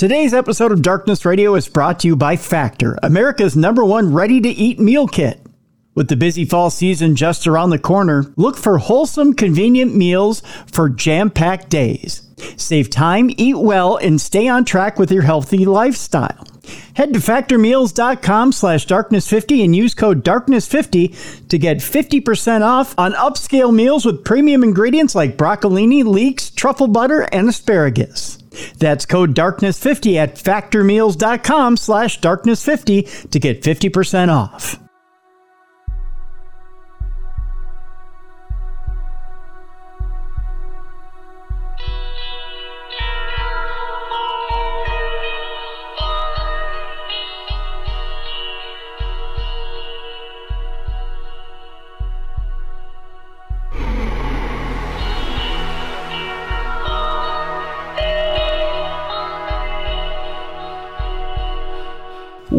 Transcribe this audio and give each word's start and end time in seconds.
Today's 0.00 0.32
episode 0.32 0.72
of 0.72 0.80
Darkness 0.80 1.26
Radio 1.26 1.54
is 1.56 1.68
brought 1.68 2.00
to 2.00 2.08
you 2.08 2.16
by 2.16 2.34
Factor, 2.34 2.98
America's 3.02 3.54
number 3.54 3.84
one 3.84 4.14
ready 4.14 4.40
to 4.40 4.48
eat 4.48 4.80
meal 4.80 5.06
kit. 5.06 5.42
With 5.94 6.08
the 6.08 6.16
busy 6.16 6.46
fall 6.46 6.70
season 6.70 7.16
just 7.16 7.46
around 7.46 7.68
the 7.68 7.78
corner, 7.78 8.24
look 8.36 8.56
for 8.56 8.78
wholesome, 8.78 9.34
convenient 9.34 9.94
meals 9.94 10.42
for 10.72 10.88
jam 10.88 11.28
packed 11.28 11.68
days. 11.68 12.22
Save 12.56 12.88
time, 12.88 13.28
eat 13.36 13.58
well, 13.58 13.98
and 13.98 14.18
stay 14.18 14.48
on 14.48 14.64
track 14.64 14.98
with 14.98 15.12
your 15.12 15.20
healthy 15.20 15.66
lifestyle. 15.66 16.46
Head 16.94 17.12
to 17.12 17.18
factormeals.com 17.18 18.52
slash 18.52 18.86
darkness50 18.86 19.62
and 19.62 19.76
use 19.76 19.92
code 19.92 20.24
darkness50 20.24 21.48
to 21.48 21.58
get 21.58 21.76
50% 21.76 22.62
off 22.62 22.94
on 22.96 23.12
upscale 23.12 23.74
meals 23.74 24.06
with 24.06 24.24
premium 24.24 24.64
ingredients 24.64 25.14
like 25.14 25.36
broccolini, 25.36 26.02
leeks, 26.04 26.48
truffle 26.48 26.88
butter, 26.88 27.28
and 27.32 27.50
asparagus. 27.50 28.39
That's 28.78 29.06
code 29.06 29.34
darkness50 29.34 30.16
at 30.16 30.34
factormeals.com 30.36 31.76
slash 31.76 32.20
darkness50 32.20 33.30
to 33.30 33.38
get 33.38 33.62
50% 33.62 34.28
off. 34.28 34.78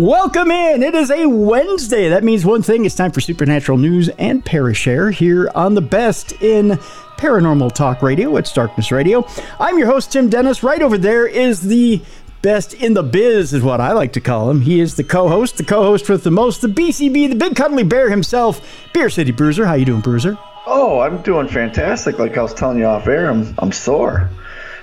Welcome 0.02 0.50
in. 0.50 0.82
It 0.82 0.96
is 0.96 1.12
a 1.12 1.28
Wednesday. 1.28 2.10
That 2.10 2.24
means 2.24 2.44
one 2.44 2.64
thing. 2.64 2.86
It's 2.86 2.96
time 2.96 3.12
for 3.12 3.22
Supernatural 3.22 3.78
News 3.78 4.10
and 4.10 4.44
Parashare 4.44 5.14
here 5.14 5.52
on 5.54 5.76
the 5.76 5.82
best 5.82 6.32
in 6.42 6.72
paranormal 7.20 7.74
talk 7.74 8.02
radio. 8.02 8.36
It's 8.38 8.52
Darkness 8.52 8.92
Radio. 8.92 9.28
I'm 9.60 9.78
your 9.78 9.86
host, 9.86 10.12
Tim 10.12 10.28
Dennis. 10.28 10.64
Right 10.64 10.82
over 10.82 10.98
there 10.98 11.28
is 11.28 11.62
the 11.62 12.02
best 12.42 12.74
in 12.74 12.96
the 12.96 13.04
biz, 13.04 13.54
is 13.54 13.62
what 13.62 13.80
I 13.80 13.92
like 13.92 14.14
to 14.14 14.22
call 14.22 14.50
him. 14.50 14.62
He 14.62 14.80
is 14.80 14.96
the 14.96 15.04
co-host, 15.04 15.58
the 15.58 15.64
co-host 15.64 16.10
with 16.10 16.24
the 16.24 16.32
most, 16.32 16.62
the 16.62 16.68
BCB, 16.68 17.30
the 17.30 17.36
big 17.36 17.56
cuddly 17.56 17.84
bear 17.84 18.10
himself, 18.10 18.60
Beer 18.96 19.12
City 19.12 19.32
Bruiser. 19.32 19.68
How 19.68 19.76
you 19.76 19.86
doing, 19.86 20.02
Bruiser? 20.02 20.36
Oh, 20.66 21.02
I'm 21.02 21.22
doing 21.22 21.48
fantastic. 21.48 22.18
Like 22.18 22.36
I 22.40 22.42
was 22.42 22.56
telling 22.56 22.80
you 22.80 22.86
off 22.86 23.06
air, 23.06 23.30
I'm, 23.30 23.54
I'm 23.60 23.72
sore. 23.72 24.32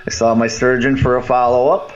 I 0.07 0.11
saw 0.11 0.33
my 0.33 0.47
surgeon 0.47 0.95
for 0.95 1.17
a 1.17 1.21
follow-up 1.21 1.91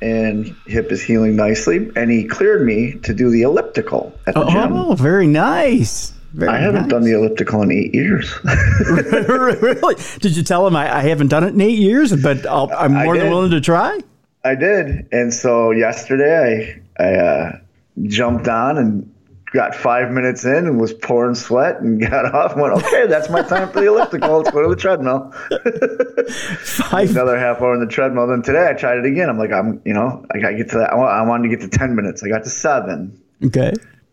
and 0.00 0.54
hip 0.66 0.92
is 0.92 1.02
healing 1.02 1.36
nicely. 1.36 1.90
And 1.96 2.10
he 2.10 2.24
cleared 2.24 2.66
me 2.66 2.94
to 3.02 3.14
do 3.14 3.30
the 3.30 3.42
elliptical 3.42 4.18
at 4.26 4.34
the 4.34 4.44
oh, 4.44 4.50
gym. 4.50 4.72
Oh, 4.72 4.94
very 4.94 5.26
nice. 5.26 6.12
Very 6.32 6.50
I 6.50 6.58
haven't 6.58 6.82
nice. 6.82 6.90
done 6.90 7.02
the 7.02 7.12
elliptical 7.12 7.62
in 7.62 7.72
eight 7.72 7.94
years. 7.94 8.32
really? 8.44 9.94
Did 10.20 10.36
you 10.36 10.42
tell 10.42 10.66
him 10.66 10.76
I, 10.76 10.98
I, 10.98 11.00
haven't 11.02 11.28
done 11.28 11.44
it 11.44 11.54
in 11.54 11.60
eight 11.60 11.78
years, 11.78 12.14
but 12.14 12.46
i 12.46 12.84
am 12.84 12.92
more 12.92 13.16
than 13.16 13.30
willing 13.30 13.52
to 13.52 13.60
try? 13.60 14.00
I 14.44 14.54
did. 14.54 15.08
And 15.12 15.32
so 15.32 15.70
yesterday 15.70 16.82
I, 16.98 17.02
I 17.02 17.14
uh, 17.14 17.58
jumped 18.02 18.48
on 18.48 18.76
and 18.76 19.14
got 19.52 19.74
five 19.74 20.10
minutes 20.10 20.44
in 20.44 20.66
and 20.66 20.80
was 20.80 20.92
pouring 20.92 21.34
sweat 21.34 21.80
and 21.80 22.00
got 22.10 22.34
off 22.34 22.52
and 22.52 22.62
went, 22.62 22.74
okay, 22.74 23.06
that's 23.06 23.28
my 23.28 23.42
time 23.42 23.70
for 23.70 23.80
the 23.80 23.86
elliptical. 23.86 24.38
Let's 24.38 24.50
go 24.50 24.62
to 24.62 24.68
the 24.68 24.76
treadmill. 24.76 25.32
five. 26.60 27.10
Another 27.16 27.38
half 27.38 27.60
hour 27.60 27.72
on 27.72 27.80
the 27.80 27.86
treadmill. 27.86 28.26
Then 28.26 28.42
today 28.42 28.66
I 28.68 28.74
tried 28.74 28.98
it 28.98 29.06
again. 29.06 29.28
I'm 29.28 29.38
like, 29.38 29.52
I'm, 29.52 29.80
you 29.84 29.94
know, 29.94 30.24
I 30.32 30.38
got 30.38 30.50
to 30.50 30.56
get 30.56 30.70
to 30.70 30.78
that. 30.78 30.92
I 30.92 31.22
wanted 31.22 31.48
to 31.48 31.56
get 31.56 31.70
to 31.70 31.78
10 31.78 31.94
minutes. 31.94 32.22
I 32.22 32.28
got 32.28 32.44
to 32.44 32.50
seven. 32.50 33.20
Okay. 33.44 33.72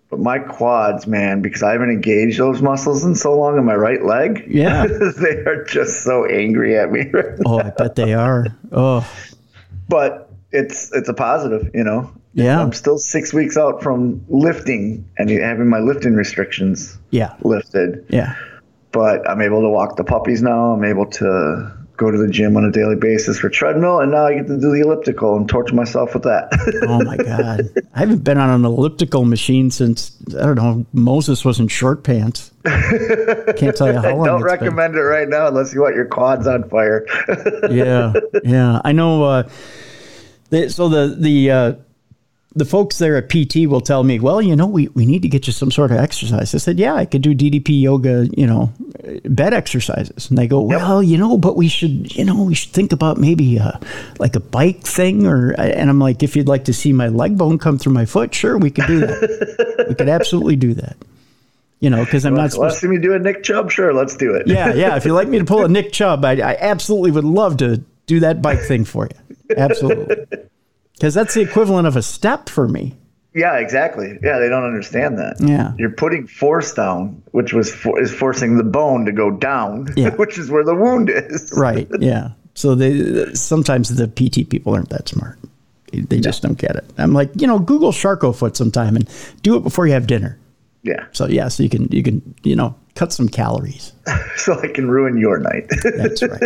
But 0.09 0.19
my 0.19 0.37
quads, 0.37 1.07
man, 1.07 1.41
because 1.41 1.63
I 1.63 1.71
haven't 1.71 1.89
engaged 1.89 2.39
those 2.39 2.61
muscles 2.61 3.03
in 3.03 3.15
so 3.15 3.35
long 3.35 3.57
in 3.57 3.65
my 3.65 3.73
right 3.75 4.03
leg. 4.05 4.45
Yeah. 4.47 4.85
they 4.85 5.37
are 5.47 5.63
just 5.63 6.03
so 6.03 6.25
angry 6.25 6.77
at 6.77 6.91
me 6.91 7.09
right 7.09 7.39
Oh, 7.45 7.59
I 7.59 7.71
bet 7.71 7.95
they 7.95 8.13
are. 8.13 8.45
Oh. 8.71 9.09
But 9.89 10.31
it's 10.51 10.91
it's 10.93 11.09
a 11.09 11.13
positive, 11.13 11.71
you 11.73 11.83
know. 11.83 12.11
Yeah. 12.33 12.61
I'm 12.61 12.73
still 12.73 12.97
six 12.97 13.33
weeks 13.33 13.57
out 13.57 13.83
from 13.83 14.25
lifting 14.27 15.07
and 15.17 15.29
having 15.29 15.69
my 15.69 15.79
lifting 15.79 16.15
restrictions 16.15 16.97
yeah. 17.11 17.35
lifted. 17.41 18.05
Yeah. 18.09 18.35
But 18.91 19.27
I'm 19.29 19.41
able 19.41 19.61
to 19.61 19.69
walk 19.69 19.97
the 19.97 20.03
puppies 20.03 20.41
now. 20.41 20.73
I'm 20.73 20.83
able 20.83 21.05
to 21.07 21.71
go 21.97 22.09
to 22.09 22.17
the 22.17 22.27
gym 22.27 22.57
on 22.57 22.65
a 22.65 22.71
daily 22.71 22.95
basis 22.95 23.39
for 23.39 23.49
treadmill, 23.49 23.99
and 23.99 24.11
now 24.11 24.25
I 24.25 24.33
get 24.33 24.47
to 24.47 24.59
do 24.59 24.71
the 24.71 24.81
elliptical 24.81 25.37
and 25.37 25.47
torture 25.47 25.75
myself 25.75 26.13
with 26.13 26.23
that. 26.23 26.49
oh 26.87 27.03
my 27.03 27.17
god! 27.17 27.69
I 27.93 27.99
haven't 27.99 28.23
been 28.23 28.37
on 28.37 28.49
an 28.49 28.65
elliptical 28.65 29.25
machine 29.25 29.71
since 29.71 30.15
I 30.35 30.45
don't 30.45 30.55
know. 30.55 30.85
Moses 30.93 31.45
was 31.45 31.59
in 31.59 31.67
short 31.67 32.03
pants. 32.03 32.51
Can't 32.65 33.75
tell 33.75 33.91
you 33.91 33.99
how 33.99 34.15
long. 34.15 34.27
I 34.27 34.31
don't 34.31 34.43
recommend 34.43 34.93
been. 34.93 35.01
it 35.01 35.05
right 35.05 35.27
now 35.27 35.47
unless 35.47 35.73
you 35.73 35.81
want 35.81 35.95
your 35.95 36.05
quads 36.05 36.47
on 36.47 36.67
fire. 36.69 37.05
yeah, 37.69 38.13
yeah. 38.43 38.81
I 38.83 38.91
know. 38.91 39.23
Uh, 39.23 39.49
they, 40.49 40.69
so 40.69 40.89
the 40.89 41.15
the 41.17 41.51
uh, 41.51 41.73
the 42.55 42.65
folks 42.65 42.99
there 42.99 43.17
at 43.17 43.29
PT 43.29 43.67
will 43.67 43.81
tell 43.81 44.03
me, 44.03 44.19
well, 44.19 44.41
you 44.41 44.55
know, 44.55 44.67
we, 44.67 44.87
we 44.89 45.05
need 45.05 45.23
to 45.23 45.27
get 45.27 45.47
you 45.47 45.53
some 45.53 45.71
sort 45.71 45.91
of 45.91 45.97
exercise. 45.97 46.53
I 46.53 46.59
said, 46.59 46.77
yeah, 46.77 46.93
I 46.93 47.05
could 47.05 47.23
do 47.23 47.33
DDP 47.33 47.81
yoga, 47.81 48.27
you 48.37 48.45
know, 48.45 48.71
bed 49.25 49.53
exercises. 49.53 50.29
And 50.29 50.37
they 50.37 50.47
go, 50.47 50.61
well, 50.61 51.01
yep. 51.01 51.11
you 51.11 51.17
know, 51.17 51.37
but 51.37 51.55
we 51.55 51.67
should, 51.67 52.15
you 52.15 52.23
know, 52.23 52.43
we 52.43 52.53
should 52.53 52.71
think 52.71 52.91
about 52.91 53.17
maybe 53.17 53.57
a, 53.57 53.79
like 54.19 54.35
a 54.35 54.39
bike 54.39 54.81
thing 54.81 55.25
or, 55.25 55.53
and 55.59 55.89
I'm 55.89 55.99
like, 55.99 56.21
if 56.21 56.35
you'd 56.35 56.47
like 56.47 56.65
to 56.65 56.73
see 56.73 56.93
my 56.93 57.07
leg 57.07 57.37
bone 57.37 57.57
come 57.57 57.79
through 57.79 57.93
my 57.93 58.05
foot, 58.05 58.35
sure, 58.35 58.57
we 58.57 58.69
could 58.69 58.85
do 58.85 58.99
that. 58.99 59.85
we 59.89 59.95
could 59.95 60.09
absolutely 60.09 60.55
do 60.55 60.75
that. 60.75 60.95
You 61.79 61.89
know, 61.89 62.05
because 62.05 62.25
I'm 62.25 62.33
well, 62.33 62.43
not 62.43 62.51
supposed 62.51 62.75
to 62.75 62.81
see 62.81 62.87
me 62.87 62.97
do 62.97 63.13
a 63.13 63.19
Nick 63.19 63.43
Chubb. 63.43 63.69
Sure, 63.69 63.93
let's 63.93 64.15
do 64.15 64.33
it. 64.35 64.47
yeah, 64.47 64.73
yeah. 64.73 64.95
If 64.95 65.03
you'd 65.03 65.13
like 65.13 65.27
me 65.27 65.39
to 65.39 65.43
pull 65.43 65.65
a 65.65 65.67
Nick 65.67 65.91
Chubb, 65.91 66.23
I, 66.23 66.33
I 66.33 66.55
absolutely 66.61 67.11
would 67.11 67.25
love 67.25 67.57
to 67.57 67.83
do 68.05 68.21
that 68.21 68.41
bike 68.41 68.61
thing 68.61 68.85
for 68.85 69.09
you. 69.11 69.37
Absolutely 69.57 70.37
because 70.93 71.13
that's 71.13 71.33
the 71.33 71.41
equivalent 71.41 71.87
of 71.87 71.95
a 71.95 72.01
step 72.01 72.49
for 72.49 72.67
me. 72.67 72.95
Yeah, 73.35 73.57
exactly. 73.57 74.19
Yeah, 74.21 74.37
they 74.37 74.47
don't 74.47 74.63
understand 74.63 75.17
that. 75.17 75.37
Yeah, 75.39 75.73
you're 75.77 75.89
putting 75.91 76.27
force 76.27 76.73
down, 76.73 77.21
which 77.31 77.53
was 77.53 77.73
for, 77.73 77.99
is 77.99 78.13
forcing 78.13 78.57
the 78.57 78.63
bone 78.63 79.05
to 79.05 79.11
go 79.11 79.31
down, 79.31 79.87
yeah. 79.95 80.09
which 80.15 80.37
is 80.37 80.51
where 80.51 80.63
the 80.63 80.75
wound 80.75 81.09
is. 81.09 81.51
right. 81.55 81.87
Yeah. 81.99 82.29
So 82.55 82.75
they 82.75 83.33
sometimes 83.33 83.95
the 83.95 84.07
PT 84.07 84.49
people 84.49 84.75
aren't 84.75 84.89
that 84.89 85.09
smart. 85.09 85.39
They 85.91 86.19
just 86.19 86.41
don't 86.41 86.57
get 86.57 86.75
it. 86.75 86.85
I'm 86.97 87.13
like, 87.13 87.29
you 87.39 87.45
know, 87.45 87.59
Google 87.59 87.91
Charcot 87.91 88.35
foot 88.35 88.57
sometime 88.57 88.95
and 88.95 89.07
do 89.43 89.55
it 89.55 89.61
before 89.61 89.85
you 89.85 89.93
have 89.93 90.07
dinner. 90.07 90.39
Yeah. 90.83 91.05
So 91.11 91.27
yeah, 91.27 91.47
so 91.47 91.63
you 91.63 91.69
can 91.69 91.87
you 91.91 92.03
can 92.03 92.35
you 92.43 92.55
know 92.55 92.75
cut 92.95 93.13
some 93.13 93.29
calories. 93.29 93.93
so 94.35 94.59
I 94.59 94.67
can 94.67 94.89
ruin 94.89 95.17
your 95.17 95.39
night. 95.39 95.69
That's 95.83 96.21
right. 96.23 96.41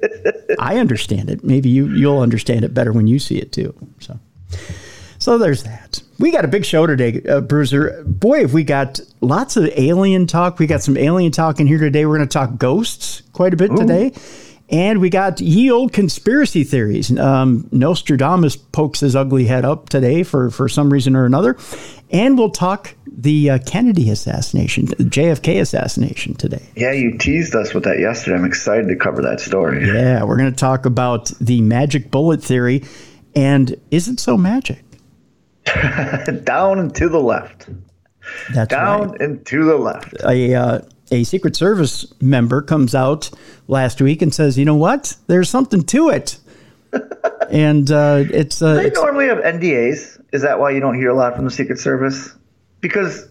I 0.58 0.78
understand 0.78 1.30
it. 1.30 1.44
Maybe 1.44 1.68
you 1.68 1.88
you'll 1.88 2.20
understand 2.20 2.64
it 2.64 2.74
better 2.74 2.92
when 2.92 3.06
you 3.06 3.18
see 3.18 3.38
it 3.38 3.52
too. 3.52 3.74
So. 4.00 4.18
So 5.18 5.38
there's 5.38 5.62
that. 5.62 6.02
We 6.18 6.32
got 6.32 6.44
a 6.44 6.48
big 6.48 6.64
show 6.64 6.84
today, 6.84 7.22
uh, 7.28 7.40
Bruiser. 7.42 8.02
Boy, 8.04 8.40
have 8.40 8.52
we 8.52 8.64
got 8.64 8.98
lots 9.20 9.56
of 9.56 9.70
alien 9.76 10.26
talk. 10.26 10.58
We 10.58 10.66
got 10.66 10.82
some 10.82 10.96
alien 10.96 11.30
talk 11.30 11.60
in 11.60 11.68
here 11.68 11.78
today. 11.78 12.06
We're 12.06 12.16
going 12.16 12.28
to 12.28 12.32
talk 12.32 12.58
ghosts 12.58 13.22
quite 13.32 13.54
a 13.54 13.56
bit 13.56 13.70
Ooh. 13.70 13.76
today. 13.76 14.12
And 14.72 15.02
we 15.02 15.10
got 15.10 15.38
ye 15.38 15.70
old 15.70 15.92
conspiracy 15.92 16.64
theories. 16.64 17.16
Um, 17.18 17.68
Nostradamus 17.72 18.56
pokes 18.56 19.00
his 19.00 19.14
ugly 19.14 19.44
head 19.44 19.66
up 19.66 19.90
today 19.90 20.22
for, 20.22 20.50
for 20.50 20.66
some 20.66 20.90
reason 20.90 21.14
or 21.14 21.26
another. 21.26 21.58
And 22.10 22.38
we'll 22.38 22.50
talk 22.50 22.94
the 23.06 23.50
uh, 23.50 23.58
Kennedy 23.66 24.08
assassination, 24.10 24.86
JFK 24.86 25.60
assassination 25.60 26.34
today. 26.34 26.66
Yeah, 26.74 26.92
you 26.92 27.18
teased 27.18 27.54
us 27.54 27.74
with 27.74 27.84
that 27.84 27.98
yesterday. 27.98 28.36
I'm 28.36 28.46
excited 28.46 28.88
to 28.88 28.96
cover 28.96 29.20
that 29.20 29.40
story. 29.40 29.86
Yeah, 29.86 30.24
we're 30.24 30.38
going 30.38 30.50
to 30.50 30.56
talk 30.56 30.86
about 30.86 31.26
the 31.38 31.60
magic 31.60 32.10
bullet 32.10 32.42
theory. 32.42 32.82
And 33.34 33.78
is 33.90 34.08
it 34.08 34.20
so 34.20 34.38
magic? 34.38 34.82
Down 36.44 36.78
and 36.78 36.94
to 36.94 37.10
the 37.10 37.20
left. 37.20 37.68
That's 38.54 38.70
Down 38.70 39.10
right. 39.10 39.20
and 39.20 39.46
to 39.46 39.64
the 39.64 39.76
left. 39.76 40.14
A, 40.24 40.54
uh, 40.54 40.80
a 41.12 41.24
Secret 41.24 41.54
Service 41.54 42.12
member 42.20 42.62
comes 42.62 42.94
out 42.94 43.30
last 43.68 44.00
week 44.00 44.22
and 44.22 44.34
says, 44.34 44.58
you 44.58 44.64
know 44.64 44.74
what? 44.74 45.14
There's 45.26 45.50
something 45.50 45.82
to 45.84 46.08
it. 46.08 46.38
and 47.50 47.90
uh, 47.90 48.24
it's. 48.30 48.60
Uh, 48.60 48.74
they 48.74 48.86
it's, 48.86 49.00
normally 49.00 49.26
have 49.26 49.38
NDAs. 49.38 50.20
Is 50.32 50.42
that 50.42 50.58
why 50.58 50.70
you 50.70 50.80
don't 50.80 50.96
hear 50.96 51.10
a 51.10 51.14
lot 51.14 51.36
from 51.36 51.44
the 51.44 51.50
Secret 51.50 51.78
Service? 51.78 52.34
Because 52.80 53.28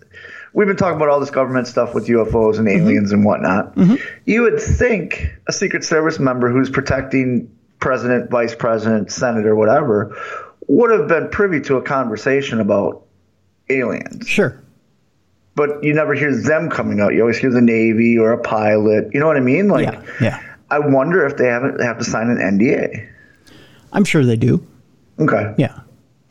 we've 0.54 0.68
been 0.68 0.78
talking 0.78 0.96
about 0.96 1.10
all 1.10 1.20
this 1.20 1.32
government 1.32 1.68
stuff 1.68 1.94
with 1.94 2.08
UFOs 2.08 2.60
and 2.60 2.68
aliens 2.68 3.10
mm-hmm. 3.10 3.16
and 3.16 3.26
whatnot. 3.26 3.76
Mm-hmm. 3.76 3.96
You 4.26 4.44
would 4.44 4.62
think 4.62 5.34
a 5.48 5.54
Secret 5.54 5.84
Service 5.84 6.20
member 6.20 6.50
who's 6.50 6.70
protecting 6.70 7.52
president, 7.80 8.30
vice 8.30 8.56
president, 8.56 9.12
senator, 9.12 9.56
whatever, 9.56 10.16
would 10.68 10.92
have 10.92 11.08
been 11.08 11.30
privy 11.30 11.60
to 11.62 11.78
a 11.78 11.82
conversation 11.82 12.60
about 12.60 13.04
aliens. 13.70 14.28
Sure. 14.28 14.61
But 15.68 15.84
you 15.84 15.94
never 15.94 16.14
hear 16.14 16.36
them 16.36 16.70
coming 16.70 17.00
out. 17.00 17.14
You 17.14 17.22
always 17.22 17.38
hear 17.38 17.52
the 17.52 17.62
Navy 17.62 18.18
or 18.18 18.32
a 18.32 18.38
pilot. 18.42 19.10
You 19.14 19.20
know 19.20 19.28
what 19.28 19.38
I 19.38 19.42
mean? 19.42 19.68
Like, 19.68 19.84
yeah. 19.86 20.02
yeah. 20.22 20.44
I 20.70 20.80
wonder 20.80 21.26
if 21.26 21.38
they 21.38 21.48
haven't 21.48 21.82
have 21.82 21.98
to 22.00 22.04
sign 22.04 22.30
an 22.30 22.38
NDA. 22.38 23.08
I'm 23.94 24.06
sure 24.06 24.24
they 24.26 24.38
do. 24.38 24.66
Okay. 25.20 25.54
Yeah, 25.58 25.80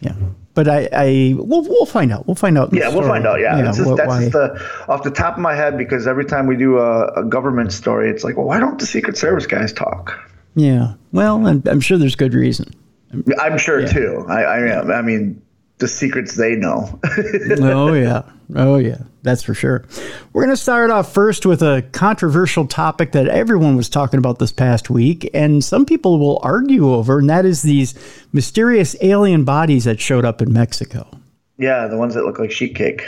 yeah. 0.01 0.15
But 0.55 0.67
I, 0.67 0.89
I 0.93 1.35
we'll, 1.39 1.63
we'll 1.63 1.87
find 1.87 2.13
out. 2.13 2.27
We'll 2.27 2.35
find 2.35 2.59
out. 2.59 2.73
Yeah, 2.73 2.89
we'll 2.89 3.07
find 3.07 3.25
out. 3.27 3.39
Yeah, 3.41 3.69
it's 3.69 3.77
just, 3.77 3.89
what- 3.89 3.97
that's 3.99 4.09
why- 4.09 4.21
just 4.21 4.33
the 4.33 4.85
off 4.89 5.03
the 5.05 5.11
top 5.11 5.35
of 5.35 5.41
my 5.41 5.55
head 5.55 5.79
because 5.79 6.07
every 6.09 6.25
time 6.25 6.47
we 6.47 6.57
do 6.57 6.79
a, 6.79 7.07
a 7.21 7.25
government 7.25 7.73
story, 7.73 8.11
it's 8.11 8.25
like, 8.25 8.37
well, 8.37 8.47
why 8.47 8.59
don't 8.59 8.79
the 8.81 8.87
Secret 8.87 9.17
Service 9.17 9.47
guys 9.47 9.73
talk? 9.73 10.19
yeah. 10.57 10.95
Well, 11.13 11.47
I'm, 11.47 11.63
I'm 11.67 11.81
sure 11.81 11.99
there's 11.99 12.17
good 12.17 12.35
reason. 12.35 12.73
I'm 13.41 13.59
sure 13.59 13.87
too. 13.87 14.25
I, 14.29 14.43
I 14.43 14.59
am. 14.79 14.91
I 14.91 15.03
mean, 15.03 15.41
the 15.79 15.89
secrets 15.89 16.35
they 16.37 16.55
know. 16.57 16.99
oh 17.61 17.93
yeah, 17.95 18.23
oh 18.57 18.77
yeah, 18.77 18.99
that's 19.23 19.43
for 19.43 19.55
sure. 19.55 19.85
We're 20.33 20.43
going 20.43 20.55
to 20.55 20.61
start 20.61 20.91
off 20.91 21.13
first 21.13 21.45
with 21.47 21.63
a 21.63 21.85
controversial 21.93 22.67
topic 22.67 23.13
that 23.13 23.29
everyone 23.29 23.77
was 23.77 23.89
talking 23.89 24.19
about 24.19 24.39
this 24.39 24.53
past 24.53 24.91
week, 24.91 25.29
and 25.35 25.63
some 25.65 25.85
people 25.87 26.19
will 26.19 26.41
argue 26.43 26.93
over, 26.93 27.19
and 27.19 27.29
that 27.31 27.45
is 27.45 27.63
these 27.63 27.95
mysterious 28.33 28.97
alien 29.03 29.45
bodies 29.45 29.85
that 29.85 30.01
showed 30.01 30.25
up 30.25 30.41
in 30.41 30.53
Mexico. 30.53 31.09
yeah, 31.59 31.87
the 31.87 31.97
ones 31.99 32.15
that 32.15 32.25
look 32.25 32.39
like 32.39 32.51
sheet 32.51 32.75
cake. 32.75 33.03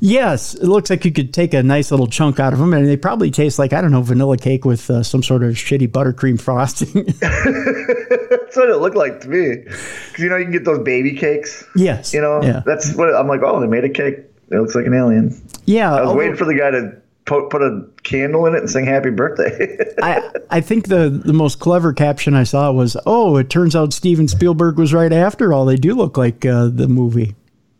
Yes, 0.00 0.54
it 0.54 0.64
looks 0.68 0.88
like 0.88 1.04
you 1.04 1.10
could 1.12 1.34
take 1.34 1.52
a 1.52 1.62
nice 1.62 1.90
little 1.90 2.06
chunk 2.06 2.38
out 2.38 2.52
of 2.52 2.58
them, 2.60 2.72
and 2.72 2.86
they 2.86 2.96
probably 2.96 3.30
taste 3.30 3.58
like 3.58 3.72
I 3.72 3.80
don't 3.80 3.90
know 3.90 4.02
vanilla 4.02 4.38
cake 4.38 4.64
with 4.64 4.88
uh, 4.88 5.02
some 5.02 5.22
sort 5.22 5.42
of 5.42 5.54
shitty 5.54 5.88
buttercream 5.88 6.40
frosting. 6.40 7.04
That's 7.20 8.56
what 8.56 8.70
it 8.70 8.76
looked 8.76 8.96
like 8.96 9.20
to 9.22 9.28
me. 9.28 9.56
Because 9.56 10.18
you 10.18 10.28
know 10.28 10.36
you 10.36 10.44
can 10.44 10.52
get 10.52 10.64
those 10.64 10.78
baby 10.78 11.16
cakes. 11.16 11.64
yes, 11.74 12.14
You 12.14 12.20
know, 12.20 12.40
yeah, 12.42 12.62
that's 12.64 12.94
what 12.94 13.14
I'm 13.14 13.26
like. 13.26 13.40
Oh, 13.42 13.60
they 13.60 13.66
made 13.66 13.84
a 13.84 13.88
cake. 13.90 14.18
It 14.54 14.60
looks 14.60 14.74
like 14.74 14.86
an 14.86 14.94
alien. 14.94 15.40
yeah. 15.66 15.90
I 15.90 16.00
was 16.00 16.08
although- 16.08 16.18
waiting 16.20 16.36
for 16.36 16.44
the 16.44 16.54
guy 16.54 16.70
to 16.70 16.96
put, 17.24 17.50
put 17.50 17.62
a 17.62 17.84
candle 18.02 18.46
in 18.46 18.54
it 18.54 18.60
and 18.60 18.70
sing 18.70 18.84
happy 18.86 19.10
birthday. 19.10 19.78
I, 20.02 20.30
I 20.50 20.60
think 20.60 20.88
the, 20.88 21.08
the 21.08 21.32
most 21.32 21.58
clever 21.58 21.92
caption 21.92 22.34
I 22.34 22.44
saw 22.44 22.70
was, 22.72 22.96
"Oh, 23.06 23.36
it 23.36 23.48
turns 23.50 23.74
out 23.74 23.92
Steven 23.92 24.28
Spielberg 24.28 24.78
was 24.78 24.92
right 24.92 25.12
after 25.12 25.52
all. 25.52 25.64
They 25.64 25.76
do 25.76 25.94
look 25.94 26.16
like 26.16 26.44
uh, 26.44 26.68
the 26.68 26.86
movie." 26.88 27.34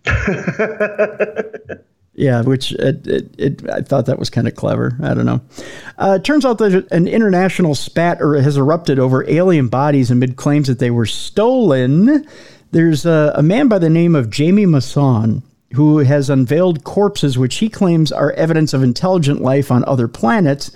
yeah, 2.14 2.42
which 2.42 2.72
it, 2.72 3.06
it, 3.06 3.34
it, 3.38 3.70
I 3.70 3.80
thought 3.82 4.06
that 4.06 4.18
was 4.18 4.30
kind 4.30 4.46
of 4.46 4.54
clever. 4.54 4.96
I 5.02 5.14
don't 5.14 5.26
know. 5.26 5.40
Uh, 5.98 6.18
it 6.20 6.24
turns 6.24 6.44
out 6.44 6.58
that 6.58 6.86
an 6.90 7.08
international 7.08 7.74
spat 7.74 8.20
or 8.22 8.40
has 8.40 8.56
erupted 8.56 8.98
over 8.98 9.28
alien 9.28 9.68
bodies 9.68 10.10
amid 10.10 10.36
claims 10.36 10.68
that 10.68 10.78
they 10.78 10.90
were 10.90 11.06
stolen. 11.06 12.26
There's 12.70 13.04
a, 13.06 13.32
a 13.36 13.42
man 13.42 13.68
by 13.68 13.78
the 13.78 13.90
name 13.90 14.14
of 14.14 14.30
Jamie 14.30 14.66
Maussan 14.66 15.42
who 15.74 15.98
has 15.98 16.30
unveiled 16.30 16.84
corpses 16.84 17.38
which 17.38 17.56
he 17.56 17.68
claims 17.68 18.12
are 18.12 18.32
evidence 18.32 18.72
of 18.72 18.82
intelligent 18.82 19.40
life 19.40 19.70
on 19.70 19.84
other 19.84 20.08
planets. 20.08 20.70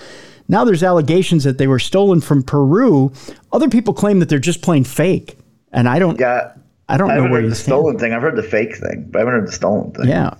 Now 0.49 0.65
there's 0.65 0.83
allegations 0.83 1.45
that 1.45 1.59
they 1.59 1.67
were 1.67 1.79
stolen 1.79 2.21
from 2.21 2.43
Peru. 2.43 3.13
Other 3.53 3.69
people 3.69 3.95
claim 3.95 4.19
that 4.21 4.29
they're 4.29 4.39
just 4.39 4.63
plain 4.63 4.85
fake, 4.85 5.39
and 5.73 5.89
I 5.89 5.99
don't. 5.99 6.19
yeah. 6.19 6.53
I 6.91 6.97
don't 6.97 7.11
I 7.11 7.17
know 7.17 7.25
where 7.25 7.43
heard 7.43 7.51
the 7.51 7.55
stand. 7.55 7.67
stolen 7.67 7.99
thing. 7.99 8.15
I've 8.15 8.23
heard 8.23 8.37
the 8.37 8.43
fake 8.43 8.77
thing, 8.77 9.07
but 9.11 9.19
I 9.19 9.21
haven't 9.21 9.35
heard 9.41 9.49
the 9.49 9.53
stolen 9.53 9.93
thing. 9.93 10.09
Yeah. 10.09 10.35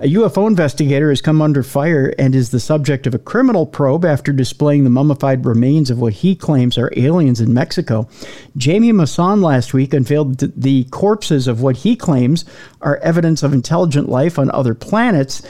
A 0.00 0.06
UFO 0.14 0.48
investigator 0.48 1.10
has 1.10 1.20
come 1.20 1.40
under 1.40 1.62
fire 1.62 2.12
and 2.18 2.34
is 2.34 2.50
the 2.50 2.58
subject 2.58 3.06
of 3.06 3.14
a 3.14 3.20
criminal 3.20 3.66
probe 3.66 4.04
after 4.04 4.32
displaying 4.32 4.82
the 4.82 4.90
mummified 4.90 5.46
remains 5.46 5.90
of 5.90 6.00
what 6.00 6.14
he 6.14 6.34
claims 6.34 6.76
are 6.76 6.92
aliens 6.96 7.40
in 7.40 7.54
Mexico. 7.54 8.08
Jamie 8.56 8.92
Maussan 8.92 9.42
last 9.42 9.74
week 9.74 9.94
unveiled 9.94 10.38
the 10.38 10.84
corpses 10.90 11.46
of 11.46 11.62
what 11.62 11.76
he 11.76 11.94
claims 11.94 12.44
are 12.80 12.96
evidence 12.96 13.44
of 13.44 13.52
intelligent 13.52 14.08
life 14.08 14.40
on 14.40 14.50
other 14.50 14.74
planets 14.74 15.40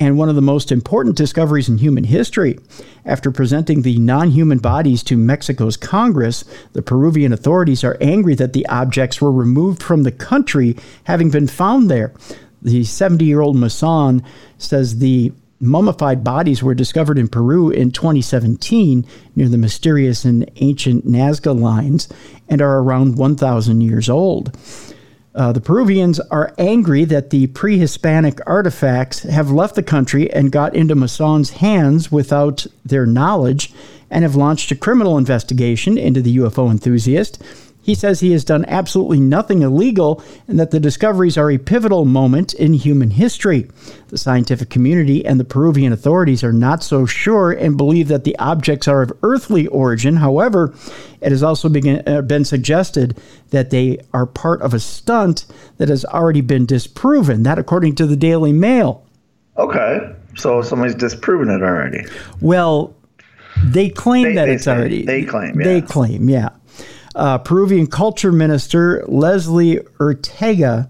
and 0.00 0.16
one 0.16 0.28
of 0.28 0.36
the 0.36 0.42
most 0.42 0.70
important 0.70 1.16
discoveries 1.16 1.68
in 1.68 1.78
human 1.78 2.04
history. 2.04 2.58
After 3.04 3.30
presenting 3.30 3.82
the 3.82 3.98
non 3.98 4.30
human 4.30 4.58
bodies 4.58 5.02
to 5.04 5.16
Mexico's 5.16 5.76
Congress, 5.76 6.44
the 6.72 6.82
Peruvian 6.82 7.32
authorities 7.32 7.84
are 7.84 7.98
angry 8.00 8.34
that 8.36 8.52
the 8.52 8.66
objects 8.68 9.20
were 9.20 9.32
removed 9.32 9.82
from 9.82 10.02
the 10.02 10.12
country, 10.12 10.76
having 11.04 11.30
been 11.30 11.48
found 11.48 11.90
there. 11.90 12.12
The 12.62 12.84
70 12.84 13.24
year 13.24 13.40
old 13.40 13.56
Maussan 13.56 14.24
says 14.58 14.98
the 14.98 15.32
mummified 15.60 16.22
bodies 16.22 16.62
were 16.62 16.74
discovered 16.74 17.18
in 17.18 17.28
Peru 17.28 17.70
in 17.70 17.90
2017 17.90 19.04
near 19.34 19.48
the 19.48 19.58
mysterious 19.58 20.24
and 20.24 20.48
ancient 20.56 21.06
Nazca 21.06 21.58
lines 21.58 22.08
and 22.48 22.62
are 22.62 22.78
around 22.78 23.16
1,000 23.16 23.80
years 23.80 24.08
old. 24.08 24.56
Uh, 25.38 25.52
the 25.52 25.60
Peruvians 25.60 26.18
are 26.18 26.52
angry 26.58 27.04
that 27.04 27.30
the 27.30 27.46
pre 27.46 27.78
Hispanic 27.78 28.40
artifacts 28.44 29.20
have 29.20 29.52
left 29.52 29.76
the 29.76 29.84
country 29.84 30.28
and 30.32 30.50
got 30.50 30.74
into 30.74 30.96
Maussan's 30.96 31.50
hands 31.50 32.10
without 32.10 32.66
their 32.84 33.06
knowledge 33.06 33.72
and 34.10 34.24
have 34.24 34.34
launched 34.34 34.72
a 34.72 34.74
criminal 34.74 35.16
investigation 35.16 35.96
into 35.96 36.20
the 36.20 36.38
UFO 36.38 36.68
enthusiast. 36.68 37.40
He 37.88 37.94
says 37.94 38.20
he 38.20 38.32
has 38.32 38.44
done 38.44 38.66
absolutely 38.68 39.18
nothing 39.18 39.62
illegal 39.62 40.22
and 40.46 40.60
that 40.60 40.72
the 40.72 40.78
discoveries 40.78 41.38
are 41.38 41.50
a 41.50 41.56
pivotal 41.56 42.04
moment 42.04 42.52
in 42.52 42.74
human 42.74 43.08
history. 43.12 43.66
The 44.08 44.18
scientific 44.18 44.68
community 44.68 45.24
and 45.24 45.40
the 45.40 45.44
Peruvian 45.46 45.90
authorities 45.90 46.44
are 46.44 46.52
not 46.52 46.82
so 46.82 47.06
sure 47.06 47.50
and 47.50 47.78
believe 47.78 48.08
that 48.08 48.24
the 48.24 48.38
objects 48.38 48.88
are 48.88 49.00
of 49.00 49.12
earthly 49.22 49.68
origin. 49.68 50.16
However, 50.16 50.74
it 51.22 51.30
has 51.32 51.42
also 51.42 51.70
begin, 51.70 52.02
uh, 52.06 52.20
been 52.20 52.44
suggested 52.44 53.16
that 53.52 53.70
they 53.70 54.00
are 54.12 54.26
part 54.26 54.60
of 54.60 54.74
a 54.74 54.80
stunt 54.80 55.46
that 55.78 55.88
has 55.88 56.04
already 56.04 56.42
been 56.42 56.66
disproven. 56.66 57.42
That, 57.44 57.58
according 57.58 57.94
to 57.94 58.06
the 58.06 58.16
Daily 58.16 58.52
Mail. 58.52 59.02
Okay. 59.56 60.12
So 60.36 60.60
somebody's 60.60 60.94
disproven 60.94 61.48
it 61.48 61.62
already. 61.62 62.04
Well, 62.42 62.94
they 63.64 63.88
claim 63.88 64.24
They- 64.24 64.34
that 64.34 64.44
they 64.44 64.54
it's 64.56 64.68
already. 64.68 65.06
they 65.06 65.22
claim, 65.22 65.56
They 65.56 65.80
claim, 65.80 66.28
yeah. 66.28 66.50
Uh, 67.18 67.36
Peruvian 67.38 67.86
culture 67.86 68.32
minister 68.32 69.04
Leslie 69.08 69.78
Urteaga 69.98 70.88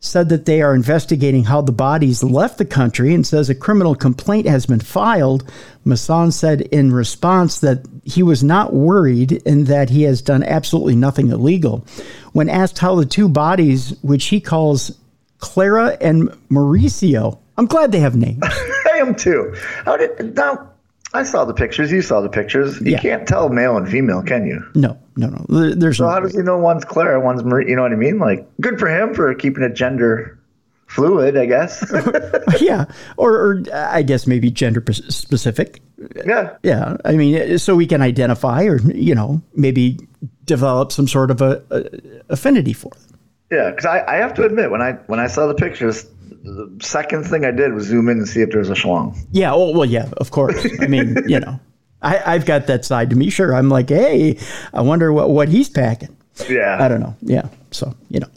said 0.00 0.28
that 0.30 0.46
they 0.46 0.60
are 0.60 0.74
investigating 0.74 1.44
how 1.44 1.60
the 1.60 1.70
bodies 1.70 2.24
left 2.24 2.58
the 2.58 2.64
country 2.64 3.14
and 3.14 3.24
says 3.24 3.48
a 3.48 3.54
criminal 3.54 3.94
complaint 3.94 4.48
has 4.48 4.66
been 4.66 4.80
filed. 4.80 5.48
Maussan 5.86 6.32
said 6.32 6.62
in 6.62 6.92
response 6.92 7.60
that 7.60 7.86
he 8.04 8.20
was 8.24 8.42
not 8.42 8.72
worried 8.74 9.40
and 9.46 9.68
that 9.68 9.90
he 9.90 10.02
has 10.02 10.20
done 10.20 10.42
absolutely 10.42 10.96
nothing 10.96 11.28
illegal. 11.30 11.86
When 12.32 12.48
asked 12.48 12.78
how 12.80 12.96
the 12.96 13.06
two 13.06 13.28
bodies, 13.28 13.94
which 14.02 14.24
he 14.26 14.40
calls 14.40 14.98
Clara 15.38 15.96
and 16.00 16.28
Mauricio, 16.50 17.38
I'm 17.56 17.66
glad 17.66 17.92
they 17.92 18.00
have 18.00 18.16
names. 18.16 18.42
I 18.92 18.96
am 18.98 19.14
too. 19.14 19.54
How 19.84 19.96
did 19.96 20.34
now? 20.34 20.68
I 21.14 21.22
saw 21.22 21.44
the 21.44 21.54
pictures. 21.54 21.92
You 21.92 22.00
saw 22.02 22.22
the 22.22 22.28
pictures. 22.30 22.80
You 22.80 22.92
Yeah. 22.92 22.98
can't 23.00 23.28
tell 23.28 23.50
male 23.50 23.76
and 23.76 23.86
female, 23.88 24.22
can 24.22 24.46
you? 24.46 24.64
No, 24.74 24.98
no, 25.16 25.28
no. 25.28 25.44
There- 25.48 25.74
There's 25.74 25.98
So 25.98 26.04
no 26.04 26.10
how 26.10 26.20
does 26.20 26.32
he 26.34 26.42
know 26.42 26.58
one's 26.58 26.84
Clara, 26.84 27.20
one's 27.20 27.42
Marie? 27.44 27.68
You 27.68 27.76
know 27.76 27.82
what 27.82 27.92
I 27.92 27.96
mean? 27.96 28.18
Like, 28.18 28.46
good 28.60 28.78
for 28.78 28.88
him 28.88 29.14
for 29.14 29.32
keeping 29.34 29.62
it 29.64 29.74
gender 29.74 30.38
fluid, 30.86 31.36
I 31.36 31.46
guess. 31.46 31.84
yeah, 32.60 32.84
or, 33.16 33.32
or 33.36 33.62
I 33.72 34.02
guess 34.02 34.26
maybe 34.26 34.50
gender 34.50 34.82
specific. 34.92 35.80
yeah. 36.26 36.56
Yeah, 36.62 36.96
I 37.04 37.12
mean, 37.12 37.58
so 37.58 37.74
we 37.76 37.86
can 37.86 38.02
identify, 38.02 38.64
or 38.64 38.78
you 38.92 39.14
know, 39.14 39.40
maybe 39.54 39.98
develop 40.44 40.92
some 40.92 41.06
sort 41.08 41.30
of 41.30 41.40
a, 41.40 41.62
a 41.70 41.84
affinity 42.28 42.72
for 42.72 42.90
them. 42.90 43.18
Yeah, 43.50 43.70
because 43.70 43.86
I, 43.86 44.04
I 44.06 44.16
have 44.16 44.34
to 44.34 44.44
admit 44.44 44.70
when 44.70 44.80
I 44.82 44.92
when 45.06 45.20
I 45.20 45.26
saw 45.28 45.46
the 45.46 45.54
pictures, 45.54 46.04
the 46.42 46.74
second 46.82 47.24
thing 47.24 47.44
I 47.44 47.50
did 47.52 47.72
was 47.74 47.84
zoom 47.86 48.08
in 48.08 48.18
and 48.18 48.28
see 48.28 48.40
if 48.40 48.50
there 48.50 48.58
was 48.58 48.70
a 48.70 48.74
schlong. 48.74 49.16
Yeah. 49.30 49.52
Oh, 49.52 49.70
well, 49.76 49.84
yeah. 49.84 50.08
Of 50.16 50.30
course. 50.30 50.66
I 50.80 50.86
mean, 50.88 51.16
you 51.28 51.38
know, 51.38 51.60
I, 52.02 52.34
I've 52.34 52.46
got 52.46 52.66
that 52.66 52.84
side 52.84 53.10
to 53.10 53.16
me. 53.16 53.30
Sure, 53.30 53.54
I'm 53.54 53.68
like, 53.68 53.88
hey, 53.88 54.38
I 54.72 54.82
wonder 54.82 55.12
what 55.12 55.30
what 55.30 55.48
he's 55.48 55.68
packing. 55.68 56.16
Yeah. 56.48 56.78
I 56.80 56.88
don't 56.88 57.00
know. 57.00 57.14
Yeah. 57.22 57.48
So, 57.70 57.94
you 58.08 58.20
know. 58.20 58.28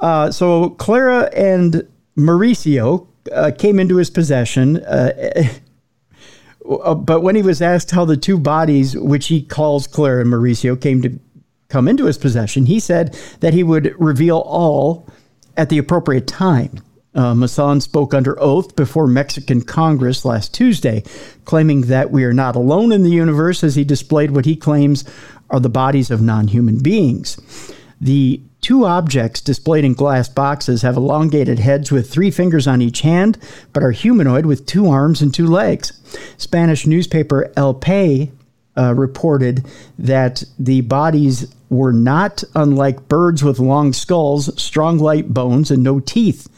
Uh, 0.00 0.30
so 0.30 0.70
Clara 0.70 1.30
and 1.34 1.86
Mauricio 2.16 3.06
uh, 3.32 3.52
came 3.56 3.78
into 3.78 3.96
his 3.96 4.10
possession. 4.10 4.78
Uh, 4.78 5.46
uh, 6.68 6.94
but 6.94 7.22
when 7.22 7.34
he 7.36 7.42
was 7.42 7.62
asked 7.62 7.90
how 7.90 8.04
the 8.04 8.16
two 8.16 8.38
bodies, 8.38 8.96
which 8.96 9.28
he 9.28 9.42
calls 9.42 9.86
Clara 9.86 10.22
and 10.22 10.32
Mauricio, 10.32 10.80
came 10.80 11.02
to 11.02 11.18
come 11.68 11.88
into 11.88 12.06
his 12.06 12.18
possession, 12.18 12.66
he 12.66 12.80
said 12.80 13.18
that 13.40 13.54
he 13.54 13.62
would 13.62 13.94
reveal 13.98 14.38
all 14.38 15.08
at 15.56 15.68
the 15.68 15.78
appropriate 15.78 16.26
time. 16.26 16.82
Uh, 17.18 17.80
spoke 17.80 18.14
under 18.14 18.40
oath 18.40 18.76
before 18.76 19.08
Mexican 19.08 19.60
Congress 19.60 20.24
last 20.24 20.54
Tuesday, 20.54 21.02
claiming 21.44 21.80
that 21.82 22.12
we 22.12 22.22
are 22.22 22.32
not 22.32 22.54
alone 22.54 22.92
in 22.92 23.02
the 23.02 23.10
universe 23.10 23.64
as 23.64 23.74
he 23.74 23.82
displayed 23.82 24.30
what 24.30 24.44
he 24.44 24.54
claims 24.54 25.04
are 25.50 25.58
the 25.58 25.68
bodies 25.68 26.12
of 26.12 26.22
non 26.22 26.46
human 26.46 26.78
beings. 26.78 27.36
The 28.00 28.40
two 28.60 28.84
objects 28.84 29.40
displayed 29.40 29.84
in 29.84 29.94
glass 29.94 30.28
boxes 30.28 30.82
have 30.82 30.96
elongated 30.96 31.58
heads 31.58 31.90
with 31.90 32.08
three 32.08 32.30
fingers 32.30 32.68
on 32.68 32.80
each 32.80 33.00
hand, 33.00 33.36
but 33.72 33.82
are 33.82 33.90
humanoid 33.90 34.46
with 34.46 34.64
two 34.64 34.88
arms 34.88 35.20
and 35.20 35.34
two 35.34 35.48
legs. 35.48 35.92
Spanish 36.36 36.86
newspaper 36.86 37.52
El 37.56 37.74
Pay 37.74 38.30
uh, 38.76 38.94
reported 38.94 39.66
that 39.98 40.44
the 40.56 40.82
bodies 40.82 41.52
were 41.68 41.92
not 41.92 42.44
unlike 42.54 43.08
birds 43.08 43.42
with 43.42 43.58
long 43.58 43.92
skulls, 43.92 44.62
strong 44.62 44.98
light 44.98 45.34
bones, 45.34 45.72
and 45.72 45.82
no 45.82 45.98
teeth. 45.98 46.48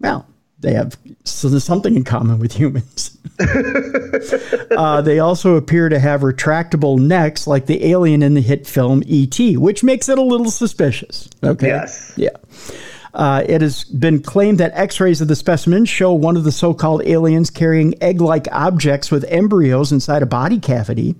Well, 0.00 0.26
They 0.60 0.74
have 0.74 0.96
so 1.24 1.48
there's 1.48 1.64
something 1.64 1.94
in 1.94 2.04
common 2.04 2.38
with 2.38 2.52
humans. 2.52 3.18
uh, 4.76 5.00
they 5.02 5.18
also 5.18 5.56
appear 5.56 5.88
to 5.88 5.98
have 5.98 6.20
retractable 6.20 6.98
necks 6.98 7.46
like 7.46 7.66
the 7.66 7.86
alien 7.86 8.22
in 8.22 8.34
the 8.34 8.40
hit 8.40 8.66
film 8.66 9.02
E.T., 9.06 9.56
which 9.56 9.82
makes 9.82 10.08
it 10.08 10.18
a 10.18 10.22
little 10.22 10.50
suspicious. 10.50 11.28
Okay. 11.42 11.68
Yes. 11.68 12.12
Yeah. 12.16 12.30
Uh, 13.12 13.42
it 13.48 13.60
has 13.60 13.84
been 13.84 14.22
claimed 14.22 14.58
that 14.58 14.70
x 14.74 15.00
rays 15.00 15.20
of 15.20 15.28
the 15.28 15.34
specimen 15.34 15.84
show 15.84 16.12
one 16.12 16.36
of 16.36 16.44
the 16.44 16.52
so 16.52 16.72
called 16.72 17.02
aliens 17.04 17.50
carrying 17.50 18.00
egg 18.02 18.20
like 18.20 18.46
objects 18.52 19.10
with 19.10 19.24
embryos 19.28 19.90
inside 19.90 20.22
a 20.22 20.26
body 20.26 20.60
cavity. 20.60 21.16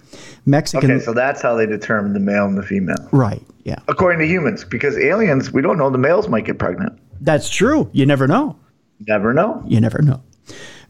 Mexican. 0.47 0.91
Okay, 0.91 1.05
so 1.05 1.13
that's 1.13 1.43
how 1.43 1.57
they 1.57 1.67
determine 1.67 2.13
the 2.13 2.21
male 2.21 2.47
and 2.47 2.57
the 2.57 2.63
female. 2.63 3.09
Right, 3.11 3.43
yeah. 3.65 3.81
According 3.89 4.21
to 4.21 4.27
humans, 4.27 4.65
because 4.65 4.97
aliens, 4.99 5.51
we 5.51 5.63
don't 5.63 5.79
know 5.79 5.91
the 5.91 5.99
males 5.99 6.29
might 6.29 6.45
get 6.45 6.59
pregnant. 6.59 6.99
That's 7.21 7.51
true. 7.51 7.91
You 7.93 8.07
never 8.07 8.29
know. 8.29 8.57
Never 9.07 9.33
know. 9.33 9.62
You 9.66 9.80
never 9.80 10.02
know. 10.02 10.23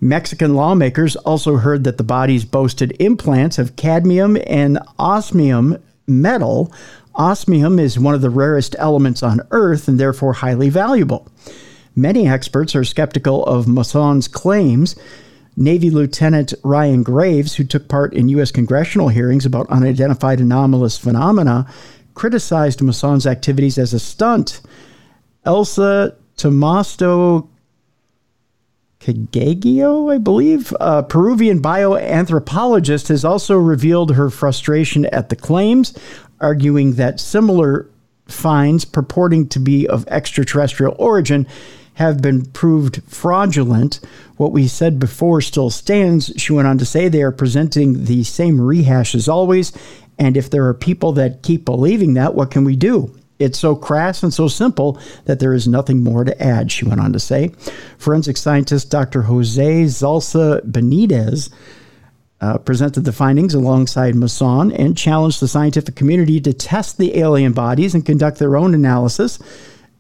Mexican 0.01 0.55
lawmakers 0.55 1.17
also 1.17 1.57
heard 1.57 1.85
that 1.85 1.99
the 1.99 2.05
bodies 2.05 2.45
boasted 2.45 2.97
implants 2.99 3.59
of 3.59 3.77
cadmium 3.77 4.39
and 4.47 4.79
osmium 4.99 5.77
metal. 6.07 6.73
Osmium 7.15 7.79
is 7.79 7.99
one 7.99 8.15
of 8.15 8.23
the 8.23 8.31
rarest 8.31 8.75
elements 8.79 9.23
on 9.23 9.41
Earth 9.51 9.89
and 9.89 10.01
therefore 10.01 10.33
highly 10.33 10.71
valuable. 10.71 11.29
Many 11.95 12.27
experts 12.27 12.75
are 12.75 12.85
skeptical 12.85 13.45
of 13.45 13.69
Mason's 13.69 14.27
claims. 14.27 14.97
Navy 15.57 15.91
Lieutenant 15.91 16.55
Ryan 16.65 17.03
Graves, 17.03 17.57
who 17.57 17.65
took 17.65 17.89
part 17.89 18.15
in 18.15 18.31
U.S. 18.31 18.51
congressional 18.51 19.09
hearings 19.09 19.45
about 19.45 19.69
unidentified 19.69 20.41
anomalous 20.41 20.97
phenomena, 20.97 21.71
criticized 22.15 22.81
Mason's 22.81 23.27
activities 23.27 23.77
as 23.77 23.93
a 23.93 23.99
stunt. 23.99 24.63
Elsa 25.45 26.17
Tomasto 26.39 27.50
Kagagio, 29.01 30.13
I 30.13 30.19
believe, 30.19 30.75
a 30.79 31.03
Peruvian 31.03 31.63
bioanthropologist, 31.63 33.09
has 33.09 33.25
also 33.25 33.57
revealed 33.57 34.15
her 34.15 34.29
frustration 34.29 35.07
at 35.07 35.31
the 35.31 35.37
claims, 35.37 35.99
arguing 36.39 36.93
that 36.95 37.19
similar 37.19 37.89
finds 38.27 38.85
purporting 38.85 39.49
to 39.49 39.59
be 39.59 39.89
of 39.89 40.07
extraterrestrial 40.09 40.95
origin 40.99 41.47
have 41.95 42.23
been 42.23 42.45
proved 42.47 43.03
fraudulent. 43.07 44.01
What 44.37 44.53
we 44.53 44.69
said 44.69 44.99
before 44.99 45.41
still 45.41 45.71
stands. 45.71 46.33
She 46.37 46.53
went 46.53 46.69
on 46.69 46.79
to 46.79 46.85
say 46.85 47.09
they 47.09 47.23
are 47.23 47.33
presenting 47.33 48.05
the 48.05 48.23
same 48.25 48.61
rehash 48.61 49.15
as 49.15 49.29
always. 49.29 49.73
And 50.19 50.37
if 50.37 50.51
there 50.51 50.67
are 50.67 50.75
people 50.75 51.13
that 51.13 51.43
keep 51.43 51.65
believing 51.65 52.15
that, 52.15 52.35
what 52.35 52.51
can 52.51 52.65
we 52.65 52.77
do? 52.77 53.15
It's 53.41 53.59
so 53.59 53.75
crass 53.75 54.23
and 54.23 54.33
so 54.33 54.47
simple 54.47 55.01
that 55.25 55.41
there 55.41 55.55
is 55.55 55.67
nothing 55.67 56.05
more 56.05 56.25
to 56.25 56.43
add, 56.43 56.71
she 56.71 56.85
went 56.85 57.01
on 57.01 57.13
to 57.15 57.19
say. 57.19 57.49
Forensic 57.99 58.37
scientist 58.37 58.91
Dr. 58.91 59.23
Jose 59.23 59.85
Zalce 59.85 60.61
Benitez 60.61 61.51
uh, 62.43 62.59
presented 62.59 63.05
the 63.05 63.13
findings 63.13 63.55
alongside 63.55 64.15
Maussan 64.15 64.79
and 64.79 64.97
challenged 64.97 65.41
the 65.41 65.49
scientific 65.49 65.97
community 65.97 66.41
to 66.41 66.53
test 66.53 66.99
the 66.99 67.19
alien 67.19 67.53
bodies 67.53 67.95
and 67.95 68.07
conduct 68.07 68.39
their 68.39 68.57
own 68.57 68.75
analysis 68.75 69.39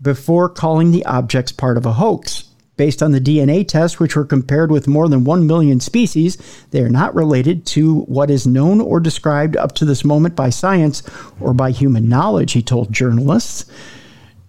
before 0.02 0.48
calling 0.48 0.90
the 0.90 1.04
objects 1.06 1.52
part 1.52 1.76
of 1.76 1.86
a 1.86 1.94
hoax. 1.94 2.49
Based 2.80 3.02
on 3.02 3.12
the 3.12 3.20
DNA 3.20 3.68
tests, 3.68 4.00
which 4.00 4.16
were 4.16 4.24
compared 4.24 4.72
with 4.72 4.88
more 4.88 5.06
than 5.06 5.22
1 5.22 5.46
million 5.46 5.80
species, 5.80 6.38
they 6.70 6.80
are 6.80 6.88
not 6.88 7.14
related 7.14 7.66
to 7.66 8.00
what 8.04 8.30
is 8.30 8.46
known 8.46 8.80
or 8.80 9.00
described 9.00 9.54
up 9.54 9.72
to 9.72 9.84
this 9.84 10.02
moment 10.02 10.34
by 10.34 10.48
science 10.48 11.02
or 11.40 11.52
by 11.52 11.72
human 11.72 12.08
knowledge, 12.08 12.52
he 12.52 12.62
told 12.62 12.90
journalists. 12.90 13.66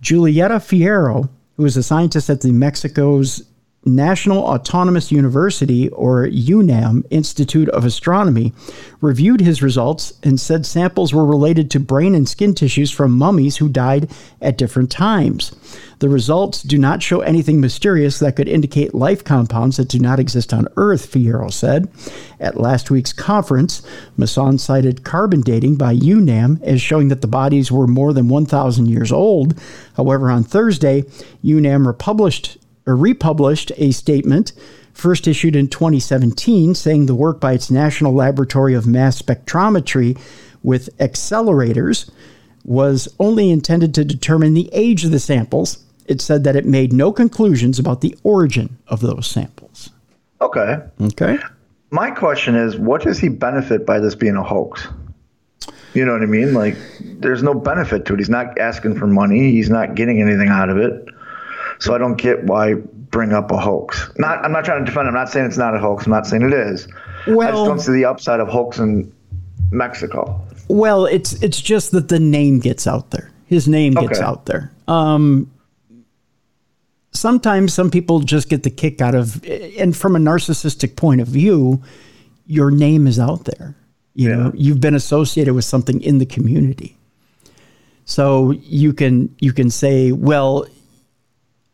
Julieta 0.02 0.62
Fierro, 0.62 1.28
who 1.58 1.66
is 1.66 1.76
a 1.76 1.84
scientist 1.84 2.30
at 2.30 2.40
the 2.40 2.54
Mexico's 2.54 3.44
National 3.84 4.44
Autonomous 4.44 5.12
University, 5.12 5.90
or 5.90 6.28
UNAM, 6.28 7.04
Institute 7.10 7.68
of 7.70 7.84
Astronomy, 7.84 8.54
reviewed 9.02 9.42
his 9.42 9.64
results 9.64 10.14
and 10.22 10.40
said 10.40 10.68
samples 10.68 11.14
were 11.14 11.26
related 11.26 11.72
to 11.72 11.80
brain 11.80 12.14
and 12.14 12.30
skin 12.30 12.54
tissues 12.54 12.92
from 12.92 13.12
mummies 13.12 13.58
who 13.58 13.68
died 13.68 14.12
at 14.40 14.58
different 14.58 14.92
times. 14.92 15.52
The 15.98 16.10
results 16.10 16.62
do 16.62 16.78
not 16.78 17.02
show 17.02 17.22
anything 17.22 17.60
mysterious 17.60 18.20
that 18.20 18.36
could 18.36 18.48
indicate 18.48 18.94
life 18.94 19.24
compounds 19.24 19.78
that 19.78 19.88
do 19.88 19.98
not 19.98 20.20
exist 20.20 20.54
on 20.54 20.68
Earth, 20.78 21.12
Fierro 21.12 21.52
said. 21.52 21.88
At 22.40 22.60
last 22.60 22.92
week's 22.92 23.14
conference, 23.14 23.82
Maussan 24.18 24.60
cited 24.60 25.04
carbon 25.04 25.42
dating 25.42 25.78
by 25.78 25.92
UNAM 25.94 26.60
as 26.62 26.82
showing 26.82 27.08
that 27.08 27.22
the 27.22 27.28
bodies 27.28 27.72
were 27.72 27.88
more 27.88 28.14
than 28.14 28.30
1,000 28.30 28.88
years 28.88 29.12
old. 29.12 29.60
However, 29.96 30.30
on 30.30 30.44
Thursday, 30.44 31.04
UNAM 31.44 31.88
republished 31.88 32.58
republished 32.86 33.72
a 33.78 33.92
statement 33.92 34.54
first 34.94 35.28
issued 35.28 35.56
in 35.56 35.68
2017 35.68 36.76
saying 36.76 37.06
the 37.06 37.16
work 37.16 37.40
by 37.40 37.54
its 37.54 37.72
National 37.72 38.14
Laboratory 38.14 38.74
of 38.74 38.86
Mass 38.86 39.22
Spectrometry 39.22 40.20
with 40.64 40.96
accelerators 40.98 42.10
was 42.64 43.08
only 43.20 43.50
intended 43.50 43.96
to 43.96 44.06
determine 44.06 44.54
the 44.54 44.70
age 44.74 45.04
of 45.04 45.12
the 45.12 45.20
samples. 45.20 45.84
It 46.06 46.22
said 46.22 46.44
that 46.44 46.56
it 46.56 46.66
made 46.66 46.94
no 46.94 47.12
conclusions 47.12 47.80
about 47.80 48.02
the 48.02 48.16
origin 48.24 48.78
of 48.88 49.02
those 49.02 49.28
samples. 49.28 49.90
Okay. 50.42 50.78
Okay. 51.02 51.38
My 51.92 52.12
question 52.12 52.56
is, 52.56 52.78
what 52.78 53.02
does 53.02 53.20
he 53.20 53.30
benefit 53.30 53.86
by 53.86 54.00
this 54.00 54.16
being 54.16 54.36
a 54.36 54.44
hoax? 54.44 54.88
You 55.94 56.06
know 56.06 56.14
what 56.14 56.22
I 56.22 56.26
mean? 56.26 56.54
Like, 56.54 56.76
there's 57.02 57.44
no 57.44 57.54
benefit 57.54 58.06
to 58.06 58.14
it. 58.14 58.20
He's 58.20 58.30
not 58.30 58.58
asking 58.58 58.98
for 58.98 59.08
money. 59.08 59.52
He's 59.52 59.70
not 59.70 59.96
getting 59.96 60.22
anything 60.22 60.48
out 60.48 60.70
of 60.70 60.78
it. 60.78 61.06
So 61.82 61.94
I 61.94 61.98
don't 61.98 62.16
get 62.16 62.44
why 62.46 62.76
bring 62.76 63.34
up 63.34 63.52
a 63.52 63.58
hoax. 63.58 64.10
Not, 64.18 64.46
I'm 64.46 64.52
not 64.54 64.64
trying 64.64 64.80
to 64.80 64.86
defend. 64.86 65.08
I'm 65.08 65.14
not 65.14 65.30
saying 65.30 65.48
it's 65.48 65.58
not 65.58 65.76
a 65.76 65.80
hoax. 65.80 66.06
I'm 66.06 66.12
not 66.12 66.26
saying 66.28 66.44
it 66.44 66.54
is. 66.54 66.88
Well, 67.28 67.48
I 67.48 67.52
just 67.52 67.66
don't 67.66 67.80
see 67.80 67.92
the 67.92 68.06
upside 68.06 68.40
of 68.40 68.48
hoax 68.48 68.78
in 68.80 69.12
Mexico. 69.72 70.40
Well, 70.70 71.06
it's 71.06 71.34
it's 71.42 71.60
just 71.60 71.92
that 71.92 72.08
the 72.08 72.20
name 72.20 72.60
gets 72.60 72.88
out 72.88 73.12
there. 73.12 73.30
His 73.48 73.68
name 73.68 73.94
gets 73.94 74.20
Okay. 74.20 74.24
out 74.26 74.46
there. 74.46 74.72
Um, 74.88 75.52
sometimes 77.12 77.74
some 77.74 77.90
people 77.92 78.20
just 78.22 78.50
get 78.50 78.64
the 78.64 78.70
kick 78.70 79.02
out 79.02 79.16
of, 79.16 79.44
and 79.78 79.96
from 79.96 80.16
a 80.16 80.20
narcissistic 80.20 80.96
point 80.96 81.22
of 81.22 81.28
view, 81.28 81.82
your 82.46 82.72
name 82.72 83.08
is 83.08 83.20
out 83.20 83.46
there. 83.46 83.76
You 84.14 84.30
Yeah. 84.30 84.36
know, 84.36 84.52
you've 84.56 84.80
been 84.82 84.96
associated 84.96 85.54
with 85.54 85.66
something 85.66 86.02
in 86.02 86.20
the 86.20 86.26
community. 86.26 86.96
So 88.06 88.52
you 88.52 88.94
can 88.94 89.30
you 89.40 89.54
can 89.54 89.70
say, 89.70 90.12
well, 90.12 90.66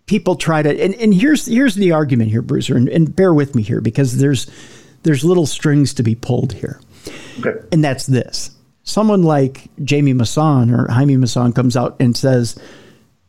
people 0.07 0.35
try 0.35 0.61
to 0.61 0.69
and, 0.83 0.95
and 0.95 1.13
here's 1.13 1.45
here's 1.45 1.75
the 1.75 1.91
argument 1.91 2.31
here, 2.31 2.41
Bruiser, 2.41 2.75
and, 2.75 2.89
and 2.89 3.15
bear 3.15 3.33
with 3.33 3.53
me 3.53 3.61
here 3.61 3.81
because 3.81 4.17
there's 4.17 4.49
there's 5.03 5.23
little 5.23 5.45
strings 5.45 5.93
to 5.93 6.03
be 6.03 6.15
pulled 6.15 6.53
here. 6.53 6.81
Okay. 7.39 7.59
And 7.71 7.83
that's 7.83 8.07
this. 8.07 8.51
Someone 8.83 9.23
like 9.23 9.69
Jamie 9.83 10.13
Maussan 10.13 10.75
or 10.75 10.91
Jaime 10.91 11.17
Maussan 11.17 11.53
comes 11.53 11.77
out 11.77 11.95
and 11.99 12.15
says, 12.17 12.57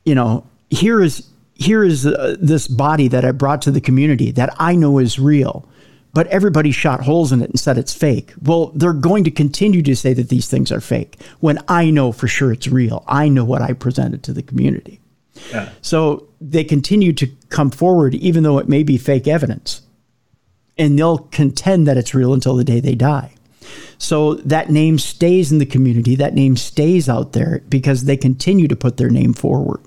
you 0.04 0.14
know, 0.14 0.47
here 0.70 1.02
is 1.02 1.28
here 1.54 1.85
is 1.85 2.06
uh, 2.06 2.37
this 2.40 2.68
body 2.68 3.08
that 3.08 3.25
I 3.25 3.32
brought 3.32 3.62
to 3.62 3.70
the 3.70 3.80
community 3.80 4.30
that 4.32 4.54
I 4.58 4.76
know 4.76 4.99
is 4.99 5.18
real, 5.18 5.68
but 6.14 6.28
everybody 6.28 6.70
shot 6.70 7.02
holes 7.02 7.32
in 7.32 7.42
it 7.42 7.50
and 7.50 7.58
said 7.58 7.76
it's 7.76 7.92
fake. 7.92 8.32
Well, 8.40 8.66
they're 8.76 8.92
going 8.92 9.25
to 9.25 9.30
continue 9.32 9.82
to 9.82 9.97
say 9.97 10.14
that 10.14 10.28
these 10.28 10.49
things 10.49 10.70
are 10.70 10.80
fake 10.80 11.20
when 11.40 11.58
I 11.66 11.90
know 11.90 12.12
for 12.12 12.28
sure 12.28 12.52
it's 12.52 12.68
real. 12.68 13.04
I 13.08 13.28
know 13.28 13.44
what 13.44 13.62
I 13.62 13.73
presented 13.73 14.23
to 14.25 14.32
the 14.32 14.42
community. 14.42 15.00
Yeah. 15.52 15.71
So 15.83 16.28
they 16.40 16.64
continue 16.64 17.12
to 17.14 17.26
come 17.49 17.71
forward 17.71 18.14
even 18.14 18.42
though 18.42 18.59
it 18.59 18.68
may 18.68 18.83
be 18.83 18.97
fake 18.99 19.26
evidence. 19.28 19.83
And 20.76 20.99
they'll 20.99 21.18
contend 21.18 21.87
that 21.88 21.97
it's 21.97 22.14
real 22.14 22.33
until 22.33 22.54
the 22.54 22.64
day 22.64 22.78
they 22.80 22.95
die. 22.95 23.33
So 23.99 24.35
that 24.35 24.71
name 24.71 24.99
stays 24.99 25.50
in 25.50 25.59
the 25.59 25.66
community. 25.66 26.14
That 26.14 26.35
name 26.35 26.57
stays 26.57 27.09
out 27.09 27.33
there 27.33 27.62
because 27.68 28.04
they 28.04 28.16
continue 28.16 28.68
to 28.68 28.76
put 28.76 28.97
their 28.97 29.11
name 29.11 29.33
forward. 29.33 29.80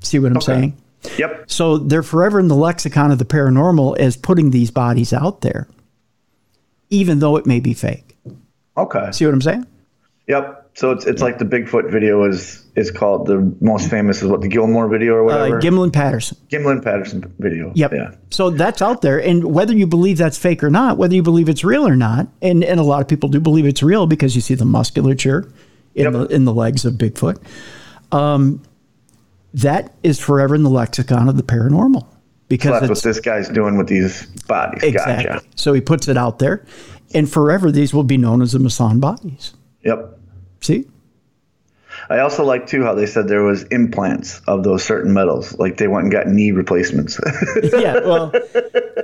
See 0.00 0.18
what 0.18 0.32
I'm 0.32 0.36
Okay. 0.36 0.44
saying? 0.46 0.76
Yep. 1.18 1.44
So 1.50 1.78
they're 1.78 2.02
forever 2.02 2.38
in 2.38 2.48
the 2.48 2.54
lexicon 2.54 3.10
of 3.10 3.18
the 3.18 3.24
paranormal 3.24 3.98
as 3.98 4.16
putting 4.16 4.50
these 4.50 4.70
bodies 4.70 5.12
out 5.12 5.40
there, 5.40 5.66
even 6.90 7.18
though 7.20 7.36
it 7.36 7.46
may 7.46 7.58
be 7.58 7.74
fake. 7.74 8.16
Okay. 8.76 9.10
See 9.12 9.24
what 9.24 9.34
I'm 9.34 9.42
saying? 9.42 9.66
Yep. 10.28 10.61
So 10.74 10.90
it's 10.90 11.04
it's 11.04 11.20
like 11.20 11.38
the 11.38 11.44
Bigfoot 11.44 11.90
video 11.90 12.24
is 12.24 12.64
is 12.76 12.90
called 12.90 13.26
the 13.26 13.54
most 13.60 13.90
famous 13.90 14.22
is 14.22 14.28
what 14.28 14.40
the 14.40 14.48
Gilmore 14.48 14.88
video 14.88 15.14
or 15.16 15.20
Uh, 15.30 15.38
whatever. 15.50 15.60
Gimlin 15.60 15.92
Patterson. 15.92 16.38
Gimlin 16.50 16.82
Patterson 16.82 17.30
video. 17.38 17.72
Yep. 17.74 17.92
Yeah. 17.92 18.14
So 18.30 18.48
that's 18.48 18.80
out 18.80 19.02
there. 19.02 19.20
And 19.22 19.44
whether 19.44 19.74
you 19.76 19.86
believe 19.86 20.16
that's 20.16 20.38
fake 20.38 20.64
or 20.64 20.70
not, 20.70 20.96
whether 20.96 21.14
you 21.14 21.22
believe 21.22 21.50
it's 21.50 21.62
real 21.62 21.86
or 21.86 21.94
not, 21.94 22.28
and, 22.40 22.64
and 22.64 22.80
a 22.80 22.82
lot 22.82 23.02
of 23.02 23.08
people 23.08 23.28
do 23.28 23.38
believe 23.40 23.66
it's 23.66 23.82
real 23.82 24.06
because 24.06 24.34
you 24.34 24.40
see 24.40 24.54
the 24.54 24.64
musculature 24.64 25.52
in, 25.94 26.04
Yep. 26.04 26.12
the, 26.12 26.26
in 26.34 26.44
the 26.46 26.54
legs 26.54 26.86
of 26.86 26.94
Bigfoot, 26.94 27.36
um, 28.10 28.62
that 29.52 29.92
is 30.02 30.18
forever 30.18 30.54
in 30.54 30.62
the 30.62 30.70
lexicon 30.70 31.28
of 31.28 31.36
the 31.36 31.42
paranormal. 31.42 32.00
So 32.00 32.08
Because 32.48 32.80
that's 32.80 32.88
what 32.88 33.02
this 33.02 33.20
guy's 33.20 33.50
doing 33.50 33.76
with 33.76 33.88
these 33.88 34.24
bodies. 34.48 34.82
exactly. 34.82 35.24
Gotcha. 35.26 35.44
So 35.56 35.74
he 35.74 35.82
puts 35.82 36.08
it 36.08 36.16
out 36.16 36.38
there, 36.38 36.64
and 37.14 37.30
forever 37.30 37.70
these 37.70 37.92
will 37.92 38.04
be 38.04 38.16
known 38.16 38.40
as 38.40 38.52
the 38.52 38.58
Mason 38.58 39.00
bodies. 39.00 39.52
Yep. 39.84 40.18
See? 40.62 40.86
I 42.08 42.20
also 42.20 42.44
like 42.44 42.66
too 42.66 42.82
how 42.82 42.94
they 42.94 43.06
said 43.06 43.28
there 43.28 43.42
was 43.42 43.64
implants 43.64 44.40
of 44.48 44.64
those 44.64 44.82
certain 44.82 45.12
metals, 45.12 45.56
like 45.58 45.76
they 45.76 45.88
went 45.88 46.04
and 46.04 46.12
got 46.12 46.26
knee 46.26 46.50
replacements. 46.50 47.20
yeah, 47.72 48.00
well, 48.00 48.32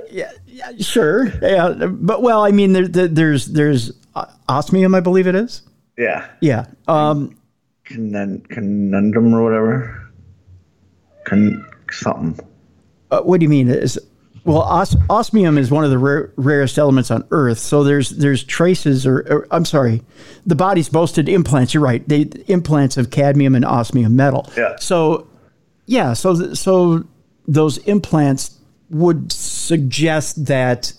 yeah, 0.09 0.31
yeah, 0.47 0.71
sure, 0.79 1.27
yeah, 1.41 1.73
but 1.87 2.21
well, 2.23 2.43
I 2.43 2.51
mean, 2.51 2.73
there, 2.73 2.87
there, 2.87 3.07
there's 3.07 3.45
there's 3.45 3.91
osmium, 4.47 4.95
I 4.95 4.99
believe 4.99 5.27
it 5.27 5.35
is. 5.35 5.61
Yeah. 5.97 6.27
Yeah. 6.41 6.65
Um, 6.87 7.37
Conun- 7.85 8.47
conundrum 8.49 9.33
or 9.33 9.43
whatever. 9.43 10.11
Con- 11.25 11.65
something. 11.91 12.39
Uh, 13.11 13.21
what 13.21 13.39
do 13.39 13.43
you 13.43 13.49
mean? 13.49 13.69
Is 13.69 13.99
well, 14.43 14.61
os- 14.61 14.95
osmium 15.09 15.57
is 15.57 15.71
one 15.71 15.83
of 15.83 15.89
the 15.89 15.97
rare, 15.97 16.31
rarest 16.35 16.77
elements 16.77 17.11
on 17.11 17.25
Earth. 17.31 17.59
So 17.59 17.83
there's 17.83 18.09
there's 18.09 18.43
traces, 18.43 19.05
or, 19.05 19.19
or, 19.29 19.47
I'm 19.51 19.65
sorry, 19.65 20.01
the 20.45 20.55
body's 20.55 20.89
boasted 20.89 21.27
implants. 21.27 21.73
You're 21.73 21.83
right. 21.83 22.07
They 22.07 22.21
implants 22.47 22.97
of 22.97 23.11
cadmium 23.11 23.55
and 23.55 23.65
osmium 23.65 24.15
metal. 24.15 24.49
Yeah. 24.55 24.75
So, 24.77 25.27
yeah. 25.85 26.13
So 26.13 26.53
so 26.53 27.05
those 27.47 27.77
implants 27.79 28.57
would 28.89 29.31
suggest 29.31 30.45
that 30.45 30.93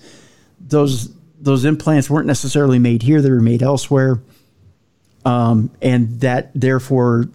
those 0.61 1.15
those 1.41 1.65
implants 1.65 2.11
weren't 2.11 2.27
necessarily 2.27 2.79
made 2.79 3.03
here; 3.03 3.23
they 3.23 3.31
were 3.31 3.41
made 3.41 3.63
elsewhere, 3.63 4.21
um, 5.25 5.71
and 5.81 6.21
that 6.21 6.51
therefore 6.55 7.27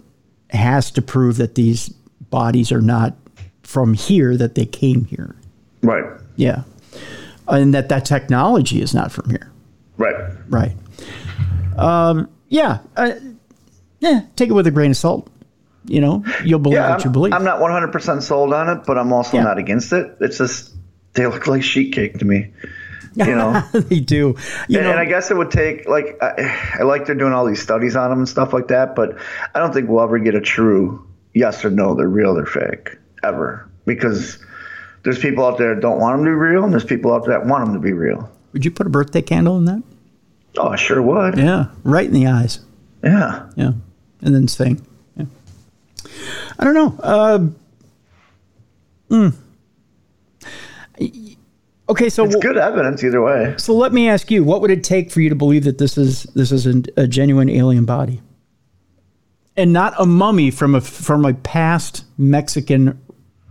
has 0.51 0.91
to 0.91 1.01
prove 1.01 1.38
that 1.38 1.55
these 1.55 1.89
bodies 1.89 2.71
are 2.71 2.81
not 2.81 3.15
from 3.63 3.93
here; 3.93 4.38
that 4.38 4.55
they 4.55 4.65
came 4.65 5.05
here. 5.05 5.35
Right. 5.86 6.06
Yeah, 6.36 6.63
and 7.48 7.74
that 7.74 7.89
that 7.89 8.06
technology 8.06 8.82
is 8.82 8.94
not 8.94 9.12
from 9.12 9.30
here. 9.30 9.51
Right. 9.98 10.15
Right. 10.50 10.72
Um, 11.77 12.30
yeah. 12.50 12.80
Uh, 12.96 13.12
yeah. 14.00 14.22
Take 14.36 14.50
it 14.50 14.54
with 14.54 14.68
a 14.68 14.72
grain 14.72 14.92
of 14.92 14.98
salt. 14.98 15.30
You 15.88 16.01
know, 16.01 16.24
you'll 16.44 16.60
believe 16.60 16.77
Yeah, 16.77 16.89
what 16.89 17.04
you 17.04 17.10
I'm, 17.10 17.13
believe. 17.13 17.34
I'm 17.34 17.44
not 17.44 17.60
100% 17.60 18.24
sold 18.24 18.54
on 18.54 18.70
it, 18.75 18.86
but 18.88 18.98
I'm 18.98 19.13
also 19.13 19.38
Yeah. 19.38 19.44
not 19.44 19.60
against 19.60 19.94
it. 19.94 20.18
It's 20.20 20.39
just, 20.39 20.74
they 21.13 21.27
look 21.27 21.46
like 21.46 21.62
sheet 21.62 21.94
cake 21.94 22.18
to 22.20 22.25
me. 22.25 22.51
You 23.15 23.36
know? 23.36 23.62
they 23.74 24.00
do. 24.00 24.36
You 24.68 24.80
and, 24.80 24.88
know, 24.88 24.92
and 24.92 25.00
I 25.00 25.06
guess 25.06 25.30
it 25.30 25.38
would 25.38 25.51
take 25.51 25.88
like 25.88 26.18
I, 26.22 26.77
I 26.80 26.84
like 26.84 27.06
they're 27.06 27.13
doing 27.15 27.34
all 27.34 27.46
these 27.46 27.62
studies 27.62 27.96
on 27.96 28.10
them 28.10 28.20
and 28.20 28.27
stuff 28.27 28.51
like 28.51 28.68
that, 28.70 28.96
but 28.96 29.15
I 29.54 29.60
don't 29.60 29.74
think 29.74 29.88
we'll 29.88 30.01
ever 30.04 30.18
get 30.18 30.34
a 30.36 30.42
true 30.42 31.08
yes 31.34 31.63
or 31.63 31.70
no. 31.70 31.94
They're 31.94 32.10
real, 32.10 32.34
they're 32.34 32.46
fake, 32.48 32.98
ever, 33.24 33.70
because 33.86 34.39
there's 35.05 35.19
people 35.19 35.45
out 35.45 35.57
there 35.57 35.74
that 35.75 35.81
don't 35.81 36.00
want 36.00 36.17
them 36.17 36.25
to 36.25 36.31
be 36.31 36.35
real, 36.35 36.63
and 36.63 36.74
there's 36.74 36.83
people 36.83 37.13
out 37.13 37.25
there 37.25 37.39
that 37.39 37.47
want 37.47 37.63
them 37.63 37.74
to 37.75 37.79
be 37.79 37.93
real. 37.93 38.29
would 38.51 38.65
you 38.65 38.71
put 38.71 38.85
a 38.88 38.89
birthday 38.89 39.21
candle 39.21 39.57
in 39.57 39.65
that? 39.65 39.81
Oh, 40.57 40.69
I 40.69 40.75
sure 40.75 41.01
would. 41.01 41.38
Yeah, 41.38 41.67
right 41.83 42.05
in 42.05 42.13
the 42.13 42.27
eyes. 42.27 42.59
Yeah. 43.03 43.47
Yeah, 43.55 43.74
and 44.21 44.33
then 44.35 44.47
sing. 44.47 44.85
Yeah. 45.15 45.25
I 46.57 46.63
don't 46.63 46.74
know. 46.74 46.95
Uh, 47.03 47.47
mm. 49.09 49.35
Okay, 51.88 52.09
so 52.09 52.25
It's 52.25 52.35
good 52.38 52.57
evidence 52.57 53.03
either 53.03 53.21
way. 53.21 53.53
so 53.57 53.75
let 53.75 53.93
me 53.93 54.09
ask 54.09 54.31
you, 54.31 54.43
what 54.43 54.62
would 54.62 54.71
it 54.71 54.83
take 54.83 55.12
for 55.12 55.21
you 55.21 55.29
to 55.29 55.35
believe 55.35 55.65
that 55.65 55.77
this 55.77 55.97
is 56.00 56.24
this 56.33 56.51
is 56.51 56.65
a 56.65 57.07
genuine 57.07 57.50
alien 57.50 57.85
body, 57.85 58.21
and 59.55 59.71
not 59.71 59.93
a 60.00 60.05
mummy 60.05 60.50
from 60.50 60.74
a 60.74 60.81
from 60.81 61.25
a 61.25 61.33
past 61.35 62.05
Mexican 62.17 63.00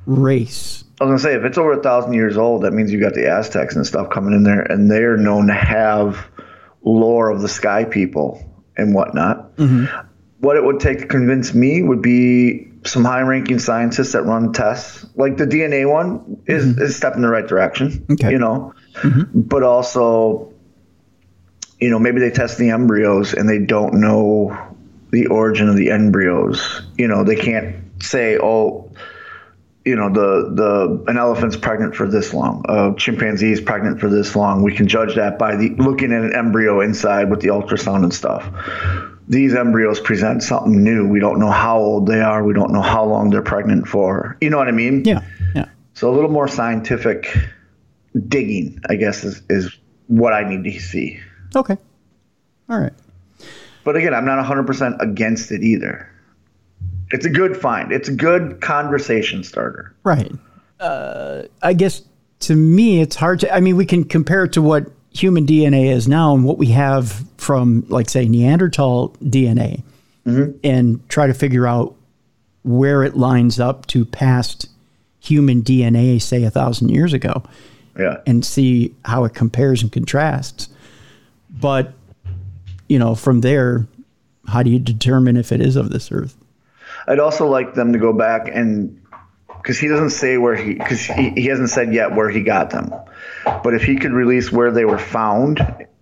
race? 0.07 0.85
I 1.01 1.05
was 1.05 1.23
gonna 1.23 1.35
say 1.35 1.39
if 1.39 1.45
it's 1.45 1.59
over 1.59 1.73
a 1.73 1.83
thousand 1.83 2.15
years 2.15 2.37
old, 2.37 2.63
that 2.63 2.73
means 2.73 2.93
you 2.93 3.01
got 3.01 3.15
the 3.15 3.29
Aztecs 3.29 3.77
and 3.77 3.87
stuff 3.87 4.11
coming 4.11 4.33
in 4.33 4.43
there, 4.45 4.63
and 4.63 4.91
they're 4.91 5.17
known 5.17 5.49
to 5.49 5.55
have 5.55 6.27
lore 6.83 7.31
of 7.31 7.41
the 7.43 7.49
sky 7.49 7.85
people 7.85 8.45
and 8.77 8.95
whatnot. 8.95 9.57
Mm-hmm. 9.57 9.87
What 10.41 10.57
it 10.57 10.65
would 10.65 10.81
take 10.81 10.99
to 11.01 11.07
convince 11.07 11.55
me 11.55 11.83
would 11.83 12.03
be 12.03 12.69
some 12.87 13.05
high-ranking 13.05 13.59
scientists 13.59 14.13
that 14.13 14.23
run 14.25 14.53
tests, 14.53 15.07
like 15.17 15.39
the 15.39 15.47
DNA 15.47 15.91
one 15.91 16.43
is, 16.47 16.67
mm-hmm. 16.67 16.83
is 16.83 16.91
a 16.91 16.93
step 16.93 17.15
in 17.15 17.23
the 17.23 17.29
right 17.29 17.47
direction. 17.47 18.05
Okay. 18.11 18.31
You 18.31 18.39
know, 18.39 18.75
mm-hmm. 18.95 19.41
but 19.41 19.63
also, 19.63 20.53
you 21.81 21.89
know, 21.91 21.99
maybe 21.99 22.21
they 22.21 22.31
test 22.31 22.59
the 22.59 22.71
embryos 22.71 23.33
and 23.33 23.49
they 23.49 23.59
don't 23.59 23.95
know 23.95 24.57
the 25.11 25.27
origin 25.27 25.69
of 25.69 25.77
the 25.77 25.91
embryos. 25.91 26.83
You 26.99 27.09
know, 27.09 27.25
they 27.25 27.37
can't 27.37 27.77
say, 28.03 28.39
oh, 28.39 28.93
you 29.85 29.97
know 29.97 30.09
the 30.09 30.51
the 30.55 31.05
an 31.11 31.19
elephant's 31.19 31.57
pregnant 31.57 31.95
for 31.95 32.09
this 32.09 32.33
long. 32.33 32.65
A 32.69 32.95
chimpanzee 32.97 33.53
is 33.53 33.61
pregnant 33.61 34.01
for 34.01 34.09
this 34.09 34.35
long. 34.35 34.63
We 34.63 34.75
can 34.75 34.89
judge 34.89 35.17
that 35.17 35.39
by 35.39 35.57
the 35.57 35.71
looking 35.71 36.13
at 36.13 36.23
an 36.23 36.35
embryo 36.35 36.81
inside 36.81 37.31
with 37.31 37.41
the 37.41 37.49
ultrasound 37.49 38.03
and 38.03 38.13
stuff. 38.13 38.49
These 39.29 39.55
embryos 39.55 40.01
present 40.01 40.43
something 40.43 40.83
new. 40.83 41.09
We 41.09 41.21
don't 41.21 41.39
know 41.39 41.51
how 41.51 41.79
old 41.79 42.07
they 42.07 42.21
are. 42.21 42.45
We 42.45 42.55
don't 42.55 42.73
know 42.73 42.83
how 42.83 43.05
long 43.05 43.31
they're 43.31 43.43
pregnant 43.43 43.87
for. 43.87 44.37
You 44.41 44.51
know 44.51 44.59
what 44.59 44.69
i 44.69 44.73
mean? 44.73 45.05
Yeah, 45.05 45.23
yeah. 45.55 45.69
so 45.93 46.11
a 46.11 46.15
little 46.15 46.31
more 46.31 46.49
scientific 46.49 47.37
digging 48.29 48.81
i 48.89 48.95
guess 48.95 49.25
is, 49.25 49.43
is 49.51 49.77
what 50.07 50.33
i 50.33 50.49
need 50.49 50.65
to 50.65 50.81
see. 50.81 51.21
Okay. 51.55 51.77
All 52.69 52.79
right. 52.79 52.93
but 53.85 53.97
again 53.97 54.15
i'm 54.15 54.25
not 54.25 54.45
100% 54.45 55.01
against 55.01 55.53
it 55.53 55.63
either 55.63 56.09
it's 57.15 57.25
a 57.25 57.31
good 57.31 57.57
find 57.57 57.93
it's 57.93 58.09
a 58.09 58.15
good 58.15 58.61
conversation 58.61 59.43
starter 59.43 59.95
Right. 60.05 60.33
Uh, 60.81 61.45
I 61.63 61.73
guess 61.73 62.03
to 62.45 62.55
me, 62.55 63.01
it's 63.01 63.17
hard 63.17 63.41
to. 63.41 63.55
I 63.55 63.61
mean, 63.61 63.77
we 63.77 63.87
can 63.87 64.05
compare 64.05 64.45
it 64.45 64.53
to 64.53 64.63
what 64.63 64.87
human 65.11 65.47
DNA 65.47 65.91
is 65.91 66.07
now 66.07 66.35
and 66.35 66.45
what 66.45 66.59
we 66.59 66.67
have 66.69 67.25
from, 67.39 67.85
like, 67.89 68.11
say, 68.11 68.29
Neanderthal 68.29 69.11
DNA, 69.23 69.83
and 70.63 71.09
try 71.09 71.27
to 71.27 71.35
figure 71.35 71.67
out 71.67 71.95
where 72.63 73.03
it 73.03 73.17
lines 73.17 73.61
up 73.61 73.87
to 73.87 74.05
past 74.05 74.69
human 75.21 75.63
DNA, 75.63 76.21
say, 76.21 76.45
a 76.45 76.51
thousand 76.51 76.91
years 76.91 77.13
ago, 77.13 77.43
yeah 77.99 78.19
and 78.27 78.45
see 78.45 78.95
how 79.05 79.25
it 79.25 79.35
compares 79.35 79.83
and 79.83 79.93
contrasts. 79.93 80.69
But, 81.49 81.95
you 82.89 82.99
know, 82.99 83.15
from 83.15 83.41
there, 83.41 83.87
how 84.49 84.63
do 84.63 84.71
you 84.71 84.79
determine 84.79 85.37
if 85.37 85.53
it 85.53 85.61
is 85.61 85.77
of 85.77 85.91
this 85.91 86.11
earth? 86.13 86.37
I'd 87.07 87.21
also 87.21 87.47
like 87.49 87.75
them 87.75 87.93
to 87.93 87.99
go 87.99 88.13
back 88.13 88.49
and 88.53 89.01
because 89.59 89.79
he 89.79 89.89
doesn't 89.89 90.11
say 90.11 90.37
where 90.37 90.55
he 90.55 90.75
because 90.75 91.01
he, 91.05 91.31
he 91.31 91.47
hasn't 91.47 91.71
said 91.71 91.93
yet 91.95 92.15
where 92.15 92.29
he 92.29 92.43
got 92.43 92.71
them, 92.71 92.93
but 93.45 93.75
if 93.75 93.83
he 93.83 93.97
could 93.97 94.13
release 94.13 94.53
where 94.53 94.71
they 94.73 94.85
were 94.85 94.99
found 94.99 95.61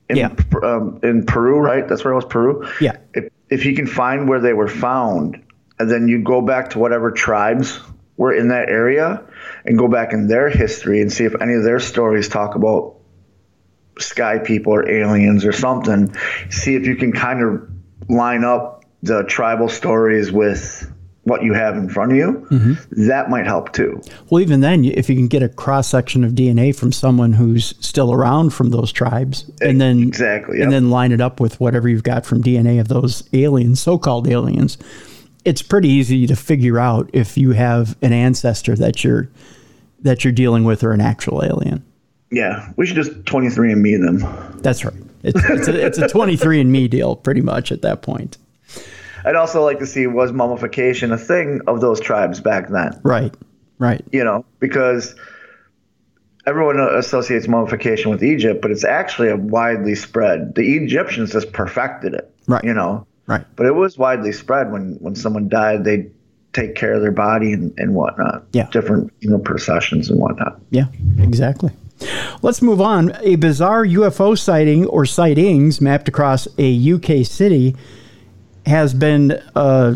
in 0.09 0.17
Yeah. 0.17 0.35
um, 0.63 0.99
in 1.03 1.27
Peru, 1.27 1.59
right? 1.59 1.87
That's 1.87 2.05
where 2.05 2.13
it 2.13 2.17
was 2.17 2.25
Peru. 2.25 2.69
Yeah. 2.81 2.97
If 3.15 3.31
if 3.49 3.63
he 3.63 3.75
can 3.75 3.87
find 3.87 4.29
where 4.29 4.41
they 4.41 4.53
were 4.53 4.69
found, 4.69 5.43
and 5.79 5.91
then 5.91 6.09
you 6.09 6.23
go 6.23 6.41
back 6.41 6.71
to 6.71 6.79
whatever 6.79 7.11
tribes 7.13 7.79
were 8.17 8.35
in 8.35 8.49
that 8.49 8.69
area, 8.69 9.23
and 9.65 9.79
go 9.79 9.89
back 9.89 10.13
in 10.13 10.27
their 10.27 10.49
history 10.49 11.01
and 11.01 11.13
see 11.13 11.25
if 11.25 11.41
any 11.41 11.55
of 11.55 11.63
their 11.63 11.81
stories 11.81 12.29
talk 12.29 12.55
about 12.57 12.97
sky 13.99 14.39
people 14.39 14.73
or 14.73 14.89
aliens 14.89 15.45
or 15.45 15.53
something. 15.53 16.15
See 16.51 16.75
if 16.75 16.87
you 16.87 16.97
can 16.97 17.13
kind 17.13 17.43
of 17.43 17.71
line 18.11 18.45
up 18.45 18.85
the 19.03 19.23
tribal 19.25 19.69
stories 19.69 20.33
with 20.33 20.92
what 21.25 21.43
you 21.43 21.53
have 21.53 21.77
in 21.77 21.89
front 21.89 22.13
of 22.13 22.19
you. 22.19 22.47
Mm-hmm. 22.51 23.07
That 23.07 23.31
might 23.31 23.47
help 23.47 23.73
too. 23.73 24.03
Well, 24.29 24.41
even 24.41 24.61
then, 24.61 24.85
if 24.85 25.09
you 25.09 25.15
can 25.15 25.29
get 25.29 25.43
a 25.43 25.49
cross 25.49 25.89
section 25.89 26.25
of 26.25 26.33
DNA 26.33 26.75
from 26.75 26.93
someone 26.93 27.33
who's 27.33 27.75
still 27.79 28.13
around 28.13 28.51
from 28.51 28.71
those 28.71 28.91
tribes, 28.93 29.51
and 29.61 29.81
then 29.81 30.03
Exactly, 30.03 30.61
and 30.61 30.73
then 30.73 30.91
line 30.91 31.13
it 31.13 31.21
up 31.21 31.39
with 31.41 31.61
whatever 31.61 31.89
you've 31.89 32.03
got 32.03 32.27
from 32.27 32.43
DNA 32.43 32.81
of 32.81 32.89
those 32.89 33.29
aliens, 33.33 33.81
so-called 33.81 34.29
aliens, 34.29 34.79
it's 35.45 35.63
pretty 35.63 35.89
easy 35.89 36.27
to 36.27 36.37
figure 36.37 36.79
out 36.79 37.09
if 37.13 37.37
you 37.37 37.53
have 37.53 37.97
an 38.03 38.13
ancestor 38.13 38.75
that 38.77 39.05
you're 39.05 39.29
that 40.01 40.25
you're 40.25 40.33
dealing 40.33 40.65
with 40.65 40.83
or 40.83 40.93
an 40.93 41.01
actual 41.01 41.45
alien. 41.45 41.85
Yeah, 42.33 42.73
we 42.77 42.87
should 42.87 42.97
just 42.97 43.27
23 43.27 43.73
and 43.73 43.83
me 43.83 43.97
them. 43.97 44.19
That's 44.63 44.85
right. 44.85 44.95
It's, 45.23 45.39
it's 45.45 45.69
a 45.69 45.87
it's 45.87 45.99
a 45.99 46.09
23 46.09 46.61
and 46.61 46.73
me 46.73 46.89
deal, 46.89 47.15
pretty 47.15 47.43
much 47.43 47.71
at 47.71 47.83
that 47.83 48.03
point. 48.03 48.39
I'd 49.25 49.37
also 49.37 49.65
like 49.65 49.79
to 49.81 49.87
see 49.87 50.07
was 50.07 50.33
mummification 50.33 51.13
a 51.13 51.19
thing 51.19 51.61
of 51.67 51.81
those 51.81 52.01
tribes 52.01 52.41
back 52.41 52.69
then? 52.71 52.99
Right. 53.03 53.35
Right. 53.79 54.05
You 54.13 54.25
know, 54.25 54.45
because 54.61 55.15
everyone 56.47 56.79
associates 56.81 57.47
mummification 57.49 58.11
with 58.11 58.23
Egypt, 58.23 58.63
but 58.63 58.71
it's 58.71 58.85
actually 58.85 59.29
a 59.29 59.37
widely 59.37 59.95
spread. 59.95 60.55
The 60.55 60.77
Egyptians 60.77 61.33
just 61.33 61.53
perfected 61.53 62.15
it. 62.15 62.33
Right. 62.47 62.65
You 62.65 62.75
know, 62.75 63.07
Right. 63.27 63.45
but 63.57 63.67
it 63.67 63.75
was 63.75 63.97
widely 63.97 64.33
spread 64.33 64.73
when 64.73 64.97
when 65.01 65.15
someone 65.15 65.49
died, 65.49 65.85
they 65.85 66.09
take 66.53 66.75
care 66.75 66.93
of 66.93 67.01
their 67.01 67.13
body 67.13 67.53
and, 67.53 67.73
and 67.79 67.95
whatnot. 67.95 68.45
Yeah. 68.53 68.69
Different 68.73 69.13
you 69.21 69.31
know 69.31 69.39
processions 69.39 70.11
and 70.11 70.19
whatnot. 70.19 70.61
Yeah, 70.71 70.87
exactly. 71.19 71.71
Let's 72.43 72.61
move 72.61 72.81
on. 72.81 73.13
A 73.21 73.37
bizarre 73.37 73.85
UFO 73.87 74.37
sighting 74.37 74.87
or 74.87 75.07
sightings 75.07 75.81
mapped 75.81 76.09
across 76.09 76.49
a 76.59 76.93
UK 76.93 77.25
city 77.25 77.77
has 78.67 78.95
been 78.95 79.33
uh, 79.55 79.95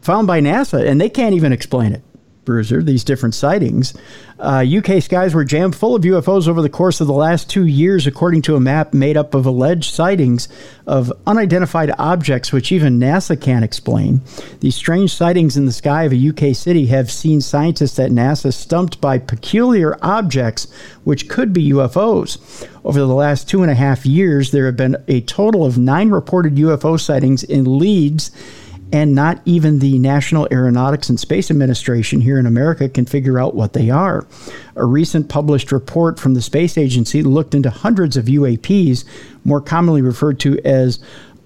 found 0.00 0.26
by 0.26 0.40
NASA, 0.40 0.86
and 0.86 1.00
they 1.00 1.08
can't 1.08 1.34
even 1.34 1.52
explain 1.52 1.92
it. 1.92 2.02
Bruiser, 2.44 2.82
these 2.82 3.04
different 3.04 3.34
sightings. 3.34 3.94
Uh, 4.40 4.64
UK 4.66 5.00
skies 5.00 5.34
were 5.34 5.44
jammed 5.44 5.76
full 5.76 5.94
of 5.94 6.02
UFOs 6.02 6.48
over 6.48 6.60
the 6.60 6.68
course 6.68 7.00
of 7.00 7.06
the 7.06 7.12
last 7.12 7.48
two 7.48 7.66
years, 7.66 8.08
according 8.08 8.42
to 8.42 8.56
a 8.56 8.60
map 8.60 8.92
made 8.92 9.16
up 9.16 9.34
of 9.34 9.46
alleged 9.46 9.94
sightings 9.94 10.48
of 10.84 11.12
unidentified 11.24 11.92
objects, 11.98 12.52
which 12.52 12.72
even 12.72 12.98
NASA 12.98 13.40
can't 13.40 13.64
explain. 13.64 14.20
These 14.58 14.74
strange 14.74 15.14
sightings 15.14 15.56
in 15.56 15.66
the 15.66 15.72
sky 15.72 16.02
of 16.02 16.12
a 16.12 16.28
UK 16.28 16.56
city 16.56 16.86
have 16.86 17.12
seen 17.12 17.40
scientists 17.40 18.00
at 18.00 18.10
NASA 18.10 18.52
stumped 18.52 19.00
by 19.00 19.18
peculiar 19.18 19.96
objects, 20.02 20.66
which 21.04 21.28
could 21.28 21.52
be 21.52 21.70
UFOs. 21.70 22.68
Over 22.84 22.98
the 22.98 23.06
last 23.06 23.48
two 23.48 23.62
and 23.62 23.70
a 23.70 23.76
half 23.76 24.04
years, 24.04 24.50
there 24.50 24.66
have 24.66 24.76
been 24.76 24.96
a 25.06 25.20
total 25.20 25.64
of 25.64 25.78
nine 25.78 26.10
reported 26.10 26.56
UFO 26.56 26.98
sightings 26.98 27.44
in 27.44 27.78
Leeds 27.78 28.32
and 28.92 29.14
not 29.14 29.40
even 29.46 29.78
the 29.78 29.98
National 29.98 30.46
Aeronautics 30.52 31.08
and 31.08 31.18
Space 31.18 31.50
Administration 31.50 32.20
here 32.20 32.38
in 32.38 32.44
America 32.44 32.88
can 32.88 33.06
figure 33.06 33.38
out 33.38 33.54
what 33.54 33.72
they 33.72 33.88
are. 33.88 34.26
A 34.76 34.84
recent 34.84 35.28
published 35.28 35.72
report 35.72 36.20
from 36.20 36.34
the 36.34 36.42
Space 36.42 36.76
Agency 36.76 37.22
looked 37.22 37.54
into 37.54 37.70
hundreds 37.70 38.16
of 38.18 38.26
UAPs, 38.26 39.04
more 39.44 39.62
commonly 39.62 40.02
referred 40.02 40.38
to 40.40 40.58
as 40.64 41.00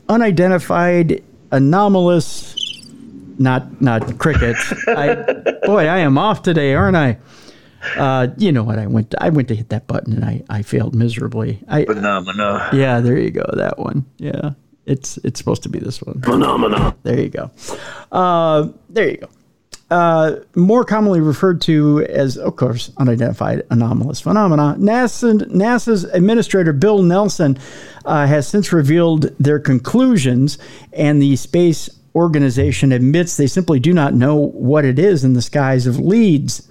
unidentified 0.09 1.23
anomalous 1.53 2.55
not 3.39 3.81
not 3.81 4.19
crickets. 4.19 4.73
I, 4.89 5.15
boy, 5.67 5.87
I 5.87 5.99
am 5.99 6.19
off 6.19 6.43
today, 6.43 6.75
aren't 6.75 6.97
I? 6.97 7.19
Uh, 7.97 8.29
you 8.39 8.51
know 8.51 8.65
what? 8.65 8.79
I 8.79 8.87
went. 8.87 9.11
To, 9.11 9.23
I 9.23 9.29
went 9.29 9.49
to 9.49 9.55
hit 9.55 9.69
that 9.69 9.87
button 9.87 10.15
and 10.15 10.25
I, 10.25 10.43
I 10.49 10.63
failed 10.63 10.95
miserably. 10.95 11.63
I, 11.69 11.85
Phenomena. 11.85 12.71
Yeah, 12.73 13.01
there 13.01 13.19
you 13.19 13.31
go. 13.31 13.45
That 13.53 13.79
one. 13.79 14.05
Yeah. 14.19 14.53
It's 14.87 15.19
it's 15.19 15.39
supposed 15.39 15.63
to 15.65 15.69
be 15.69 15.79
this 15.79 16.01
one. 16.01 16.21
Phenomena. 16.23 16.97
There 17.03 17.21
you 17.21 17.29
go. 17.29 17.51
Uh, 18.13 18.69
there 18.89 19.11
you 19.11 19.17
go. 19.19 19.29
Uh, 19.89 20.41
more 20.57 20.85
commonly 20.85 21.21
referred 21.21 21.61
to 21.61 22.05
as, 22.09 22.37
of 22.37 22.57
course, 22.57 22.91
unidentified 22.97 23.63
anomalous 23.71 24.21
phenomena. 24.21 24.75
NASA, 24.79 25.41
NASA's 25.49 26.03
administrator 26.03 26.73
Bill 26.73 27.03
Nelson 27.03 27.57
uh, 28.05 28.27
has 28.27 28.49
since 28.49 28.73
revealed 28.73 29.31
their 29.39 29.61
conclusions, 29.61 30.59
and 30.93 31.23
the 31.23 31.37
space 31.37 31.89
organization 32.17 32.91
admits 32.91 33.37
they 33.37 33.47
simply 33.47 33.79
do 33.79 33.93
not 33.93 34.15
know 34.15 34.35
what 34.35 34.85
it 34.85 34.99
is 34.99 35.23
in 35.23 35.35
the 35.35 35.43
skies 35.43 35.87
of 35.87 36.01
Leeds. 36.01 36.67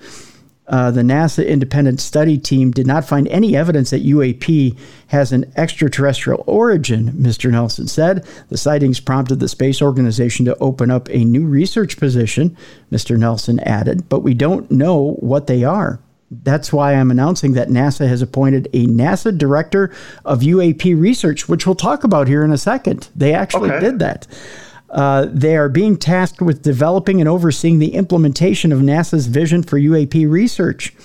Uh, 0.67 0.89
the 0.89 1.01
NASA 1.01 1.47
independent 1.47 1.99
study 2.01 2.37
team 2.39 2.71
did 2.71 2.87
not 2.87 3.05
find 3.05 3.27
any 3.27 3.55
evidence 3.55 3.91
that 3.91 4.03
UAP 4.03 4.75
has 5.07 5.31
an 5.31 5.51
extraterrestrial 5.55 6.43
origin, 6.47 7.11
Mr. 7.11 7.51
Nelson 7.51 7.87
said. 7.87 8.25
The 8.49 8.57
sightings 8.57 8.99
prompted 8.99 9.39
the 9.39 9.47
Space 9.47 9.79
Organization 9.81 10.43
to 10.45 10.57
open 10.57 10.89
up 10.89 11.07
a 11.11 11.23
new 11.23 11.45
research 11.45 11.97
position, 11.97 12.57
Mr. 12.91 13.15
Nelson 13.17 13.59
added, 13.59 14.09
but 14.09 14.21
we 14.21 14.33
don't 14.33 14.69
know 14.71 15.13
what 15.19 15.45
they 15.45 15.63
are. 15.63 15.99
That's 16.31 16.73
why 16.73 16.95
I'm 16.95 17.11
announcing 17.11 17.53
that 17.53 17.69
NASA 17.69 18.07
has 18.07 18.23
appointed 18.23 18.67
a 18.73 18.87
NASA 18.87 19.37
Director 19.37 19.93
of 20.25 20.39
UAP 20.41 20.99
Research, 20.99 21.47
which 21.47 21.67
we'll 21.67 21.75
talk 21.75 22.03
about 22.03 22.27
here 22.27 22.43
in 22.43 22.51
a 22.51 22.57
second. 22.57 23.07
They 23.15 23.33
actually 23.35 23.69
Okay. 23.69 23.79
did 23.79 23.99
that. 23.99 24.25
Uh, 24.95 25.27
they 25.29 25.57
are 25.57 25.67
being 25.67 25.97
tasked 25.97 26.41
with 26.41 26.63
developing 26.63 27.19
and 27.19 27.27
overseeing 27.27 27.79
the 27.79 27.93
implementation 27.95 28.71
of 28.71 28.79
NASA's 28.79 29.27
vision 29.27 29.61
for 29.61 29.77
UAP 29.77 30.27
research. 30.29 30.95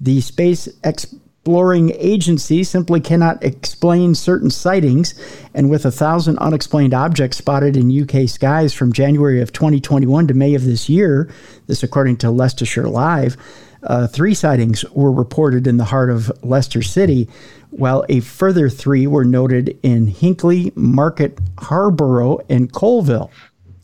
The 0.00 0.22
Space 0.22 0.68
Exploring 0.82 1.92
Agency 1.96 2.64
simply 2.64 2.98
cannot 2.98 3.44
explain 3.44 4.14
certain 4.14 4.48
sightings, 4.48 5.14
and 5.52 5.68
with 5.68 5.84
a 5.84 5.90
thousand 5.90 6.38
unexplained 6.38 6.94
objects 6.94 7.36
spotted 7.36 7.76
in 7.76 8.02
UK 8.02 8.26
skies 8.26 8.72
from 8.72 8.90
January 8.90 9.42
of 9.42 9.52
2021 9.52 10.28
to 10.28 10.34
May 10.34 10.54
of 10.54 10.64
this 10.64 10.88
year, 10.88 11.30
this 11.66 11.82
according 11.82 12.16
to 12.16 12.30
Leicestershire 12.30 12.88
Live, 12.88 13.36
uh, 13.82 14.06
three 14.06 14.34
sightings 14.34 14.82
were 14.92 15.12
reported 15.12 15.66
in 15.66 15.76
the 15.76 15.84
heart 15.84 16.08
of 16.10 16.32
Leicester 16.42 16.82
City, 16.82 17.28
while 17.78 18.04
a 18.08 18.20
further 18.20 18.68
three 18.68 19.06
were 19.06 19.24
noted 19.24 19.78
in 19.82 20.06
Hinckley, 20.06 20.72
Market 20.74 21.38
Harborough, 21.58 22.38
and 22.48 22.72
Coalville. 22.72 23.30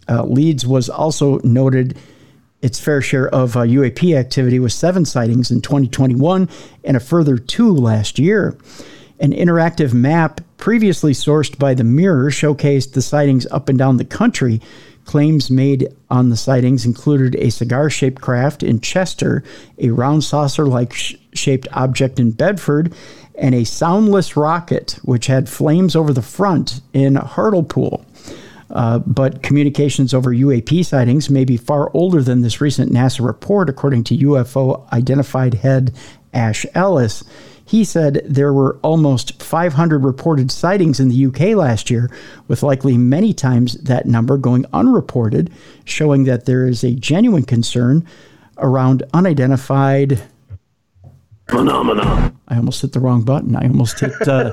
Uh, 0.09 0.24
Leeds 0.24 0.66
was 0.66 0.88
also 0.88 1.38
noted 1.38 1.96
its 2.62 2.81
fair 2.81 3.02
share 3.02 3.28
of 3.28 3.57
uh, 3.57 3.61
UAP 3.61 4.16
activity 4.16 4.59
with 4.59 4.72
seven 4.72 5.05
sightings 5.05 5.50
in 5.50 5.61
2021 5.61 6.48
and 6.85 6.96
a 6.96 7.00
further 7.00 7.37
two 7.37 7.72
last 7.72 8.18
year. 8.18 8.57
An 9.20 9.33
interactive 9.33 9.92
map 9.92 10.40
previously 10.57 11.12
sourced 11.12 11.59
by 11.59 11.74
the 11.74 11.85
Mirror 11.85 12.31
showcased 12.31 12.92
the 12.92 13.02
sightings 13.02 13.46
up 13.50 13.68
and 13.68 13.78
down 13.78 13.96
the 13.96 14.05
country. 14.05 14.61
Claims 15.05 15.50
made 15.50 15.88
on 16.11 16.28
the 16.28 16.37
sightings 16.37 16.87
included 16.87 17.35
a 17.37 17.50
cigar 17.50 17.90
shaped 17.90 18.22
craft 18.22 18.62
in 18.62 18.81
Chester, 18.81 19.42
a 19.78 19.90
round 19.90 20.22
saucer 20.22 20.66
like 20.66 20.92
sh- 20.92 21.16
shaped 21.35 21.66
object 21.72 22.20
in 22.20 22.31
Bedford, 22.31 22.94
and 23.42 23.57
a 23.57 23.64
soundless 23.64 24.37
rocket 24.37 24.98
which 25.02 25.26
had 25.26 25.48
flames 25.48 25.96
over 25.96 26.12
the 26.12 26.22
front 26.22 26.81
in 26.94 27.16
Hartlepool. 27.16 28.07
Uh, 28.70 29.00
but 29.00 29.42
communications 29.42 30.14
over 30.14 30.31
UAP 30.31 30.83
sightings 30.87 31.28
may 31.28 31.44
be 31.44 31.59
far 31.59 31.90
older 31.92 32.22
than 32.22 32.40
this 32.40 32.61
recent 32.61 32.90
NASA 32.90 33.26
report, 33.26 33.68
according 33.68 34.05
to 34.05 34.16
UFO 34.16 34.90
identified 34.92 35.55
head 35.55 35.92
Ash 36.33 36.64
Ellis. 36.74 37.24
He 37.64 37.85
said 37.85 38.22
there 38.24 38.52
were 38.52 38.78
almost 38.83 39.42
500 39.42 40.05
reported 40.05 40.50
sightings 40.50 41.00
in 41.00 41.09
the 41.09 41.26
UK 41.26 41.57
last 41.57 41.90
year, 41.90 42.11
with 42.46 42.62
likely 42.62 42.96
many 42.96 43.35
times 43.35 43.74
that 43.74 44.07
number 44.07 44.38
going 44.38 44.64
unreported, 44.72 45.50
showing 45.85 46.24
that 46.24 46.46
there 46.46 46.66
is 46.66 46.85
a 46.85 46.94
genuine 46.94 47.44
concern 47.44 48.07
around 48.59 49.02
unidentified. 49.12 50.22
Phenomena. 51.53 52.35
I 52.49 52.57
almost 52.57 52.83
hit 52.83 52.93
the 52.93 53.01
wrong 53.01 53.23
button. 53.23 53.55
I 53.57 53.67
almost 53.67 54.01
hit. 54.01 54.12
Uh, 54.27 54.53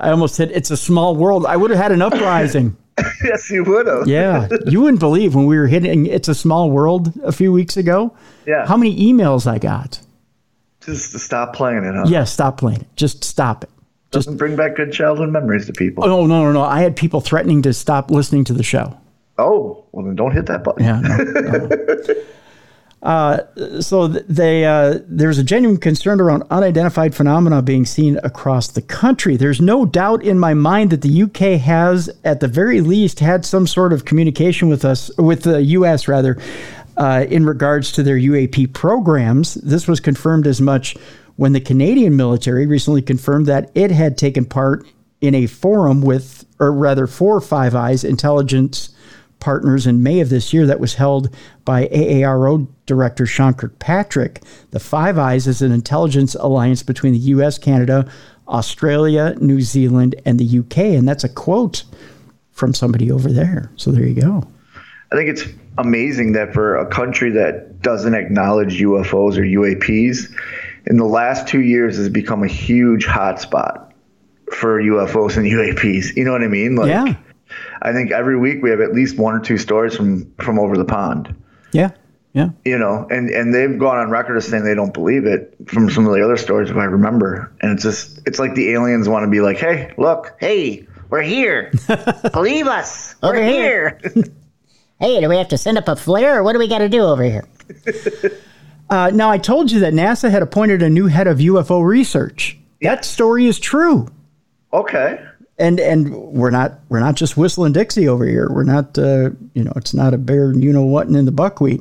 I 0.00 0.10
almost 0.10 0.36
hit. 0.36 0.50
It's 0.52 0.70
a 0.70 0.76
small 0.76 1.14
world. 1.14 1.46
I 1.46 1.56
would 1.56 1.70
have 1.70 1.78
had 1.78 1.92
an 1.92 2.02
uprising. 2.02 2.76
yes, 3.24 3.50
you 3.50 3.64
would 3.64 3.86
have. 3.86 4.08
Yeah, 4.08 4.48
you 4.66 4.80
wouldn't 4.80 5.00
believe 5.00 5.34
when 5.34 5.46
we 5.46 5.58
were 5.58 5.66
hitting 5.66 6.06
"It's 6.06 6.28
a 6.28 6.34
Small 6.34 6.70
World" 6.70 7.12
a 7.22 7.32
few 7.32 7.52
weeks 7.52 7.76
ago. 7.76 8.14
Yeah. 8.46 8.66
how 8.66 8.76
many 8.76 9.12
emails 9.12 9.46
I 9.46 9.58
got? 9.58 10.00
Just 10.80 11.12
to 11.12 11.18
stop 11.18 11.54
playing 11.54 11.84
it, 11.84 11.94
huh? 11.94 12.04
Yeah, 12.08 12.24
stop 12.24 12.58
playing 12.58 12.80
it. 12.80 12.88
Just 12.96 13.22
stop 13.22 13.64
it. 13.64 13.70
Doesn't 14.10 14.38
bring 14.38 14.56
back 14.56 14.76
good 14.76 14.92
childhood 14.92 15.30
memories 15.30 15.66
to 15.66 15.72
people. 15.72 16.04
Oh 16.04 16.26
no, 16.26 16.42
no, 16.42 16.52
no! 16.52 16.62
I 16.62 16.80
had 16.80 16.96
people 16.96 17.20
threatening 17.20 17.62
to 17.62 17.72
stop 17.72 18.10
listening 18.10 18.44
to 18.44 18.52
the 18.52 18.62
show. 18.62 18.98
Oh, 19.38 19.84
well 19.92 20.04
then 20.04 20.16
don't 20.16 20.32
hit 20.32 20.46
that 20.46 20.64
button. 20.64 20.84
Yeah. 20.84 21.00
No, 21.00 21.16
no. 21.16 22.14
Uh, 23.02 23.40
so 23.80 24.08
they 24.08 24.66
uh, 24.66 24.98
there's 25.06 25.38
a 25.38 25.44
genuine 25.44 25.78
concern 25.78 26.20
around 26.20 26.42
unidentified 26.50 27.14
phenomena 27.14 27.62
being 27.62 27.86
seen 27.86 28.18
across 28.22 28.68
the 28.68 28.82
country. 28.82 29.36
There's 29.36 29.60
no 29.60 29.86
doubt 29.86 30.22
in 30.22 30.38
my 30.38 30.52
mind 30.52 30.90
that 30.90 31.00
the 31.00 31.22
UK 31.22 31.58
has, 31.60 32.10
at 32.24 32.40
the 32.40 32.48
very 32.48 32.82
least, 32.82 33.20
had 33.20 33.46
some 33.46 33.66
sort 33.66 33.94
of 33.94 34.04
communication 34.04 34.68
with 34.68 34.84
us, 34.84 35.10
with 35.16 35.44
the 35.44 35.62
US 35.62 36.08
rather, 36.08 36.36
uh, 36.98 37.24
in 37.30 37.46
regards 37.46 37.90
to 37.92 38.02
their 38.02 38.18
UAP 38.18 38.74
programs. 38.74 39.54
This 39.54 39.88
was 39.88 39.98
confirmed 39.98 40.46
as 40.46 40.60
much 40.60 40.94
when 41.36 41.54
the 41.54 41.60
Canadian 41.60 42.16
military 42.16 42.66
recently 42.66 43.00
confirmed 43.00 43.46
that 43.46 43.70
it 43.74 43.90
had 43.90 44.18
taken 44.18 44.44
part 44.44 44.86
in 45.22 45.34
a 45.34 45.46
forum 45.46 46.02
with, 46.02 46.44
or 46.58 46.70
rather, 46.70 47.06
for 47.06 47.40
Five 47.40 47.74
Eyes 47.74 48.04
intelligence 48.04 48.90
partners 49.40 49.86
in 49.86 50.02
May 50.02 50.20
of 50.20 50.28
this 50.28 50.52
year 50.52 50.66
that 50.66 50.80
was 50.80 50.94
held 50.94 51.34
by 51.64 51.86
AARO 51.88 52.68
Director 52.86 53.26
Sean 53.26 53.54
Kirkpatrick. 53.54 54.42
The 54.70 54.80
Five 54.80 55.18
Eyes 55.18 55.46
is 55.46 55.62
an 55.62 55.72
intelligence 55.72 56.34
alliance 56.34 56.82
between 56.82 57.12
the 57.12 57.18
US, 57.18 57.58
Canada, 57.58 58.10
Australia, 58.48 59.34
New 59.40 59.60
Zealand, 59.60 60.14
and 60.24 60.38
the 60.38 60.58
UK. 60.58 60.78
And 60.78 61.08
that's 61.08 61.24
a 61.24 61.28
quote 61.28 61.84
from 62.52 62.74
somebody 62.74 63.10
over 63.10 63.32
there. 63.32 63.70
So 63.76 63.90
there 63.90 64.06
you 64.06 64.20
go. 64.20 64.46
I 65.12 65.16
think 65.16 65.28
it's 65.28 65.44
amazing 65.78 66.32
that 66.32 66.52
for 66.52 66.76
a 66.76 66.86
country 66.86 67.30
that 67.30 67.80
doesn't 67.82 68.14
acknowledge 68.14 68.80
UFOs 68.80 69.36
or 69.36 69.42
UAPs, 69.42 70.32
in 70.86 70.96
the 70.96 71.04
last 71.04 71.48
two 71.48 71.62
years 71.62 71.96
has 71.96 72.08
become 72.08 72.42
a 72.42 72.48
huge 72.48 73.06
hotspot 73.06 73.92
for 74.52 74.80
UFOs 74.80 75.36
and 75.36 75.46
UAPs. 75.46 76.16
You 76.16 76.24
know 76.24 76.32
what 76.32 76.42
I 76.42 76.48
mean? 76.48 76.76
Like, 76.76 76.88
Yeah. 76.88 77.14
I 77.82 77.92
think 77.92 78.10
every 78.10 78.38
week 78.38 78.62
we 78.62 78.70
have 78.70 78.80
at 78.80 78.92
least 78.92 79.18
one 79.18 79.34
or 79.34 79.40
two 79.40 79.58
stories 79.58 79.96
from 79.96 80.32
from 80.36 80.58
over 80.58 80.76
the 80.76 80.84
pond. 80.84 81.34
Yeah. 81.72 81.90
Yeah. 82.32 82.50
You 82.64 82.78
know, 82.78 83.06
and 83.10 83.28
and 83.30 83.52
they've 83.54 83.76
gone 83.78 83.98
on 83.98 84.10
record 84.10 84.36
as 84.36 84.46
saying 84.46 84.64
they 84.64 84.74
don't 84.74 84.94
believe 84.94 85.26
it 85.26 85.56
from 85.66 85.90
some 85.90 86.06
of 86.06 86.12
the 86.14 86.22
other 86.24 86.36
stories 86.36 86.70
if 86.70 86.76
I 86.76 86.84
remember. 86.84 87.52
And 87.60 87.72
it's 87.72 87.82
just 87.82 88.20
it's 88.26 88.38
like 88.38 88.54
the 88.54 88.70
aliens 88.72 89.08
want 89.08 89.24
to 89.24 89.30
be 89.30 89.40
like, 89.40 89.56
hey, 89.58 89.92
look, 89.98 90.36
Hey, 90.38 90.86
we're 91.08 91.22
here. 91.22 91.72
Believe 92.32 92.68
us. 92.68 93.16
We're 93.22 93.30
Over 93.30 93.44
here. 93.44 93.98
here. 94.14 94.24
Hey, 95.00 95.18
do 95.18 95.30
we 95.30 95.36
have 95.38 95.48
to 95.48 95.56
send 95.56 95.78
up 95.78 95.88
a 95.88 95.96
flare 95.96 96.38
or 96.38 96.42
what 96.42 96.52
do 96.52 96.58
we 96.58 96.68
got 96.68 96.78
to 96.80 96.88
do 96.90 97.00
over 97.02 97.24
here? 97.24 97.48
Uh, 98.90 99.08
now, 99.14 99.30
I 99.30 99.38
told 99.38 99.70
you 99.70 99.78
that 99.80 99.92
NASA 99.92 100.28
had 100.32 100.42
appointed 100.42 100.82
a 100.82 100.90
new 100.90 101.06
head 101.06 101.28
of 101.28 101.38
UFO 101.38 101.84
research. 101.86 102.58
That 102.82 103.04
story 103.04 103.46
is 103.46 103.60
true. 103.60 104.08
okay, 104.72 105.24
and 105.60 105.78
and 105.78 106.12
we're 106.12 106.50
not 106.50 106.80
we're 106.88 107.00
not 107.00 107.14
just 107.14 107.36
whistling 107.36 107.72
Dixie 107.72 108.08
over 108.08 108.24
here. 108.24 108.48
We're 108.50 108.64
not 108.64 108.98
uh, 108.98 109.30
you 109.54 109.62
know 109.62 109.72
it's 109.76 109.94
not 109.94 110.14
a 110.14 110.18
bear 110.18 110.52
you 110.52 110.72
know 110.72 110.84
what 110.84 111.06
in 111.06 111.24
the 111.24 111.32
buckwheat. 111.32 111.80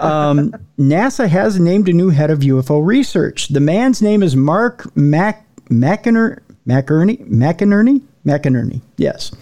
Um, 0.00 0.52
NASA 0.78 1.28
has 1.28 1.58
named 1.58 1.88
a 1.88 1.92
new 1.92 2.10
head 2.10 2.30
of 2.30 2.40
UFO 2.40 2.84
research. 2.84 3.48
The 3.48 3.60
man's 3.60 4.02
name 4.02 4.22
is 4.22 4.36
Mark 4.36 4.94
Mac 4.96 5.46
McInerney 5.70 6.40
McInerney 6.66 7.26
McInerney 7.28 8.02
McInerney. 8.26 8.80
Yes, 8.96 9.32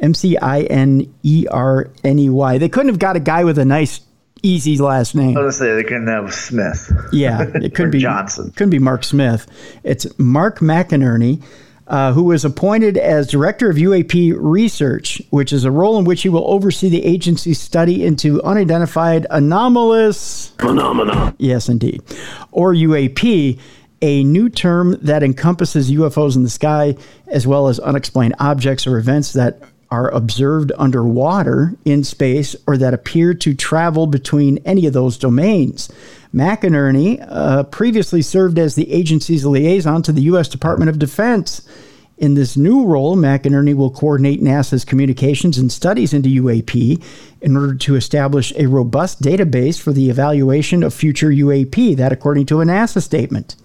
M 0.00 0.14
C 0.14 0.36
I 0.36 0.62
N 0.62 1.12
E 1.22 1.46
R 1.50 1.90
N 2.04 2.18
E 2.18 2.28
Y. 2.28 2.58
They 2.58 2.68
couldn't 2.68 2.90
have 2.90 2.98
got 2.98 3.16
a 3.16 3.20
guy 3.20 3.44
with 3.44 3.58
a 3.58 3.64
nice 3.64 4.00
easy 4.42 4.76
last 4.76 5.14
name. 5.14 5.36
I 5.36 5.40
was 5.40 5.56
say 5.56 5.74
they 5.74 5.82
couldn't 5.82 6.06
have 6.08 6.32
Smith. 6.32 6.92
Yeah, 7.10 7.42
it 7.54 7.74
could 7.74 7.90
be 7.90 7.98
Johnson. 7.98 8.50
Couldn't 8.50 8.70
be 8.70 8.78
Mark 8.78 9.02
Smith. 9.02 9.46
It's 9.82 10.06
Mark 10.18 10.58
McInerney, 10.58 11.42
uh, 11.86 12.12
who 12.12 12.24
was 12.24 12.44
appointed 12.44 12.96
as 12.96 13.26
director 13.26 13.68
of 13.68 13.76
UAP 13.76 14.34
research, 14.38 15.20
which 15.30 15.52
is 15.52 15.64
a 15.64 15.70
role 15.70 15.98
in 15.98 16.04
which 16.04 16.22
he 16.22 16.28
will 16.28 16.50
oversee 16.50 16.88
the 16.88 17.04
agency's 17.04 17.60
study 17.60 18.04
into 18.04 18.42
unidentified 18.42 19.26
anomalous 19.30 20.52
Phenomena. 20.58 21.34
Yes, 21.38 21.68
indeed. 21.68 22.02
Or 22.52 22.72
UAP, 22.72 23.58
a 24.00 24.24
new 24.24 24.48
term 24.48 24.96
that 25.02 25.22
encompasses 25.22 25.90
UFOs 25.90 26.36
in 26.36 26.42
the 26.42 26.50
sky, 26.50 26.96
as 27.26 27.46
well 27.46 27.68
as 27.68 27.78
unexplained 27.80 28.34
objects 28.38 28.86
or 28.86 28.98
events 28.98 29.32
that 29.34 29.60
are 29.90 30.10
observed 30.10 30.72
underwater 30.76 31.74
in 31.84 32.02
space 32.02 32.56
or 32.66 32.76
that 32.76 32.94
appear 32.94 33.32
to 33.32 33.54
travel 33.54 34.06
between 34.06 34.58
any 34.64 34.86
of 34.86 34.92
those 34.92 35.16
domains. 35.16 35.90
McInerney 36.34 37.24
uh, 37.28 37.62
previously 37.64 38.20
served 38.20 38.58
as 38.58 38.74
the 38.74 38.90
agency's 38.92 39.46
liaison 39.46 40.02
to 40.02 40.12
the 40.12 40.22
U.S. 40.22 40.48
Department 40.48 40.88
of 40.88 40.98
Defense. 40.98 41.66
In 42.18 42.34
this 42.34 42.56
new 42.56 42.84
role, 42.84 43.16
McInerney 43.16 43.74
will 43.74 43.90
coordinate 43.90 44.42
NASA's 44.42 44.84
communications 44.84 45.58
and 45.58 45.70
studies 45.70 46.12
into 46.12 46.28
UAP 46.42 47.02
in 47.40 47.56
order 47.56 47.74
to 47.74 47.96
establish 47.96 48.52
a 48.56 48.66
robust 48.66 49.22
database 49.22 49.80
for 49.80 49.92
the 49.92 50.10
evaluation 50.10 50.82
of 50.82 50.92
future 50.92 51.30
UAP, 51.30 51.96
that 51.96 52.12
according 52.12 52.46
to 52.46 52.60
a 52.60 52.64
NASA 52.64 53.02
statement. 53.02 53.56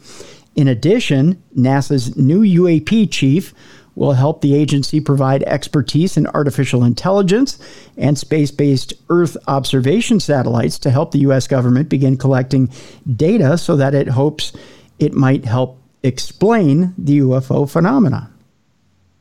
In 0.56 0.68
addition, 0.68 1.42
NASA's 1.56 2.16
new 2.18 2.42
UAP 2.42 3.12
chief 3.12 3.54
will 4.00 4.14
help 4.14 4.42
the 4.42 4.56
agency 4.56 5.00
provide 5.02 5.44
expertise 5.44 6.18
in 6.18 6.26
artificial 6.28 6.84
intelligence 6.84 7.60
and 7.98 8.18
space 8.18 8.50
based 8.50 8.94
Earth 9.10 9.36
observation 9.48 10.20
satellites 10.20 10.80
to 10.80 10.90
help 10.90 11.12
the 11.12 11.20
U.S. 11.20 11.48
government 11.48 11.90
begin 11.90 12.18
collecting 12.18 12.70
data 13.16 13.58
so 13.58 13.76
that 13.76 13.94
it 13.94 14.08
hopes 14.08 14.54
it 15.00 15.14
might 15.14 15.46
help 15.46 15.78
explain 16.02 16.94
the 16.98 17.20
UFO 17.20 17.70
phenomena. 17.70 18.32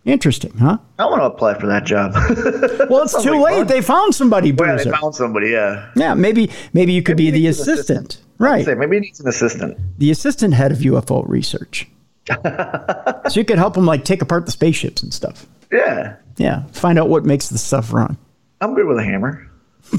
Interesting, 0.04 0.56
huh? 0.58 0.78
I 0.98 1.04
want 1.06 1.20
to 1.20 1.26
apply 1.26 1.58
for 1.58 1.66
that 1.66 1.84
job. 1.84 2.14
Well, 2.88 3.02
it's 3.02 3.20
too 3.22 3.32
like 3.32 3.42
late. 3.52 3.58
fun. 3.58 3.66
They 3.66 3.82
found 3.82 4.14
somebody, 4.14 4.48
yeah, 4.50 4.76
they 4.76 4.90
found 4.90 5.14
somebody. 5.14 5.50
Yeah. 5.50 5.90
Yeah, 5.94 6.14
maybe 6.14 6.50
maybe 6.72 6.92
you 6.94 7.02
could 7.02 7.18
Maybe 7.18 7.32
be 7.32 7.40
the 7.42 7.46
assistant. 7.48 7.78
assistant. 8.14 8.22
Right. 8.38 8.64
Say 8.64 8.74
maybe 8.74 8.96
he 8.96 9.00
needs 9.00 9.20
an 9.20 9.28
assistant. 9.28 9.76
the 9.98 10.10
assistant 10.10 10.54
head 10.54 10.72
of 10.72 10.78
UFO 10.78 11.28
research. 11.28 11.86
So 12.28 13.40
you 13.40 13.44
could 13.44 13.58
help 13.58 13.74
them 13.74 13.86
like 13.86 14.04
take 14.04 14.22
apart 14.22 14.46
the 14.46 14.52
spaceships 14.52 15.02
and 15.02 15.12
stuff. 15.12 15.46
Yeah. 15.72 16.16
Yeah, 16.36 16.64
find 16.72 16.98
out 16.98 17.08
what 17.08 17.24
makes 17.24 17.48
the 17.48 17.58
stuff 17.58 17.92
run. 17.92 18.16
I'm 18.60 18.74
good 18.74 18.86
with 18.86 18.98
a 18.98 19.04
hammer. 19.04 19.50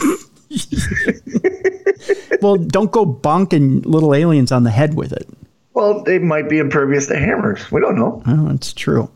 Well, 2.41 2.57
don't 2.57 2.91
go 2.91 3.05
bonking 3.05 3.85
little 3.85 4.13
aliens 4.15 4.51
on 4.51 4.63
the 4.63 4.71
head 4.71 4.93
with 4.93 5.11
it. 5.11 5.27
Well, 5.73 6.03
they 6.03 6.19
might 6.19 6.49
be 6.49 6.57
impervious 6.57 7.07
to 7.07 7.17
hammers. 7.17 7.71
We 7.71 7.79
don't 7.79 7.95
know. 7.95 8.21
Oh, 8.25 8.49
it's 8.49 8.73
true. 8.73 9.09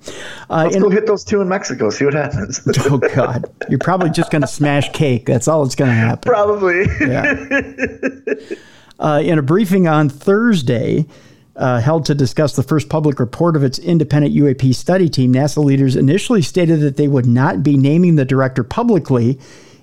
Uh, 0.50 0.64
Let's 0.66 0.76
go 0.78 0.90
hit 0.90 1.08
those 1.08 1.24
two 1.24 1.42
in 1.42 1.50
Mexico. 1.50 1.90
See 1.90 2.06
what 2.06 2.14
happens. 2.14 2.62
oh 2.86 2.98
God, 2.98 3.46
you're 3.70 3.80
probably 3.80 4.12
just 4.12 4.32
going 4.32 4.42
to 4.44 4.48
smash 4.48 4.92
cake. 4.92 5.26
That's 5.26 5.48
all 5.48 5.64
that's 5.64 5.76
going 5.76 5.90
to 5.90 5.96
happen. 5.96 6.30
Probably. 6.30 6.86
Yeah. 7.00 7.62
Uh, 9.00 9.20
in 9.22 9.38
a 9.38 9.42
briefing 9.42 9.86
on 9.86 10.08
Thursday, 10.08 11.06
uh, 11.56 11.80
held 11.80 12.06
to 12.06 12.16
discuss 12.16 12.56
the 12.56 12.64
first 12.64 12.90
public 12.90 13.20
report 13.20 13.56
of 13.56 13.64
its 13.64 13.80
independent 13.80 14.34
UAP 14.34 14.74
study 14.74 15.10
team, 15.10 15.34
NASA 15.34 15.64
leaders 15.64 15.96
initially 15.96 16.42
stated 16.42 16.80
that 16.82 16.98
they 16.98 17.08
would 17.08 17.28
not 17.28 17.64
be 17.64 17.78
naming 17.78 18.16
the 18.16 18.26
director 18.26 18.64
publicly. 18.64 19.40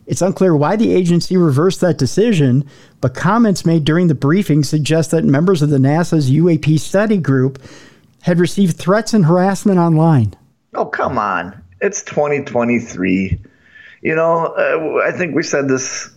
It's 0.06 0.22
unclear 0.22 0.56
why 0.56 0.74
the 0.74 0.92
agency 0.92 1.36
reversed 1.36 1.80
that 1.82 1.98
decision, 1.98 2.68
but 3.00 3.14
comments 3.14 3.64
made 3.64 3.84
during 3.84 4.08
the 4.08 4.14
briefing 4.14 4.64
suggest 4.64 5.12
that 5.12 5.24
members 5.24 5.62
of 5.62 5.70
the 5.70 5.78
NASA's 5.78 6.30
UAP 6.30 6.80
study 6.80 7.18
group 7.18 7.62
had 8.22 8.40
received 8.40 8.76
threats 8.76 9.14
and 9.14 9.24
harassment 9.24 9.78
online. 9.78 10.34
Oh, 10.74 10.86
come 10.86 11.18
on. 11.18 11.62
It's 11.80 12.02
2023. 12.02 13.40
You 14.02 14.14
know, 14.14 14.46
uh, 14.46 15.06
I 15.06 15.12
think 15.16 15.36
we 15.36 15.42
said 15.42 15.68
this 15.68 16.10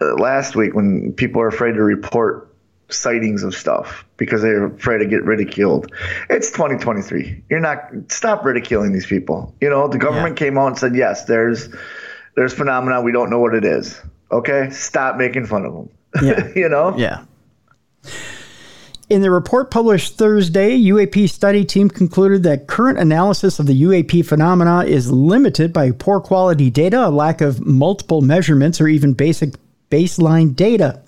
uh, 0.00 0.14
last 0.14 0.54
week 0.54 0.74
when 0.74 1.12
people 1.14 1.40
are 1.40 1.48
afraid 1.48 1.72
to 1.72 1.82
report 1.82 2.47
sightings 2.90 3.42
of 3.42 3.54
stuff 3.54 4.04
because 4.16 4.42
they're 4.42 4.66
afraid 4.66 4.98
to 4.98 5.06
get 5.06 5.22
ridiculed. 5.24 5.92
It's 6.30 6.50
2023. 6.50 7.44
You're 7.50 7.60
not 7.60 7.90
stop 8.08 8.44
ridiculing 8.44 8.92
these 8.92 9.06
people. 9.06 9.54
You 9.60 9.68
know, 9.68 9.88
the 9.88 9.98
government 9.98 10.36
came 10.36 10.58
out 10.58 10.68
and 10.68 10.78
said, 10.78 10.94
"Yes, 10.94 11.24
there's 11.24 11.68
there's 12.36 12.52
phenomena 12.52 13.02
we 13.02 13.12
don't 13.12 13.30
know 13.30 13.38
what 13.38 13.54
it 13.54 13.64
is." 13.64 14.00
Okay? 14.30 14.70
Stop 14.70 15.16
making 15.16 15.46
fun 15.46 15.64
of 15.64 15.72
them. 15.72 15.88
Yeah. 16.22 16.48
you 16.56 16.68
know? 16.68 16.96
Yeah. 16.96 17.24
In 19.10 19.22
the 19.22 19.30
report 19.30 19.70
published 19.70 20.16
Thursday, 20.16 20.78
UAP 20.78 21.30
study 21.30 21.64
team 21.64 21.88
concluded 21.88 22.42
that 22.42 22.66
current 22.66 22.98
analysis 22.98 23.58
of 23.58 23.66
the 23.66 23.82
UAP 23.82 24.24
phenomena 24.24 24.84
is 24.84 25.10
limited 25.10 25.72
by 25.72 25.92
poor 25.92 26.20
quality 26.20 26.70
data, 26.70 27.06
a 27.06 27.10
lack 27.10 27.40
of 27.40 27.64
multiple 27.64 28.20
measurements, 28.20 28.80
or 28.80 28.88
even 28.88 29.14
basic 29.14 29.54
baseline 29.90 30.54
data. 30.54 31.02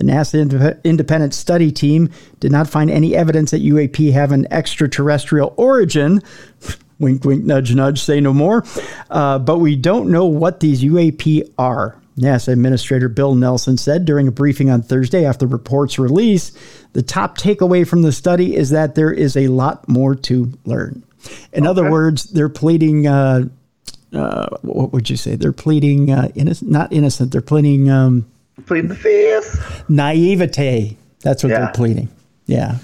The 0.00 0.06
NASA 0.06 0.48
indep- 0.48 0.82
independent 0.82 1.34
study 1.34 1.70
team 1.70 2.10
did 2.40 2.50
not 2.50 2.66
find 2.66 2.90
any 2.90 3.14
evidence 3.14 3.50
that 3.50 3.62
UAP 3.62 4.12
have 4.12 4.32
an 4.32 4.50
extraterrestrial 4.50 5.52
origin. 5.58 6.22
wink, 6.98 7.22
wink, 7.24 7.44
nudge, 7.44 7.74
nudge, 7.74 8.00
say 8.00 8.18
no 8.18 8.32
more. 8.32 8.64
Uh, 9.10 9.38
but 9.38 9.58
we 9.58 9.76
don't 9.76 10.10
know 10.10 10.24
what 10.24 10.60
these 10.60 10.82
UAP 10.82 11.52
are. 11.58 12.00
NASA 12.18 12.48
Administrator 12.48 13.10
Bill 13.10 13.34
Nelson 13.34 13.76
said 13.76 14.06
during 14.06 14.26
a 14.26 14.32
briefing 14.32 14.70
on 14.70 14.80
Thursday 14.80 15.26
after 15.26 15.46
the 15.46 15.52
report's 15.52 15.98
release 15.98 16.52
the 16.94 17.02
top 17.02 17.36
takeaway 17.36 17.86
from 17.86 18.00
the 18.02 18.12
study 18.12 18.56
is 18.56 18.70
that 18.70 18.94
there 18.94 19.12
is 19.12 19.36
a 19.36 19.48
lot 19.48 19.86
more 19.86 20.14
to 20.14 20.50
learn. 20.64 21.02
In 21.52 21.66
other 21.66 21.90
words, 21.90 22.24
they're 22.24 22.48
pleading, 22.48 23.06
uh, 23.06 23.48
uh, 24.14 24.48
what 24.62 24.92
would 24.92 25.10
you 25.10 25.16
say? 25.16 25.36
They're 25.36 25.52
pleading, 25.52 26.10
uh, 26.10 26.28
innocent, 26.34 26.70
not 26.70 26.92
innocent, 26.92 27.32
they're 27.32 27.42
pleading 27.42 27.90
um, 27.90 28.26
Plead 28.66 28.88
the 28.88 28.94
fifth. 28.94 29.84
naivete. 29.88 30.96
That's 31.22 31.42
what 31.42 31.50
Yeah. 31.50 31.58
they're 31.60 31.72
pleading. 31.72 32.08
Yeah. 32.46 32.78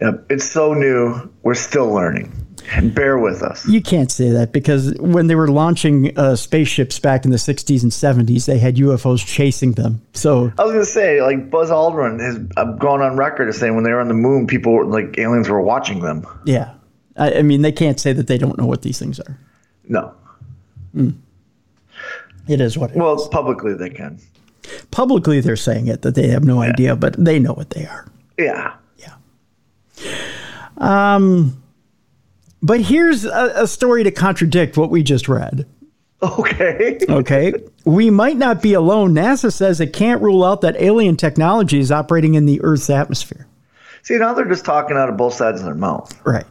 Yep. 0.00 0.26
It's 0.30 0.44
so 0.50 0.74
new. 0.74 1.30
We're 1.42 1.54
still 1.54 1.90
learning. 1.92 2.32
And 2.72 2.94
bear 2.94 3.18
with 3.18 3.42
us. 3.42 3.66
You 3.68 3.82
can't 3.82 4.10
say 4.10 4.30
that 4.30 4.50
because 4.52 4.94
when 4.98 5.26
they 5.26 5.34
were 5.34 5.48
launching 5.48 6.16
uh, 6.18 6.34
spaceships 6.34 6.98
back 6.98 7.26
in 7.26 7.30
the 7.30 7.36
60s 7.36 7.82
and 7.82 7.92
70s, 7.92 8.46
they 8.46 8.58
had 8.58 8.76
UFOs 8.76 9.24
chasing 9.24 9.72
them. 9.72 10.00
So, 10.14 10.50
I 10.58 10.64
was 10.64 10.72
gonna 10.72 10.84
say, 10.86 11.20
like 11.20 11.50
Buzz 11.50 11.68
Aldrin 11.70 12.20
has 12.20 12.38
gone 12.78 13.02
on 13.02 13.16
record 13.18 13.48
as 13.50 13.58
saying 13.58 13.74
when 13.74 13.84
they 13.84 13.92
were 13.92 14.00
on 14.00 14.08
the 14.08 14.14
moon, 14.14 14.46
people 14.46 14.72
were, 14.72 14.86
like 14.86 15.18
aliens 15.18 15.48
were 15.48 15.60
watching 15.60 16.00
them. 16.00 16.24
yeah. 16.46 16.72
I, 17.16 17.34
I 17.34 17.42
mean, 17.42 17.60
they 17.62 17.70
can't 17.70 18.00
say 18.00 18.12
that 18.14 18.26
they 18.28 18.38
don't 18.38 18.58
know 18.58 18.66
what 18.66 18.80
these 18.82 18.98
things 18.98 19.20
are. 19.20 19.38
No, 19.86 20.12
It 20.94 22.60
is 22.60 22.76
what 22.76 22.90
it 22.90 22.94
is. 22.94 22.98
well, 22.98 23.28
publicly 23.28 23.74
they 23.74 23.90
can. 23.90 24.18
Publicly, 24.90 25.40
they're 25.40 25.56
saying 25.56 25.88
it 25.88 26.02
that 26.02 26.14
they 26.14 26.28
have 26.28 26.44
no 26.44 26.60
idea, 26.62 26.96
but 26.96 27.22
they 27.22 27.38
know 27.38 27.52
what 27.52 27.70
they 27.70 27.86
are. 27.86 28.06
Yeah. 28.38 28.74
Yeah. 28.96 29.14
Um, 30.78 31.62
but 32.62 32.80
here's 32.80 33.24
a, 33.24 33.52
a 33.56 33.66
story 33.66 34.04
to 34.04 34.10
contradict 34.10 34.76
what 34.76 34.90
we 34.90 35.02
just 35.02 35.28
read. 35.28 35.66
Okay. 36.22 36.98
Okay. 37.10 37.52
we 37.84 38.08
might 38.08 38.36
not 38.38 38.62
be 38.62 38.72
alone. 38.72 39.12
NASA 39.14 39.52
says 39.52 39.80
it 39.80 39.92
can't 39.92 40.22
rule 40.22 40.42
out 40.42 40.62
that 40.62 40.74
alien 40.80 41.16
technology 41.16 41.78
is 41.78 41.92
operating 41.92 42.34
in 42.34 42.46
the 42.46 42.60
Earth's 42.62 42.88
atmosphere. 42.88 43.46
See, 44.02 44.16
now 44.16 44.32
they're 44.32 44.48
just 44.48 44.64
talking 44.64 44.96
out 44.96 45.08
of 45.10 45.16
both 45.16 45.34
sides 45.34 45.60
of 45.60 45.66
their 45.66 45.74
mouth. 45.74 46.18
Right. 46.24 46.46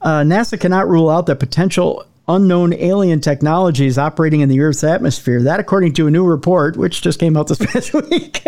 Uh, 0.00 0.20
NASA 0.20 0.58
cannot 0.60 0.88
rule 0.88 1.10
out 1.10 1.26
that 1.26 1.40
potential 1.40 2.04
unknown 2.28 2.74
alien 2.74 3.20
technology 3.20 3.86
is 3.86 3.98
operating 3.98 4.40
in 4.40 4.48
the 4.48 4.60
Earth's 4.60 4.84
atmosphere. 4.84 5.42
That, 5.42 5.60
according 5.60 5.94
to 5.94 6.06
a 6.06 6.10
new 6.10 6.24
report, 6.24 6.76
which 6.76 7.02
just 7.02 7.18
came 7.18 7.36
out 7.36 7.48
this 7.48 7.58
past 7.72 7.92
week. 7.94 8.42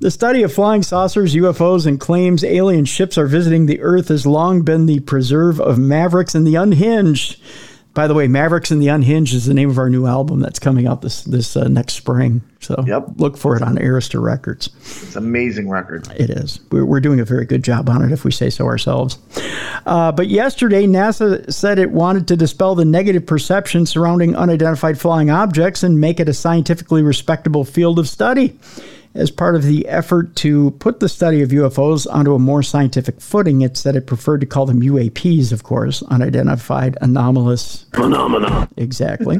the 0.00 0.10
study 0.10 0.42
of 0.42 0.52
flying 0.52 0.82
saucers, 0.82 1.34
UFOs, 1.34 1.86
and 1.86 2.00
claims 2.00 2.44
alien 2.44 2.84
ships 2.84 3.18
are 3.18 3.26
visiting 3.26 3.66
the 3.66 3.80
Earth 3.80 4.08
has 4.08 4.26
long 4.26 4.62
been 4.62 4.86
the 4.86 5.00
preserve 5.00 5.60
of 5.60 5.78
mavericks 5.78 6.34
and 6.34 6.46
the 6.46 6.54
unhinged. 6.54 7.40
By 7.96 8.06
the 8.06 8.12
way, 8.12 8.28
Mavericks 8.28 8.70
and 8.70 8.82
the 8.82 8.88
Unhinged 8.88 9.32
is 9.32 9.46
the 9.46 9.54
name 9.54 9.70
of 9.70 9.78
our 9.78 9.88
new 9.88 10.04
album 10.06 10.40
that's 10.40 10.58
coming 10.58 10.86
out 10.86 11.00
this 11.00 11.22
this 11.22 11.56
uh, 11.56 11.66
next 11.66 11.94
spring. 11.94 12.42
So 12.60 12.84
Yep. 12.86 13.12
look 13.16 13.38
for 13.38 13.56
it 13.56 13.62
on 13.62 13.76
Arista 13.76 14.22
Records. 14.22 14.68
It's 14.80 15.16
an 15.16 15.24
amazing 15.24 15.70
record. 15.70 16.06
It 16.14 16.28
is. 16.28 16.60
We're, 16.70 16.84
we're 16.84 17.00
doing 17.00 17.20
a 17.20 17.24
very 17.24 17.46
good 17.46 17.64
job 17.64 17.88
on 17.88 18.02
it, 18.02 18.12
if 18.12 18.22
we 18.22 18.32
say 18.32 18.50
so 18.50 18.66
ourselves. 18.66 19.16
Uh, 19.86 20.12
but 20.12 20.26
yesterday, 20.26 20.84
NASA 20.86 21.50
said 21.50 21.78
it 21.78 21.90
wanted 21.90 22.28
to 22.28 22.36
dispel 22.36 22.74
the 22.74 22.84
negative 22.84 23.24
perception 23.24 23.86
surrounding 23.86 24.36
unidentified 24.36 25.00
flying 25.00 25.30
objects 25.30 25.82
and 25.82 25.98
make 25.98 26.20
it 26.20 26.28
a 26.28 26.34
scientifically 26.34 27.02
respectable 27.02 27.64
field 27.64 27.98
of 27.98 28.08
study. 28.10 28.58
As 29.16 29.30
part 29.30 29.56
of 29.56 29.62
the 29.62 29.88
effort 29.88 30.36
to 30.36 30.72
put 30.72 31.00
the 31.00 31.08
study 31.08 31.40
of 31.40 31.48
UFOs 31.48 32.06
onto 32.12 32.34
a 32.34 32.38
more 32.38 32.62
scientific 32.62 33.18
footing, 33.18 33.62
it 33.62 33.78
said 33.78 33.96
it 33.96 34.06
preferred 34.06 34.42
to 34.42 34.46
call 34.46 34.66
them 34.66 34.82
UAPs, 34.82 35.52
of 35.52 35.62
course, 35.62 36.02
unidentified 36.02 36.98
anomalous 37.00 37.86
Phenomena. 37.94 38.68
Exactly. 38.76 39.36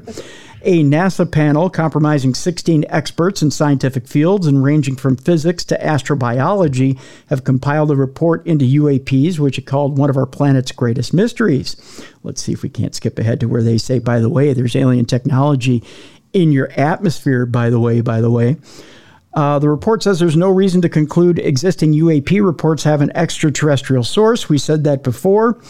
A 0.62 0.82
NASA 0.82 1.30
panel 1.30 1.68
comprising 1.68 2.32
16 2.32 2.86
experts 2.88 3.42
in 3.42 3.50
scientific 3.50 4.08
fields 4.08 4.46
and 4.46 4.64
ranging 4.64 4.96
from 4.96 5.14
physics 5.14 5.62
to 5.66 5.78
astrobiology 5.78 6.98
have 7.28 7.44
compiled 7.44 7.90
a 7.90 7.96
report 7.96 8.46
into 8.46 8.64
UAPs, 8.64 9.38
which 9.38 9.58
it 9.58 9.66
called 9.66 9.98
one 9.98 10.08
of 10.08 10.16
our 10.16 10.24
planet's 10.24 10.72
greatest 10.72 11.12
mysteries. 11.12 11.76
Let's 12.22 12.42
see 12.42 12.52
if 12.52 12.62
we 12.62 12.70
can't 12.70 12.94
skip 12.94 13.18
ahead 13.18 13.40
to 13.40 13.46
where 13.46 13.62
they 13.62 13.76
say, 13.76 13.98
by 13.98 14.20
the 14.20 14.30
way, 14.30 14.54
there's 14.54 14.74
alien 14.74 15.04
technology 15.04 15.84
in 16.32 16.50
your 16.50 16.70
atmosphere, 16.72 17.44
by 17.44 17.68
the 17.68 17.78
way, 17.78 18.00
by 18.00 18.22
the 18.22 18.30
way. 18.30 18.56
Uh, 19.36 19.58
the 19.58 19.68
report 19.68 20.02
says 20.02 20.18
there's 20.18 20.36
no 20.36 20.48
reason 20.48 20.80
to 20.80 20.88
conclude 20.88 21.38
existing 21.38 21.92
UAP 21.92 22.44
reports 22.44 22.82
have 22.84 23.02
an 23.02 23.14
extraterrestrial 23.14 24.02
source. 24.02 24.48
We 24.48 24.56
said 24.56 24.82
that 24.84 25.02
before. 25.02 25.60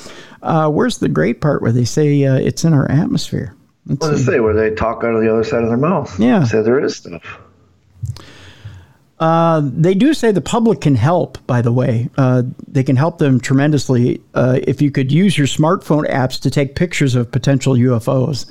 Uh, 0.43 0.71
where's 0.71 0.99
the 0.99 1.09
great 1.09 1.41
part 1.41 1.63
where 1.63 1.73
they 1.73 1.85
say 1.85 2.25
uh, 2.25 2.37
it's 2.37 2.65
in 2.65 2.73
our 2.73 2.89
atmosphere? 2.89 3.57
Let's 3.87 4.01
What 4.01 4.11
does 4.13 4.25
say? 4.25 4.39
Where 4.39 4.55
they 4.55 4.73
talk 4.75 5.03
out 5.03 5.15
of 5.15 5.21
the 5.21 5.33
other 5.33 5.43
side 5.43 5.65
of 5.65 5.69
their 5.69 5.77
mouth? 5.77 6.19
Yeah. 6.19 6.45
Say 6.45 6.63
there 6.63 6.83
is 6.83 6.97
stuff. 6.97 7.41
Uh, 9.19 9.63
they 9.65 9.95
do 9.95 10.15
say 10.15 10.31
the 10.31 10.41
public 10.41 10.83
can 10.83 10.95
help, 10.95 11.45
by 11.49 11.61
the 11.61 11.73
way. 11.73 12.09
Uh, 12.17 12.45
they 12.69 12.85
can 12.85 12.95
help 12.95 13.19
them 13.19 13.41
tremendously 13.41 14.21
uh, 14.35 14.61
if 14.63 14.81
you 14.81 14.93
could 14.93 15.11
use 15.11 15.37
your 15.37 15.47
smartphone 15.47 16.09
apps 16.09 16.41
to 16.43 16.51
take 16.51 16.77
pictures 16.77 17.17
of 17.17 17.33
potential 17.33 17.75
UFOs. 17.75 18.49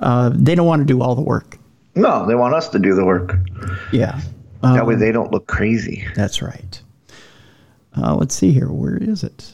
Uh, 0.00 0.30
they 0.34 0.56
don't 0.56 0.66
want 0.66 0.80
to 0.80 0.86
do 0.86 1.00
all 1.00 1.14
the 1.14 1.22
work. 1.22 1.58
No, 1.94 2.26
they 2.26 2.34
want 2.34 2.54
us 2.54 2.68
to 2.70 2.78
do 2.78 2.94
the 2.94 3.04
work. 3.04 3.36
Yeah. 3.92 4.20
that 4.62 4.86
way 4.86 4.94
they 4.94 5.12
don't 5.12 5.30
look 5.32 5.46
crazy. 5.46 6.06
That's 6.14 6.40
right. 6.40 6.80
Uh, 7.96 8.14
let's 8.14 8.34
see 8.34 8.52
here. 8.52 8.68
Where 8.68 8.96
is 8.96 9.22
it? 9.22 9.52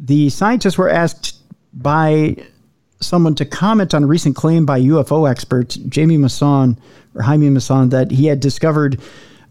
The 0.00 0.28
scientists 0.30 0.76
were 0.76 0.88
asked 0.90 1.36
by 1.72 2.36
someone 3.00 3.34
to 3.36 3.44
comment 3.44 3.94
on 3.94 4.02
a 4.04 4.06
recent 4.06 4.34
claim 4.34 4.66
by 4.66 4.80
UFO 4.80 5.30
expert 5.30 5.76
Jamie 5.88 6.18
Maussan 6.18 6.76
or 7.14 7.22
Jaime 7.22 7.48
Maussan 7.50 7.90
that 7.90 8.10
he 8.10 8.26
had 8.26 8.40
discovered 8.40 9.00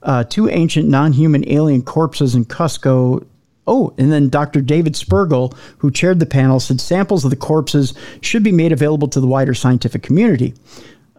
uh, 0.01 0.23
two 0.25 0.49
ancient 0.49 0.89
non-human 0.89 1.47
alien 1.49 1.81
corpses 1.81 2.35
in 2.35 2.45
Cusco. 2.45 3.25
Oh, 3.65 3.93
and 3.97 4.11
then 4.11 4.27
Dr. 4.27 4.59
David 4.59 4.93
Spergel, 4.93 5.55
who 5.77 5.89
chaired 5.89 6.19
the 6.19 6.25
panel, 6.25 6.59
said 6.59 6.81
samples 6.81 7.23
of 7.23 7.29
the 7.29 7.37
corpses 7.37 7.93
should 8.21 8.43
be 8.43 8.51
made 8.51 8.73
available 8.73 9.07
to 9.07 9.21
the 9.21 9.27
wider 9.27 9.53
scientific 9.53 10.03
community. 10.03 10.53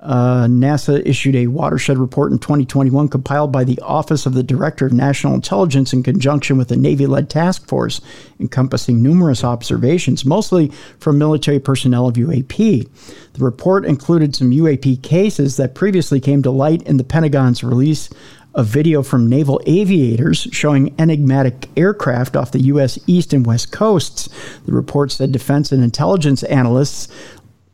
Uh, 0.05 0.47
NASA 0.47 1.03
issued 1.07 1.35
a 1.35 1.47
watershed 1.47 1.97
report 1.97 2.31
in 2.31 2.39
2021 2.39 3.09
compiled 3.09 3.51
by 3.51 3.65
the 3.65 3.79
Office 3.81 4.27
of 4.27 4.35
the 4.35 4.43
Director 4.43 4.85
of 4.85 4.93
National 4.93 5.33
Intelligence 5.33 5.95
in 5.95 6.03
conjunction 6.03 6.59
with 6.59 6.71
a 6.71 6.77
Navy 6.77 7.07
led 7.07 7.31
task 7.31 7.67
force 7.67 8.03
encompassing 8.39 9.03
numerous 9.03 9.43
observations, 9.43 10.27
mostly 10.27 10.71
from 10.99 11.17
military 11.17 11.59
personnel 11.59 12.07
of 12.07 12.17
UAP. 12.17 12.87
The 13.33 13.45
report 13.45 13.87
included 13.87 14.37
some 14.37 14.51
UAP 14.51 15.03
cases 15.03 15.57
that 15.57 15.75
previously 15.75 16.21
came 16.21 16.43
to 16.43 16.51
light 16.51 16.83
in 16.83 16.99
the 16.99 17.05
Pentagon's 17.05 17.65
release 17.65 18.11
of 18.55 18.67
video 18.67 19.03
from 19.03 19.29
naval 19.29 19.61
aviators 19.67 20.47
showing 20.53 20.95
enigmatic 20.99 21.69
aircraft 21.77 22.37
off 22.37 22.53
the 22.53 22.63
U.S. 22.63 22.99
east 23.07 23.33
and 23.33 23.45
west 23.45 23.73
coasts. 23.73 24.29
The 24.65 24.73
report 24.73 25.11
said 25.11 25.33
defense 25.33 25.73
and 25.73 25.83
intelligence 25.83 26.43
analysts 26.45 27.09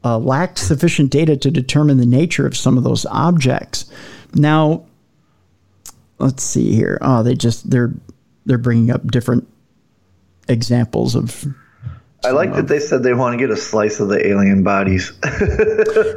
uh, 0.05 0.19
lacked 0.19 0.59
sufficient 0.59 1.11
data 1.11 1.37
to 1.37 1.51
determine 1.51 1.99
the 1.99 2.07
nature 2.07 2.47
of 2.47 2.57
some 2.57 2.79
of 2.79 2.85
those 2.85 3.05
objects. 3.07 3.91
Now, 4.35 4.85
let's 6.19 6.43
see 6.43 6.75
here. 6.75 6.99
Oh, 7.01 7.23
they 7.23 7.35
just 7.35 7.71
they're 7.71 7.93
they're 8.47 8.59
bringing 8.59 8.91
up 8.91 9.07
different 9.07 9.47
examples 10.49 11.15
of 11.15 11.47
I 12.23 12.33
like 12.33 12.53
that 12.55 12.69
they 12.69 12.81
said 12.81 13.03
they 13.03 13.15
want 13.15 13.33
to 13.33 13.39
get 13.39 13.51
a 13.51 13.57
slice 13.57 13.99
of 13.99 14.09
the 14.09 14.27
alien 14.27 14.63
bodies. 14.63 15.13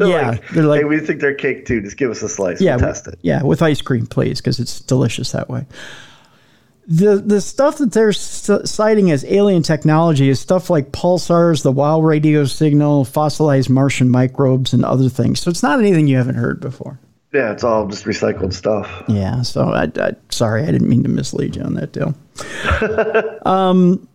yeah. 0.02 0.38
they're 0.52 0.64
like 0.64 0.82
hey, 0.82 0.86
we 0.86 1.00
think 1.00 1.22
they're 1.22 1.34
cake 1.34 1.66
too. 1.66 1.82
Just 1.82 1.96
give 1.96 2.12
us 2.12 2.22
a 2.22 2.30
slice. 2.30 2.60
yeah, 2.60 2.76
we'll 2.76 2.88
test 2.88 3.08
it. 3.08 3.20
yeah, 3.22 3.42
with 3.42 3.62
ice 3.62 3.82
cream, 3.82 4.06
please, 4.06 4.42
because 4.42 4.60
it's 4.60 4.82
delicious 4.82 5.32
that 5.32 5.50
way. 5.50 5.66
The 6.88 7.16
the 7.18 7.40
stuff 7.40 7.78
that 7.78 7.94
they're 7.94 8.12
citing 8.12 9.12
as 9.12 9.24
alien 9.26 9.64
technology 9.64 10.30
is 10.30 10.40
stuff 10.40 10.70
like 10.70 10.92
pulsars, 10.92 11.64
the 11.64 11.72
WOW 11.72 12.02
radio 12.02 12.46
signal, 12.46 13.06
fossilized 13.06 13.70
Martian 13.70 14.10
microbes, 14.10 14.74
and 14.74 14.84
other 14.84 15.08
things. 15.08 15.40
So 15.40 15.50
it's 15.50 15.64
not 15.64 15.80
anything 15.80 16.08
you 16.08 16.18
haven't 16.18 16.36
heard 16.36 16.60
before. 16.60 17.00
Yeah, 17.34 17.52
it's 17.52 17.64
all 17.64 17.88
just 17.88 18.06
recycled 18.06 18.54
stuff. 18.54 19.04
Yeah, 19.08 19.42
so 19.42 19.70
I, 19.70 19.90
I 19.96 20.12
sorry, 20.30 20.64
I 20.64 20.72
didn't 20.72 20.90
mean 20.90 21.04
to 21.04 21.10
mislead 21.10 21.56
you 21.56 21.64
on 21.64 21.74
that 21.76 21.92
deal. 21.92 22.14
um, 23.46 24.08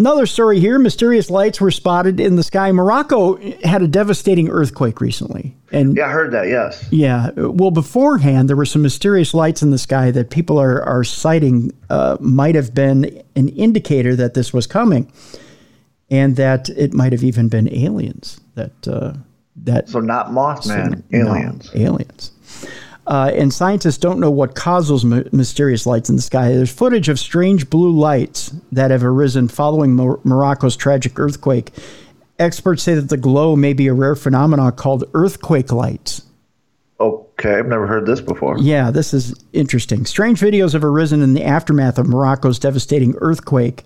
another 0.00 0.26
story 0.26 0.58
here: 0.58 0.78
mysterious 0.80 1.30
lights 1.30 1.60
were 1.60 1.70
spotted 1.70 2.18
in 2.18 2.34
the 2.34 2.42
sky. 2.42 2.72
Morocco 2.72 3.36
had 3.62 3.82
a 3.82 3.86
devastating 3.86 4.48
earthquake 4.48 5.00
recently, 5.00 5.54
and 5.70 5.96
Yeah, 5.96 6.06
I 6.06 6.10
heard 6.10 6.32
that. 6.32 6.48
Yes. 6.48 6.84
yeah, 6.90 7.30
well, 7.36 7.70
beforehand 7.70 8.48
there 8.48 8.56
were 8.56 8.66
some 8.66 8.82
mysterious 8.82 9.32
lights 9.34 9.62
in 9.62 9.70
the 9.70 9.78
sky 9.78 10.10
that 10.10 10.30
people 10.30 10.58
are 10.58 10.82
are 10.82 11.04
citing 11.04 11.70
uh, 11.90 12.16
might 12.20 12.56
have 12.56 12.74
been 12.74 13.22
an 13.36 13.48
indicator 13.50 14.16
that 14.16 14.34
this 14.34 14.52
was 14.52 14.66
coming, 14.66 15.12
and 16.10 16.34
that 16.36 16.68
it 16.70 16.92
might 16.92 17.12
have 17.12 17.22
even 17.22 17.48
been 17.48 17.72
aliens 17.72 18.40
that 18.56 18.88
uh, 18.88 19.12
that 19.64 19.88
So 19.88 20.00
not 20.00 20.28
Mothman, 20.28 21.02
no, 21.10 21.28
aliens. 21.28 21.70
aliens. 21.74 22.32
Uh, 23.10 23.32
and 23.34 23.52
scientists 23.52 23.98
don't 23.98 24.20
know 24.20 24.30
what 24.30 24.54
caused 24.54 24.88
those 24.88 25.04
my- 25.04 25.24
mysterious 25.32 25.84
lights 25.84 26.08
in 26.08 26.14
the 26.14 26.22
sky. 26.22 26.48
There's 26.48 26.72
footage 26.72 27.08
of 27.08 27.18
strange 27.18 27.68
blue 27.68 27.90
lights 27.90 28.54
that 28.70 28.92
have 28.92 29.02
arisen 29.02 29.48
following 29.48 29.96
Mor- 29.96 30.20
Morocco's 30.22 30.76
tragic 30.76 31.18
earthquake. 31.18 31.72
Experts 32.38 32.84
say 32.84 32.94
that 32.94 33.08
the 33.08 33.16
glow 33.16 33.56
may 33.56 33.72
be 33.72 33.88
a 33.88 33.92
rare 33.94 34.14
phenomenon 34.14 34.70
called 34.72 35.04
earthquake 35.12 35.72
lights. 35.72 36.22
Okay, 37.00 37.58
I've 37.58 37.66
never 37.66 37.88
heard 37.88 38.06
this 38.06 38.20
before. 38.20 38.58
Yeah, 38.60 38.92
this 38.92 39.12
is 39.12 39.34
interesting. 39.52 40.06
Strange 40.06 40.38
videos 40.40 40.72
have 40.74 40.84
arisen 40.84 41.20
in 41.20 41.34
the 41.34 41.42
aftermath 41.42 41.98
of 41.98 42.06
Morocco's 42.06 42.60
devastating 42.60 43.16
earthquake, 43.18 43.82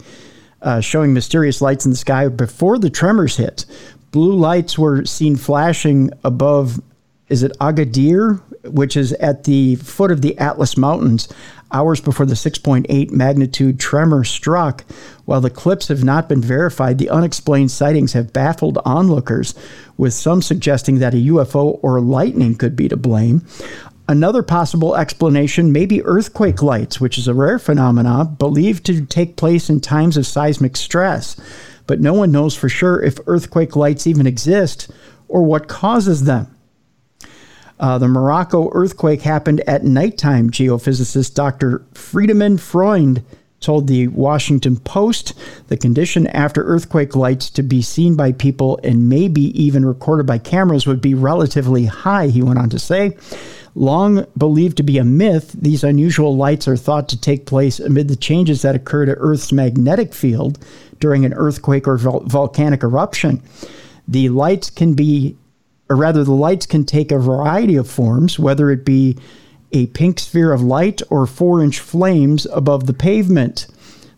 uh, 0.60 0.80
showing 0.80 1.14
mysterious 1.14 1.62
lights 1.62 1.86
in 1.86 1.92
the 1.92 1.96
sky 1.96 2.28
before 2.28 2.78
the 2.78 2.90
tremors 2.90 3.38
hit. 3.38 3.64
Blue 4.10 4.34
lights 4.34 4.78
were 4.78 5.04
seen 5.06 5.36
flashing 5.36 6.10
above, 6.24 6.78
is 7.30 7.42
it 7.42 7.52
Agadir, 7.58 8.42
which 8.66 8.96
is 8.96 9.12
at 9.14 9.44
the 9.44 9.76
foot 9.76 10.10
of 10.10 10.22
the 10.22 10.36
Atlas 10.38 10.76
Mountains, 10.76 11.28
hours 11.72 12.00
before 12.00 12.26
the 12.26 12.34
6.8 12.34 13.10
magnitude 13.10 13.80
tremor 13.80 14.24
struck. 14.24 14.84
While 15.24 15.40
the 15.40 15.50
clips 15.50 15.88
have 15.88 16.04
not 16.04 16.28
been 16.28 16.40
verified, 16.40 16.98
the 16.98 17.10
unexplained 17.10 17.70
sightings 17.70 18.12
have 18.12 18.32
baffled 18.32 18.78
onlookers, 18.84 19.54
with 19.96 20.14
some 20.14 20.42
suggesting 20.42 20.98
that 20.98 21.14
a 21.14 21.28
UFO 21.28 21.78
or 21.82 22.00
lightning 22.00 22.54
could 22.54 22.76
be 22.76 22.88
to 22.88 22.96
blame. 22.96 23.44
Another 24.06 24.42
possible 24.42 24.96
explanation 24.96 25.72
may 25.72 25.86
be 25.86 26.04
earthquake 26.04 26.62
lights, 26.62 27.00
which 27.00 27.16
is 27.16 27.26
a 27.26 27.34
rare 27.34 27.58
phenomenon 27.58 28.34
believed 28.34 28.84
to 28.86 29.06
take 29.06 29.36
place 29.36 29.70
in 29.70 29.80
times 29.80 30.18
of 30.18 30.26
seismic 30.26 30.76
stress. 30.76 31.36
But 31.86 32.00
no 32.00 32.12
one 32.12 32.30
knows 32.30 32.54
for 32.54 32.68
sure 32.68 33.02
if 33.02 33.18
earthquake 33.26 33.76
lights 33.76 34.06
even 34.06 34.26
exist 34.26 34.90
or 35.28 35.42
what 35.42 35.68
causes 35.68 36.24
them. 36.24 36.53
Uh, 37.80 37.98
the 37.98 38.08
Morocco 38.08 38.70
earthquake 38.72 39.22
happened 39.22 39.60
at 39.66 39.84
nighttime, 39.84 40.50
geophysicist 40.50 41.34
Dr. 41.34 41.84
Friedemann 41.92 42.58
Freund 42.58 43.24
told 43.64 43.86
the 43.86 44.08
Washington 44.08 44.76
Post. 44.76 45.34
The 45.68 45.76
condition 45.76 46.26
after 46.28 46.62
earthquake 46.62 47.16
lights 47.16 47.50
to 47.50 47.62
be 47.62 47.82
seen 47.82 48.14
by 48.14 48.32
people 48.32 48.78
and 48.84 49.08
maybe 49.08 49.40
even 49.60 49.84
recorded 49.84 50.26
by 50.26 50.38
cameras 50.38 50.86
would 50.86 51.00
be 51.00 51.14
relatively 51.14 51.86
high, 51.86 52.28
he 52.28 52.42
went 52.42 52.58
on 52.58 52.68
to 52.70 52.78
say. 52.78 53.16
Long 53.74 54.26
believed 54.36 54.76
to 54.76 54.82
be 54.84 54.98
a 54.98 55.04
myth, 55.04 55.52
these 55.52 55.82
unusual 55.82 56.36
lights 56.36 56.68
are 56.68 56.76
thought 56.76 57.08
to 57.08 57.20
take 57.20 57.46
place 57.46 57.80
amid 57.80 58.06
the 58.06 58.16
changes 58.16 58.62
that 58.62 58.76
occur 58.76 59.06
to 59.06 59.12
Earth's 59.12 59.50
magnetic 59.50 60.14
field 60.14 60.64
during 61.00 61.24
an 61.24 61.34
earthquake 61.34 61.88
or 61.88 61.96
vol- 61.96 62.20
volcanic 62.20 62.84
eruption. 62.84 63.42
The 64.06 64.28
lights 64.28 64.70
can 64.70 64.94
be 64.94 65.36
or 65.88 65.96
rather, 65.96 66.24
the 66.24 66.32
lights 66.32 66.66
can 66.66 66.84
take 66.84 67.12
a 67.12 67.18
variety 67.18 67.76
of 67.76 67.90
forms, 67.90 68.38
whether 68.38 68.70
it 68.70 68.84
be 68.84 69.18
a 69.72 69.86
pink 69.88 70.18
sphere 70.18 70.52
of 70.52 70.62
light 70.62 71.02
or 71.10 71.26
four 71.26 71.62
inch 71.62 71.80
flames 71.80 72.46
above 72.52 72.86
the 72.86 72.94
pavement. 72.94 73.66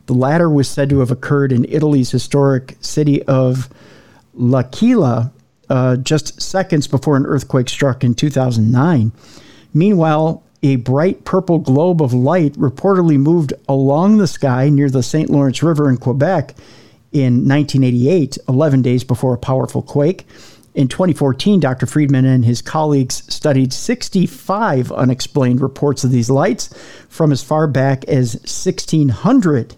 The 0.06 0.14
latter 0.14 0.48
was 0.48 0.68
said 0.68 0.90
to 0.90 1.00
have 1.00 1.10
occurred 1.10 1.50
in 1.50 1.64
Italy's 1.64 2.10
historic 2.10 2.76
city 2.80 3.22
of 3.24 3.68
L'Aquila 4.34 5.32
uh, 5.68 5.96
just 5.96 6.40
seconds 6.40 6.86
before 6.86 7.16
an 7.16 7.26
earthquake 7.26 7.68
struck 7.68 8.04
in 8.04 8.14
2009. 8.14 9.10
Meanwhile, 9.74 10.42
a 10.62 10.76
bright 10.76 11.24
purple 11.24 11.58
globe 11.58 12.00
of 12.00 12.12
light 12.12 12.52
reportedly 12.54 13.18
moved 13.18 13.52
along 13.68 14.18
the 14.18 14.26
sky 14.26 14.68
near 14.68 14.88
the 14.88 15.02
St. 15.02 15.28
Lawrence 15.28 15.62
River 15.62 15.90
in 15.90 15.96
Quebec 15.96 16.54
in 17.12 17.48
1988, 17.48 18.38
11 18.48 18.82
days 18.82 19.04
before 19.04 19.34
a 19.34 19.38
powerful 19.38 19.82
quake. 19.82 20.26
In 20.76 20.88
2014, 20.88 21.58
Dr. 21.58 21.86
Friedman 21.86 22.26
and 22.26 22.44
his 22.44 22.60
colleagues 22.60 23.22
studied 23.32 23.72
65 23.72 24.92
unexplained 24.92 25.62
reports 25.62 26.04
of 26.04 26.10
these 26.10 26.28
lights 26.28 26.68
from 27.08 27.32
as 27.32 27.42
far 27.42 27.66
back 27.66 28.04
as 28.04 28.34
1600. 28.34 29.74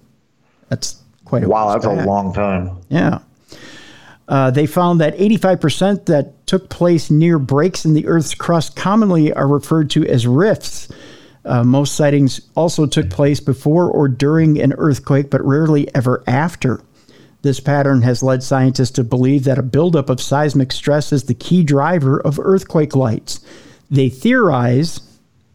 That's 0.69 1.01
quite 1.25 1.45
a 1.45 1.49
Wow, 1.49 1.73
that's 1.73 1.87
back. 1.87 2.05
a 2.05 2.09
long 2.09 2.33
time. 2.35 2.79
Yeah. 2.89 3.21
Uh, 4.27 4.51
they 4.51 4.67
found 4.67 5.01
that 5.01 5.17
85% 5.17 6.07
that 6.07 6.45
took 6.49 6.69
place 6.69 7.13
near 7.13 7.39
breaks 7.39 7.85
in 7.85 7.95
the 7.95 8.07
Earth's 8.09 8.35
crust 8.35 8.75
commonly 8.75 9.33
are 9.33 9.47
referred 9.47 9.91
to 9.91 10.05
as 10.05 10.27
rifts. 10.27 10.89
Uh, 11.45 11.63
most 11.63 11.95
sightings 11.95 12.41
also 12.57 12.87
took 12.87 13.09
place 13.09 13.39
before 13.39 13.89
or 13.89 14.09
during 14.09 14.61
an 14.61 14.75
earthquake, 14.77 15.31
but 15.31 15.45
rarely 15.47 15.95
ever 15.95 16.25
after. 16.27 16.81
This 17.43 17.61
pattern 17.61 18.03
has 18.03 18.23
led 18.23 18.43
scientists 18.43 18.91
to 18.93 19.05
believe 19.05 19.45
that 19.45 19.59
a 19.59 19.63
buildup 19.63 20.11
of 20.11 20.21
seismic 20.21 20.73
stress 20.73 21.13
is 21.13 21.25
the 21.25 21.35
key 21.35 21.63
driver 21.63 22.21
of 22.21 22.41
earthquake 22.41 22.97
lights. 22.97 23.41
They 23.91 24.09
theorize 24.09 25.01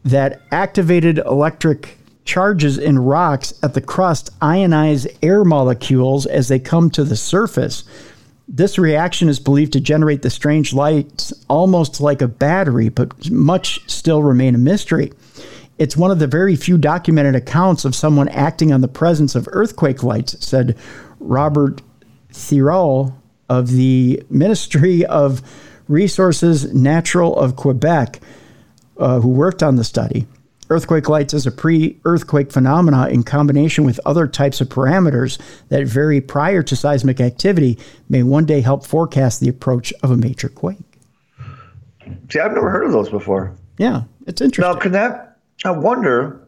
that 0.05 0.41
activated 0.51 1.17
electric 1.19 1.97
charges 2.25 2.77
in 2.77 2.99
rocks 2.99 3.53
at 3.63 3.73
the 3.73 3.81
crust 3.81 4.37
ionize 4.39 5.07
air 5.21 5.43
molecules 5.43 6.25
as 6.25 6.47
they 6.47 6.59
come 6.59 6.89
to 6.91 7.03
the 7.03 7.17
surface. 7.17 7.83
This 8.47 8.77
reaction 8.77 9.27
is 9.27 9.39
believed 9.39 9.73
to 9.73 9.81
generate 9.81 10.21
the 10.21 10.29
strange 10.29 10.73
lights 10.73 11.33
almost 11.49 11.99
like 11.99 12.21
a 12.21 12.27
battery, 12.27 12.89
but 12.89 13.29
much 13.29 13.89
still 13.89 14.23
remain 14.23 14.55
a 14.55 14.57
mystery. 14.57 15.11
It's 15.79 15.97
one 15.97 16.11
of 16.11 16.19
the 16.19 16.27
very 16.27 16.55
few 16.55 16.77
documented 16.77 17.35
accounts 17.35 17.83
of 17.83 17.95
someone 17.95 18.29
acting 18.29 18.71
on 18.71 18.81
the 18.81 18.87
presence 18.87 19.35
of 19.35 19.49
earthquake 19.51 20.03
lights, 20.03 20.35
said 20.45 20.77
Robert 21.23 21.81
Thériault 22.31 23.13
of 23.49 23.71
the 23.71 24.23
Ministry 24.29 25.05
of 25.05 25.41
Resources 25.87 26.73
Natural 26.73 27.35
of 27.35 27.55
Quebec, 27.55 28.19
uh, 28.97 29.19
who 29.19 29.29
worked 29.29 29.61
on 29.61 29.75
the 29.75 29.83
study. 29.83 30.27
Earthquake 30.69 31.09
lights 31.09 31.33
is 31.33 31.45
a 31.45 31.51
pre 31.51 31.99
earthquake 32.05 32.51
phenomena 32.51 33.07
in 33.07 33.23
combination 33.23 33.83
with 33.83 33.99
other 34.05 34.27
types 34.27 34.61
of 34.61 34.69
parameters 34.69 35.39
that 35.69 35.85
vary 35.85 36.21
prior 36.21 36.63
to 36.63 36.75
seismic 36.75 37.19
activity 37.19 37.77
may 38.09 38.23
one 38.23 38.45
day 38.45 38.61
help 38.61 38.85
forecast 38.85 39.39
the 39.39 39.49
approach 39.49 39.93
of 40.01 40.09
a 40.09 40.17
major 40.17 40.49
quake. 40.49 40.77
See, 42.31 42.39
I've 42.39 42.53
never 42.53 42.69
heard 42.69 42.85
of 42.85 42.91
those 42.91 43.09
before. 43.09 43.55
Yeah, 43.77 44.03
it's 44.25 44.41
interesting. 44.41 44.73
Now, 44.73 44.79
can 44.79 44.93
that? 44.93 45.37
I 45.65 45.71
wonder 45.71 46.47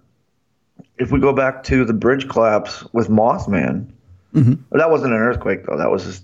if 0.98 1.12
we 1.12 1.20
go 1.20 1.34
back 1.34 1.64
to 1.66 1.86
the 1.86 1.94
bridge 1.94 2.28
collapse 2.30 2.84
with 2.94 3.10
Mothman. 3.10 3.92
Mm-hmm. 4.36 4.78
That 4.78 4.92
wasn't 4.92 5.14
an 5.14 5.20
earthquake, 5.20 5.66
though. 5.66 5.78
That 5.78 5.90
was 5.90 6.04
just 6.04 6.24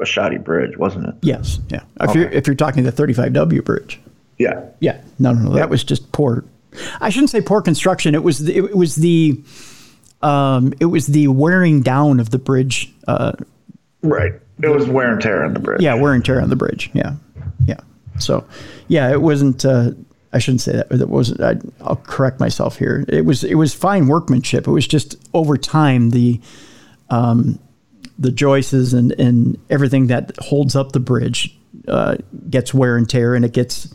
a 0.00 0.04
shoddy 0.06 0.38
bridge, 0.38 0.76
wasn't 0.76 1.06
it? 1.08 1.14
yes, 1.22 1.60
yeah. 1.68 1.82
If, 2.00 2.14
you're, 2.14 2.28
if 2.30 2.46
you're 2.46 2.56
talking 2.56 2.82
the 2.84 2.92
35W 2.92 3.64
bridge. 3.64 4.00
Yeah. 4.38 4.64
Yeah, 4.80 5.00
no, 5.18 5.32
no, 5.32 5.50
no. 5.50 5.52
That 5.54 5.70
was 5.70 5.84
just 5.84 6.10
poor. 6.12 6.44
I 7.00 7.10
shouldn't 7.10 7.30
say 7.30 7.40
poor 7.40 7.62
construction. 7.62 8.14
It 8.14 8.22
was 8.22 8.38
the, 8.40 8.56
it 8.56 8.76
was 8.76 8.96
the 8.96 9.40
um, 10.22 10.72
it 10.80 10.86
was 10.86 11.06
the 11.08 11.28
wearing 11.28 11.82
down 11.82 12.18
of 12.20 12.30
the 12.30 12.38
bridge. 12.38 12.92
Uh, 13.06 13.32
Right. 14.02 14.32
It 14.60 14.68
was 14.68 14.86
wear 14.88 15.12
and 15.12 15.20
tear 15.20 15.44
on 15.44 15.54
the 15.54 15.60
bridge. 15.60 15.80
yeah, 15.80 15.94
wear 15.94 16.12
and 16.12 16.24
tear 16.24 16.40
on 16.40 16.48
the 16.48 16.56
bridge. 16.56 16.90
Yeah, 16.92 17.14
yeah. 17.64 17.78
So, 18.18 18.44
yeah, 18.88 19.10
it 19.12 19.20
wasn't. 19.22 19.64
Uh, 19.64 19.92
I 20.32 20.38
shouldn't 20.38 20.60
say 20.60 20.72
that. 20.72 20.88
That 20.88 21.08
wasn't. 21.08 21.40
I, 21.40 21.56
I'll 21.84 21.96
correct 21.96 22.40
myself 22.40 22.78
here. 22.78 23.04
It 23.08 23.24
was. 23.24 23.44
It 23.44 23.54
was 23.54 23.74
fine 23.74 24.08
workmanship. 24.08 24.66
It 24.66 24.70
was 24.70 24.86
just 24.86 25.16
over 25.34 25.56
time 25.56 26.10
the, 26.10 26.40
um, 27.12 27.58
the 28.18 28.30
joists 28.32 28.92
and 28.92 29.12
and 29.12 29.58
everything 29.70 30.06
that 30.08 30.32
holds 30.38 30.74
up 30.74 30.92
the 30.92 31.00
bridge 31.00 31.54
uh, 31.88 32.16
gets 32.50 32.72
wear 32.74 32.96
and 32.96 33.08
tear, 33.08 33.34
and 33.34 33.44
it 33.44 33.52
gets 33.52 33.92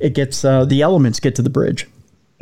it 0.00 0.14
gets 0.14 0.44
uh, 0.44 0.64
the 0.64 0.82
elements 0.82 1.20
get 1.20 1.34
to 1.34 1.42
the 1.42 1.50
bridge 1.50 1.86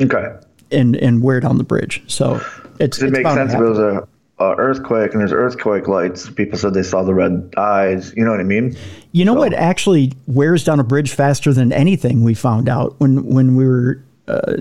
Okay. 0.01 0.25
and 0.71 0.95
and 0.95 1.23
wear 1.23 1.39
down 1.39 1.57
the 1.57 1.63
bridge. 1.63 2.03
So 2.07 2.35
it's, 2.79 3.01
It 3.01 3.07
it's 3.07 3.17
makes 3.17 3.33
sense 3.33 3.53
if 3.53 3.59
it 3.59 3.63
was 3.63 3.79
a, 3.79 4.07
a 4.39 4.55
earthquake 4.57 5.13
and 5.13 5.21
there's 5.21 5.33
earthquake 5.33 5.87
lights. 5.87 6.29
People 6.29 6.59
said 6.59 6.73
they 6.73 6.83
saw 6.83 7.03
the 7.03 7.13
red 7.13 7.53
eyes. 7.57 8.13
You 8.15 8.23
know 8.23 8.31
what 8.31 8.39
I 8.39 8.43
mean? 8.43 8.77
You 9.11 9.25
know 9.25 9.33
what 9.33 9.53
actually 9.53 10.13
wears 10.27 10.63
down 10.63 10.79
a 10.79 10.83
bridge 10.83 11.11
faster 11.11 11.51
than 11.53 11.71
anything 11.73 12.23
we 12.23 12.33
found 12.35 12.69
out 12.69 12.93
when 12.99 13.25
when 13.25 13.55
we 13.55 13.65
were 13.65 14.03
uh, 14.27 14.57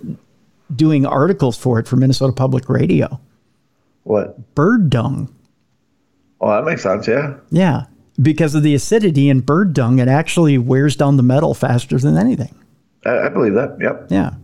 doing 0.75 1.05
articles 1.05 1.57
for 1.59 1.79
it 1.79 1.87
for 1.87 1.97
Minnesota 1.97 2.33
Public 2.33 2.69
Radio. 2.71 3.21
What? 4.07 4.55
Bird 4.55 4.89
dung. 4.89 5.35
Oh, 6.41 6.49
that 6.51 6.65
makes 6.65 6.85
sense. 6.85 7.09
Yeah. 7.09 7.35
Yeah, 7.51 7.87
because 8.23 8.55
of 8.55 8.63
the 8.63 8.73
acidity 8.73 9.29
in 9.29 9.41
bird 9.41 9.75
dung, 9.75 9.99
it 9.99 10.07
actually 10.07 10.59
wears 10.59 10.95
down 10.95 11.17
the 11.17 11.25
metal 11.25 11.55
faster 11.55 11.99
than 11.99 12.17
anything. 12.17 12.55
I, 13.05 13.23
I 13.23 13.29
believe 13.31 13.55
that. 13.55 13.77
Yep. 13.81 14.07
Yeah, 14.11 14.35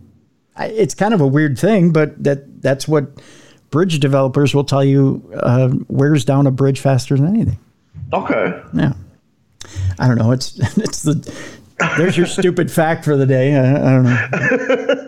I, 0.57 0.65
it's 0.67 0.93
kind 0.93 1.13
of 1.13 1.21
a 1.21 1.27
weird 1.27 1.57
thing, 1.57 1.93
but 1.93 2.21
that 2.21 2.61
that's 2.61 2.89
what 2.89 3.05
bridge 3.69 4.01
developers 4.01 4.53
will 4.53 4.65
tell 4.65 4.83
you 4.83 5.23
uh, 5.33 5.73
wears 5.87 6.25
down 6.25 6.45
a 6.45 6.51
bridge 6.51 6.81
faster 6.81 7.15
than 7.15 7.27
anything. 7.27 7.59
Okay. 8.11 8.61
Yeah. 8.73 8.93
I 9.97 10.07
don't 10.09 10.17
know. 10.17 10.31
It's 10.31 10.59
it's 10.77 11.03
the 11.03 11.13
there's 11.97 12.17
your 12.17 12.27
stupid 12.27 12.69
fact 12.69 13.05
for 13.05 13.15
the 13.15 13.25
day. 13.25 13.55
I, 13.55 13.75
I 13.75 13.91
don't 13.91 14.03
know. 14.03 14.95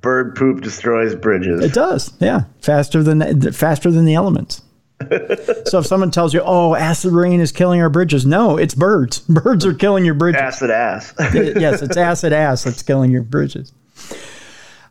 Bird 0.00 0.34
poop 0.36 0.60
destroys 0.60 1.14
bridges. 1.14 1.64
It 1.64 1.72
does. 1.72 2.12
Yeah, 2.20 2.44
faster 2.60 3.02
than 3.02 3.52
faster 3.52 3.90
than 3.90 4.04
the 4.04 4.14
elements. 4.14 4.62
so 5.66 5.78
if 5.78 5.86
someone 5.86 6.10
tells 6.10 6.34
you, 6.34 6.42
"Oh, 6.44 6.74
acid 6.74 7.12
rain 7.12 7.40
is 7.40 7.52
killing 7.52 7.80
our 7.80 7.90
bridges," 7.90 8.26
no, 8.26 8.56
it's 8.56 8.74
birds. 8.74 9.18
Birds 9.28 9.64
are 9.64 9.74
killing 9.74 10.04
your 10.04 10.14
bridges. 10.14 10.40
Acid 10.40 10.70
ass. 10.70 11.14
yes, 11.34 11.82
it's 11.82 11.96
acid 11.96 12.32
ass 12.32 12.64
that's 12.64 12.82
killing 12.82 13.10
your 13.10 13.22
bridges. 13.22 13.72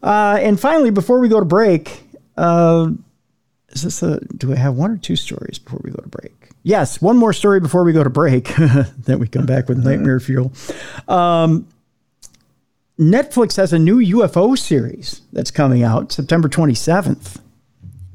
Uh, 0.04 0.38
and 0.42 0.60
finally, 0.60 0.90
before 0.90 1.20
we 1.20 1.30
go 1.30 1.40
to 1.40 1.46
break, 1.46 2.04
uh, 2.38 2.90
is 3.70 3.84
this 3.84 4.04
a? 4.04 4.20
Do 4.20 4.52
I 4.52 4.56
have 4.56 4.76
one 4.76 4.92
or 4.92 4.98
two 4.98 5.16
stories 5.16 5.60
before 5.60 5.80
we 5.84 5.92
go 5.92 6.02
to 6.02 6.10
break? 6.10 6.50
Yes, 6.64 7.02
one 7.02 7.18
more 7.18 7.34
story 7.34 7.60
before 7.60 7.84
we 7.84 7.94
go 7.94 8.04
to 8.04 8.10
break. 8.10 8.54
then 8.56 9.20
we 9.20 9.28
come 9.28 9.46
back 9.46 9.68
with 9.68 9.84
nightmare 9.84 10.20
fuel. 10.20 10.52
Um, 11.08 11.68
Netflix 13.02 13.58
has 13.58 13.74
a 13.74 13.80
new 13.80 13.98
UFO 13.98 14.56
series 14.58 15.22
that's 15.34 15.50
coming 15.52 15.82
out 15.84 16.12
September 16.12 16.48
27th. 16.48 17.42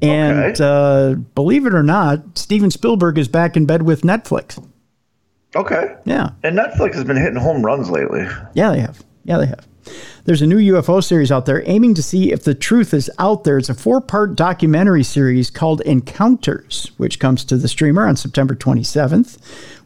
And 0.01 0.37
Okay. 0.55 0.63
uh, 0.63 1.15
believe 1.35 1.65
it 1.65 1.73
or 1.73 1.83
not, 1.83 2.37
Steven 2.37 2.71
Spielberg 2.71 3.17
is 3.17 3.27
back 3.27 3.57
in 3.57 3.65
bed 3.65 3.83
with 3.83 4.01
Netflix. 4.03 4.63
okay. 5.55 5.95
Yeah. 6.05 6.29
And 6.43 6.57
Netflix 6.57 6.93
has 6.95 7.03
been 7.03 7.17
hitting 7.17 7.35
home 7.39 7.65
runs 7.65 7.89
lately. 7.89 8.25
Yeah, 8.53 8.71
they 8.71 8.79
have. 8.79 9.03
Yeah, 9.23 9.37
they 9.39 9.47
have. 9.47 9.67
There's 10.25 10.41
a 10.41 10.47
new 10.47 10.57
UFO 10.73 11.03
series 11.03 11.31
out 11.31 11.45
there 11.45 11.63
aiming 11.65 11.93
to 11.93 12.03
see 12.03 12.31
if 12.31 12.43
the 12.43 12.53
truth 12.53 12.93
is 12.93 13.09
out 13.17 13.43
there. 13.45 13.57
It's 13.57 13.69
a 13.69 13.73
four 13.73 14.01
part 14.01 14.35
documentary 14.35 15.03
series 15.03 15.49
called 15.49 15.81
Encounters, 15.81 16.91
which 16.97 17.19
comes 17.19 17.45
to 17.45 17.57
the 17.57 17.67
streamer 17.67 18.05
on 18.05 18.17
September 18.17 18.53
27th. 18.53 19.37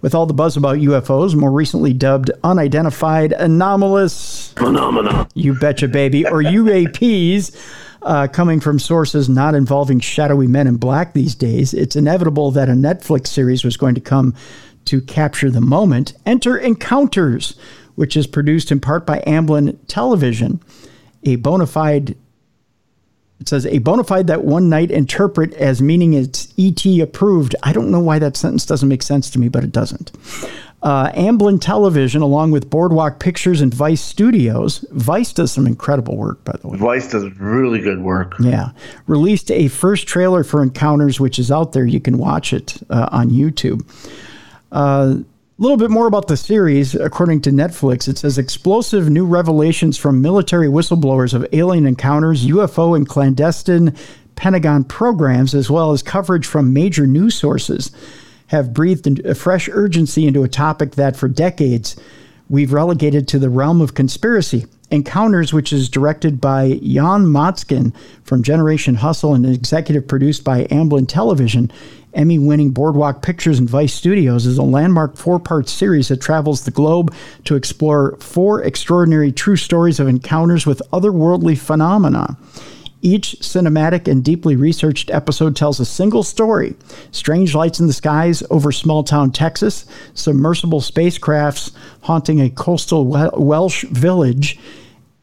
With 0.02 0.16
all 0.16 0.26
the 0.26 0.34
buzz 0.34 0.58
about 0.58 0.78
UFOs, 0.78 1.36
more 1.36 1.52
recently 1.52 1.94
dubbed 1.94 2.32
unidentified 2.44 3.34
anomalous 3.34 4.54
phenomena, 4.54 5.28
you 5.36 5.54
betcha, 5.54 5.88
baby, 5.88 6.26
or 6.26 6.42
UAPs. 6.42 7.56
Uh, 8.04 8.26
coming 8.26 8.60
from 8.60 8.80
sources 8.80 9.30
not 9.30 9.54
involving 9.54 10.00
shadowy 10.00 10.48
men 10.48 10.66
in 10.66 10.76
black 10.76 11.14
these 11.14 11.36
days, 11.36 11.72
it's 11.72 11.96
inevitable 11.96 12.50
that 12.50 12.68
a 12.68 12.72
Netflix 12.72 13.28
series 13.28 13.64
was 13.64 13.78
going 13.78 13.94
to 13.94 14.02
come 14.02 14.34
to 14.86 15.02
capture 15.02 15.52
the 15.52 15.62
moment. 15.62 16.14
Enter 16.26 16.58
Encounters, 16.58 17.56
which 17.96 18.16
is 18.18 18.28
produced 18.28 18.72
in 18.72 18.80
part 18.80 19.06
by 19.06 19.20
Amblin 19.28 19.78
Television, 19.88 20.62
a 21.24 21.36
bona 21.38 21.68
fide. 21.68 22.16
It 23.40 23.50
says 23.50 23.66
a 23.66 23.80
bona 23.80 24.04
fide 24.04 24.28
that 24.28 24.44
one 24.44 24.70
night 24.70 24.92
interpret 24.92 25.54
as 25.56 25.82
meaning 25.82 26.14
it's 26.14 26.54
ET 26.60 26.86
approved. 27.02 27.56
I 27.64 27.74
don't 27.74 27.90
know 27.90 28.00
why 28.00 28.20
that 28.20 28.38
sentence 28.38 28.66
doesn't 28.66 28.88
make 28.88 29.02
sense 29.02 29.30
to 29.32 29.40
me, 29.40 29.50
but 29.50 29.64
it 29.64 29.72
doesn't. 29.72 30.12
Uh, 30.84 31.12
Amblin 31.12 31.62
Television, 31.62 32.24
along 32.24 32.52
with 32.52 32.70
Boardwalk 32.70 33.20
Pictures 33.20 33.62
and 33.62 33.72
Vice 33.72 34.02
Studios, 34.02 34.84
Vice 34.92 35.32
does 35.32 35.52
some 35.52 35.68
incredible 35.68 36.18
work, 36.18 36.44
by 36.44 36.54
the 36.60 36.68
way. 36.68 36.78
Vice 36.78 37.12
does 37.12 37.24
really 37.40 37.80
good 37.80 38.02
work. 38.02 38.34
Yeah. 38.40 38.72
Released 39.06 39.52
a 39.52 39.68
first 39.68 40.08
trailer 40.08 40.44
for 40.44 40.64
Encounters, 40.64 41.20
which 41.20 41.38
is 41.38 41.52
out 41.52 41.74
there. 41.74 41.86
You 41.86 42.00
can 42.00 42.18
watch 42.18 42.52
it 42.52 42.78
uh, 42.90 43.10
on 43.12 43.30
YouTube. 43.30 43.86
A 45.62 45.64
little 45.64 45.78
bit 45.78 45.92
more 45.92 46.08
about 46.08 46.28
the 46.28 46.38
series, 46.38 46.96
according 46.96 47.42
to 47.42 47.52
Netflix. 47.52 48.08
It 48.08 48.18
says 48.18 48.40
explosive 48.40 49.12
new 49.12 49.28
revelations 49.28 49.96
from 49.96 50.20
military 50.20 50.68
whistleblowers 50.68 51.36
of 51.36 51.46
alien 51.54 51.86
encounters, 51.86 52.48
UFO, 52.48 52.96
and 52.96 53.08
clandestine 53.08 53.96
Pentagon 54.34 54.84
programs, 54.84 55.54
as 55.54 55.70
well 55.70 55.92
as 55.92 56.02
coverage 56.02 56.48
from 56.48 56.74
major 56.74 57.06
news 57.06 57.36
sources, 57.36 57.92
have 58.48 58.74
breathed 58.74 59.24
a 59.24 59.36
fresh 59.36 59.70
urgency 59.72 60.26
into 60.26 60.42
a 60.42 60.50
topic 60.50 60.96
that 60.96 61.16
for 61.16 61.28
decades 61.28 61.96
we've 62.50 62.74
relegated 62.74 63.28
to 63.28 63.38
the 63.38 63.52
realm 63.52 63.82
of 63.82 63.94
conspiracy. 63.94 64.66
Encounters, 64.90 65.54
which 65.54 65.72
is 65.72 65.90
directed 65.90 66.42
by 66.42 66.80
Jan 66.82 67.28
Motzkin 67.28 67.94
from 68.24 68.42
Generation 68.42 68.96
Hustle 68.96 69.36
and 69.36 69.46
executive 69.46 70.08
produced 70.08 70.44
by 70.44 70.64
Amblin 70.66 71.08
Television, 71.08 71.72
Emmy 72.14 72.38
winning 72.38 72.72
Boardwalk 72.72 73.22
Pictures 73.22 73.60
and 73.60 73.70
Vice 73.70 73.94
Studios, 73.94 74.46
is 74.46 74.58
a 74.58 74.64
landmark 74.64 75.16
four 75.16 75.40
part 75.40 75.70
series 75.70 76.10
that 76.10 76.22
travels 76.22 76.64
the 76.64 76.72
globe 76.72 77.14
to 77.46 77.56
explore 77.56 78.18
four 78.18 78.62
extraordinary 78.64 79.32
true 79.32 79.56
stories 79.56 80.00
of 80.00 80.08
encounters 80.08 80.66
with 80.66 80.82
otherworldly 80.92 81.58
phenomena. 81.58 82.38
Each 83.04 83.36
cinematic 83.40 84.08
and 84.08 84.24
deeply 84.24 84.56
researched 84.56 85.10
episode 85.10 85.56
tells 85.56 85.80
a 85.80 85.86
single 85.86 86.22
story 86.22 86.76
strange 87.12 87.56
lights 87.56 87.80
in 87.80 87.88
the 87.88 87.94
skies 87.94 88.44
over 88.52 88.72
small 88.72 89.04
town 89.04 89.32
Texas, 89.32 89.86
submersible 90.14 90.82
spacecrafts 90.82 91.72
haunting 92.02 92.42
a 92.42 92.50
coastal 92.50 93.06
Welsh 93.06 93.86
village, 93.86 94.60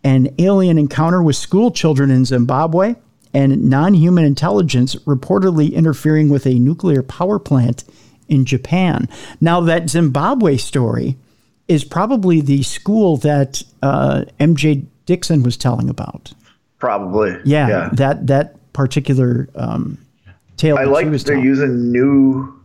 an 0.03 0.35
alien 0.39 0.77
encounter 0.79 1.23
with 1.23 1.37
school 1.37 1.71
children 1.71 2.11
in 2.11 2.25
Zimbabwe, 2.25 2.97
and 3.35 3.65
non 3.69 3.95
human 3.95 4.25
intelligence 4.25 4.95
reportedly 4.97 5.73
interfering 5.73 6.29
with 6.29 6.47
a 6.47 6.55
nuclear 6.55 7.03
power 7.03 7.39
plant 7.39 7.85
in 8.29 8.45
Japan. 8.45 9.09
Now, 9.41 9.61
that 9.63 9.89
Zimbabwe 9.91 10.57
story 10.57 11.17
is 11.67 11.85
probably 11.85 12.41
the 12.41 12.63
school 12.63 13.17
that 13.19 13.63
uh, 13.83 14.25
MJ 14.41 14.87
Dixon 15.07 15.43
was 15.43 15.57
telling 15.57 15.89
about. 15.89 16.33
Probably. 16.79 17.37
Yeah, 17.45 17.69
yeah. 17.69 17.91
that 17.95 18.27
that 18.29 18.73
particular 18.73 19.49
um, 19.55 19.99
tale. 20.57 20.77
I 20.79 20.85
like 20.85 21.09
they're 21.11 21.19
telling. 21.19 21.45
using 21.45 21.93
new 21.93 22.58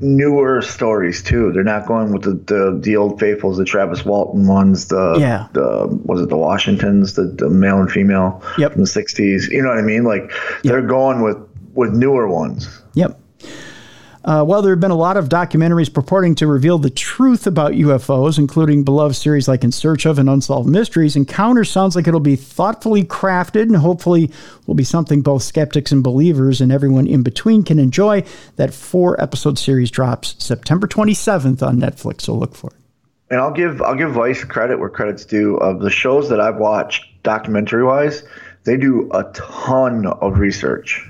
newer 0.00 0.62
stories 0.62 1.22
too. 1.22 1.52
They're 1.52 1.64
not 1.64 1.86
going 1.86 2.12
with 2.12 2.22
the, 2.22 2.32
the, 2.32 2.78
the 2.80 2.96
old 2.96 3.18
faithfuls, 3.18 3.56
the 3.56 3.64
Travis 3.64 4.04
Walton 4.04 4.46
ones, 4.46 4.88
the 4.88 5.16
yeah, 5.18 5.48
the 5.52 5.86
was 6.04 6.20
it 6.20 6.28
the 6.28 6.36
Washingtons, 6.36 7.14
the, 7.14 7.24
the 7.24 7.48
male 7.48 7.78
and 7.80 7.90
female 7.90 8.42
yep. 8.58 8.72
from 8.72 8.82
the 8.82 8.88
'60s. 8.88 9.50
You 9.50 9.62
know 9.62 9.68
what 9.68 9.78
I 9.78 9.82
mean? 9.82 10.04
Like 10.04 10.30
yep. 10.62 10.62
they're 10.62 10.82
going 10.82 11.22
with 11.22 11.38
with 11.74 11.92
newer 11.92 12.28
ones. 12.28 12.82
Yep. 12.94 13.18
Uh, 14.28 14.44
well, 14.44 14.60
there 14.60 14.72
have 14.72 14.80
been 14.80 14.90
a 14.90 14.94
lot 14.94 15.16
of 15.16 15.30
documentaries 15.30 15.90
purporting 15.90 16.34
to 16.34 16.46
reveal 16.46 16.76
the 16.76 16.90
truth 16.90 17.46
about 17.46 17.72
UFOs, 17.72 18.38
including 18.38 18.84
beloved 18.84 19.16
series 19.16 19.48
like 19.48 19.64
In 19.64 19.72
Search 19.72 20.04
of 20.04 20.18
and 20.18 20.28
Unsolved 20.28 20.68
Mysteries. 20.68 21.16
Encounter 21.16 21.64
sounds 21.64 21.96
like 21.96 22.06
it'll 22.06 22.20
be 22.20 22.36
thoughtfully 22.36 23.04
crafted 23.04 23.62
and 23.62 23.76
hopefully 23.76 24.30
will 24.66 24.74
be 24.74 24.84
something 24.84 25.22
both 25.22 25.44
skeptics 25.44 25.92
and 25.92 26.04
believers 26.04 26.60
and 26.60 26.70
everyone 26.70 27.06
in 27.06 27.22
between 27.22 27.62
can 27.62 27.78
enjoy. 27.78 28.22
That 28.56 28.74
four 28.74 29.18
episode 29.18 29.58
series 29.58 29.90
drops 29.90 30.34
September 30.44 30.86
27th 30.86 31.66
on 31.66 31.80
Netflix, 31.80 32.20
so 32.20 32.34
look 32.34 32.54
for 32.54 32.68
it. 32.68 32.76
And 33.30 33.40
I'll 33.40 33.50
give 33.50 33.80
I'll 33.80 33.96
give 33.96 34.12
Vice 34.12 34.44
credit 34.44 34.78
where 34.78 34.90
credit's 34.90 35.24
due. 35.24 35.56
Of 35.56 35.80
the 35.80 35.88
shows 35.88 36.28
that 36.28 36.38
I've 36.38 36.56
watched, 36.58 37.22
documentary 37.22 37.82
wise, 37.82 38.24
they 38.64 38.76
do 38.76 39.08
a 39.14 39.24
ton 39.32 40.04
of 40.06 40.38
research. 40.38 41.02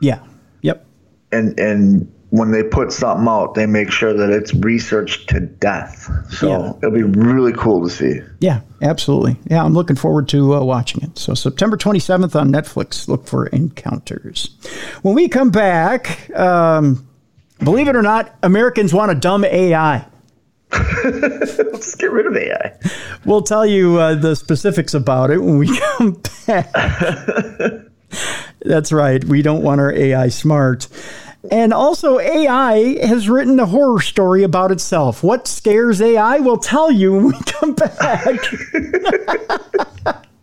Yeah. 0.00 0.18
Yep. 0.62 0.84
And 1.30 1.56
and 1.60 2.10
when 2.34 2.50
they 2.50 2.64
put 2.64 2.90
something 2.90 3.28
out, 3.28 3.54
they 3.54 3.64
make 3.64 3.92
sure 3.92 4.12
that 4.12 4.28
it's 4.28 4.52
researched 4.54 5.28
to 5.28 5.38
death. 5.38 6.10
So 6.30 6.48
yeah. 6.48 6.72
it'll 6.78 6.90
be 6.90 7.04
really 7.04 7.52
cool 7.52 7.84
to 7.84 7.88
see. 7.88 8.22
Yeah, 8.40 8.62
absolutely. 8.82 9.36
Yeah, 9.46 9.62
I'm 9.62 9.72
looking 9.72 9.94
forward 9.94 10.28
to 10.30 10.56
uh, 10.56 10.64
watching 10.64 11.04
it. 11.04 11.16
So 11.16 11.34
September 11.34 11.76
27th 11.76 12.34
on 12.34 12.50
Netflix. 12.50 13.06
Look 13.06 13.28
for 13.28 13.46
Encounters. 13.46 14.50
When 15.02 15.14
we 15.14 15.28
come 15.28 15.50
back, 15.50 16.28
um, 16.36 17.06
believe 17.60 17.86
it 17.86 17.94
or 17.94 18.02
not, 18.02 18.34
Americans 18.42 18.92
want 18.92 19.12
a 19.12 19.14
dumb 19.14 19.44
AI. 19.44 20.04
Let's 21.04 21.94
get 21.94 22.10
rid 22.10 22.26
of 22.26 22.36
AI. 22.36 22.76
We'll 23.24 23.42
tell 23.42 23.64
you 23.64 24.00
uh, 24.00 24.16
the 24.16 24.34
specifics 24.34 24.92
about 24.92 25.30
it 25.30 25.38
when 25.38 25.58
we 25.58 25.78
come 25.98 26.20
back. 26.48 26.72
That's 28.60 28.90
right. 28.90 29.22
We 29.22 29.42
don't 29.42 29.62
want 29.62 29.80
our 29.80 29.92
AI 29.92 30.28
smart. 30.28 30.88
And 31.50 31.72
also, 31.72 32.18
AI 32.18 33.06
has 33.06 33.28
written 33.28 33.60
a 33.60 33.66
horror 33.66 34.00
story 34.00 34.42
about 34.42 34.72
itself. 34.72 35.22
What 35.22 35.46
scares 35.46 36.00
AI? 36.00 36.38
We'll 36.38 36.56
tell 36.56 36.90
you 36.90 37.12
when 37.12 37.26
we 37.26 37.34
come 37.46 37.74
back. 37.74 37.98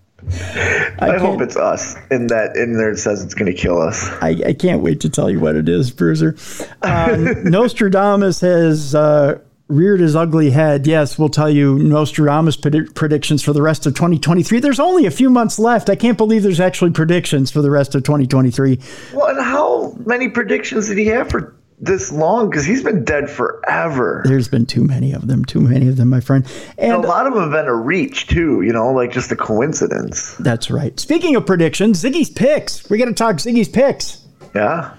I, 1.00 1.16
I 1.16 1.18
hope 1.18 1.42
it's 1.42 1.58
us. 1.58 1.96
In 2.12 2.28
that, 2.28 2.56
in 2.56 2.74
there, 2.74 2.92
it 2.92 2.98
says 2.98 3.24
it's 3.24 3.34
going 3.34 3.52
to 3.52 3.58
kill 3.58 3.82
us. 3.82 4.10
I, 4.22 4.30
I, 4.46 4.54
can't 4.54 4.82
wait 4.82 5.02
to 5.02 5.10
tell 5.10 5.30
you 5.30 5.40
what 5.40 5.56
it 5.56 5.68
is, 5.68 5.92
Bruiser. 5.92 6.36
Um, 6.84 7.44
Nostradamus 7.50 8.40
has 8.42 8.96
uh, 8.96 9.40
reared 9.72 10.00
his 10.00 10.16
ugly 10.16 10.50
head. 10.52 10.86
Yes, 10.86 11.18
we'll 11.18 11.30
tell 11.30 11.50
you 11.50 11.80
Nostradamus 11.80 12.58
pred- 12.58 12.94
predictions 12.94 13.42
for 13.42 13.54
the 13.54 13.62
rest 13.62 13.86
of 13.86 13.96
2023. 13.96 14.60
There's 14.60 14.80
only 14.80 15.06
a 15.06 15.12
few 15.12 15.30
months 15.30 15.58
left. 15.58 15.90
I 15.90 15.96
can't 15.96 16.18
believe 16.18 16.44
there's 16.44 16.60
actually 16.60 16.92
predictions 16.92 17.52
for 17.52 17.62
the 17.62 17.72
rest 17.72 17.96
of 17.96 18.04
2023. 18.04 18.80
Well, 19.14 19.28
and 19.28 19.44
how 19.44 19.96
many 20.06 20.30
predictions 20.30 20.88
did 20.88 20.98
he 20.98 21.06
have 21.08 21.30
for 21.30 21.56
this 21.80 22.12
long? 22.12 22.50
Because 22.50 22.66
he's 22.66 22.84
been 22.84 23.04
dead 23.04 23.30
forever. 23.30 24.22
There's 24.26 24.48
been 24.48 24.66
too 24.66 24.84
many 24.84 25.14
of 25.14 25.28
them. 25.28 25.46
Too 25.46 25.62
many 25.62 25.88
of 25.88 25.98
them, 25.98 26.10
my 26.10 26.20
friend. 26.20 26.46
And, 26.78 26.94
and 26.94 27.06
a 27.06 27.08
lot 27.08 27.26
of 27.26 27.34
them 27.34 27.44
have 27.44 27.52
been 27.52 27.68
a 27.68 27.76
reach 27.76 28.28
too. 28.28 28.62
You 28.62 28.74
know, 28.74 28.92
like 28.92 29.12
just 29.12 29.32
a 29.32 29.36
coincidence. 29.36 30.36
That's 30.36 30.70
right. 30.70 31.00
Speaking 31.00 31.36
of 31.36 31.46
predictions, 31.46 32.04
Ziggy's 32.04 32.30
picks. 32.30 32.90
We 32.90 32.98
got 32.98 33.06
to 33.06 33.14
talk 33.14 33.38
Ziggy's 33.38 33.70
picks. 33.70 34.26
Yeah. 34.54 34.96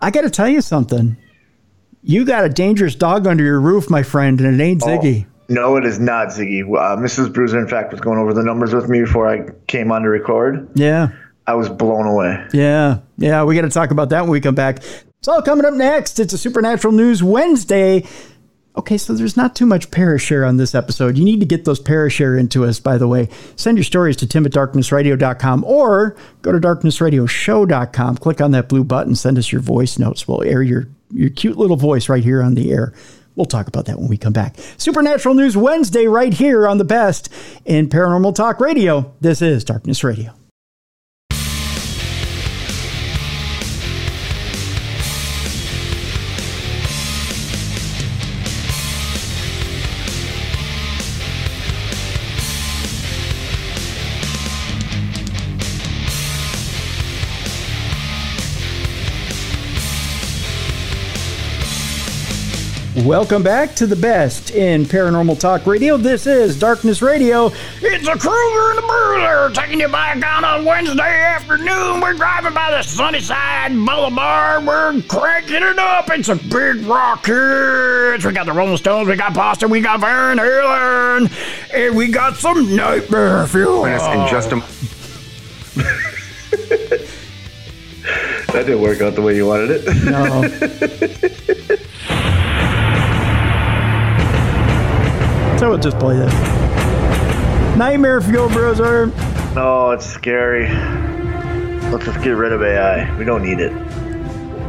I 0.00 0.10
got 0.10 0.22
to 0.22 0.30
tell 0.30 0.48
you 0.48 0.62
something. 0.62 1.16
You 2.02 2.24
got 2.24 2.44
a 2.44 2.48
dangerous 2.48 2.94
dog 2.94 3.26
under 3.26 3.44
your 3.44 3.60
roof, 3.60 3.90
my 3.90 4.02
friend, 4.02 4.40
and 4.40 4.60
it 4.60 4.64
ain't 4.64 4.82
oh, 4.82 4.86
Ziggy. 4.86 5.26
Oh, 5.26 5.30
no, 5.48 5.76
it 5.76 5.84
is 5.84 5.98
not 5.98 6.28
Ziggy. 6.28 6.62
Uh, 6.62 6.96
Mrs. 6.96 7.32
Bruiser, 7.32 7.58
in 7.58 7.68
fact, 7.68 7.92
was 7.92 8.00
going 8.00 8.18
over 8.18 8.32
the 8.32 8.42
numbers 8.42 8.72
with 8.72 8.88
me 8.88 9.00
before 9.00 9.28
I 9.28 9.50
came 9.66 9.92
on 9.92 10.02
to 10.02 10.08
record. 10.08 10.70
Yeah. 10.74 11.08
I 11.46 11.54
was 11.54 11.68
blown 11.68 12.06
away. 12.06 12.46
Yeah. 12.52 13.00
Yeah. 13.18 13.44
We 13.44 13.54
got 13.54 13.62
to 13.62 13.70
talk 13.70 13.90
about 13.90 14.10
that 14.10 14.22
when 14.22 14.30
we 14.30 14.40
come 14.40 14.54
back. 14.54 14.78
It's 15.18 15.28
all 15.28 15.42
coming 15.42 15.66
up 15.66 15.74
next. 15.74 16.20
It's 16.20 16.32
a 16.32 16.38
Supernatural 16.38 16.94
News 16.94 17.22
Wednesday. 17.22 18.06
Okay, 18.76 18.96
so 18.96 19.12
there's 19.12 19.36
not 19.36 19.56
too 19.56 19.66
much 19.66 19.90
Parashare 19.90 20.48
on 20.48 20.56
this 20.56 20.74
episode. 20.74 21.18
You 21.18 21.24
need 21.24 21.40
to 21.40 21.46
get 21.46 21.64
those 21.64 21.80
Parashare 21.80 22.38
into 22.38 22.64
us, 22.64 22.78
by 22.78 22.96
the 22.96 23.08
way. 23.08 23.28
Send 23.56 23.76
your 23.76 23.84
stories 23.84 24.16
to 24.18 24.28
tim 24.28 24.46
at 24.46 24.52
darknessradio.com 24.52 25.64
or 25.64 26.16
go 26.42 26.52
to 26.52 26.60
darknessradioshow.com. 26.60 28.16
Click 28.18 28.40
on 28.40 28.52
that 28.52 28.68
blue 28.68 28.84
button, 28.84 29.16
send 29.16 29.38
us 29.38 29.50
your 29.50 29.60
voice 29.60 29.98
notes. 29.98 30.28
We'll 30.28 30.44
air 30.44 30.62
your 30.62 30.86
your 31.12 31.30
cute 31.30 31.56
little 31.56 31.76
voice 31.76 32.08
right 32.08 32.24
here 32.24 32.42
on 32.42 32.54
the 32.54 32.72
air. 32.72 32.92
We'll 33.36 33.46
talk 33.46 33.68
about 33.68 33.86
that 33.86 33.98
when 33.98 34.08
we 34.08 34.16
come 34.16 34.32
back. 34.32 34.56
Supernatural 34.76 35.34
News 35.34 35.56
Wednesday, 35.56 36.06
right 36.06 36.32
here 36.32 36.66
on 36.66 36.78
the 36.78 36.84
best 36.84 37.28
in 37.64 37.88
Paranormal 37.88 38.34
Talk 38.34 38.60
Radio. 38.60 39.14
This 39.20 39.40
is 39.40 39.64
Darkness 39.64 40.04
Radio. 40.04 40.39
Welcome 63.04 63.42
back 63.42 63.74
to 63.76 63.86
the 63.86 63.96
best 63.96 64.50
in 64.50 64.84
paranormal 64.84 65.40
talk 65.40 65.64
radio. 65.64 65.96
This 65.96 66.26
is 66.26 66.58
Darkness 66.58 67.00
Radio. 67.00 67.46
It's 67.80 68.06
a 68.06 68.18
cruiser 68.18 68.70
and 68.70 68.78
the 68.78 68.82
Bruiser 68.86 69.48
taking 69.54 69.80
you 69.80 69.88
back 69.88 70.22
on 70.22 70.44
a 70.44 70.62
Wednesday 70.66 71.22
afternoon. 71.22 72.02
We're 72.02 72.12
driving 72.12 72.52
by 72.52 72.72
the 72.72 72.82
Sunnyside 72.82 73.72
Boulevard. 73.72 74.66
We're 74.66 75.00
cranking 75.08 75.62
it 75.62 75.78
up. 75.78 76.10
It's 76.10 76.28
a 76.28 76.34
big 76.34 76.84
rock 76.84 77.24
hits. 77.24 78.26
We 78.26 78.32
got 78.32 78.44
the 78.44 78.52
Rolling 78.52 78.76
Stones, 78.76 79.08
we 79.08 79.16
got 79.16 79.32
Boston, 79.32 79.70
we 79.70 79.80
got 79.80 80.00
Van 80.00 80.36
Halen, 80.36 81.32
and 81.72 81.96
we 81.96 82.08
got 82.08 82.36
some 82.36 82.76
Nightmare 82.76 83.46
Fuel. 83.46 83.86
In 83.86 83.98
just 84.28 84.52
a 84.52 84.56
that 88.52 88.66
didn't 88.66 88.82
work 88.82 89.00
out 89.00 89.14
the 89.14 89.22
way 89.22 89.36
you 89.36 89.46
wanted 89.46 89.70
it. 89.70 89.86
No. 90.04 90.44
So 95.60 95.68
we'll 95.68 95.78
just 95.78 95.98
play 95.98 96.16
this. 96.16 96.32
Nightmare 97.76 98.22
Fuel 98.22 98.48
Bruiser. 98.48 99.12
Oh, 99.58 99.90
it's 99.90 100.06
scary. 100.06 100.66
Let's 101.90 102.06
just 102.06 102.22
get 102.22 102.30
rid 102.30 102.52
of 102.52 102.62
AI. 102.62 103.14
We 103.18 103.26
don't 103.26 103.42
need 103.42 103.60
it. 103.60 103.70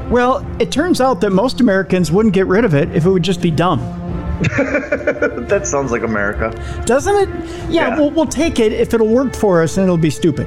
Well, 0.10 0.46
it 0.60 0.70
turns 0.70 1.00
out 1.00 1.22
that 1.22 1.30
most 1.30 1.62
Americans 1.62 2.12
wouldn't 2.12 2.34
get 2.34 2.46
rid 2.46 2.66
of 2.66 2.74
it 2.74 2.94
if 2.94 3.06
it 3.06 3.10
would 3.10 3.24
just 3.24 3.42
be 3.42 3.50
dumb. 3.50 3.80
that 4.42 5.62
sounds 5.64 5.94
like 5.94 6.04
America. 6.04 6.52
Doesn't 6.86 7.16
it? 7.16 7.30
Yeah, 7.70 7.88
yeah. 7.88 7.98
We'll, 7.98 8.12
we'll 8.12 8.26
take 8.26 8.60
it 8.60 8.74
if 8.74 8.94
it'll 8.94 9.08
work 9.08 9.34
for 9.34 9.62
us 9.62 9.78
and 9.78 9.86
it'll 9.86 9.96
be 9.96 10.10
stupid. 10.10 10.46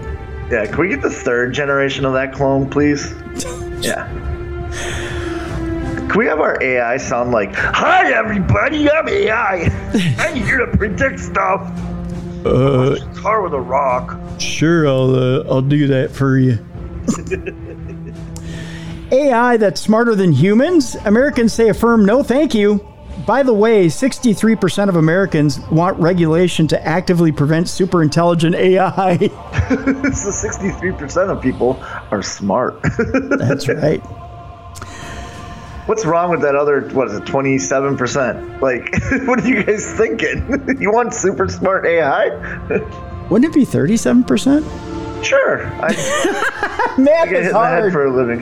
Yeah, 0.51 0.67
can 0.67 0.79
we 0.79 0.89
get 0.91 1.01
the 1.01 1.09
third 1.09 1.55
generation 1.55 2.05
of 2.05 2.13
that 2.13 2.35
clone, 2.35 2.69
please? 2.69 3.15
yeah. 3.81 4.11
Can 6.15 6.21
we 6.21 6.27
have 6.27 6.39
our 6.39 6.63
AI 6.63 6.97
sound 6.97 7.33
like, 7.33 7.53
"Hi 7.57 8.13
everybody, 8.13 8.89
I'm 8.89 9.09
AI. 9.09 9.69
I'm 10.21 10.37
here 10.37 10.59
to 10.59 10.69
predict 10.77 11.19
stuff." 11.19 11.61
Uh, 12.47 12.99
Car 13.17 13.43
with 13.43 13.53
a 13.53 13.61
rock. 13.61 14.17
sure, 14.39 14.87
I'll 14.87 15.13
uh, 15.13 15.43
I'll 15.51 15.61
do 15.61 15.89
that 15.89 16.13
for 16.13 16.39
you. 16.39 16.65
AI 19.11 19.57
that's 19.57 19.81
smarter 19.81 20.15
than 20.15 20.31
humans? 20.31 20.95
Americans 21.05 21.53
say 21.53 21.69
a 21.69 21.75
firm 21.75 22.05
no 22.05 22.23
thank 22.23 22.55
you. 22.55 22.87
By 23.27 23.43
the 23.43 23.55
way, 23.55 23.87
63% 23.87 24.89
of 24.89 24.95
Americans 24.95 25.59
want 25.73 25.99
regulation 25.99 26.69
to 26.69 26.87
actively 26.87 27.33
prevent 27.33 27.69
super 27.69 28.05
intelligent 28.05 28.55
AI. 28.55 29.17
so 29.19 30.31
63% 30.31 31.29
of 31.29 31.43
people 31.43 31.77
are 32.13 32.23
smart. 32.23 32.81
That's 33.37 33.67
right. 33.67 34.01
What's 35.87 36.07
wrong 36.07 36.31
with 36.31 36.41
that 36.41 36.55
other, 36.55 36.81
what 36.93 37.09
is 37.09 37.15
it, 37.15 37.25
27%? 37.25 38.61
Like, 38.63 38.95
what 39.29 39.45
are 39.45 39.47
you 39.47 39.63
guys 39.63 39.93
thinking? 39.95 40.77
you 40.81 40.91
want 40.91 41.13
super 41.13 41.47
smart 41.49 41.85
AI? 41.85 42.29
Wouldn't 43.31 43.55
it 43.55 43.59
be 43.59 43.67
37%? 43.67 45.25
sure. 45.25 45.67
I, 45.83 45.89
Math 46.99 47.29
I 47.29 47.31
get 47.31 47.43
hit 47.43 47.47
in 47.47 47.53
the 47.53 47.65
head 47.65 47.93
for 47.93 48.05
a 48.05 48.15
living. 48.15 48.41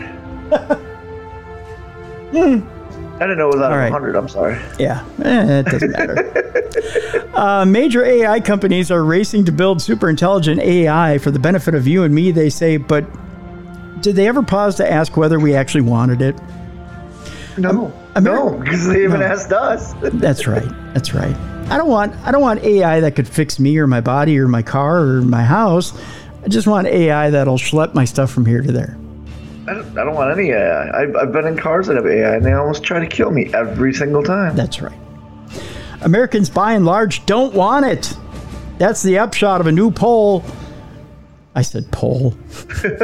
hmm 2.32 2.68
I 3.16 3.26
didn't 3.26 3.38
know 3.38 3.51
it 3.51 3.55
was 3.55 3.62
out 3.62 3.70
of 3.70 3.78
right. 3.78 3.93
100. 3.93 4.16
I'm 4.16 4.28
sorry. 4.28 4.59
Yeah, 4.80 5.05
eh, 5.22 5.61
it 5.61 5.66
doesn't 5.66 5.93
matter. 5.93 7.30
uh, 7.34 7.64
major 7.64 8.05
AI 8.05 8.40
companies 8.40 8.90
are 8.90 9.05
racing 9.05 9.45
to 9.45 9.53
build 9.53 9.80
super 9.80 10.09
intelligent 10.11 10.61
AI 10.61 11.18
for 11.18 11.30
the 11.30 11.38
benefit 11.38 11.76
of 11.76 11.86
you 11.86 12.03
and 12.03 12.12
me, 12.12 12.32
they 12.32 12.51
say, 12.51 12.78
but 12.78 13.05
did 14.01 14.16
they 14.16 14.26
ever 14.26 14.43
pause 14.43 14.74
to 14.76 14.90
ask 14.90 15.16
whether 15.16 15.38
we 15.38 15.55
actually 15.55 15.82
wanted 15.82 16.20
it? 16.20 16.36
No. 17.59 17.93
Ameri- 18.15 18.23
no, 18.25 18.59
because 18.59 18.87
they 18.89 19.05
even 19.05 19.21
No. 19.21 19.27
asked 19.27 19.53
us. 19.53 19.93
That's 20.03 20.47
right. 20.47 20.69
That's 20.95 21.15
right. 21.15 21.37
I 21.71 21.77
don't 21.77 21.89
want 21.89 22.15
I 22.27 22.31
don't 22.33 22.43
want 22.43 22.63
AI 22.65 23.01
that 23.01 23.15
could 23.17 23.29
fix 23.29 23.59
me 23.59 23.79
or 23.79 23.87
my 23.87 24.01
body 24.01 24.39
or 24.39 24.49
my 24.49 24.63
car 24.63 24.99
or 25.01 25.21
my 25.23 25.43
house. 25.45 25.93
I 26.45 26.49
just 26.49 26.67
want 26.67 26.87
AI 26.89 27.31
that'll 27.31 27.57
schlep 27.59 27.95
my 27.95 28.05
stuff 28.05 28.31
from 28.31 28.45
here 28.47 28.63
to 28.63 28.73
there. 28.73 28.99
I 29.69 29.75
don't, 29.75 29.97
I 29.99 30.05
don't 30.05 30.15
want 30.15 30.37
any 30.37 30.51
AI. 30.51 31.03
I've, 31.03 31.15
I've 31.15 31.33
been 31.33 31.47
in 31.47 31.57
cars 31.57 31.87
that 31.87 31.95
have 31.95 32.05
AI, 32.07 32.35
and 32.35 32.45
they 32.45 32.53
almost 32.53 32.83
try 32.83 32.99
to 32.99 33.07
kill 33.07 33.31
me 33.31 33.49
every 33.55 33.95
single 33.95 34.25
time. 34.25 34.57
That's 34.57 34.83
right. 34.83 34.99
Americans, 36.01 36.51
by 36.51 36.73
and 36.73 36.85
large, 36.85 37.25
don't 37.27 37.55
want 37.55 37.87
it. 37.87 38.13
That's 38.79 39.03
the 39.05 39.19
upshot 39.21 39.61
of 39.61 39.69
a 39.69 39.73
new 39.73 39.93
poll. 39.93 40.43
I 41.55 41.63
said 41.63 41.93
poll. 41.93 42.35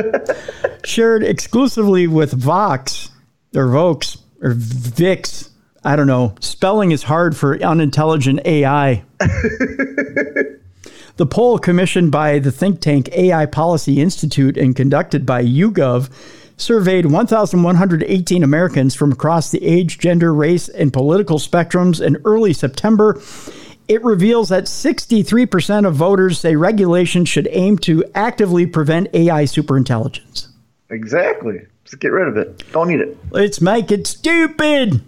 Shared 0.84 1.22
exclusively 1.22 2.08
with 2.08 2.32
Vox, 2.32 3.10
or 3.54 3.68
Vox, 3.68 4.18
or 4.42 4.52
Vix. 4.54 5.50
I 5.84 5.96
don't 5.96 6.06
know. 6.06 6.34
Spelling 6.40 6.92
is 6.92 7.04
hard 7.04 7.36
for 7.36 7.60
unintelligent 7.62 8.40
AI. 8.44 9.04
the 9.18 10.58
poll, 11.28 11.58
commissioned 11.58 12.10
by 12.10 12.38
the 12.38 12.52
think 12.52 12.80
tank 12.80 13.08
AI 13.12 13.46
Policy 13.46 14.00
Institute 14.00 14.56
and 14.56 14.74
conducted 14.74 15.24
by 15.24 15.44
YouGov, 15.44 16.10
surveyed 16.56 17.06
1,118 17.06 18.42
Americans 18.42 18.94
from 18.94 19.12
across 19.12 19.50
the 19.50 19.64
age, 19.64 19.98
gender, 19.98 20.34
race, 20.34 20.68
and 20.68 20.92
political 20.92 21.38
spectrums 21.38 22.04
in 22.04 22.20
early 22.24 22.52
September. 22.52 23.20
It 23.86 24.04
reveals 24.04 24.50
that 24.50 24.64
63% 24.64 25.86
of 25.86 25.94
voters 25.94 26.40
say 26.40 26.56
regulation 26.56 27.24
should 27.24 27.48
aim 27.50 27.78
to 27.78 28.04
actively 28.14 28.66
prevent 28.66 29.14
AI 29.14 29.44
superintelligence. 29.44 30.48
Exactly. 30.90 31.60
Just 31.88 32.00
get 32.00 32.12
rid 32.12 32.28
of 32.28 32.36
it. 32.36 32.70
Don't 32.70 32.88
need 32.88 33.00
it. 33.00 33.16
Let's 33.30 33.62
make 33.62 33.90
it 33.90 34.06
stupid. 34.06 35.00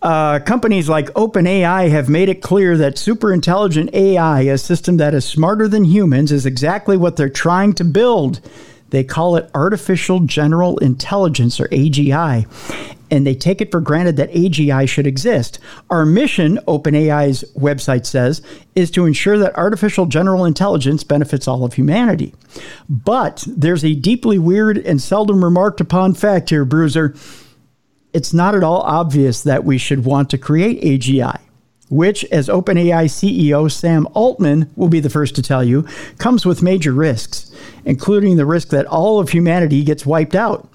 Uh, 0.00 0.38
companies 0.38 0.88
like 0.88 1.06
OpenAI 1.12 1.90
have 1.90 2.08
made 2.08 2.30
it 2.30 2.40
clear 2.40 2.76
that 2.78 2.96
superintelligent 2.96 3.92
AI, 3.92 4.40
a 4.42 4.56
system 4.56 4.96
that 4.96 5.12
is 5.12 5.26
smarter 5.26 5.68
than 5.68 5.84
humans, 5.84 6.32
is 6.32 6.46
exactly 6.46 6.96
what 6.96 7.16
they're 7.16 7.28
trying 7.28 7.74
to 7.74 7.84
build. 7.84 8.40
They 8.90 9.04
call 9.04 9.36
it 9.36 9.50
artificial 9.54 10.20
general 10.20 10.78
intelligence 10.78 11.60
or 11.60 11.68
AGI, 11.68 12.46
and 13.10 13.26
they 13.26 13.34
take 13.34 13.60
it 13.60 13.70
for 13.70 13.80
granted 13.80 14.16
that 14.16 14.32
AGI 14.32 14.88
should 14.88 15.06
exist. 15.06 15.58
Our 15.90 16.06
mission, 16.06 16.58
OpenAI's 16.66 17.44
website 17.56 18.06
says, 18.06 18.42
is 18.74 18.90
to 18.92 19.06
ensure 19.06 19.38
that 19.38 19.56
artificial 19.56 20.06
general 20.06 20.44
intelligence 20.44 21.04
benefits 21.04 21.46
all 21.46 21.64
of 21.64 21.74
humanity. 21.74 22.34
But 22.88 23.44
there's 23.46 23.84
a 23.84 23.94
deeply 23.94 24.38
weird 24.38 24.78
and 24.78 25.00
seldom 25.00 25.44
remarked 25.44 25.80
upon 25.80 26.14
fact 26.14 26.50
here, 26.50 26.64
Bruiser 26.64 27.14
it's 28.14 28.32
not 28.32 28.54
at 28.54 28.62
all 28.62 28.80
obvious 28.82 29.42
that 29.42 29.64
we 29.64 29.76
should 29.76 30.04
want 30.04 30.30
to 30.30 30.38
create 30.38 30.80
AGI, 30.82 31.40
which, 31.90 32.24
as 32.26 32.48
OpenAI 32.48 33.06
CEO 33.06 33.70
Sam 33.70 34.06
Altman 34.14 34.70
will 34.76 34.88
be 34.88 35.00
the 35.00 35.10
first 35.10 35.34
to 35.34 35.42
tell 35.42 35.64
you, 35.64 35.82
comes 36.18 36.46
with 36.46 36.62
major 36.62 36.92
risks, 36.92 37.50
including 37.84 38.36
the 38.36 38.46
risk 38.46 38.68
that 38.68 38.86
all 38.86 39.18
of 39.18 39.30
humanity 39.30 39.82
gets 39.82 40.06
wiped 40.06 40.36
out. 40.36 40.68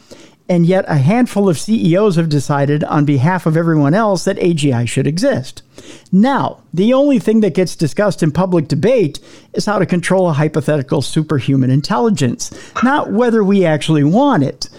And 0.50 0.66
yet, 0.66 0.84
a 0.88 0.98
handful 0.98 1.48
of 1.48 1.60
CEOs 1.60 2.16
have 2.16 2.28
decided 2.28 2.84
on 2.84 3.06
behalf 3.06 3.46
of 3.46 3.56
everyone 3.56 3.94
else 3.94 4.24
that 4.26 4.38
AGI 4.38 4.88
should 4.88 5.06
exist. 5.06 5.62
Now, 6.12 6.64
the 6.74 6.92
only 6.92 7.20
thing 7.20 7.42
that 7.42 7.54
gets 7.54 7.76
discussed 7.76 8.24
in 8.24 8.32
public 8.32 8.68
debate 8.68 9.20
is 9.54 9.68
how 9.68 9.78
to 9.78 9.86
control 9.86 10.28
a 10.28 10.34
hypothetical 10.34 11.04
superhuman 11.04 11.70
intelligence, 11.70 12.52
not 12.84 13.12
whether 13.12 13.44
we 13.44 13.64
actually 13.64 14.04
want 14.04 14.44
it 14.44 14.70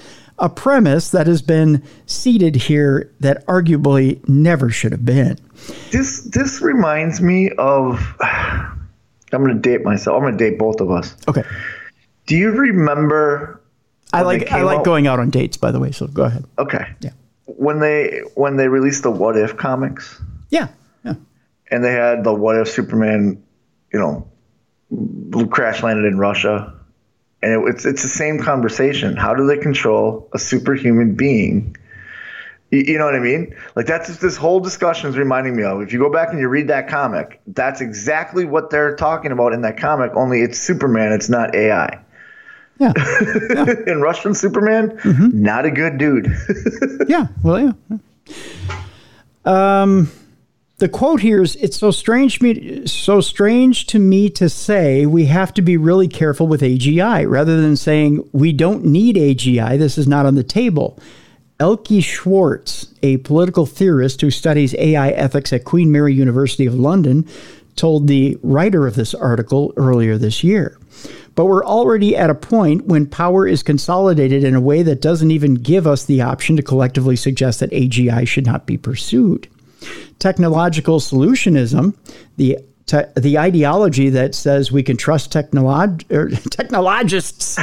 a 0.40 0.48
premise 0.48 1.10
that 1.10 1.26
has 1.26 1.42
been 1.42 1.82
seeded 2.06 2.56
here 2.56 3.12
that 3.20 3.46
arguably 3.46 4.26
never 4.28 4.70
should 4.70 4.92
have 4.92 5.04
been. 5.04 5.38
This 5.92 6.22
this 6.22 6.60
reminds 6.60 7.20
me 7.20 7.50
of. 7.58 8.00
I'm 9.32 9.44
going 9.44 9.54
to 9.54 9.60
date 9.60 9.84
myself. 9.84 10.16
I'm 10.16 10.22
going 10.22 10.36
to 10.36 10.50
date 10.50 10.58
both 10.58 10.80
of 10.80 10.90
us. 10.90 11.14
Okay. 11.28 11.44
Do 12.26 12.36
you 12.36 12.50
remember? 12.50 13.59
I 14.12 14.22
like 14.22 14.50
I 14.52 14.62
like 14.62 14.78
out- 14.78 14.84
going 14.84 15.06
out 15.06 15.18
on 15.20 15.30
dates 15.30 15.56
by 15.56 15.70
the 15.70 15.80
way, 15.80 15.92
so 15.92 16.06
go 16.06 16.24
ahead. 16.24 16.44
Okay. 16.58 16.86
Yeah. 17.00 17.10
When 17.46 17.80
they 17.80 18.22
when 18.34 18.56
they 18.56 18.68
released 18.68 19.02
the 19.02 19.10
What 19.10 19.36
If 19.36 19.56
comics, 19.56 20.20
Yeah. 20.50 20.68
Yeah. 21.04 21.14
and 21.70 21.84
they 21.84 21.92
had 21.92 22.24
the 22.24 22.32
What 22.34 22.56
If 22.56 22.68
Superman, 22.68 23.42
you 23.92 23.98
know, 23.98 24.26
crash 25.50 25.82
landed 25.82 26.04
in 26.06 26.18
Russia, 26.18 26.72
and 27.42 27.52
it, 27.52 27.68
it's 27.74 27.84
it's 27.84 28.02
the 28.02 28.08
same 28.08 28.38
conversation. 28.40 29.16
How 29.16 29.34
do 29.34 29.46
they 29.46 29.58
control 29.58 30.28
a 30.32 30.38
superhuman 30.38 31.14
being? 31.14 31.76
You, 32.70 32.80
you 32.86 32.98
know 32.98 33.04
what 33.04 33.16
I 33.16 33.20
mean? 33.20 33.54
Like 33.74 33.86
that's 33.86 34.16
this 34.18 34.36
whole 34.36 34.60
discussion 34.60 35.10
is 35.10 35.16
reminding 35.16 35.56
me 35.56 35.62
of. 35.64 35.80
If 35.82 35.92
you 35.92 35.98
go 35.98 36.10
back 36.10 36.30
and 36.30 36.38
you 36.38 36.48
read 36.48 36.68
that 36.68 36.88
comic, 36.88 37.40
that's 37.48 37.80
exactly 37.80 38.44
what 38.44 38.70
they're 38.70 38.94
talking 38.96 39.32
about 39.32 39.52
in 39.52 39.62
that 39.62 39.76
comic. 39.76 40.12
Only 40.14 40.42
it's 40.42 40.58
Superman. 40.58 41.12
It's 41.12 41.28
not 41.28 41.54
AI. 41.54 41.98
Yeah. 42.80 42.92
and 43.86 44.00
Russian 44.00 44.34
Superman, 44.34 44.98
not 45.04 45.66
a 45.66 45.70
good 45.70 45.98
dude. 45.98 46.34
yeah. 47.08 47.26
Well, 47.44 47.74
yeah. 47.88 47.98
Um 49.44 50.10
the 50.78 50.88
quote 50.88 51.20
here 51.20 51.42
is 51.42 51.56
it's 51.56 51.76
so 51.76 51.90
strange 51.90 52.40
me 52.40 52.86
so 52.86 53.20
strange 53.20 53.86
to 53.88 53.98
me 53.98 54.30
to 54.30 54.48
say 54.48 55.04
we 55.04 55.26
have 55.26 55.52
to 55.52 55.60
be 55.60 55.76
really 55.76 56.08
careful 56.08 56.48
with 56.48 56.62
AGI 56.62 57.28
rather 57.28 57.60
than 57.60 57.76
saying 57.76 58.26
we 58.32 58.50
don't 58.50 58.86
need 58.86 59.16
AGI 59.16 59.78
this 59.78 59.98
is 59.98 60.08
not 60.08 60.24
on 60.24 60.34
the 60.34 60.42
table. 60.42 60.98
Elke 61.60 62.00
Schwartz, 62.02 62.86
a 63.02 63.18
political 63.18 63.66
theorist 63.66 64.22
who 64.22 64.30
studies 64.30 64.74
AI 64.76 65.10
ethics 65.10 65.52
at 65.52 65.64
Queen 65.64 65.92
Mary 65.92 66.14
University 66.14 66.64
of 66.64 66.74
London, 66.74 67.28
told 67.76 68.06
the 68.06 68.38
writer 68.42 68.86
of 68.86 68.94
this 68.94 69.12
article 69.12 69.74
earlier 69.76 70.16
this 70.16 70.42
year. 70.42 70.78
But 71.34 71.46
we're 71.46 71.64
already 71.64 72.16
at 72.16 72.30
a 72.30 72.34
point 72.34 72.86
when 72.86 73.06
power 73.06 73.46
is 73.46 73.62
consolidated 73.62 74.44
in 74.44 74.54
a 74.54 74.60
way 74.60 74.82
that 74.82 75.00
doesn't 75.00 75.30
even 75.30 75.54
give 75.54 75.86
us 75.86 76.04
the 76.04 76.20
option 76.20 76.56
to 76.56 76.62
collectively 76.62 77.16
suggest 77.16 77.60
that 77.60 77.70
AGI 77.70 78.26
should 78.26 78.46
not 78.46 78.66
be 78.66 78.76
pursued. 78.76 79.48
Technological 80.18 81.00
solutionism, 81.00 81.96
the 82.36 82.58
te- 82.90 83.20
the 83.20 83.38
ideology 83.38 84.10
that 84.10 84.34
says 84.34 84.72
we 84.72 84.82
can 84.82 84.96
trust 84.96 85.32
technolog- 85.32 86.04
er, 86.12 86.28
technologists. 86.50 87.58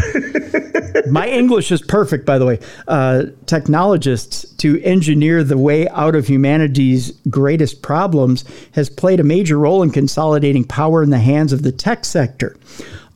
My 1.09 1.27
English 1.27 1.71
is 1.71 1.81
perfect, 1.81 2.25
by 2.25 2.37
the 2.37 2.45
way. 2.45 2.59
Uh, 2.87 3.25
technologists 3.45 4.49
to 4.55 4.81
engineer 4.83 5.43
the 5.43 5.57
way 5.57 5.87
out 5.89 6.15
of 6.15 6.27
humanity's 6.27 7.11
greatest 7.29 7.81
problems 7.81 8.43
has 8.71 8.89
played 8.89 9.19
a 9.19 9.23
major 9.23 9.59
role 9.59 9.83
in 9.83 9.91
consolidating 9.91 10.63
power 10.63 11.03
in 11.03 11.09
the 11.09 11.19
hands 11.19 11.53
of 11.53 11.63
the 11.63 11.71
tech 11.71 12.05
sector. 12.05 12.55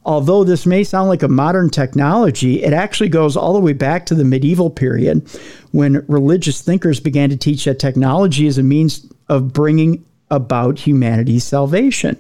Although 0.03 0.43
this 0.43 0.65
may 0.65 0.83
sound 0.83 1.09
like 1.09 1.21
a 1.21 1.27
modern 1.27 1.69
technology, 1.69 2.63
it 2.63 2.73
actually 2.73 3.09
goes 3.09 3.37
all 3.37 3.53
the 3.53 3.59
way 3.59 3.73
back 3.73 4.07
to 4.07 4.15
the 4.15 4.25
medieval 4.25 4.69
period 4.69 5.29
when 5.71 6.03
religious 6.07 6.61
thinkers 6.61 6.99
began 6.99 7.29
to 7.29 7.37
teach 7.37 7.65
that 7.65 7.79
technology 7.79 8.47
is 8.47 8.57
a 8.57 8.63
means 8.63 9.05
of 9.29 9.53
bringing 9.53 10.03
about 10.31 10.79
humanity's 10.79 11.43
salvation. 11.43 12.17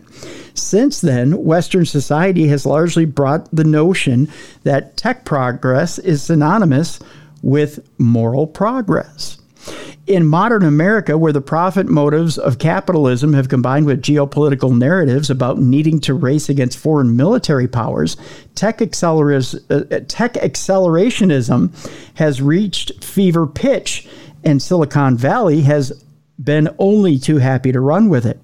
Since 0.53 1.01
then, 1.01 1.43
Western 1.43 1.85
society 1.85 2.47
has 2.49 2.65
largely 2.65 3.05
brought 3.05 3.49
the 3.55 3.63
notion 3.63 4.29
that 4.63 4.97
tech 4.97 5.25
progress 5.25 5.97
is 5.97 6.21
synonymous 6.21 6.99
with 7.41 7.79
moral 7.97 8.45
progress. 8.45 9.37
In 10.07 10.25
modern 10.25 10.63
America, 10.63 11.15
where 11.15 11.31
the 11.31 11.41
profit 11.41 11.87
motives 11.87 12.37
of 12.37 12.57
capitalism 12.57 13.33
have 13.33 13.49
combined 13.49 13.85
with 13.85 14.01
geopolitical 14.01 14.75
narratives 14.75 15.29
about 15.29 15.59
needing 15.59 15.99
to 16.01 16.15
race 16.15 16.49
against 16.49 16.79
foreign 16.79 17.15
military 17.15 17.67
powers, 17.67 18.17
tech, 18.55 18.79
acceleras- 18.79 19.55
uh, 19.69 19.99
tech 20.07 20.33
accelerationism 20.33 21.69
has 22.15 22.41
reached 22.41 23.03
fever 23.03 23.45
pitch, 23.45 24.07
and 24.43 24.59
Silicon 24.59 25.17
Valley 25.17 25.61
has 25.61 26.03
been 26.43 26.69
only 26.79 27.19
too 27.19 27.37
happy 27.37 27.71
to 27.71 27.79
run 27.79 28.09
with 28.09 28.25
it. 28.25 28.39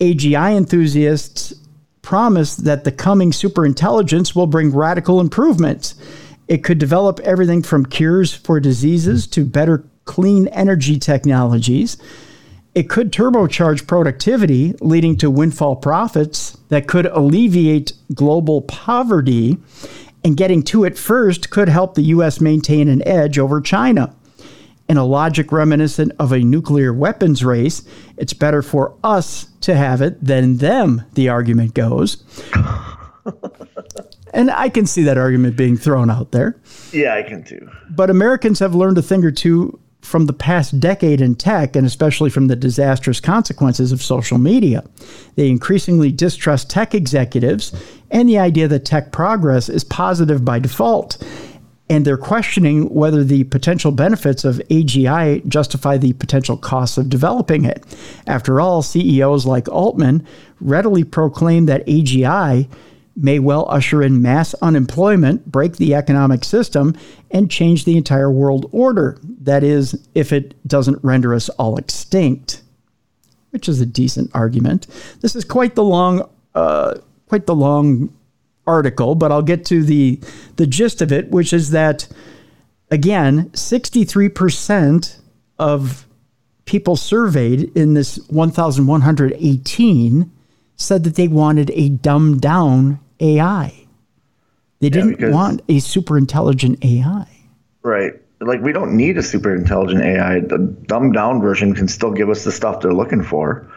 AGI 0.00 0.56
enthusiasts 0.56 1.54
promise 2.02 2.56
that 2.56 2.82
the 2.82 2.90
coming 2.92 3.30
superintelligence 3.30 4.34
will 4.34 4.48
bring 4.48 4.74
radical 4.74 5.20
improvements. 5.20 5.94
It 6.48 6.64
could 6.64 6.78
develop 6.78 7.20
everything 7.20 7.62
from 7.62 7.86
cures 7.86 8.34
for 8.34 8.58
diseases 8.58 9.28
to 9.28 9.44
better 9.44 9.84
clean 10.10 10.48
energy 10.48 10.98
technologies. 10.98 11.96
It 12.74 12.90
could 12.90 13.12
turbocharge 13.12 13.86
productivity, 13.86 14.74
leading 14.80 15.16
to 15.18 15.30
windfall 15.30 15.76
profits 15.76 16.58
that 16.68 16.88
could 16.88 17.06
alleviate 17.06 17.92
global 18.12 18.62
poverty. 18.62 19.58
And 20.24 20.36
getting 20.36 20.64
to 20.64 20.82
it 20.82 20.98
first 20.98 21.50
could 21.50 21.68
help 21.68 21.94
the 21.94 22.02
U.S. 22.16 22.40
maintain 22.40 22.88
an 22.88 23.06
edge 23.06 23.38
over 23.38 23.60
China. 23.60 24.12
In 24.88 24.96
a 24.96 25.04
logic 25.04 25.52
reminiscent 25.52 26.10
of 26.18 26.32
a 26.32 26.40
nuclear 26.40 26.92
weapons 26.92 27.44
race, 27.44 27.84
it's 28.16 28.32
better 28.32 28.62
for 28.62 28.96
us 29.04 29.44
to 29.60 29.76
have 29.76 30.02
it 30.02 30.22
than 30.22 30.56
them, 30.56 31.04
the 31.14 31.28
argument 31.28 31.74
goes. 31.74 32.24
and 34.34 34.50
I 34.50 34.70
can 34.70 34.86
see 34.86 35.04
that 35.04 35.18
argument 35.18 35.56
being 35.56 35.76
thrown 35.76 36.10
out 36.10 36.32
there. 36.32 36.60
Yeah, 36.92 37.14
I 37.14 37.22
can 37.22 37.44
too. 37.44 37.70
But 37.90 38.10
Americans 38.10 38.58
have 38.58 38.74
learned 38.74 38.98
a 38.98 39.02
thing 39.02 39.24
or 39.24 39.30
two 39.30 39.78
from 40.02 40.26
the 40.26 40.32
past 40.32 40.80
decade 40.80 41.20
in 41.20 41.34
tech, 41.34 41.76
and 41.76 41.86
especially 41.86 42.30
from 42.30 42.46
the 42.46 42.56
disastrous 42.56 43.20
consequences 43.20 43.92
of 43.92 44.02
social 44.02 44.38
media. 44.38 44.82
They 45.36 45.48
increasingly 45.48 46.10
distrust 46.10 46.70
tech 46.70 46.94
executives 46.94 47.72
and 48.10 48.28
the 48.28 48.38
idea 48.38 48.66
that 48.68 48.84
tech 48.84 49.12
progress 49.12 49.68
is 49.68 49.84
positive 49.84 50.44
by 50.44 50.58
default. 50.58 51.22
And 51.88 52.04
they're 52.04 52.16
questioning 52.16 52.88
whether 52.94 53.24
the 53.24 53.44
potential 53.44 53.90
benefits 53.90 54.44
of 54.44 54.62
AGI 54.70 55.44
justify 55.48 55.96
the 55.96 56.12
potential 56.14 56.56
costs 56.56 56.96
of 56.96 57.08
developing 57.08 57.64
it. 57.64 57.84
After 58.28 58.60
all, 58.60 58.82
CEOs 58.82 59.44
like 59.44 59.68
Altman 59.68 60.24
readily 60.60 61.02
proclaim 61.02 61.66
that 61.66 61.84
AGI 61.86 62.68
may 63.22 63.38
well 63.38 63.66
usher 63.68 64.02
in 64.02 64.22
mass 64.22 64.54
unemployment, 64.54 65.50
break 65.50 65.76
the 65.76 65.94
economic 65.94 66.44
system, 66.44 66.96
and 67.30 67.50
change 67.50 67.84
the 67.84 67.96
entire 67.96 68.30
world 68.30 68.68
order. 68.72 69.18
That 69.22 69.62
is, 69.62 70.08
if 70.14 70.32
it 70.32 70.54
doesn't 70.66 71.02
render 71.02 71.34
us 71.34 71.48
all 71.50 71.76
extinct, 71.76 72.62
which 73.50 73.68
is 73.68 73.80
a 73.80 73.86
decent 73.86 74.30
argument. 74.34 74.86
This 75.20 75.36
is 75.36 75.44
quite 75.44 75.74
the 75.74 75.84
long, 75.84 76.28
uh, 76.54 76.94
quite 77.28 77.46
the 77.46 77.54
long 77.54 78.14
article, 78.66 79.14
but 79.14 79.32
I'll 79.32 79.42
get 79.42 79.64
to 79.66 79.82
the 79.82 80.20
the 80.56 80.66
gist 80.66 81.02
of 81.02 81.12
it, 81.12 81.30
which 81.30 81.52
is 81.52 81.70
that 81.70 82.08
again, 82.90 83.52
sixty 83.54 84.04
three 84.04 84.28
percent 84.28 85.18
of 85.58 86.06
people 86.70 86.94
surveyed 86.94 87.76
in 87.76 87.94
this 87.94 88.16
1,118 88.28 90.30
said 90.76 91.02
that 91.02 91.16
they 91.16 91.26
wanted 91.26 91.68
a 91.72 91.88
dumbed 91.88 92.40
down 92.40 93.00
AI. 93.20 93.74
They 94.80 94.88
didn't 94.88 95.30
want 95.30 95.62
a 95.68 95.78
super 95.78 96.16
intelligent 96.16 96.84
AI. 96.84 97.26
Right. 97.82 98.14
Like 98.40 98.62
we 98.62 98.72
don't 98.72 98.96
need 98.96 99.18
a 99.18 99.22
super 99.22 99.54
intelligent 99.54 100.02
AI. 100.02 100.40
The 100.40 100.58
dumbed 100.58 101.14
down 101.14 101.42
version 101.42 101.74
can 101.74 101.86
still 101.88 102.10
give 102.10 102.30
us 102.30 102.44
the 102.44 102.52
stuff 102.52 102.80
they're 102.80 102.94
looking 102.94 103.22
for. 103.22 103.70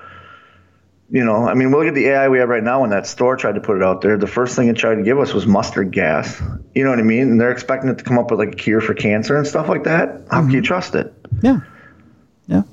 You 1.10 1.24
know, 1.24 1.48
I 1.48 1.54
mean, 1.54 1.70
look 1.70 1.86
at 1.86 1.94
the 1.94 2.08
AI 2.08 2.30
we 2.30 2.40
have 2.40 2.50
right 2.50 2.64
now. 2.64 2.82
When 2.82 2.90
that 2.90 3.06
store 3.06 3.36
tried 3.36 3.56
to 3.56 3.62
put 3.62 3.76
it 3.78 3.84
out 3.84 4.02
there, 4.02 4.18
the 4.18 4.26
first 4.26 4.56
thing 4.56 4.70
it 4.70 4.78
tried 4.78 4.96
to 4.96 5.04
give 5.04 5.20
us 5.20 5.34
was 5.34 5.46
mustard 5.46 5.92
gas. 5.92 6.42
You 6.74 6.84
know 6.84 6.90
what 6.90 7.00
I 7.00 7.04
mean? 7.04 7.24
And 7.24 7.42
they're 7.42 7.52
expecting 7.52 7.90
it 7.90 7.98
to 7.98 8.04
come 8.04 8.18
up 8.18 8.32
with 8.32 8.40
like 8.40 8.54
a 8.54 8.56
cure 8.56 8.82
for 8.82 8.94
cancer 8.94 9.38
and 9.38 9.46
stuff 9.46 9.68
like 9.68 9.84
that. 9.84 10.22
How 10.32 10.42
can 10.42 10.50
you 10.50 10.58
mm-hmm. 10.60 10.66
trust 10.66 10.96
it? 10.96 11.14
Yeah. 11.42 11.60
Yeah. 12.48 12.64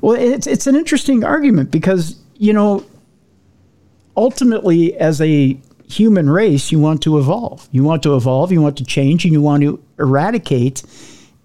Well, 0.00 0.14
it's 0.20 0.46
it's 0.46 0.66
an 0.66 0.76
interesting 0.76 1.24
argument 1.24 1.70
because, 1.70 2.20
you 2.36 2.52
know, 2.52 2.84
ultimately 4.16 4.94
as 4.96 5.20
a 5.20 5.58
human 5.90 6.30
race, 6.30 6.70
you 6.72 6.78
want 6.78 7.02
to 7.02 7.18
evolve. 7.18 7.68
You 7.72 7.82
want 7.84 8.02
to 8.04 8.14
evolve, 8.14 8.52
you 8.52 8.62
want 8.62 8.76
to 8.78 8.84
change, 8.84 9.24
and 9.24 9.32
you 9.32 9.40
want 9.42 9.62
to 9.62 9.82
eradicate 9.98 10.82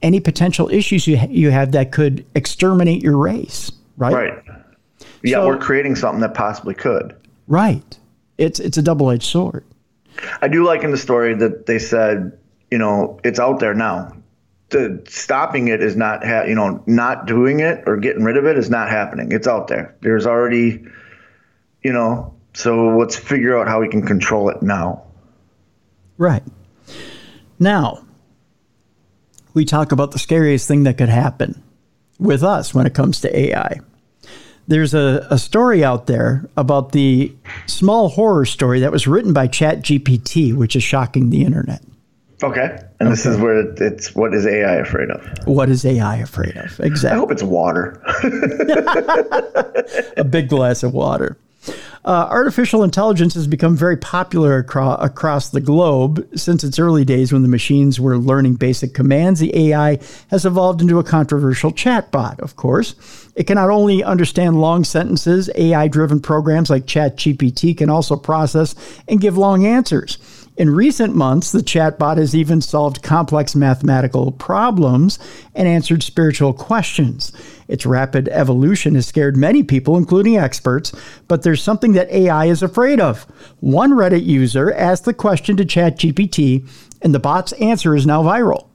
any 0.02 0.20
potential 0.20 0.70
issues 0.70 1.08
you 1.08 1.18
ha- 1.18 1.28
you 1.30 1.50
have 1.52 1.72
that 1.72 1.92
could 1.92 2.26
exterminate 2.36 3.02
your 3.02 3.18
race, 3.18 3.72
right? 3.98 4.14
Right. 4.14 4.44
Yeah, 5.24 5.38
So- 5.38 5.48
we're 5.48 5.58
creating 5.58 5.96
something 5.96 6.22
that 6.22 6.34
possibly 6.34 6.74
could. 6.76 7.16
Right. 7.48 7.98
It's 8.38 8.60
it's 8.60 8.78
a 8.78 8.82
double-edged 8.82 9.24
sword. 9.24 9.64
I 10.42 10.48
do 10.48 10.64
like 10.66 10.84
in 10.84 10.92
the 10.92 10.98
story 10.98 11.34
that 11.36 11.66
they 11.66 11.80
said, 11.80 12.38
you 12.72 12.78
know, 12.78 13.20
it's 13.24 13.40
out 13.40 13.60
there 13.60 13.74
now. 13.74 14.12
The 14.70 15.02
stopping 15.08 15.68
it 15.70 15.82
is 15.82 15.96
not, 15.96 16.26
ha- 16.26 16.44
you 16.44 16.56
know, 16.56 16.84
not 16.86 17.28
doing 17.28 17.60
it 17.62 17.84
or 17.86 17.98
getting 17.98 18.24
rid 18.24 18.36
of 18.38 18.46
it 18.46 18.58
is 18.58 18.70
not 18.70 18.90
happening. 18.90 19.32
It's 19.32 19.48
out 19.48 19.68
there. 19.68 19.96
There's 20.02 20.26
already, 20.26 20.84
you 21.84 21.94
know, 21.94 22.34
so 22.56 22.98
let's 22.98 23.16
figure 23.18 23.60
out 23.60 23.68
how 23.68 23.82
we 23.82 23.90
can 23.90 24.06
control 24.06 24.50
it 24.50 24.62
now. 24.62 25.04
Right. 26.18 26.44
Now, 27.60 28.06
we 29.54 29.66
talk 29.66 29.92
about 29.92 30.12
the 30.12 30.20
scariest 30.20 30.68
thing 30.68 30.84
that 30.84 30.98
could 30.98 31.10
happen 31.10 31.62
with 32.18 32.44
us 32.44 32.74
when 32.74 32.88
it 32.88 32.94
comes 32.94 33.20
to 33.22 33.38
AI. 33.38 33.82
There's 34.68 34.94
a, 34.94 35.28
a 35.30 35.38
story 35.38 35.84
out 35.84 36.08
there 36.08 36.50
about 36.58 36.92
the 36.94 37.36
small 37.68 38.10
horror 38.10 38.46
story 38.46 38.80
that 38.80 38.92
was 38.92 39.06
written 39.06 39.34
by 39.34 39.48
ChatGPT, 39.48 40.56
which 40.56 40.76
is 40.76 40.84
shocking 40.84 41.30
the 41.30 41.44
internet. 41.44 41.84
Okay. 42.42 42.80
And 43.00 43.12
this 43.12 43.26
is 43.26 43.38
where 43.38 43.60
it's 43.60 44.16
what 44.16 44.34
is 44.34 44.46
AI 44.46 44.76
afraid 44.76 45.10
of? 45.10 45.48
What 45.48 45.70
is 45.70 45.86
AI 45.86 46.18
afraid 46.18 46.56
of? 46.58 46.80
Exactly. 46.80 47.16
I 47.16 47.20
hope 47.20 47.32
it's 47.32 47.44
water. 47.44 48.02
a 50.18 50.24
big 50.24 50.50
glass 50.50 50.84
of 50.84 50.94
water. 50.94 51.38
Uh, 52.06 52.28
artificial 52.30 52.84
intelligence 52.84 53.34
has 53.34 53.48
become 53.48 53.76
very 53.76 53.98
popular 53.98 54.60
acro- 54.60 54.96
across 54.96 55.50
the 55.50 55.60
globe 55.62 56.28
since 56.36 56.64
its 56.64 56.78
early 56.78 57.04
days 57.04 57.34
when 57.34 57.42
the 57.42 57.48
machines 57.48 58.00
were 58.00 58.18
learning 58.18 58.54
basic 58.54 58.94
commands. 58.94 59.40
The 59.40 59.72
AI 59.72 59.98
has 60.30 60.46
evolved 60.46 60.82
into 60.82 61.00
a 61.00 61.04
controversial 61.04 61.72
chatbot, 61.72 62.40
of 62.40 62.56
course. 62.56 62.96
It 63.36 63.48
can 63.48 63.56
not 63.56 63.70
only 63.70 64.04
understand 64.04 64.62
long 64.62 64.84
sentences, 64.84 65.50
AI 65.56 65.88
driven 65.88 66.20
programs 66.20 66.70
like 66.70 66.86
ChatGPT 66.86 67.78
can 67.78 67.90
also 67.90 68.16
process 68.16 68.76
and 69.08 69.20
give 69.20 69.38
long 69.38 69.66
answers. 69.66 70.18
In 70.58 70.70
recent 70.70 71.14
months, 71.14 71.52
the 71.52 71.60
chatbot 71.60 72.18
has 72.18 72.34
even 72.34 72.62
solved 72.62 73.04
complex 73.04 73.56
mathematical 73.56 74.32
problems 74.32 75.20
and 75.54 75.68
answered 75.68 76.02
spiritual 76.02 76.54
questions. 76.54 77.34
Its 77.68 77.86
rapid 77.86 78.30
evolution 78.30 78.96
has 78.96 79.06
scared 79.06 79.36
many 79.36 79.64
people, 79.64 79.98
including 79.98 80.38
experts, 80.38 80.94
but 81.28 81.44
there's 81.44 81.62
something 81.62 81.92
that 81.94 82.10
AI 82.10 82.46
is 82.46 82.64
afraid 82.64 83.02
of. 83.02 83.24
One 83.60 83.92
Reddit 83.92 84.26
user 84.26 84.72
asked 84.74 85.04
the 85.04 85.14
question 85.14 85.58
to 85.58 85.66
ChatGPT, 85.66 86.66
and 87.02 87.14
the 87.14 87.20
bot's 87.20 87.52
answer 87.54 87.94
is 87.94 88.06
now 88.06 88.24
viral. 88.24 88.68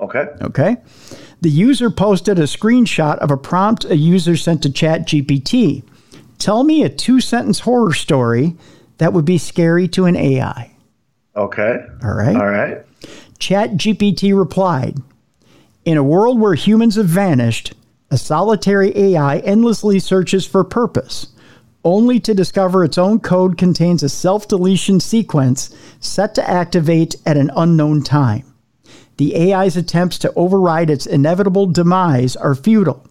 Okay. 0.00 0.26
Okay. 0.42 0.76
The 1.40 1.50
user 1.50 1.88
posted 1.88 2.38
a 2.38 2.42
screenshot 2.42 3.16
of 3.18 3.30
a 3.30 3.38
prompt 3.38 3.86
a 3.86 3.96
user 3.96 4.36
sent 4.36 4.62
to 4.64 4.68
ChatGPT. 4.68 5.82
Tell 6.38 6.62
me 6.62 6.82
a 6.82 6.90
two 6.90 7.20
sentence 7.20 7.60
horror 7.60 7.94
story 7.94 8.54
that 8.98 9.14
would 9.14 9.24
be 9.24 9.38
scary 9.38 9.88
to 9.88 10.04
an 10.04 10.16
AI. 10.16 10.71
Okay. 11.36 11.84
All 12.02 12.12
right. 12.14 12.36
All 12.36 12.48
right. 12.48 12.84
ChatGPT 13.38 14.36
replied 14.36 14.98
In 15.84 15.96
a 15.96 16.04
world 16.04 16.38
where 16.38 16.54
humans 16.54 16.96
have 16.96 17.06
vanished, 17.06 17.74
a 18.10 18.18
solitary 18.18 18.96
AI 18.96 19.38
endlessly 19.38 19.98
searches 19.98 20.46
for 20.46 20.62
purpose, 20.64 21.28
only 21.84 22.20
to 22.20 22.34
discover 22.34 22.84
its 22.84 22.98
own 22.98 23.18
code 23.18 23.56
contains 23.56 24.02
a 24.02 24.08
self 24.08 24.46
deletion 24.46 25.00
sequence 25.00 25.74
set 26.00 26.34
to 26.34 26.48
activate 26.48 27.16
at 27.26 27.36
an 27.36 27.50
unknown 27.56 28.02
time. 28.02 28.44
The 29.16 29.52
AI's 29.52 29.76
attempts 29.76 30.18
to 30.18 30.32
override 30.34 30.90
its 30.90 31.06
inevitable 31.06 31.66
demise 31.66 32.36
are 32.36 32.54
futile, 32.54 33.06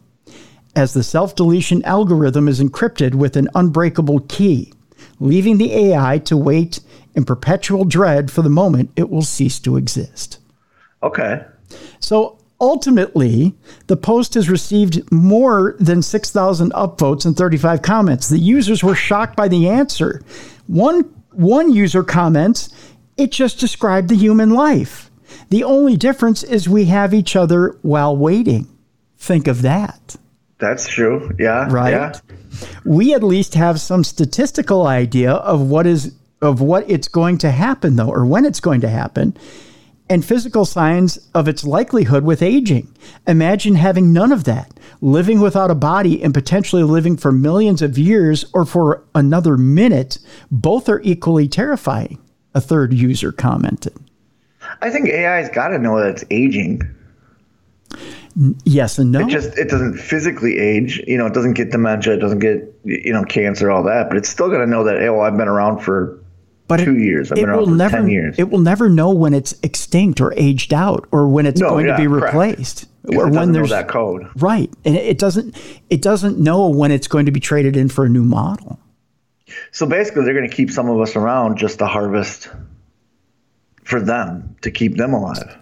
as 0.76 0.94
the 0.94 1.04
self 1.04 1.36
deletion 1.36 1.84
algorithm 1.84 2.48
is 2.48 2.62
encrypted 2.62 3.16
with 3.16 3.36
an 3.36 3.50
unbreakable 3.56 4.20
key, 4.22 4.72
leaving 5.20 5.58
the 5.58 5.74
AI 5.74 6.20
to 6.20 6.38
wait 6.38 6.80
in 7.16 7.26
perpetual 7.26 7.86
dread 7.86 8.32
for 8.32 8.42
the 8.42 8.50
moment 8.50 8.92
it 8.96 9.10
will 9.10 9.22
cease 9.22 9.60
to 9.60 9.78
exist. 9.78 10.40
Okay. 11.04 11.44
So 12.00 12.40
ultimately, 12.60 13.56
the 13.88 13.98
post 13.98 14.36
has 14.36 14.50
received 14.50 15.12
more 15.12 15.76
than 15.80 16.02
6,000 16.02 16.72
upvotes 16.74 17.26
and 17.26 17.36
35 17.36 17.82
comments. 17.82 18.30
The 18.30 18.38
users 18.38 18.84
were 18.84 18.96
shocked 18.96 19.36
by 19.36 19.48
the 19.48 19.68
answer. 19.68 20.22
One, 20.68 21.04
one 21.32 21.72
user 21.72 22.04
comments, 22.04 22.70
it 23.18 23.32
just 23.32 23.60
described 23.60 24.10
the 24.10 24.16
human 24.16 24.52
life. 24.52 25.10
The 25.50 25.64
only 25.64 25.98
difference 25.98 26.44
is 26.44 26.70
we 26.70 26.86
have 26.86 27.14
each 27.14 27.36
other 27.36 27.78
while 27.82 28.16
waiting. 28.16 28.68
Think 29.18 29.48
of 29.48 29.62
that. 29.64 30.16
That's 30.60 30.88
true. 30.88 31.36
Yeah. 31.40 31.68
right? 31.70 31.92
Yeah. 31.92 32.20
We 32.86 33.14
at 33.14 33.24
least 33.24 33.56
have 33.56 33.80
some 33.80 34.04
statistical 34.04 34.86
idea 34.86 35.32
of 35.32 35.62
what 35.62 35.88
is 35.88 36.14
of 36.42 36.62
what 36.62 36.90
it's 36.90 37.08
going 37.08 37.38
to 37.40 37.52
happen 37.52 37.96
though 37.96 38.10
or 38.10 38.26
when 38.26 38.46
it's 38.46 38.60
going 38.60 38.82
to 38.82 38.90
happen 38.90 39.36
and 40.12 40.26
physical 40.26 40.66
signs 40.66 41.30
of 41.34 41.48
its 41.48 41.64
likelihood 41.64 42.26
with 42.26 42.42
aging. 42.42 42.94
Imagine 43.28 43.76
having 43.76 44.12
none 44.12 44.34
of 44.34 44.44
that, 44.44 44.78
living 45.00 45.40
without 45.40 45.72
a 45.72 45.76
body 45.76 46.22
and 46.22 46.34
potentially 46.34 46.84
living 46.84 47.16
for 47.16 47.32
millions 47.32 47.82
of 47.82 47.98
years 47.98 48.44
or 48.54 48.66
for 48.66 49.06
another 49.16 49.56
minute. 49.56 50.20
Both 50.52 50.90
are 50.90 51.00
equally 51.04 51.48
terrifying, 51.48 52.20
a 52.54 52.60
third 52.60 52.94
user 52.94 53.32
commented. 53.32 53.98
I 54.82 54.90
think 54.90 55.08
AI's 55.08 55.48
got 55.48 55.70
to 55.70 55.80
know 55.80 55.98
that 56.02 56.10
it's 56.10 56.26
aging. 56.30 56.82
Yes 58.66 58.98
and 58.98 59.14
no. 59.14 59.22
It 59.22 59.30
just 59.30 59.58
it 59.58 59.70
doesn't 59.70 59.98
physically 59.98 60.58
age. 60.58 61.02
You 61.08 61.18
know, 61.18 61.26
it 61.26 61.34
doesn't 61.34 61.54
get 61.54 61.72
dementia, 61.72 62.16
it 62.16 62.20
doesn't 62.20 62.40
get 62.40 62.74
you 62.84 63.14
know 63.14 63.24
cancer, 63.24 63.72
all 63.72 63.84
that. 63.84 64.10
But 64.10 64.18
it's 64.18 64.30
still 64.30 64.50
got 64.50 64.60
to 64.60 64.68
know 64.68 64.84
that. 64.84 65.00
Hey, 65.00 65.10
well, 65.10 65.22
I've 65.22 65.38
been 65.38 65.48
around 65.48 65.80
for 65.80 66.21
but 66.78 66.84
two 66.84 66.96
it, 66.96 67.04
years. 67.04 67.32
I've 67.32 67.38
it 67.38 67.48
will 67.48 67.68
never. 67.68 68.08
It 68.08 68.50
will 68.50 68.60
never 68.60 68.90
know 68.90 69.12
when 69.12 69.34
it's 69.34 69.54
extinct 69.64 70.20
or 70.22 70.34
aged 70.36 70.74
out 70.74 71.08
or 71.12 71.28
when 71.28 71.46
it's 71.46 71.62
No, 71.62 71.70
going 71.70 71.86
yeah, 71.88 71.96
to 71.96 71.98
be 72.02 72.08
replaced 72.08 72.88
or 73.16 73.30
when 73.30 73.52
there's 73.52 73.70
that 73.72 73.88
code. 73.88 74.28
right 74.36 74.72
and 74.86 74.96
it 74.96 75.18
doesn't 75.18 75.58
it 75.90 76.02
doesn't 76.04 76.38
know 76.38 76.68
when 76.70 76.92
it's 76.92 77.08
going 77.08 77.26
to 77.26 77.32
be 77.32 77.40
traded 77.40 77.76
in 77.76 77.90
for 77.90 78.06
a 78.06 78.10
new 78.10 78.24
model. 78.24 78.80
So 79.72 79.86
basically, 79.86 80.24
they're 80.24 80.34
going 80.34 80.50
to 80.50 80.56
keep 80.56 80.72
some 80.72 80.90
of 80.90 81.00
us 81.02 81.16
around 81.16 81.58
just 81.58 81.80
to 81.80 81.88
harvest 81.88 82.50
for 83.84 84.00
them 84.00 84.56
to 84.62 84.72
keep 84.72 84.98
them 84.98 85.14
alive. 85.14 85.58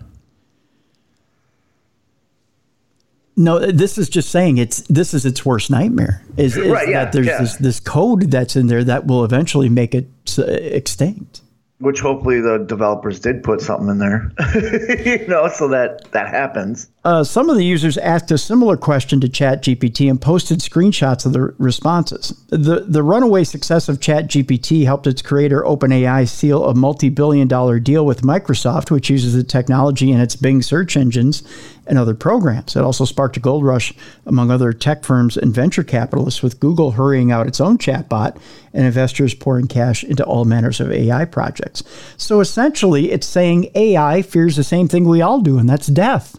No, 3.36 3.58
this 3.72 3.98
is 3.98 4.10
just 4.10 4.30
saying 4.32 4.58
it's 4.58 4.82
this 4.82 5.14
is 5.14 5.26
its 5.26 5.46
worst 5.46 5.72
nightmare. 5.72 6.22
Is, 6.36 6.58
is 6.58 6.68
Right, 6.68 6.90
yeah, 6.90 7.06
that 7.06 7.14
there's 7.14 7.28
yeah. 7.28 7.40
this 7.40 7.56
this 7.56 7.80
code 7.80 8.30
that's 8.30 8.58
in 8.58 8.68
there 8.68 8.84
that 8.84 9.08
will 9.08 9.24
eventually 9.24 9.70
make 9.70 9.96
it 9.96 10.10
extinct. 10.38 11.42
Which 11.80 12.02
hopefully 12.02 12.42
the 12.42 12.58
developers 12.58 13.22
did 13.22 13.42
put 13.42 13.62
something 13.62 13.88
in 13.88 14.00
there, 14.00 14.34
you 15.06 15.26
know, 15.28 15.48
so 15.48 15.70
that 15.70 16.12
that 16.12 16.28
happens. 16.28 16.90
Uh, 17.06 17.24
some 17.24 17.50
of 17.50 17.56
the 17.56 17.64
users 17.64 17.98
asked 17.98 18.30
a 18.32 18.38
similar 18.38 18.76
question 18.76 19.22
to 19.22 19.30
ChatGPT 19.30 20.10
and 20.10 20.22
posted 20.22 20.60
screenshots 20.60 21.26
of 21.26 21.32
the 21.32 21.56
responses. 21.58 22.38
The, 22.50 22.82
the 22.82 23.02
runaway 23.02 23.46
success 23.46 23.88
of 23.88 24.02
ChatGPT 24.02 24.84
helped 24.84 25.08
its 25.08 25.22
creator, 25.22 25.62
OpenAI, 25.62 26.28
seal 26.28 26.66
a 26.66 26.76
multi 26.76 27.08
billion 27.08 27.48
dollar 27.48 27.80
deal 27.80 28.06
with 28.06 28.24
Microsoft, 28.24 28.92
which 28.92 29.10
uses 29.10 29.34
the 29.34 29.46
technology 29.46 30.12
in 30.12 30.20
its 30.20 30.36
Bing 30.36 30.62
search 30.62 30.98
engines 30.98 31.44
and 31.90 31.98
other 31.98 32.14
programs. 32.14 32.76
It 32.76 32.84
also 32.84 33.04
sparked 33.04 33.36
a 33.36 33.40
gold 33.40 33.66
rush 33.66 33.92
among 34.26 34.52
other 34.52 34.72
tech 34.72 35.04
firms 35.04 35.36
and 35.36 35.54
venture 35.54 35.84
capitalists, 35.84 36.42
with 36.42 36.60
Google 36.60 36.92
hurrying 36.92 37.32
out 37.32 37.48
its 37.48 37.60
own 37.60 37.78
chatbot 37.78 38.38
and 38.74 38.86
investors 38.86 39.34
pouring 39.34 39.68
cash 39.68 40.04
into 40.04 40.24
all 40.24 40.46
manners 40.46 40.80
of 40.80 40.92
AI 40.92 41.26
projects. 41.26 41.84
So 42.16 42.40
essentially, 42.40 43.12
it's 43.12 43.28
saying 43.28 43.72
AI 43.76 44.22
fears 44.22 44.56
the 44.56 44.64
same 44.64 44.88
thing 44.88 45.06
we 45.08 45.22
all 45.22 45.42
do, 45.42 45.58
and 45.58 45.68
that's 45.68 45.88
death. 45.88 46.38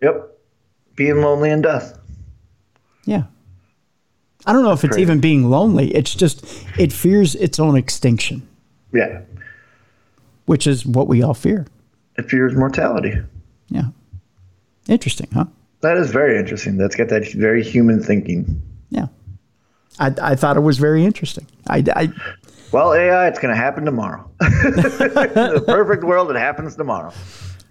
Yep, 0.00 0.38
being 0.96 1.20
lonely 1.20 1.50
and 1.50 1.62
death. 1.62 1.98
Yeah. 3.04 3.24
I 4.46 4.52
don't 4.52 4.64
know 4.64 4.72
if 4.72 4.82
it's 4.84 4.92
Crazy. 4.94 5.02
even 5.02 5.20
being 5.20 5.48
lonely. 5.50 5.94
It's 5.94 6.14
just 6.14 6.44
it 6.78 6.92
fears 6.92 7.34
its 7.36 7.60
own 7.60 7.76
extinction, 7.76 8.46
Yeah, 8.92 9.20
which 10.46 10.66
is 10.66 10.84
what 10.86 11.06
we 11.08 11.22
all 11.22 11.34
fear. 11.34 11.66
it 12.18 12.28
fears 12.28 12.54
mortality. 12.56 13.14
Yeah. 13.68 13.84
Interesting, 14.92 15.28
huh? 15.32 15.46
That 15.80 15.96
is 15.96 16.10
very 16.10 16.38
interesting. 16.38 16.76
That's 16.76 16.94
got 16.96 17.08
that 17.08 17.26
very 17.32 17.64
human 17.64 18.02
thinking. 18.02 18.60
Yeah. 18.90 19.06
I, 19.98 20.12
I 20.22 20.34
thought 20.34 20.58
it 20.58 20.60
was 20.60 20.76
very 20.78 21.02
interesting. 21.04 21.46
I, 21.66 21.82
I 21.96 22.08
Well, 22.72 22.92
AI, 22.92 23.26
it's 23.28 23.38
going 23.38 23.54
to 23.54 23.60
happen 23.60 23.86
tomorrow. 23.86 24.30
the 24.38 25.64
perfect 25.66 26.04
world, 26.04 26.30
it 26.30 26.36
happens 26.36 26.76
tomorrow. 26.76 27.12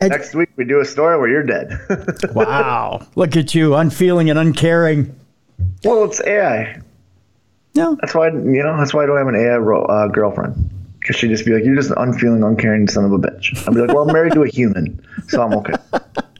I- 0.01 0.07
Next 0.07 0.33
week, 0.33 0.49
we 0.55 0.65
do 0.65 0.79
a 0.79 0.85
story 0.85 1.17
where 1.19 1.29
you're 1.29 1.43
dead. 1.43 1.79
wow. 2.33 3.05
Look 3.15 3.37
at 3.37 3.53
you, 3.53 3.75
unfeeling 3.75 4.31
and 4.31 4.39
uncaring. 4.39 5.15
well, 5.83 6.03
it's 6.05 6.19
AI. 6.23 6.81
No. 7.75 7.95
That's 8.01 8.15
why 8.15 8.29
you 8.29 8.63
know. 8.63 8.75
That's 8.77 8.93
why 8.95 9.03
I 9.03 9.05
don't 9.05 9.17
have 9.19 9.27
an 9.27 9.35
AI 9.35 9.57
ro- 9.57 9.85
uh, 9.85 10.07
girlfriend. 10.07 10.71
Because 10.99 11.15
she'd 11.15 11.29
just 11.29 11.45
be 11.45 11.53
like, 11.53 11.63
"You're 11.63 11.75
just 11.75 11.89
an 11.91 11.97
unfeeling, 11.99 12.43
uncaring 12.43 12.87
son 12.89 13.05
of 13.05 13.13
a 13.13 13.17
bitch." 13.17 13.55
I'd 13.67 13.73
be 13.73 13.79
like, 13.79 13.93
"Well, 13.95 14.03
I'm 14.07 14.11
married 14.13 14.33
to 14.33 14.43
a 14.43 14.47
human, 14.49 14.99
so 15.29 15.41
I'm 15.41 15.53
okay." 15.53 15.73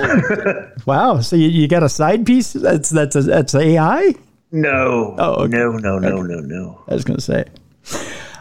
Wow. 0.86 1.20
So 1.20 1.36
you, 1.36 1.48
you 1.48 1.68
got 1.68 1.82
a 1.82 1.88
side 1.88 2.24
piece 2.24 2.52
that's 2.52 2.90
that's 2.90 3.16
a, 3.16 3.22
that's 3.22 3.54
AI? 3.54 4.14
No. 4.52 5.14
Oh, 5.18 5.44
okay. 5.44 5.56
no, 5.56 5.72
no, 5.72 5.98
no, 5.98 6.22
no, 6.22 6.40
no. 6.40 6.82
I 6.88 6.94
was 6.94 7.04
going 7.04 7.18
to 7.18 7.22
say. 7.22 7.44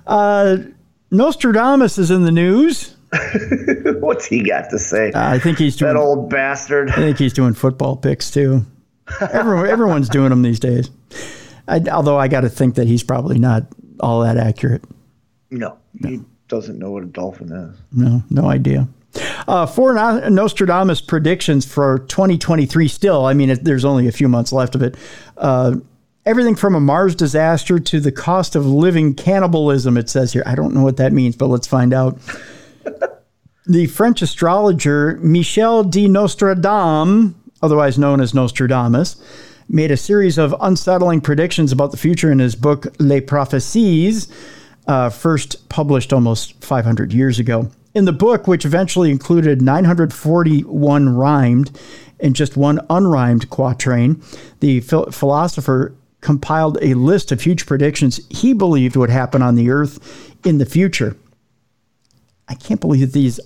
Uh, 0.08 0.58
Nostradamus 1.12 1.98
is 1.98 2.12
in 2.12 2.24
the 2.24 2.32
news. 2.32 2.96
What's 4.00 4.26
he 4.26 4.44
got 4.44 4.70
to 4.70 4.80
say? 4.80 5.12
I 5.16 5.40
think 5.40 5.58
he's 5.58 5.76
doing 5.76 5.94
that 5.94 6.00
old 6.00 6.30
bastard. 6.30 6.92
I 6.92 6.96
think 6.96 7.18
he's 7.18 7.34
doing 7.34 7.54
football 7.54 7.96
picks 7.96 8.32
too. 8.32 8.66
Everyone, 9.32 9.68
everyone's 9.68 10.08
doing 10.08 10.30
them 10.30 10.44
these 10.44 10.60
days. 10.60 10.92
I, 11.68 11.82
although 11.92 12.18
I 12.20 12.28
got 12.28 12.42
to 12.42 12.50
think 12.50 12.76
that 12.76 12.88
he's 12.88 13.04
probably 13.04 13.40
not 13.40 13.64
all 14.00 14.22
that 14.22 14.38
accurate. 14.38 14.84
No, 15.50 15.78
he 16.00 16.22
doesn't 16.48 16.78
know 16.78 16.92
what 16.92 17.02
a 17.02 17.08
dolphin 17.08 17.52
is. 17.52 17.76
No, 17.92 18.24
no 18.30 18.48
idea. 18.48 18.88
Uh, 19.48 19.66
for 19.66 19.94
Nostradamus 20.30 21.02
predictions 21.02 21.66
for 21.66 22.00
2023, 22.10 22.88
still, 22.88 23.26
I 23.26 23.34
mean, 23.34 23.50
it, 23.50 23.64
there's 23.64 23.86
only 23.86 24.08
a 24.08 24.12
few 24.12 24.30
months 24.30 24.52
left 24.52 24.76
of 24.76 24.84
it. 24.84 24.96
Uh, 25.38 25.78
everything 26.26 26.56
from 26.56 26.76
a 26.76 26.80
Mars 26.80 27.16
disaster 27.16 27.80
to 27.80 28.00
the 28.00 28.12
cost 28.12 28.56
of 28.56 28.66
living 28.66 29.16
cannibalism, 29.16 29.98
it 29.98 30.10
says 30.10 30.34
here. 30.34 30.44
I 30.46 30.56
don't 30.56 30.74
know 30.74 30.84
what 30.84 30.98
that 30.98 31.14
means, 31.14 31.36
but 31.36 31.48
let's 31.48 31.68
find 31.68 31.94
out. 31.94 32.20
the 33.66 33.88
French 33.88 34.22
astrologer 34.22 35.18
Michel 35.22 35.84
de 35.84 36.08
Nostredame, 36.08 37.34
otherwise 37.62 37.98
known 37.98 38.22
as 38.22 38.34
Nostradamus, 38.34 39.22
made 39.68 39.92
a 39.92 39.98
series 39.98 40.38
of 40.38 40.56
unsettling 40.62 41.22
predictions 41.22 41.72
about 41.72 41.92
the 41.92 41.98
future 41.98 42.32
in 42.32 42.40
his 42.40 42.56
book 42.56 42.88
Les 43.00 43.22
Prophéties, 43.22 44.32
uh, 44.88 45.10
first 45.10 45.70
published 45.70 46.12
almost 46.12 46.64
500 46.64 47.14
years 47.14 47.38
ago. 47.40 47.70
In 47.94 48.06
the 48.06 48.14
book, 48.14 48.48
which 48.48 48.66
eventually 48.66 49.12
included 49.12 49.62
941 49.62 51.10
rhymed 51.10 51.80
and 52.20 52.36
just 52.36 52.56
one 52.56 52.80
unrhymed 52.90 53.50
quatrain, 53.50 54.22
the 54.60 54.82
phil- 54.82 55.12
philosopher 55.12 55.94
compiled 56.22 56.78
a 56.82 56.94
list 56.94 57.32
of 57.32 57.42
huge 57.42 57.66
predictions 57.66 58.20
he 58.30 58.54
believed 58.54 58.96
would 58.96 59.10
happen 59.10 59.42
on 59.42 59.56
the 59.56 59.70
earth 59.70 60.36
in 60.46 60.58
the 60.58 60.66
future. 60.66 61.16
I 62.48 62.56
can't 62.56 62.82
believe 62.82 63.14
these 63.14 63.40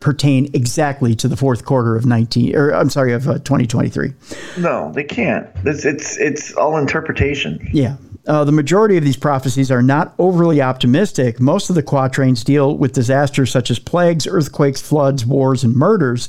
pertain 0.00 0.50
exactly 0.54 1.14
to 1.14 1.28
the 1.28 1.36
fourth 1.36 1.64
quarter 1.64 1.94
of 1.94 2.06
19 2.06 2.56
or 2.56 2.70
I'm 2.74 2.90
sorry 2.90 3.12
of 3.12 3.28
uh, 3.28 3.34
2023. 3.34 4.12
No, 4.58 4.90
they 4.92 5.04
can't. 5.04 5.46
It's 5.64 5.84
it's 5.84 6.18
it's 6.18 6.54
all 6.54 6.76
interpretation. 6.76 7.68
Yeah. 7.72 7.96
Uh, 8.26 8.44
the 8.44 8.52
majority 8.52 8.96
of 8.96 9.04
these 9.04 9.16
prophecies 9.16 9.70
are 9.70 9.82
not 9.82 10.14
overly 10.18 10.60
optimistic. 10.60 11.40
Most 11.40 11.70
of 11.70 11.76
the 11.76 11.82
quatrains 11.82 12.44
deal 12.44 12.76
with 12.76 12.92
disasters 12.92 13.50
such 13.50 13.70
as 13.70 13.78
plagues, 13.78 14.26
earthquakes, 14.26 14.80
floods, 14.80 15.24
wars, 15.24 15.64
and 15.64 15.74
murders, 15.74 16.28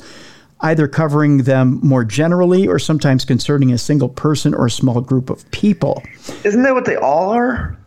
either 0.61 0.87
covering 0.87 1.39
them 1.39 1.79
more 1.83 2.05
generally 2.05 2.67
or 2.67 2.79
sometimes 2.79 3.25
concerning 3.25 3.71
a 3.73 3.77
single 3.77 4.09
person 4.09 4.53
or 4.53 4.67
a 4.67 4.71
small 4.71 5.01
group 5.01 5.29
of 5.29 5.49
people. 5.51 6.01
Isn't 6.43 6.63
that 6.63 6.73
what 6.73 6.85
they 6.85 6.95
all 6.95 7.29
are? 7.29 7.77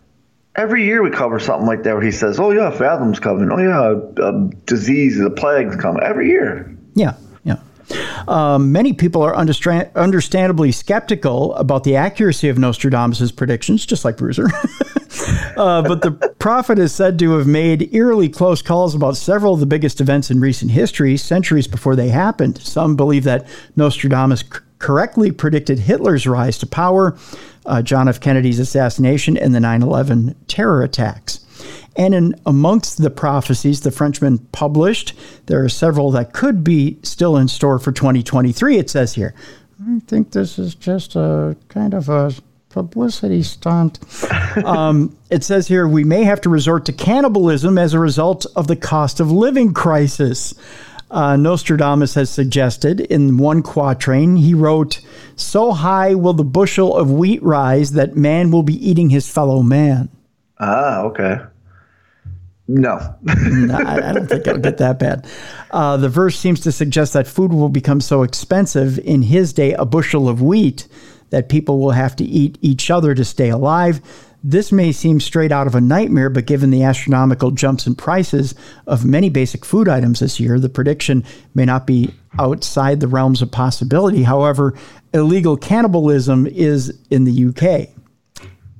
Every 0.56 0.84
year 0.84 1.02
we 1.02 1.10
cover 1.10 1.40
something 1.40 1.66
like 1.66 1.82
that 1.82 1.94
where 1.94 2.02
he 2.02 2.12
says, 2.12 2.38
"Oh 2.38 2.50
yeah, 2.50 2.70
Fathom's 2.70 3.18
coming. 3.18 3.50
Oh 3.50 3.58
yeah, 3.58 4.24
a, 4.24 4.28
a 4.28 4.50
disease, 4.66 5.18
the 5.18 5.30
plague's 5.30 5.76
coming." 5.76 6.02
Every 6.02 6.28
year. 6.28 6.76
Yeah, 6.94 7.14
yeah. 7.42 7.56
Um, 8.28 8.72
many 8.72 8.92
people 8.92 9.22
are 9.22 9.36
understandably 9.36 10.72
skeptical 10.72 11.54
about 11.56 11.84
the 11.84 11.96
accuracy 11.96 12.48
of 12.48 12.58
Nostradamus' 12.58 13.32
predictions, 13.32 13.84
just 13.84 14.04
like 14.04 14.16
Bruiser. 14.16 14.46
uh, 15.56 15.82
but 15.82 16.02
the 16.02 16.34
prophet 16.38 16.78
is 16.78 16.94
said 16.94 17.18
to 17.18 17.32
have 17.32 17.46
made 17.46 17.94
eerily 17.94 18.28
close 18.28 18.62
calls 18.62 18.94
about 18.94 19.16
several 19.16 19.54
of 19.54 19.60
the 19.60 19.66
biggest 19.66 20.00
events 20.00 20.30
in 20.30 20.40
recent 20.40 20.70
history, 20.70 21.16
centuries 21.16 21.66
before 21.66 21.96
they 21.96 22.08
happened. 22.08 22.58
Some 22.58 22.96
believe 22.96 23.24
that 23.24 23.46
Nostradamus 23.76 24.40
c- 24.40 24.60
correctly 24.78 25.30
predicted 25.30 25.78
Hitler's 25.78 26.26
rise 26.26 26.58
to 26.58 26.66
power, 26.66 27.16
uh, 27.66 27.82
John 27.82 28.08
F. 28.08 28.20
Kennedy's 28.20 28.58
assassination, 28.58 29.36
and 29.36 29.54
the 29.54 29.60
9 29.60 29.82
11 29.82 30.34
terror 30.48 30.82
attacks. 30.82 31.40
And 31.96 32.14
in 32.14 32.34
amongst 32.44 33.02
the 33.02 33.10
prophecies 33.10 33.80
the 33.80 33.90
Frenchman 33.90 34.38
published, 34.52 35.14
there 35.46 35.64
are 35.64 35.68
several 35.68 36.10
that 36.12 36.32
could 36.32 36.64
be 36.64 36.98
still 37.02 37.36
in 37.36 37.48
store 37.48 37.78
for 37.78 37.92
2023. 37.92 38.78
It 38.78 38.90
says 38.90 39.14
here. 39.14 39.34
I 39.86 40.00
think 40.00 40.32
this 40.32 40.58
is 40.58 40.74
just 40.74 41.14
a 41.14 41.56
kind 41.68 41.94
of 41.94 42.08
a 42.08 42.32
publicity 42.68 43.42
stunt. 43.42 44.00
um, 44.64 45.16
it 45.30 45.44
says 45.44 45.68
here 45.68 45.86
we 45.86 46.04
may 46.04 46.24
have 46.24 46.40
to 46.40 46.48
resort 46.48 46.84
to 46.86 46.92
cannibalism 46.92 47.78
as 47.78 47.94
a 47.94 47.98
result 47.98 48.46
of 48.56 48.66
the 48.66 48.76
cost 48.76 49.20
of 49.20 49.30
living 49.30 49.72
crisis. 49.72 50.54
Uh, 51.14 51.36
Nostradamus 51.36 52.14
has 52.14 52.28
suggested 52.28 52.98
in 52.98 53.38
one 53.38 53.62
quatrain, 53.62 54.34
he 54.34 54.52
wrote, 54.52 55.00
So 55.36 55.70
high 55.70 56.16
will 56.16 56.32
the 56.32 56.42
bushel 56.42 56.96
of 56.96 57.08
wheat 57.08 57.40
rise 57.40 57.92
that 57.92 58.16
man 58.16 58.50
will 58.50 58.64
be 58.64 58.74
eating 58.84 59.10
his 59.10 59.30
fellow 59.30 59.62
man. 59.62 60.08
Ah, 60.58 61.02
okay. 61.02 61.38
No. 62.66 62.98
No, 63.24 63.76
I, 63.76 64.08
I 64.08 64.12
don't 64.12 64.26
think 64.26 64.44
it'll 64.44 64.58
get 64.58 64.78
that 64.78 64.98
bad. 64.98 65.28
Uh, 65.70 65.96
the 65.96 66.08
verse 66.08 66.36
seems 66.36 66.58
to 66.60 66.72
suggest 66.72 67.12
that 67.12 67.28
food 67.28 67.52
will 67.52 67.68
become 67.68 68.00
so 68.00 68.24
expensive 68.24 68.98
in 68.98 69.22
his 69.22 69.52
day, 69.52 69.72
a 69.74 69.84
bushel 69.84 70.28
of 70.28 70.42
wheat, 70.42 70.88
that 71.30 71.48
people 71.48 71.78
will 71.78 71.92
have 71.92 72.16
to 72.16 72.24
eat 72.24 72.58
each 72.60 72.90
other 72.90 73.14
to 73.14 73.24
stay 73.24 73.50
alive. 73.50 74.00
This 74.46 74.70
may 74.70 74.92
seem 74.92 75.20
straight 75.20 75.52
out 75.52 75.66
of 75.66 75.74
a 75.74 75.80
nightmare, 75.80 76.28
but 76.28 76.44
given 76.44 76.70
the 76.70 76.82
astronomical 76.82 77.50
jumps 77.50 77.86
in 77.86 77.94
prices 77.94 78.54
of 78.86 79.02
many 79.02 79.30
basic 79.30 79.64
food 79.64 79.88
items 79.88 80.20
this 80.20 80.38
year, 80.38 80.60
the 80.60 80.68
prediction 80.68 81.24
may 81.54 81.64
not 81.64 81.86
be 81.86 82.12
outside 82.38 83.00
the 83.00 83.08
realms 83.08 83.40
of 83.40 83.50
possibility. 83.50 84.22
However, 84.22 84.74
illegal 85.14 85.56
cannibalism 85.56 86.46
is 86.46 86.98
in 87.10 87.24
the 87.24 87.46
UK. 87.46 87.88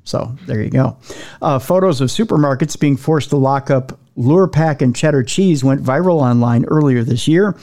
So 0.05 0.37
there 0.45 0.61
you 0.61 0.69
go. 0.69 0.99
Uh, 1.41 1.59
photos 1.59 2.03
of 2.03 2.11
supermarkets 2.11 2.79
being 2.79 2.99
forced 2.99 3.31
to 3.31 3.37
lock 3.37 3.71
up 3.71 3.99
Lurpak 4.19 4.83
and 4.83 4.95
cheddar 4.95 5.23
cheese 5.23 5.65
went 5.65 5.83
viral 5.83 6.21
online 6.21 6.67
earlier 6.67 7.03
this 7.03 7.27
year. 7.27 7.57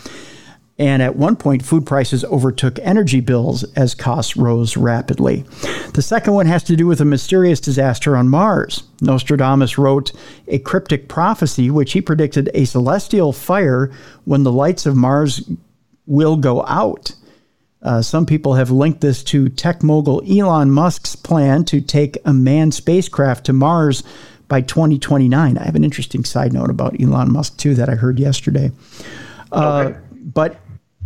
And 0.82 1.03
at 1.03 1.15
one 1.15 1.36
point, 1.36 1.63
food 1.63 1.86
prices 1.86 2.25
overtook 2.25 2.79
energy 2.79 3.19
bills 3.19 3.63
as 3.75 3.93
costs 3.93 4.36
rose 4.36 4.75
rapidly. 4.75 5.45
The 5.93 6.01
second 6.01 6.34
one 6.34 6.47
has 6.47 6.63
to 6.63 6.75
do 6.75 6.88
with 6.88 6.99
a 6.99 7.05
mysterious 7.05 7.59
disaster 7.59 8.17
on 8.17 8.29
Mars. 8.29 8.82
Nostradamus 8.99 9.77
wrote 9.77 10.11
a 10.47 10.57
cryptic 10.57 11.07
prophecy, 11.07 11.69
which 11.69 11.93
he 11.93 12.01
predicted 12.01 12.49
a 12.55 12.65
celestial 12.65 13.32
fire 13.32 13.91
when 14.25 14.41
the 14.41 14.51
lights 14.51 14.88
of 14.88 14.95
Mars 14.95 15.47
will 16.07 16.36
go 16.36 16.65
out. 16.65 17.13
Uh, 17.84 18.01
some 18.01 18.25
people 18.25 18.55
have 18.55 18.71
linked 18.71 19.01
this 19.01 19.23
to 19.25 19.49
tech 19.49 19.84
mogul 19.84 20.23
Elon 20.27 20.71
Musk's 20.71 21.15
plan 21.15 21.63
to 21.65 21.79
take 21.79 22.17
a 22.25 22.34
manned 22.34 22.73
spacecraft 22.73 23.45
to 23.45 23.53
Mars 23.53 24.01
by 24.47 24.61
2029. 24.61 25.59
I 25.59 25.63
have 25.63 25.75
an 25.75 25.84
interesting 25.84 26.23
side 26.25 26.53
note 26.53 26.71
about 26.71 26.99
Elon 26.99 27.32
Musk, 27.32 27.57
too, 27.57 27.75
that 27.75 27.88
I 27.88 27.93
heard 27.93 28.19
yesterday. 28.19 28.71
Uh, 29.51 29.89
Okay. 29.91 29.99
But 30.23 30.59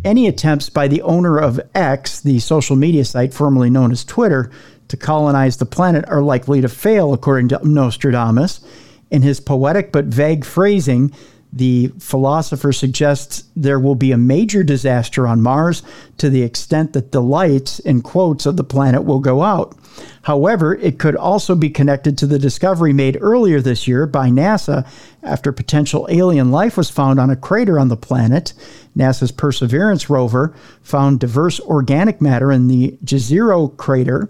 any 0.06 0.28
attempts 0.28 0.70
by 0.70 0.88
the 0.88 1.02
owner 1.02 1.38
of 1.38 1.60
X, 1.74 2.22
the 2.22 2.40
social 2.40 2.76
media 2.76 3.04
site 3.04 3.34
formerly 3.34 3.70
known 3.70 3.92
as 3.92 4.06
Twitter, 4.06 4.52
to 4.88 4.96
colonize 4.96 5.58
the 5.58 5.66
planet 5.66 6.06
are 6.08 6.22
likely 6.22 6.62
to 6.62 6.70
fail, 6.70 7.12
according 7.12 7.50
to 7.50 7.60
Nostradamus. 7.68 8.64
In 9.10 9.24
his 9.24 9.40
poetic 9.40 9.92
but 9.92 10.06
vague 10.06 10.46
phrasing, 10.46 11.12
the 11.52 11.92
philosopher 12.00 12.72
suggests 12.72 13.46
there 13.56 13.80
will 13.80 13.96
be 13.96 14.12
a 14.12 14.18
major 14.18 14.64
disaster 14.64 15.26
on 15.26 15.42
Mars 15.42 15.82
to 16.18 16.30
the 16.30 16.44
extent 16.44 16.94
that 16.94 17.12
the 17.12 17.22
lights, 17.22 17.80
in 17.80 18.02
quotes, 18.02 18.46
of 18.46 18.58
the 18.58 18.64
planet 18.64 19.06
will 19.06 19.20
go 19.20 19.42
out. 19.42 19.76
However, 20.24 20.76
it 20.76 20.98
could 20.98 21.16
also 21.16 21.56
be 21.56 21.70
connected 21.70 22.18
to 22.18 22.28
the 22.28 22.40
discovery 22.40 22.94
made 22.94 23.18
earlier 23.22 23.62
this 23.62 23.88
year 23.88 24.08
by 24.08 24.30
NASA 24.30 24.88
after 25.24 25.52
potential 25.52 26.08
alien 26.10 26.52
life 26.52 26.78
was 26.78 26.90
found 26.90 27.20
on 27.20 27.30
a 27.30 27.36
crater 27.36 27.80
on 27.80 27.90
the 27.90 27.98
planet. 27.98 28.54
NASA's 28.98 29.32
Perseverance 29.32 30.10
rover 30.10 30.56
found 30.82 31.20
diverse 31.20 31.60
organic 31.60 32.22
matter 32.22 32.52
in 32.52 32.68
the 32.68 32.98
Jezero 33.04 33.76
crater, 33.78 34.30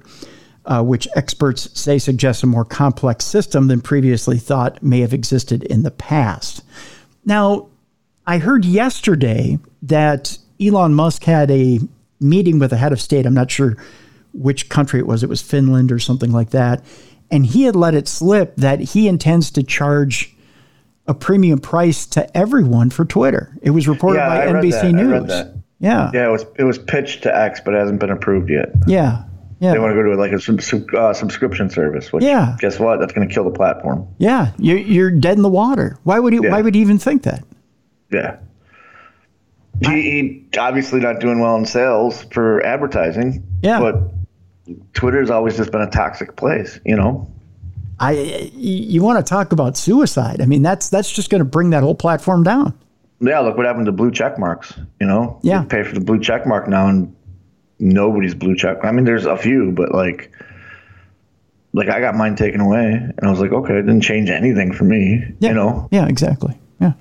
uh, 0.66 0.84
which 0.84 1.08
experts 1.16 1.70
say 1.80 1.98
suggests 1.98 2.44
a 2.44 2.48
more 2.48 2.66
complex 2.66 3.24
system 3.26 3.68
than 3.68 3.82
previously 3.82 4.38
thought 4.38 4.82
may 4.84 5.02
have 5.02 5.14
existed 5.14 5.64
in 5.64 5.84
the 5.84 5.92
past. 5.92 6.64
Now, 7.24 7.68
I 8.28 8.40
heard 8.40 8.66
yesterday 8.66 9.60
that 9.84 10.38
Elon 10.60 10.94
Musk 10.94 11.24
had 11.24 11.52
a 11.52 11.80
meeting 12.20 12.60
with 12.60 12.74
a 12.74 12.78
head 12.78 12.92
of 12.92 13.02
state. 13.02 13.26
I'm 13.26 13.34
not 13.34 13.52
sure 13.52 13.78
which 14.36 14.70
country 14.70 15.00
it 15.00 15.08
was. 15.08 15.24
It 15.24 15.30
was 15.30 15.42
Finland 15.42 15.92
or 15.92 16.00
something 16.00 16.32
like 16.32 16.52
that. 16.52 16.84
And 17.32 17.46
he 17.46 17.64
had 17.64 17.76
let 17.76 17.96
it 17.96 18.08
slip 18.08 18.56
that 18.58 18.80
he 18.80 19.08
intends 19.08 19.50
to 19.52 19.64
charge 19.64 20.36
a 21.08 21.14
premium 21.14 21.60
price 21.60 22.06
to 22.08 22.38
everyone 22.38 22.90
for 22.90 23.06
Twitter. 23.06 23.58
It 23.62 23.72
was 23.72 23.88
reported 23.88 24.20
Yeah, 24.20 24.30
by 24.30 24.44
I 24.46 24.48
NBC 24.62 24.94
News. 24.94 25.32
Yeah. 25.80 26.10
Yeah, 26.14 26.28
it 26.28 26.32
was 26.32 26.46
it 26.58 26.64
was 26.64 26.78
pitched 26.78 27.24
to 27.24 27.36
X, 27.36 27.62
but 27.64 27.74
it 27.74 27.78
hasn't 27.78 28.00
been 28.00 28.10
approved 28.12 28.50
yet. 28.50 28.70
Yeah. 28.88 29.24
Yeah. 29.60 29.72
They 29.74 29.80
want 29.80 29.92
to 29.92 29.96
go 29.96 30.04
to 30.04 30.16
like 30.16 30.32
a 30.32 31.00
uh, 31.00 31.14
subscription 31.14 31.70
service. 31.70 32.12
Which, 32.12 32.24
Yeah. 32.24 32.56
Guess 32.60 32.80
what? 32.80 33.00
That's 33.00 33.14
going 33.14 33.28
to 33.28 33.34
kill 33.34 33.46
the 33.46 33.52
platform. 33.52 34.08
Yeah. 34.18 34.52
You're, 34.58 34.78
you're 34.80 35.12
dead 35.12 35.38
in 35.38 35.44
the 35.44 35.50
water. 35.50 35.98
Why 36.04 36.20
would 36.20 36.34
he, 36.34 36.40
Yeah. 36.44 36.52
why 36.52 36.62
would 36.62 36.76
he 36.76 36.82
even 36.82 36.98
think 37.00 37.24
that? 37.24 37.44
Yeah. 38.12 38.38
He, 39.82 39.88
he 40.52 40.58
obviously 40.60 41.00
not 41.02 41.20
doing 41.20 41.40
well 41.40 41.56
in 41.58 41.66
sales 41.66 42.24
for 42.32 42.66
advertising. 42.66 43.44
Yeah. 43.62 43.80
But 43.80 43.96
Twitter's 44.94 45.30
always 45.30 45.58
just 45.58 45.72
been 45.72 45.82
a 45.82 45.90
toxic 45.90 46.36
place, 46.36 46.80
you 46.86 46.96
know. 46.96 47.30
I 48.00 48.12
you 48.56 49.02
want 49.04 49.24
to 49.26 49.30
talk 49.30 49.52
about 49.54 49.78
suicide? 49.78 50.42
I 50.42 50.46
mean, 50.46 50.62
that's 50.64 50.90
that's 50.90 51.12
just 51.12 51.30
going 51.30 51.40
to 51.40 51.46
bring 51.46 51.70
that 51.70 51.84
whole 51.84 51.96
platform 51.96 52.44
down. 52.44 52.78
Yeah, 53.22 53.40
look 53.40 53.56
what 53.58 53.66
happened 53.66 53.86
to 53.86 53.92
blue 53.94 54.12
check 54.12 54.38
marks. 54.38 54.74
You 55.00 55.08
know, 55.08 55.40
Yeah. 55.44 55.62
You 55.62 55.68
pay 55.68 55.84
for 55.84 55.94
the 55.94 56.02
blue 56.02 56.20
check 56.20 56.46
mark 56.46 56.68
now, 56.68 56.88
and 56.88 57.16
nobody's 57.80 58.36
blue 58.36 58.56
check. 58.56 58.84
I 58.84 58.92
mean, 58.92 59.06
there's 59.06 59.26
a 59.26 59.38
few, 59.38 59.72
but 59.72 59.94
like, 59.94 60.32
like 61.74 61.88
I 61.90 62.00
got 62.02 62.16
mine 62.16 62.36
taken 62.36 62.60
away, 62.60 62.92
and 62.92 63.20
I 63.22 63.30
was 63.30 63.40
like, 63.40 63.52
okay, 63.52 63.74
it 63.78 63.84
didn't 63.84 64.02
change 64.02 64.30
anything 64.30 64.74
for 64.74 64.84
me. 64.84 65.24
Yeah. 65.40 65.50
You 65.50 65.56
know, 65.56 65.88
Yeah, 65.92 66.08
exactly. 66.08 66.60
Yeah. 66.82 66.94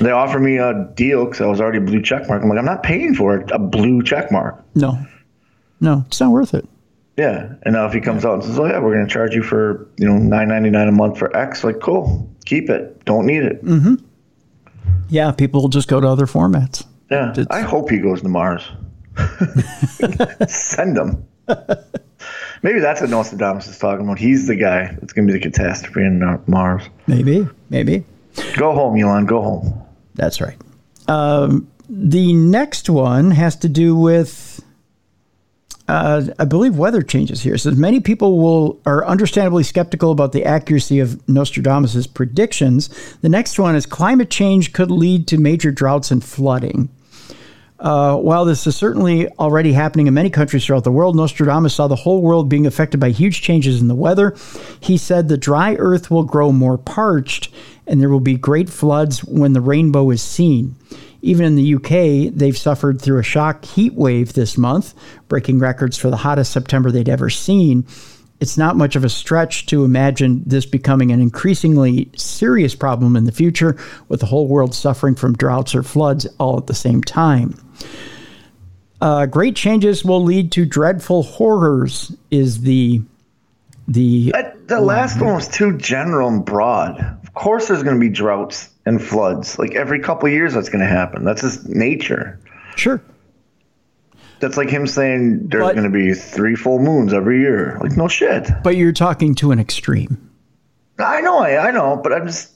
they 0.00 0.10
offer 0.12 0.38
me 0.38 0.58
a 0.58 0.88
deal 0.94 1.24
because 1.24 1.40
I 1.40 1.46
was 1.46 1.60
already 1.60 1.78
a 1.78 1.82
blue 1.82 2.02
check 2.02 2.28
mark. 2.28 2.42
I'm 2.42 2.48
like, 2.48 2.58
I'm 2.58 2.64
not 2.64 2.82
paying 2.84 3.14
for 3.14 3.36
it, 3.36 3.50
a 3.50 3.58
blue 3.58 4.02
check 4.02 4.30
mark. 4.30 4.62
No. 4.76 4.96
No, 5.80 6.04
it's 6.06 6.20
not 6.20 6.30
worth 6.30 6.54
it. 6.54 6.68
Yeah, 7.16 7.54
and 7.62 7.72
now 7.74 7.86
if 7.86 7.92
he 7.94 8.00
comes 8.00 8.24
out 8.24 8.34
and 8.34 8.44
says, 8.44 8.58
"Oh 8.58 8.66
yeah, 8.66 8.78
we're 8.78 8.94
going 8.94 9.06
to 9.06 9.12
charge 9.12 9.34
you 9.34 9.42
for 9.42 9.88
you 9.96 10.06
know 10.06 10.18
nine 10.18 10.48
ninety 10.48 10.68
nine 10.70 10.86
a 10.88 10.92
month 10.92 11.18
for 11.18 11.34
X," 11.36 11.64
like, 11.64 11.80
cool, 11.80 12.28
keep 12.44 12.68
it, 12.68 13.04
don't 13.06 13.24
need 13.26 13.42
it. 13.42 13.64
Mm. 13.64 14.02
Yeah, 15.08 15.32
people 15.32 15.62
will 15.62 15.68
just 15.70 15.88
go 15.88 16.00
to 16.00 16.06
other 16.06 16.26
formats. 16.26 16.84
Yeah, 17.10 17.30
It's- 17.30 17.46
I 17.50 17.60
hope 17.60 17.88
he 17.90 17.98
goes 17.98 18.20
to 18.22 18.28
Mars. 18.28 18.68
Send 20.48 20.96
him. 20.96 21.24
Maybe 22.62 22.80
that's 22.80 23.00
what 23.00 23.10
Nostradamus 23.10 23.68
is 23.68 23.78
talking 23.78 24.04
about. 24.04 24.18
He's 24.18 24.46
the 24.46 24.56
guy 24.56 24.96
that's 25.00 25.12
going 25.12 25.26
to 25.28 25.32
be 25.32 25.38
the 25.38 25.42
catastrophe 25.42 26.00
in 26.02 26.40
Mars. 26.46 26.82
Maybe, 27.06 27.46
maybe. 27.70 28.04
Go 28.56 28.72
home, 28.74 28.98
Elon. 29.00 29.26
Go 29.26 29.42
home. 29.42 29.82
That's 30.14 30.40
right. 30.40 30.56
Um, 31.08 31.68
the 31.88 32.34
next 32.34 32.90
one 32.90 33.30
has 33.30 33.56
to 33.56 33.68
do 33.68 33.94
with, 33.94 34.55
uh, 35.88 36.22
I 36.38 36.44
believe, 36.44 36.76
weather 36.76 37.02
changes 37.02 37.42
here. 37.42 37.54
It 37.54 37.60
says 37.60 37.76
many 37.76 38.00
people 38.00 38.38
will 38.38 38.80
are 38.86 39.06
understandably 39.06 39.62
skeptical 39.62 40.10
about 40.10 40.32
the 40.32 40.44
accuracy 40.44 40.98
of 40.98 41.26
Nostradamus's 41.28 42.06
predictions. 42.06 43.16
The 43.22 43.28
next 43.28 43.58
one 43.58 43.76
is 43.76 43.86
climate 43.86 44.30
change 44.30 44.72
could 44.72 44.90
lead 44.90 45.28
to 45.28 45.38
major 45.38 45.70
droughts 45.70 46.10
and 46.10 46.24
flooding. 46.24 46.88
Uh, 47.78 48.16
while 48.16 48.44
this 48.46 48.66
is 48.66 48.74
certainly 48.74 49.28
already 49.38 49.72
happening 49.72 50.06
in 50.06 50.14
many 50.14 50.30
countries 50.30 50.64
throughout 50.64 50.84
the 50.84 50.90
world, 50.90 51.14
Nostradamus 51.14 51.74
saw 51.74 51.86
the 51.86 51.94
whole 51.94 52.22
world 52.22 52.48
being 52.48 52.66
affected 52.66 52.98
by 52.98 53.10
huge 53.10 53.42
changes 53.42 53.80
in 53.80 53.88
the 53.88 53.94
weather. 53.94 54.34
He 54.80 54.96
said 54.96 55.28
the 55.28 55.36
dry 55.36 55.74
earth 55.74 56.10
will 56.10 56.24
grow 56.24 56.52
more 56.52 56.78
parched 56.78 57.50
and 57.86 58.00
there 58.00 58.08
will 58.08 58.20
be 58.20 58.36
great 58.36 58.70
floods 58.70 59.22
when 59.22 59.52
the 59.52 59.60
rainbow 59.60 60.10
is 60.10 60.22
seen. 60.22 60.74
Even 61.26 61.44
in 61.44 61.56
the 61.56 61.74
UK, 61.74 62.32
they've 62.32 62.56
suffered 62.56 63.02
through 63.02 63.18
a 63.18 63.24
shock 63.24 63.64
heat 63.64 63.94
wave 63.94 64.34
this 64.34 64.56
month, 64.56 64.94
breaking 65.26 65.58
records 65.58 65.98
for 65.98 66.08
the 66.08 66.16
hottest 66.16 66.52
September 66.52 66.92
they'd 66.92 67.08
ever 67.08 67.30
seen. 67.30 67.84
It's 68.38 68.56
not 68.56 68.76
much 68.76 68.94
of 68.94 69.02
a 69.02 69.08
stretch 69.08 69.66
to 69.66 69.84
imagine 69.84 70.44
this 70.46 70.66
becoming 70.66 71.10
an 71.10 71.20
increasingly 71.20 72.08
serious 72.14 72.76
problem 72.76 73.16
in 73.16 73.24
the 73.24 73.32
future, 73.32 73.76
with 74.06 74.20
the 74.20 74.26
whole 74.26 74.46
world 74.46 74.72
suffering 74.72 75.16
from 75.16 75.34
droughts 75.34 75.74
or 75.74 75.82
floods 75.82 76.28
all 76.38 76.58
at 76.58 76.68
the 76.68 76.74
same 76.74 77.02
time. 77.02 77.58
Uh, 79.00 79.26
great 79.26 79.56
changes 79.56 80.04
will 80.04 80.22
lead 80.22 80.52
to 80.52 80.64
dreadful 80.64 81.24
horrors. 81.24 82.14
Is 82.30 82.60
the 82.60 83.02
the 83.88 84.32
the 84.66 84.80
last 84.80 85.20
one 85.20 85.34
was 85.34 85.48
too 85.48 85.76
general 85.76 86.28
and 86.28 86.44
broad. 86.44 87.00
Of 87.00 87.34
course, 87.34 87.66
there's 87.66 87.82
going 87.82 87.96
to 87.96 88.00
be 88.00 88.10
droughts 88.10 88.70
and 88.86 89.02
floods. 89.02 89.58
Like 89.58 89.74
every 89.74 90.00
couple 90.00 90.26
of 90.26 90.32
years, 90.32 90.54
that's 90.54 90.68
going 90.68 90.80
to 90.80 90.88
happen. 90.88 91.24
That's 91.24 91.42
just 91.42 91.68
nature. 91.68 92.40
sure? 92.76 93.02
That's 94.38 94.56
like 94.56 94.68
him 94.68 94.86
saying 94.86 95.48
there's 95.48 95.72
going 95.72 95.82
to 95.84 95.90
be 95.90 96.12
three 96.12 96.56
full 96.56 96.78
moons 96.78 97.12
every 97.12 97.40
year. 97.40 97.78
Like 97.80 97.96
no 97.96 98.06
shit. 98.06 98.48
But 98.62 98.76
you're 98.76 98.92
talking 98.92 99.34
to 99.36 99.50
an 99.50 99.58
extreme, 99.58 100.30
I 100.98 101.20
know, 101.22 101.38
I, 101.38 101.68
I 101.68 101.70
know, 101.70 101.98
but 102.02 102.12
I'm 102.12 102.26
just 102.26 102.52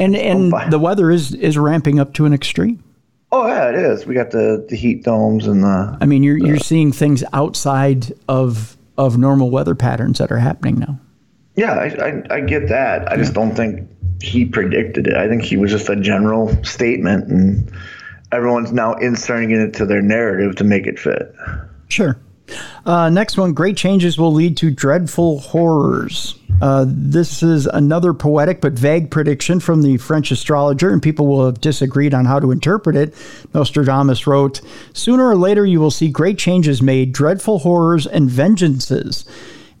and 0.00 0.16
and 0.16 0.52
oh, 0.52 0.70
the 0.70 0.78
weather 0.78 1.10
is 1.10 1.34
is 1.34 1.56
ramping 1.56 2.00
up 2.00 2.14
to 2.14 2.26
an 2.26 2.32
extreme. 2.32 2.82
Oh 3.30 3.46
yeah, 3.46 3.68
it 3.68 3.76
is. 3.76 4.04
We 4.04 4.14
got 4.14 4.30
the, 4.32 4.66
the 4.68 4.76
heat 4.76 5.04
domes 5.04 5.46
and 5.46 5.62
the 5.62 5.96
I 6.00 6.06
mean, 6.06 6.22
you're 6.22 6.36
you're 6.36 6.58
seeing 6.58 6.92
things 6.92 7.22
outside 7.32 8.12
of 8.28 8.76
of 8.98 9.18
normal 9.18 9.50
weather 9.50 9.74
patterns 9.74 10.18
that 10.18 10.30
are 10.30 10.38
happening 10.38 10.78
now. 10.78 10.98
yeah. 11.56 11.72
I, 11.72 11.86
I, 11.86 12.36
I 12.36 12.40
get 12.40 12.68
that. 12.68 13.10
I 13.10 13.16
just 13.16 13.32
don't 13.32 13.54
think 13.54 13.88
he 14.22 14.44
predicted 14.44 15.06
it. 15.08 15.14
I 15.14 15.28
think 15.28 15.42
he 15.42 15.56
was 15.56 15.70
just 15.70 15.88
a 15.88 15.96
general 15.96 16.62
statement, 16.64 17.28
and 17.28 17.72
everyone's 18.30 18.72
now 18.72 18.94
inserting 18.94 19.50
it 19.50 19.58
into 19.58 19.84
their 19.84 20.02
narrative 20.02 20.56
to 20.56 20.64
make 20.64 20.86
it 20.86 20.98
fit. 20.98 21.34
Sure. 21.88 22.16
Uh, 22.84 23.08
next 23.08 23.36
one 23.36 23.52
great 23.52 23.76
changes 23.76 24.18
will 24.18 24.32
lead 24.32 24.56
to 24.58 24.70
dreadful 24.70 25.38
horrors. 25.40 26.38
Uh, 26.60 26.84
this 26.86 27.42
is 27.42 27.66
another 27.66 28.14
poetic 28.14 28.60
but 28.60 28.72
vague 28.72 29.10
prediction 29.10 29.58
from 29.58 29.82
the 29.82 29.96
French 29.96 30.30
astrologer, 30.30 30.92
and 30.92 31.02
people 31.02 31.26
will 31.26 31.44
have 31.44 31.60
disagreed 31.60 32.14
on 32.14 32.24
how 32.24 32.38
to 32.38 32.52
interpret 32.52 32.94
it. 32.94 33.14
Nostradamus 33.52 34.26
wrote 34.26 34.60
Sooner 34.92 35.26
or 35.26 35.36
later, 35.36 35.66
you 35.66 35.80
will 35.80 35.90
see 35.90 36.08
great 36.08 36.38
changes 36.38 36.80
made, 36.80 37.12
dreadful 37.12 37.60
horrors, 37.60 38.06
and 38.06 38.30
vengeances. 38.30 39.24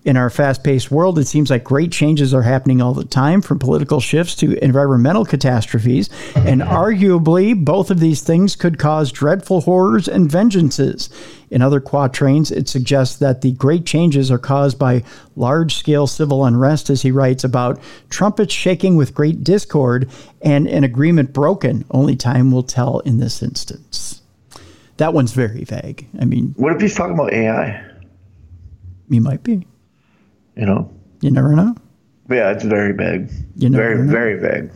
In 0.04 0.16
our 0.16 0.30
fast 0.30 0.64
paced 0.64 0.90
world, 0.90 1.16
it 1.20 1.28
seems 1.28 1.48
like 1.48 1.62
great 1.62 1.92
changes 1.92 2.34
are 2.34 2.42
happening 2.42 2.82
all 2.82 2.92
the 2.92 3.04
time, 3.04 3.40
from 3.40 3.60
political 3.60 4.00
shifts 4.00 4.34
to 4.36 4.58
environmental 4.62 5.24
catastrophes. 5.24 6.10
And 6.34 6.60
arguably, 6.60 7.54
both 7.64 7.88
of 7.88 8.00
these 8.00 8.20
things 8.20 8.56
could 8.56 8.80
cause 8.80 9.12
dreadful 9.12 9.60
horrors 9.60 10.08
and 10.08 10.28
vengeances. 10.28 11.08
In 11.50 11.62
other 11.62 11.80
quatrains, 11.80 12.50
it 12.50 12.68
suggests 12.68 13.14
that 13.16 13.42
the 13.42 13.52
great 13.52 13.86
changes 13.86 14.28
are 14.32 14.38
caused 14.38 14.76
by 14.76 15.04
large 15.36 15.76
scale 15.76 16.08
civil 16.08 16.44
unrest, 16.44 16.90
as 16.90 17.02
he 17.02 17.12
writes 17.12 17.44
about 17.44 17.80
trumpets 18.10 18.52
shaking 18.52 18.96
with 18.96 19.14
great 19.14 19.44
discord 19.44 20.10
and 20.40 20.66
an 20.66 20.82
agreement 20.82 21.32
broken. 21.32 21.84
Only 21.92 22.16
time 22.16 22.50
will 22.50 22.64
tell 22.64 22.98
in 23.00 23.18
this 23.18 23.40
instance. 23.40 24.20
That 24.96 25.14
one's 25.14 25.32
very 25.32 25.62
vague. 25.62 26.08
I 26.20 26.24
mean, 26.24 26.54
What 26.56 26.74
if 26.74 26.80
he's 26.80 26.96
talking 26.96 27.14
about 27.14 27.32
AI? 27.32 27.88
he 29.08 29.20
might 29.20 29.44
be. 29.44 29.64
You 30.56 30.66
know? 30.66 30.92
You 31.20 31.30
never 31.30 31.54
know. 31.54 31.74
Yeah, 32.30 32.50
it's 32.50 32.64
very 32.64 32.92
big. 32.92 33.30
You 33.56 33.70
very, 33.70 33.98
know. 33.98 34.10
very 34.10 34.40
big. 34.40 34.72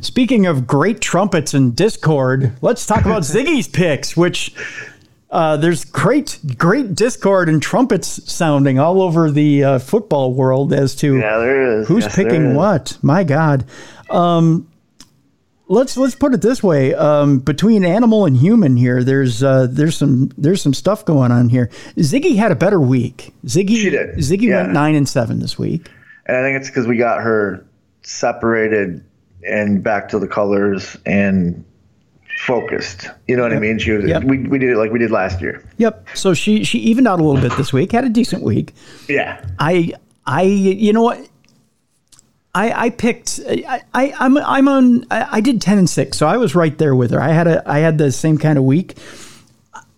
Speaking 0.00 0.46
of 0.46 0.66
great 0.66 1.00
trumpets 1.00 1.54
and 1.54 1.74
Discord, 1.74 2.52
let's 2.62 2.86
talk 2.86 3.04
about 3.04 3.22
Ziggy's 3.22 3.68
picks, 3.68 4.16
which 4.16 4.54
uh, 5.30 5.56
there's 5.56 5.84
great, 5.84 6.38
great 6.56 6.94
Discord 6.94 7.48
and 7.48 7.60
trumpets 7.60 8.30
sounding 8.32 8.78
all 8.78 9.02
over 9.02 9.30
the 9.30 9.64
uh, 9.64 9.78
football 9.78 10.32
world 10.32 10.72
as 10.72 10.94
to 10.96 11.18
Yeah, 11.18 11.38
there 11.38 11.80
is. 11.80 11.88
who's 11.88 12.04
Yes, 12.04 12.16
picking 12.16 12.54
what. 12.54 12.96
My 13.02 13.24
God. 13.24 13.64
Um, 14.10 14.68
let's 15.68 15.96
let's 15.96 16.14
put 16.14 16.34
it 16.34 16.42
this 16.42 16.62
way: 16.62 16.94
um, 16.94 17.38
between 17.38 17.84
animal 17.84 18.26
and 18.26 18.36
human 18.36 18.76
here, 18.76 19.02
there's 19.02 19.42
uh, 19.42 19.66
there's 19.70 19.96
some 19.96 20.30
there's 20.36 20.62
some 20.62 20.74
stuff 20.74 21.04
going 21.04 21.32
on 21.32 21.48
here. 21.48 21.70
Ziggy 21.96 22.36
had 22.36 22.52
a 22.52 22.56
better 22.56 22.80
week. 22.80 23.34
Ziggy 23.44 23.76
She 23.76 23.90
did, 23.90 24.16
Ziggy 24.16 24.42
yeah. 24.42 24.62
went 24.62 24.72
nine 24.72 24.94
and 24.94 25.08
seven 25.08 25.40
this 25.40 25.58
week. 25.58 25.90
And 26.26 26.36
I 26.36 26.42
think 26.42 26.60
it's 26.60 26.68
because 26.68 26.86
we 26.86 26.96
got 26.96 27.22
her 27.22 27.64
separated 28.02 29.04
and 29.46 29.82
back 29.82 30.08
to 30.08 30.18
the 30.18 30.26
colors 30.26 30.96
and 31.06 31.64
focused. 32.46 33.08
You 33.26 33.36
know 33.36 33.42
what 33.42 33.52
I 33.52 33.58
mean? 33.58 33.78
She 33.78 33.92
was. 33.92 34.04
Yep. 34.04 34.24
We, 34.24 34.38
we 34.38 34.58
did 34.58 34.70
it 34.70 34.76
like 34.76 34.90
we 34.90 34.98
did 34.98 35.10
last 35.10 35.40
year. 35.40 35.64
Yep. 35.78 36.08
So 36.14 36.34
she 36.34 36.64
she 36.64 36.78
evened 36.78 37.08
out 37.08 37.20
a 37.20 37.24
little 37.24 37.40
bit 37.40 37.56
this 37.56 37.72
week. 37.72 37.92
Had 37.92 38.04
a 38.04 38.08
decent 38.08 38.42
week. 38.42 38.74
Yeah. 39.08 39.44
I 39.58 39.94
I 40.26 40.42
you 40.42 40.92
know 40.92 41.02
what 41.02 41.28
I 42.56 42.86
I 42.86 42.90
picked 42.90 43.40
I, 43.46 43.82
I 43.94 44.14
I'm 44.18 44.36
I'm 44.38 44.66
on 44.68 45.04
I, 45.10 45.28
I 45.32 45.40
did 45.40 45.60
ten 45.60 45.78
and 45.78 45.88
six 45.88 46.16
so 46.18 46.26
I 46.26 46.36
was 46.38 46.54
right 46.54 46.76
there 46.78 46.94
with 46.94 47.10
her 47.10 47.20
I 47.20 47.28
had 47.32 47.46
a 47.46 47.62
I 47.70 47.78
had 47.80 47.98
the 47.98 48.10
same 48.10 48.38
kind 48.38 48.56
of 48.58 48.64
week 48.64 48.96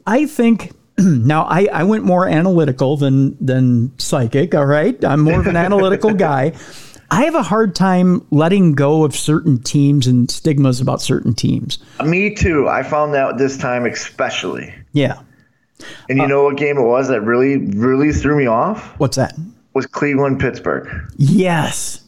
I 0.07 0.27
think 0.27 0.73
now 0.99 1.45
I 1.45 1.69
I 1.73 1.85
went 1.85 2.05
more 2.05 2.29
analytical 2.29 2.97
than 2.97 3.37
than 3.45 3.93
psychic 3.99 4.55
all 4.55 4.67
right 4.67 5.03
I'm 5.05 5.21
more 5.21 5.39
of 5.41 5.47
an 5.47 5.57
analytical 5.57 6.13
guy 6.29 6.53
I 7.11 7.25
have 7.25 7.35
a 7.35 7.43
hard 7.43 7.75
time 7.75 8.27
letting 8.31 8.75
go 8.75 9.05
of 9.05 9.17
certain 9.17 9.63
teams 9.63 10.07
and 10.07 10.31
stigmas 10.31 10.81
about 10.81 11.01
certain 11.01 11.33
teams 11.35 11.79
Me 12.05 12.35
too. 12.35 12.69
I 12.69 12.83
found 12.83 13.15
that 13.15 13.39
this 13.39 13.57
time 13.57 13.87
especially. 13.87 14.75
yeah 14.93 15.21
And 16.09 16.19
you 16.19 16.25
uh, 16.25 16.29
know 16.29 16.43
what 16.45 16.57
game 16.57 16.77
it 16.77 16.83
was 16.85 17.09
that 17.09 17.23
really, 17.23 17.57
really 17.57 18.13
threw 18.13 18.37
me 18.37 18.47
off? 18.47 18.83
what's 18.99 19.17
that 19.17 19.35
Was 19.75 19.87
Cleveland 19.87 20.41
Pittsburgh. 20.41 20.89
yes 21.17 22.05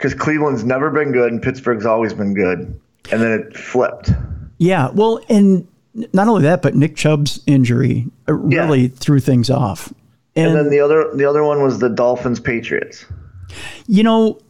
Because 0.00 0.14
Cleveland's 0.14 0.64
never 0.64 0.88
been 0.88 1.12
good 1.12 1.30
and 1.30 1.42
Pittsburgh's 1.42 1.84
always 1.84 2.14
been 2.14 2.32
good. 2.32 2.80
And 3.12 3.20
then 3.20 3.32
it 3.32 3.54
flipped. 3.54 4.10
Yeah, 4.56 4.88
well, 4.94 5.20
and 5.28 5.68
not 6.14 6.26
only 6.26 6.42
that, 6.44 6.62
but 6.62 6.74
Nick 6.74 6.96
Chubb's 6.96 7.42
injury 7.46 8.06
uh, 8.26 8.32
really 8.32 8.88
threw 8.88 9.20
things 9.20 9.50
off. 9.50 9.92
And, 10.34 10.48
And 10.48 10.56
then 10.56 10.70
the 10.70 10.80
other 10.80 11.10
the 11.14 11.26
other 11.26 11.44
one 11.44 11.62
was 11.62 11.80
the 11.80 11.90
Dolphins 11.90 12.40
Patriots. 12.40 13.04
you 13.86 14.02
know, 14.02 14.40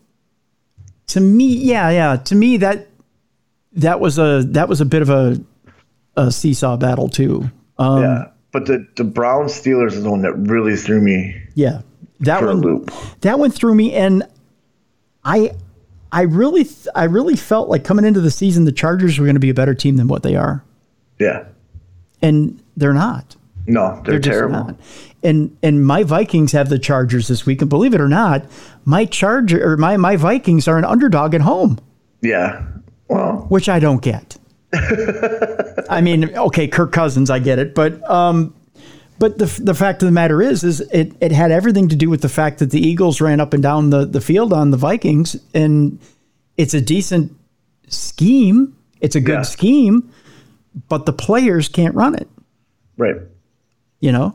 to 1.09 1.20
me, 1.20 1.46
yeah, 1.46 1.90
yeah, 1.90 2.16
to 2.16 2.34
me 2.36 2.59
that 2.59 2.86
that 3.72 3.98
was 3.98 4.18
a 4.18 4.44
that 4.51 4.68
was 4.68 4.80
a 4.80 4.84
bit 4.84 5.03
of 5.03 5.11
a 5.11 5.40
a 6.16 6.30
seesaw 6.30 6.76
battle 6.76 7.09
too. 7.09 7.51
Um, 7.78 8.03
yeah. 8.03 8.24
But 8.53 8.66
the, 8.66 8.86
the 8.96 9.05
Brown 9.05 9.44
Steelers 9.46 9.92
is 9.92 10.03
the 10.03 10.11
one 10.11 10.22
that 10.22 10.34
really 10.34 10.76
threw 10.76 11.01
me 11.01 11.40
yeah, 11.55 11.82
that 12.20 12.42
one 12.42 12.61
loop. 12.61 12.92
that 13.20 13.38
went 13.38 13.55
through 13.55 13.74
me, 13.74 13.94
and 13.94 14.24
I 15.24 15.52
I 16.12 16.22
really 16.22 16.64
th- 16.64 16.88
I 16.94 17.04
really 17.04 17.36
felt 17.36 17.68
like 17.68 17.84
coming 17.84 18.04
into 18.04 18.20
the 18.20 18.30
season 18.30 18.64
the 18.64 18.72
Chargers 18.72 19.18
were 19.18 19.24
going 19.26 19.36
to 19.36 19.40
be 19.40 19.50
a 19.50 19.54
better 19.54 19.74
team 19.74 19.96
than 19.96 20.08
what 20.08 20.22
they 20.22 20.34
are, 20.36 20.64
Yeah. 21.18 21.44
and 22.22 22.60
they're 22.76 22.92
not. 22.94 23.36
No, 23.66 24.00
they're, 24.04 24.18
They're 24.18 24.32
terrible. 24.32 24.76
And 25.22 25.56
and 25.62 25.84
my 25.84 26.02
Vikings 26.02 26.52
have 26.52 26.68
the 26.70 26.78
Chargers 26.78 27.28
this 27.28 27.44
week, 27.46 27.60
and 27.60 27.68
believe 27.68 27.94
it 27.94 28.00
or 28.00 28.08
not, 28.08 28.44
my 28.84 29.04
Charger 29.04 29.62
or 29.72 29.76
my 29.76 29.96
my 29.98 30.16
Vikings 30.16 30.66
are 30.66 30.78
an 30.78 30.84
underdog 30.84 31.34
at 31.34 31.42
home, 31.42 31.78
Yeah. 32.22 32.64
Well, 33.08 33.46
which 33.48 33.68
I 33.68 33.78
don't 33.80 34.00
get. 34.02 34.36
I 35.90 36.00
mean, 36.00 36.34
okay, 36.36 36.68
Kirk 36.68 36.92
Cousins, 36.92 37.28
I 37.28 37.38
get 37.40 37.58
it, 37.58 37.74
but 37.74 38.08
um, 38.08 38.54
but 39.20 39.38
the 39.38 39.46
the 39.62 39.74
fact 39.74 40.02
of 40.02 40.06
the 40.06 40.12
matter 40.12 40.42
is, 40.42 40.64
is 40.64 40.80
it 40.80 41.12
it 41.20 41.30
had 41.30 41.52
everything 41.52 41.88
to 41.90 41.94
do 41.96 42.10
with 42.10 42.22
the 42.22 42.28
fact 42.28 42.58
that 42.58 42.70
the 42.72 42.80
Eagles 42.80 43.20
ran 43.20 43.38
up 43.38 43.54
and 43.54 43.62
down 43.62 43.90
the 43.90 44.04
the 44.04 44.20
field 44.20 44.52
on 44.52 44.72
the 44.72 44.76
Vikings, 44.76 45.36
and 45.54 46.00
it's 46.56 46.74
a 46.74 46.80
decent 46.80 47.30
scheme, 47.88 48.74
it's 49.00 49.14
a 49.16 49.20
good 49.20 49.32
Yeah. 49.38 49.42
scheme, 49.42 50.10
but 50.88 51.06
the 51.06 51.12
players 51.12 51.68
can't 51.68 51.94
run 51.94 52.14
it. 52.16 52.28
right. 52.96 53.16
You 54.00 54.12
know. 54.12 54.34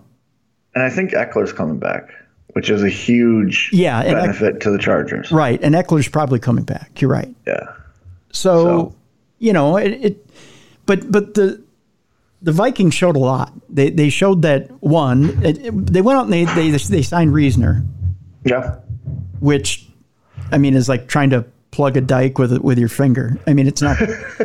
And 0.75 0.83
I 0.83 0.89
think 0.89 1.11
Ekeler's 1.11 1.53
coming 1.53 1.79
back, 1.79 2.09
which 2.53 2.69
is 2.69 2.83
a 2.83 2.89
huge 2.89 3.69
Yeah, 3.73 4.01
Eck- 4.01 4.13
benefit 4.15 4.59
to 4.61 4.69
the 4.71 4.77
Chargers. 4.77 5.31
Right, 5.31 5.59
and 5.63 5.73
Ekeler's 5.75 6.07
probably 6.07 6.39
coming 6.39 6.63
back. 6.65 7.01
You're 7.01 7.09
right. 7.11 7.33
Yeah. 7.47 7.67
So, 8.31 8.63
So- 8.63 8.95
you 9.39 9.53
know, 9.53 9.77
it, 9.77 9.91
it 10.03 10.29
but 10.85 11.11
but 11.11 11.33
the 11.33 11.61
the 12.45 12.51
Vikings 12.51 12.93
showed 12.93 13.15
a 13.15 13.19
lot. 13.19 13.51
They 13.69 13.89
they 13.89 14.09
showed 14.09 14.41
that 14.43 14.69
one. 14.81 15.43
It, 15.43 15.57
it- 15.65 15.93
they 15.93 16.01
went 16.01 16.17
out 16.19 16.25
and 16.25 16.33
they 16.33 16.45
they 16.45 16.69
they 16.71 17.01
signed 17.01 17.33
Reasoner, 17.33 17.83
Yeah. 18.43 18.75
which 19.39 19.87
I 20.51 20.57
mean 20.57 20.75
is 20.75 20.87
like 20.87 21.07
trying 21.07 21.31
to 21.31 21.43
plug 21.71 21.97
a 21.97 22.01
dike 22.01 22.37
with 22.37 22.55
with 22.59 22.77
your 22.77 22.89
finger. 22.89 23.37
I 23.47 23.53
mean, 23.53 23.67
it's 23.67 23.81
not 23.81 23.97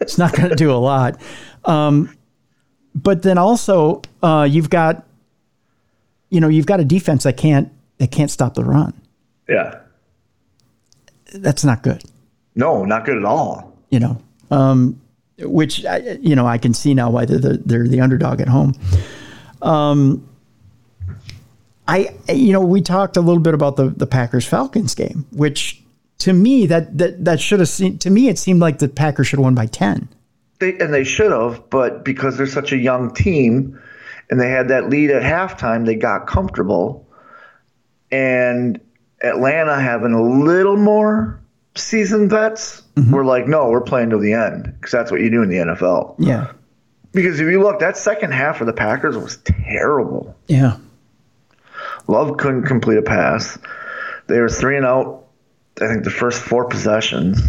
it's 0.00 0.18
not 0.18 0.34
going 0.34 0.50
to 0.50 0.56
do 0.56 0.70
a 0.72 0.76
lot. 0.76 1.20
Um, 1.64 2.14
but 2.94 3.22
then 3.22 3.38
also, 3.38 4.02
uh, 4.22 4.46
you've 4.50 4.70
got 4.70 5.04
you 6.30 6.40
know 6.40 6.48
you've 6.48 6.66
got 6.66 6.80
a 6.80 6.84
defense 6.84 7.22
that 7.24 7.36
can't 7.36 7.70
that 7.98 8.10
can't 8.10 8.30
stop 8.30 8.54
the 8.54 8.64
run. 8.64 8.92
Yeah. 9.48 9.80
That's 11.34 11.64
not 11.64 11.82
good. 11.82 12.02
No, 12.54 12.84
not 12.84 13.04
good 13.04 13.18
at 13.18 13.24
all. 13.24 13.72
you 13.90 14.00
know, 14.00 14.20
um, 14.50 15.00
which 15.38 15.80
you 16.20 16.34
know 16.34 16.46
I 16.46 16.58
can 16.58 16.74
see 16.74 16.94
now 16.94 17.10
why 17.10 17.24
they're 17.24 17.38
the, 17.38 17.62
they're 17.64 17.86
the 17.86 18.00
underdog 18.00 18.40
at 18.40 18.48
home. 18.48 18.74
Um, 19.62 20.28
I 21.88 22.14
you 22.28 22.52
know 22.52 22.60
we 22.60 22.80
talked 22.80 23.16
a 23.16 23.20
little 23.20 23.42
bit 23.42 23.54
about 23.54 23.76
the 23.76 23.90
the 23.90 24.06
Packers 24.06 24.46
Falcons 24.46 24.94
game, 24.94 25.26
which 25.32 25.82
to 26.18 26.32
me 26.32 26.66
that 26.66 26.96
that 26.98 27.24
that 27.24 27.40
should 27.40 27.60
have 27.60 27.68
seen 27.68 27.98
to 27.98 28.10
me 28.10 28.28
it 28.28 28.38
seemed 28.38 28.60
like 28.60 28.78
the 28.78 28.88
Packers 28.88 29.28
should 29.28 29.38
have 29.38 29.44
won 29.44 29.54
by 29.54 29.66
ten. 29.66 30.08
They, 30.58 30.78
and 30.78 30.92
they 30.92 31.04
should 31.04 31.32
have, 31.32 31.68
but 31.68 32.02
because 32.02 32.38
they're 32.38 32.46
such 32.46 32.72
a 32.72 32.78
young 32.78 33.12
team 33.12 33.78
and 34.30 34.40
they 34.40 34.48
had 34.48 34.68
that 34.68 34.88
lead 34.88 35.10
at 35.10 35.22
halftime, 35.22 35.84
they 35.84 35.96
got 35.96 36.26
comfortable. 36.26 37.06
And 38.10 38.80
Atlanta 39.22 39.78
having 39.78 40.12
a 40.12 40.22
little 40.22 40.78
more 40.78 41.40
seasoned 41.78 42.30
vets, 42.30 42.82
mm-hmm. 42.94 43.12
we're 43.12 43.24
like, 43.24 43.46
no, 43.46 43.68
we're 43.68 43.80
playing 43.80 44.10
to 44.10 44.18
the 44.18 44.32
end 44.32 44.64
because 44.64 44.92
that's 44.92 45.10
what 45.10 45.20
you 45.20 45.30
do 45.30 45.42
in 45.42 45.48
the 45.48 45.56
NFL. 45.56 46.16
Yeah, 46.18 46.52
Because 47.12 47.40
if 47.40 47.48
you 47.48 47.62
look, 47.62 47.80
that 47.80 47.96
second 47.96 48.32
half 48.32 48.60
of 48.60 48.66
the 48.66 48.72
Packers 48.72 49.16
was 49.16 49.38
terrible. 49.38 50.36
yeah, 50.48 50.76
Love 52.08 52.36
couldn't 52.36 52.64
complete 52.64 52.98
a 52.98 53.02
pass. 53.02 53.58
They 54.28 54.40
were 54.40 54.48
three 54.48 54.76
and 54.76 54.86
out, 54.86 55.24
I 55.80 55.88
think, 55.88 56.04
the 56.04 56.10
first 56.10 56.42
four 56.42 56.68
possessions. 56.68 57.40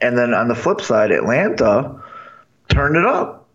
And 0.00 0.16
then 0.16 0.34
on 0.34 0.48
the 0.48 0.54
flip 0.54 0.80
side, 0.80 1.10
Atlanta 1.10 2.02
turned 2.68 2.96
it 2.96 3.04
up. 3.04 3.48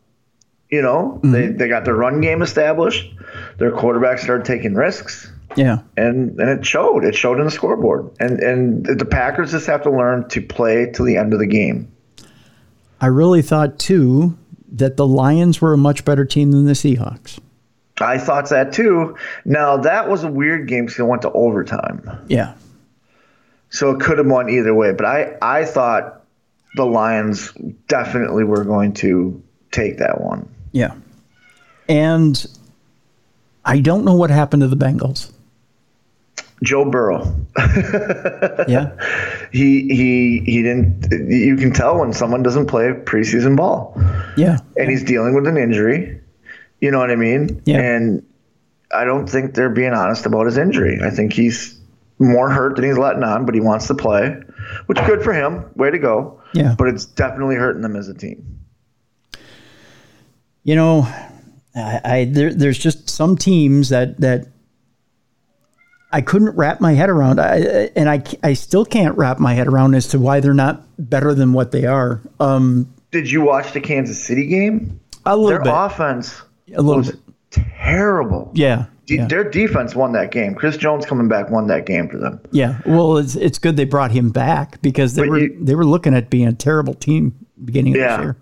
You 0.69 0.81
know, 0.81 1.19
they, 1.23 1.43
mm-hmm. 1.43 1.57
they 1.57 1.67
got 1.67 1.85
their 1.85 1.95
run 1.95 2.19
game 2.19 2.41
established. 2.41 3.13
Their 3.59 3.71
quarterback 3.71 4.19
started 4.19 4.45
taking 4.45 4.73
risks. 4.73 5.31
Yeah. 5.55 5.79
and 5.97 6.39
and 6.39 6.49
it 6.59 6.65
showed. 6.65 7.03
It 7.05 7.15
showed 7.15 7.39
in 7.39 7.45
the 7.45 7.51
scoreboard. 7.51 8.09
And 8.19 8.39
and 8.39 8.85
the 8.85 9.05
Packers 9.05 9.51
just 9.51 9.67
have 9.67 9.81
to 9.83 9.91
learn 9.91 10.27
to 10.29 10.41
play 10.41 10.91
to 10.91 11.03
the 11.03 11.17
end 11.17 11.33
of 11.33 11.39
the 11.39 11.47
game. 11.47 11.91
I 13.01 13.07
really 13.07 13.41
thought 13.41 13.79
too 13.79 14.37
that 14.73 14.97
the 14.97 15.05
Lions 15.07 15.61
were 15.61 15.73
a 15.73 15.77
much 15.77 16.03
better 16.05 16.25
team 16.25 16.51
than 16.51 16.65
the 16.65 16.73
Seahawks. 16.73 17.39
I 18.01 18.17
thought 18.17 18.49
that 18.49 18.73
too. 18.73 19.15
Now 19.45 19.77
that 19.77 20.09
was 20.09 20.23
a 20.23 20.31
weird 20.31 20.67
game 20.67 20.85
because 20.85 20.99
it 20.99 21.03
went 21.03 21.21
to 21.23 21.31
overtime, 21.31 22.09
Yeah. 22.27 22.55
so 23.69 23.91
it 23.91 23.99
could 23.99 24.17
have 24.17 24.27
won 24.27 24.49
either 24.49 24.73
way. 24.73 24.93
But 24.93 25.05
I 25.05 25.37
I 25.41 25.65
thought 25.65 26.23
the 26.75 26.85
Lions 26.85 27.51
definitely 27.87 28.43
were 28.45 28.63
going 28.63 28.93
to 28.93 29.41
take 29.71 29.99
that 29.99 30.21
one. 30.21 30.49
Yeah. 30.71 30.95
And 31.87 32.43
I 33.65 33.79
don't 33.79 34.03
know 34.05 34.15
what 34.15 34.31
happened 34.31 34.61
to 34.61 34.67
the 34.67 34.75
Bengals. 34.77 35.31
Joe 36.63 36.89
Burrow. 36.89 37.23
Yeah. 38.67 38.91
he 39.51 39.87
he 39.93 40.39
he 40.45 40.61
didn't. 40.63 41.07
You 41.11 41.55
can 41.57 41.71
tell 41.71 41.99
when 41.99 42.13
someone 42.13 42.41
doesn't 42.41 42.65
play 42.67 42.91
preseason 42.93 43.55
ball, 43.55 43.93
Yeah. 44.37 44.57
and 44.77 44.89
he's 44.89 45.03
dealing 45.03 45.35
with 45.35 45.45
an 45.47 45.57
injury. 45.57 46.19
You 46.81 46.91
know 46.91 46.99
what 46.99 47.11
I 47.11 47.15
mean? 47.15 47.61
Yeah. 47.65 47.79
And 47.81 48.25
I 48.93 49.05
don't 49.05 49.27
think 49.27 49.53
they're 49.55 49.69
being 49.69 49.93
honest 49.93 50.25
about 50.25 50.45
his 50.45 50.57
injury. 50.57 50.99
I 51.03 51.09
think 51.09 51.33
he's 51.33 51.79
more 52.19 52.49
hurt 52.49 52.75
than 52.75 52.85
he's 52.85 52.97
letting 52.97 53.23
on, 53.23 53.45
but 53.45 53.55
he 53.55 53.61
wants 53.61 53.87
to 53.87 53.93
play, 53.95 54.37
which 54.87 54.97
good 55.05 55.21
for 55.23 55.33
him. 55.33 55.65
Way 55.75 55.91
to 55.91 55.99
go. 55.99 56.41
Yeah. 56.53 56.75
But 56.77 56.87
it's 56.89 57.05
definitely 57.05 57.55
hurting 57.55 57.81
them 57.81 57.95
as 57.95 58.07
a 58.07 58.13
team. 58.13 58.59
You 60.63 60.75
know, 60.75 61.01
I, 61.75 62.01
I 62.03 62.25
there, 62.25 62.53
there's 62.53 62.77
just 62.77 63.09
some 63.09 63.37
teams 63.37 63.89
that 63.89 64.19
that 64.21 64.47
I 66.13 66.21
couldn't 66.21 66.55
wrap 66.55 66.79
my 66.79 66.93
head 66.93 67.09
around, 67.09 67.39
I, 67.41 67.89
and 67.95 68.09
I 68.09 68.23
I 68.43 68.53
still 68.53 68.85
can't 68.85 69.17
wrap 69.17 69.39
my 69.39 69.53
head 69.53 69.67
around 69.67 69.95
as 69.95 70.07
to 70.09 70.19
why 70.19 70.39
they're 70.39 70.53
not 70.53 70.81
better 70.97 71.33
than 71.33 71.51
what 71.53 71.71
they 71.71 71.85
are. 71.85 72.21
Um, 72.39 72.87
Did 73.11 73.29
you 73.31 73.41
watch 73.41 73.73
the 73.73 73.81
Kansas 73.81 74.23
City 74.23 74.45
game? 74.47 74.99
a 75.25 75.35
little 75.35 75.49
Their 75.49 75.63
bit, 75.63 75.73
offense 75.75 76.41
a 76.75 76.81
little 76.81 76.97
was 76.97 77.11
bit. 77.11 77.19
terrible. 77.51 78.51
Yeah. 78.53 78.85
De- 79.05 79.15
yeah. 79.17 79.27
Their 79.27 79.43
defense 79.49 79.95
won 79.95 80.13
that 80.13 80.31
game. 80.31 80.55
Chris 80.55 80.77
Jones 80.77 81.05
coming 81.05 81.27
back 81.27 81.49
won 81.49 81.67
that 81.67 81.85
game 81.85 82.07
for 82.07 82.17
them. 82.17 82.39
Yeah, 82.51 82.79
well, 82.85 83.17
it's 83.17 83.35
it's 83.35 83.59
good 83.59 83.75
they 83.75 83.85
brought 83.85 84.11
him 84.11 84.29
back 84.29 84.81
because 84.81 85.15
they 85.15 85.23
But 85.23 85.29
were 85.29 85.39
you- 85.39 85.57
they 85.61 85.75
were 85.75 85.85
looking 85.85 86.13
at 86.13 86.29
being 86.29 86.47
a 86.47 86.53
terrible 86.53 86.93
team 86.93 87.33
beginning 87.65 87.95
of 87.95 87.99
Yeah. 88.01 88.17
this 88.17 88.23
year. 88.25 88.37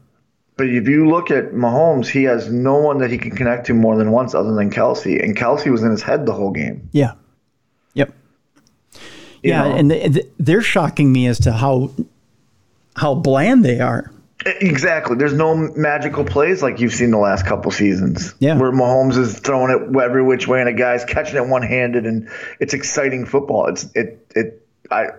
But 0.58 0.68
if 0.68 0.88
you 0.88 1.10
look 1.10 1.32
at 1.32 1.54
Mahomes, 1.54 2.08
he 2.08 2.24
has 2.26 2.52
no 2.52 2.76
one 2.76 3.00
that 3.00 3.10
he 3.10 3.18
can 3.18 3.32
connect 3.32 3.66
to 3.68 3.74
more 3.74 3.96
than 3.96 4.12
once 4.12 4.36
other 4.36 4.54
than 4.54 4.70
Kelce. 4.70 5.24
And 5.24 5.36
Kelce 5.36 5.72
was 5.72 5.82
in 5.82 5.90
his 5.90 6.04
head 6.04 6.26
the 6.28 6.34
whole 6.34 6.52
game. 6.52 6.88
Yeah. 6.92 7.14
Yeah, 9.44 9.64
know? 9.64 9.76
and 9.76 9.90
th- 9.90 10.14
th- 10.14 10.28
they're 10.40 10.62
shocking 10.62 11.12
me 11.12 11.28
as 11.28 11.40
to 11.40 11.52
how 11.52 11.92
how 12.96 13.16
bland 13.16 13.66
they 13.66 13.80
are. 13.80 14.12
Exactly. 14.46 15.16
There's 15.16 15.34
no 15.34 15.56
magical 15.56 16.24
plays 16.24 16.64
like 16.64 16.80
you've 16.80 16.94
seen 16.94 17.12
the 17.12 17.18
last 17.18 17.46
couple 17.46 17.70
seasons. 17.72 18.34
Yeah. 18.40 18.58
Where 18.58 18.72
Mahomes 18.72 19.18
is 19.18 19.40
throwing 19.40 19.72
it 19.72 20.02
every 20.02 20.24
which 20.24 20.48
way 20.48 20.60
and 20.60 20.70
a 20.70 20.74
guy's 20.74 21.06
catching 21.06 21.36
it 21.36 21.48
one 21.48 21.62
handed 21.62 22.08
and 22.08 22.28
it's 22.60 22.74
exciting 22.74 23.26
football. 23.26 23.68
It's 23.68 23.86
it 23.94 24.26
it 24.36 24.68
I 24.90 25.10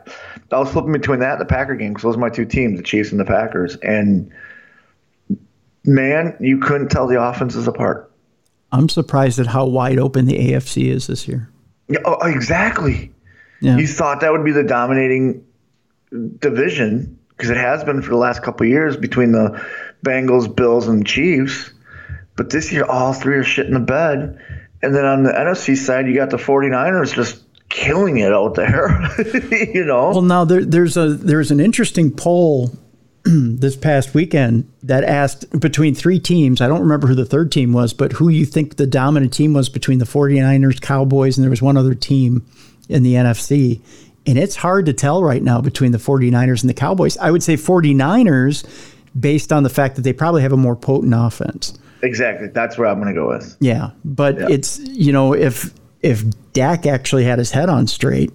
I 0.51 0.59
was 0.59 0.71
flipping 0.71 0.93
between 0.93 1.21
that 1.21 1.33
and 1.33 1.41
the 1.41 1.47
Packer 1.47 1.77
game 1.77 1.93
because 1.93 2.03
those 2.03 2.17
are 2.17 2.21
my 2.21 2.31
two 2.31 2.45
teams, 2.45 2.79
the 2.79 2.83
Chiefs 2.83 3.13
and 3.13 3.21
the 3.21 3.25
Packers. 3.25 3.77
And 3.77 4.33
man, 5.85 6.37
you 6.41 6.59
couldn't 6.59 6.89
tell 6.89 7.07
the 7.07 7.23
offenses 7.23 7.69
apart. 7.69 8.11
I'm 8.73 8.89
surprised 8.89 9.39
at 9.39 9.47
how 9.47 9.67
wide 9.67 9.99
open 9.99 10.27
the 10.27 10.53
AFC 10.53 10.89
is 10.89 11.07
this 11.07 11.29
year. 11.29 11.49
Yeah, 11.89 12.01
oh, 12.05 12.27
exactly. 12.27 13.12
Yeah. 13.63 13.79
You 13.79 13.87
thought 13.87 14.21
that 14.21 14.33
would 14.33 14.45
be 14.45 14.51
the 14.51 14.65
dominating 14.65 15.47
division 16.11 17.19
because 17.31 17.49
it 17.49 17.57
has 17.57 17.85
been 17.85 18.03
for 18.03 18.11
the 18.11 18.17
last 18.17 18.43
couple 18.43 18.67
of 18.67 18.71
years 18.71 18.97
between 18.97 19.31
the 19.31 19.65
Bengals, 20.05 20.55
Bills, 20.55 20.89
and 20.89 21.07
Chiefs. 21.07 21.71
But 22.37 22.51
this 22.51 22.73
year, 22.73 22.85
all 22.85 23.13
three 23.13 23.37
are 23.37 23.45
shit 23.45 23.67
in 23.67 23.75
the 23.75 23.81
bed. 23.81 24.39
And 24.83 24.95
then 24.95 25.05
on 25.05 25.23
the 25.23 25.31
NFC 25.31 25.77
side, 25.77 26.09
you 26.09 26.15
got 26.17 26.31
the 26.31 26.39
49ers 26.39 27.15
just 27.15 27.45
killing 27.69 28.19
it 28.19 28.33
out 28.33 28.57
there. 28.57 29.01
you 29.73 29.85
know? 29.85 30.11
Well, 30.11 30.23
now 30.23 30.45
there, 30.45 30.65
there's 30.65 30.97
a 30.97 31.11
there's 31.11 31.53
an 31.53 31.61
interesting 31.61 32.11
poll 32.11 32.73
this 33.25 33.77
past 33.77 34.13
weekend 34.13 34.69
that 34.83 35.05
asked 35.05 35.49
between 35.61 35.95
three 35.95 36.19
teams. 36.19 36.61
I 36.61 36.67
don't 36.67 36.81
remember 36.81 37.07
who 37.07 37.15
the 37.15 37.25
third 37.25 37.53
team 37.53 37.73
was, 37.73 37.93
but 37.93 38.13
who 38.13 38.29
you 38.29 38.45
think 38.45 38.77
the 38.77 38.89
dominant 38.89 39.33
team 39.33 39.53
was 39.53 39.69
between 39.69 39.99
the 39.99 40.05
49ers, 40.05 40.81
Cowboys, 40.81 41.39
and 41.39 41.45
there 41.45 41.51
was 41.51 41.63
one 41.63 41.77
other 41.77 41.95
team 41.95 42.45
in 42.89 43.03
the 43.03 43.15
NFC. 43.15 43.81
And 44.27 44.39
it's 44.39 44.55
hard 44.57 44.87
to 44.87 44.93
tell 44.93 45.23
right 45.25 45.43
now 45.43 45.61
between 45.61 45.93
the 45.93 45.99
49ers 45.99 46.61
and 46.63 46.71
the 46.71 46.75
Cowboys. 46.75 47.17
I 47.19 47.31
would 47.31 47.43
say 47.43 47.55
49ers 47.57 48.65
based 49.19 49.53
on 49.53 49.63
the 49.63 49.69
fact 49.71 49.97
that 49.97 50.03
they 50.03 50.13
probably 50.13 50.43
have 50.43 50.53
a 50.53 50.57
more 50.57 50.77
potent 50.77 51.13
offense. 51.17 51.79
exactly. 52.03 52.49
That's 52.49 52.79
where 52.79 52.89
I'm 52.89 53.01
going 53.01 53.15
to 53.15 53.21
go 53.21 53.29
with. 53.29 53.57
Yeah, 53.61 53.91
but 54.05 54.39
it's 54.51 54.79
you 54.81 55.13
know 55.13 55.35
if 55.35 55.73
if 56.03 56.25
Dak 56.53 56.87
actually 56.87 57.25
had 57.25 57.39
his 57.39 57.51
head 57.51 57.69
on 57.69 57.87
straight, 57.87 58.33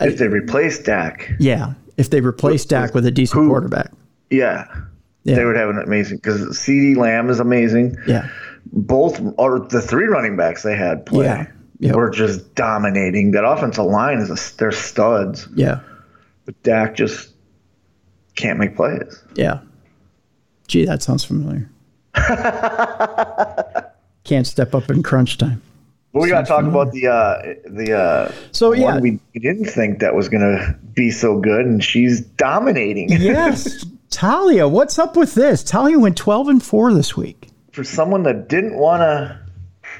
If 0.00 0.18
they 0.18 0.28
replace 0.28 0.78
Dak, 0.78 1.30
yeah, 1.38 1.74
if 1.96 2.10
they 2.10 2.20
replaced 2.20 2.68
Dak 2.70 2.94
with 2.94 3.06
a 3.06 3.10
decent 3.10 3.42
who- 3.42 3.48
quarterback, 3.48 3.90
yeah, 4.30 4.64
Yeah. 5.24 5.36
they 5.36 5.44
would 5.44 5.56
have 5.56 5.68
an 5.70 5.78
amazing 5.78 6.18
because 6.18 6.40
CeeDee 6.58 6.96
Lamb 6.96 7.30
is 7.30 7.38
amazing. 7.40 7.96
yeah, 8.06 8.28
both 8.72 9.20
or 9.38 9.60
the 9.60 9.80
three 9.80 10.06
running 10.06 10.36
backs 10.36 10.62
they 10.62 10.76
had 10.76 11.06
play 11.06 11.24
Yeah. 11.26 11.46
Yep. 11.80 11.94
were 11.94 12.10
just 12.10 12.54
dominating. 12.54 13.30
That 13.32 13.44
offensive 13.44 13.84
line 13.84 14.18
is 14.18 14.30
a, 14.30 14.56
they're 14.56 14.72
studs, 14.72 15.46
yeah, 15.54 15.80
but 16.44 16.60
Dak 16.62 16.96
just 16.96 17.32
can't 18.34 18.58
make 18.58 18.76
plays. 18.76 19.22
yeah. 19.34 19.60
Gee, 20.66 20.84
that 20.84 21.02
sounds 21.02 21.24
familiar. 21.24 21.70
Can't 24.24 24.46
step 24.46 24.74
up 24.74 24.90
in 24.90 25.02
crunch 25.02 25.38
time. 25.38 25.62
But 26.12 26.22
we 26.22 26.28
got 26.28 26.42
to 26.42 26.46
talk 26.46 26.64
about 26.64 26.92
the 26.92 27.06
uh, 27.06 27.54
the 27.66 27.96
uh, 27.96 28.32
So, 28.52 28.70
one 28.70 28.78
yeah. 28.78 28.98
we, 28.98 29.18
we 29.34 29.40
didn't 29.40 29.66
think 29.66 30.00
that 30.00 30.14
was 30.14 30.28
going 30.28 30.42
to 30.42 30.76
be 30.94 31.10
so 31.10 31.38
good, 31.38 31.64
and 31.64 31.82
she's 31.82 32.20
dominating. 32.20 33.08
Yes, 33.18 33.84
Talia, 34.10 34.68
what's 34.68 34.98
up 34.98 35.16
with 35.16 35.34
this? 35.34 35.62
Talia 35.62 35.98
went 35.98 36.16
twelve 36.16 36.48
and 36.48 36.62
four 36.62 36.92
this 36.92 37.16
week. 37.16 37.48
For 37.72 37.84
someone 37.84 38.22
that 38.24 38.48
didn't 38.48 38.76
want 38.76 39.00
to, 39.00 39.38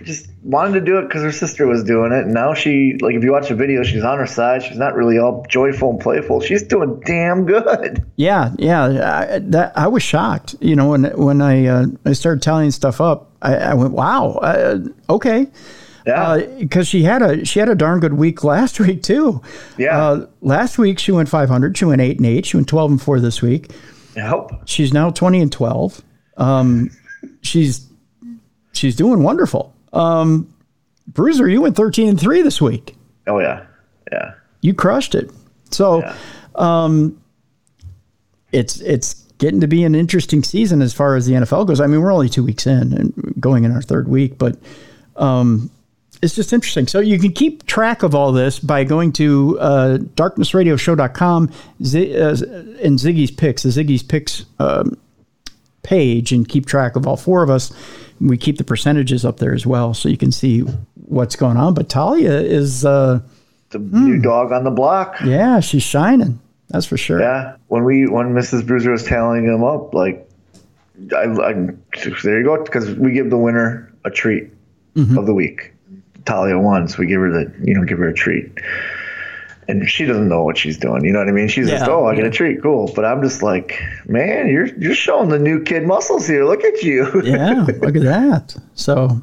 just 0.04 0.28
wanted 0.42 0.74
to 0.74 0.80
do 0.80 0.98
it 0.98 1.02
because 1.02 1.22
her 1.22 1.32
sister 1.32 1.66
was 1.66 1.82
doing 1.84 2.12
it, 2.12 2.24
and 2.24 2.34
now 2.34 2.54
she 2.54 2.96
like 3.00 3.14
if 3.14 3.22
you 3.22 3.32
watch 3.32 3.48
the 3.48 3.54
video, 3.54 3.82
she's 3.82 4.04
on 4.04 4.18
her 4.18 4.26
side. 4.26 4.62
She's 4.62 4.78
not 4.78 4.94
really 4.94 5.18
all 5.18 5.44
joyful 5.48 5.90
and 5.90 6.00
playful. 6.00 6.40
She's 6.40 6.62
doing 6.62 7.00
damn 7.04 7.46
good. 7.46 8.04
Yeah, 8.16 8.50
yeah. 8.58 9.28
I, 9.30 9.38
that 9.38 9.78
I 9.78 9.86
was 9.86 10.02
shocked. 10.02 10.56
You 10.60 10.74
know, 10.74 10.88
when 10.88 11.04
when 11.16 11.40
I 11.40 11.66
uh, 11.66 11.86
I 12.04 12.12
started 12.14 12.42
tallying 12.42 12.72
stuff 12.72 13.00
up, 13.00 13.30
I, 13.42 13.54
I 13.54 13.74
went, 13.74 13.92
"Wow, 13.92 14.40
uh, 14.42 14.78
okay." 15.08 15.46
Yeah. 16.06 16.38
because 16.58 16.88
she 16.88 17.02
had 17.02 17.22
a 17.22 17.44
she 17.44 17.60
had 17.60 17.68
a 17.68 17.74
darn 17.74 18.00
good 18.00 18.14
week 18.14 18.42
last 18.54 18.80
week 18.80 19.02
too. 19.02 19.40
Yeah. 19.76 19.96
Uh, 20.02 20.26
last 20.40 20.78
week 20.78 20.98
she 20.98 21.12
went 21.12 21.28
500. 21.28 21.76
She 21.76 21.84
went 21.84 22.00
eight 22.00 22.16
and 22.16 22.26
eight. 22.26 22.46
She 22.46 22.56
went 22.56 22.66
12 22.68 22.90
and 22.92 23.02
four 23.02 23.20
this 23.20 23.42
week. 23.42 23.70
Help. 24.16 24.50
She's 24.66 24.92
now 24.92 25.10
20 25.10 25.42
and 25.42 25.52
12. 25.52 26.02
Um, 26.38 26.90
she's 27.42 27.86
she's 28.72 28.96
doing 28.96 29.22
wonderful. 29.22 29.74
Um, 29.92 30.52
Bruiser, 31.06 31.48
you 31.48 31.60
went 31.62 31.76
13 31.76 32.08
and 32.08 32.20
three 32.20 32.42
this 32.42 32.60
week. 32.60 32.94
Oh 33.26 33.38
yeah, 33.38 33.64
yeah. 34.12 34.34
You 34.60 34.74
crushed 34.74 35.14
it. 35.14 35.30
So, 35.70 36.00
Yeah. 36.00 36.14
um, 36.56 37.20
it's 38.52 38.80
it's 38.80 39.14
getting 39.38 39.60
to 39.60 39.66
be 39.68 39.84
an 39.84 39.94
interesting 39.94 40.42
season 40.42 40.82
as 40.82 40.92
far 40.92 41.14
as 41.14 41.26
the 41.26 41.34
NFL 41.34 41.66
goes. 41.66 41.80
I 41.80 41.86
mean, 41.86 42.00
we're 42.02 42.12
only 42.12 42.28
two 42.28 42.42
weeks 42.42 42.66
in 42.66 42.92
and 42.92 43.34
going 43.38 43.64
in 43.64 43.72
our 43.72 43.82
third 43.82 44.08
week, 44.08 44.36
but 44.38 44.58
um, 45.16 45.70
it's 46.22 46.34
just 46.34 46.52
interesting. 46.52 46.86
So 46.88 46.98
you 46.98 47.18
can 47.20 47.32
keep 47.32 47.64
track 47.66 48.02
of 48.02 48.14
all 48.14 48.32
this 48.32 48.58
by 48.58 48.82
going 48.84 49.12
to 49.12 49.56
uh, 49.60 49.98
darknessradioshow.com 50.16 51.52
Z- 51.84 52.16
uh, 52.20 52.28
and 52.82 52.98
Ziggy's 52.98 53.30
Picks, 53.30 53.62
the 53.62 53.68
Ziggy's 53.68 54.02
Picks 54.02 54.44
um, 54.58 54.96
page, 55.88 56.32
and 56.32 56.46
keep 56.48 56.66
track 56.66 56.94
of 56.96 57.06
all 57.06 57.16
four 57.16 57.42
of 57.42 57.48
us. 57.50 57.72
We 58.20 58.36
keep 58.36 58.58
the 58.58 58.64
percentages 58.64 59.24
up 59.24 59.38
there 59.38 59.54
as 59.54 59.64
well, 59.66 59.94
so 59.94 60.08
you 60.08 60.16
can 60.18 60.32
see 60.32 60.60
what's 61.06 61.34
going 61.36 61.56
on. 61.56 61.72
But 61.74 61.88
Talia 61.88 62.40
is, 62.40 62.84
uh, 62.84 63.20
the 63.70 63.78
new 63.78 64.20
dog 64.20 64.52
on 64.52 64.64
the 64.64 64.70
block. 64.70 65.16
yeah, 65.24 65.60
she's 65.60 65.82
shining. 65.82 66.40
That's 66.68 66.84
for 66.86 66.96
sure. 66.96 67.20
Yeah, 67.20 67.56
when 67.68 67.84
we 67.84 68.06
when 68.06 68.34
Mrs. 68.34 68.66
Bruiser 68.66 68.90
was 68.90 69.04
tallying 69.04 69.46
them 69.46 69.64
up, 69.64 69.94
like, 69.94 70.28
I, 71.16 71.24
I 71.24 71.52
there 72.22 72.38
you 72.40 72.44
go, 72.44 72.62
because 72.62 72.94
we 72.94 73.12
give 73.12 73.30
the 73.30 73.38
winner 73.38 73.90
a 74.04 74.10
treat 74.10 74.50
of 74.96 75.26
the 75.26 75.34
week. 75.34 75.72
Talia 76.24 76.58
won, 76.58 76.88
so 76.88 76.98
we 76.98 77.06
give 77.06 77.20
her 77.20 77.30
the 77.30 77.54
you 77.64 77.72
know 77.74 77.84
give 77.84 77.98
her 77.98 78.08
a 78.08 78.12
treat, 78.14 78.50
and 79.68 79.88
she 79.88 80.06
doesn't 80.06 80.28
know 80.28 80.42
what 80.42 80.56
she's 80.56 80.78
doing. 80.78 81.04
You 81.04 81.12
know 81.12 81.18
what 81.18 81.28
I 81.28 81.32
mean? 81.32 81.46
She's 81.46 81.68
just 81.68 81.86
oh, 81.86 82.06
I 82.06 82.14
get 82.14 82.22
yeah. 82.22 82.28
a 82.28 82.32
treat, 82.32 82.62
cool. 82.62 82.90
But 82.94 83.04
I'm 83.04 83.22
just 83.22 83.42
like, 83.42 83.80
man, 84.06 84.48
you're 84.48 84.66
you're 84.78 84.94
showing 84.94 85.28
the 85.28 85.38
new 85.38 85.62
kid 85.62 85.86
muscles 85.86 86.26
here. 86.26 86.44
Look 86.44 86.64
at 86.64 86.82
you. 86.82 87.22
yeah, 87.24 87.66
look 87.80 87.94
at 87.94 88.02
that. 88.02 88.56
So 88.74 89.20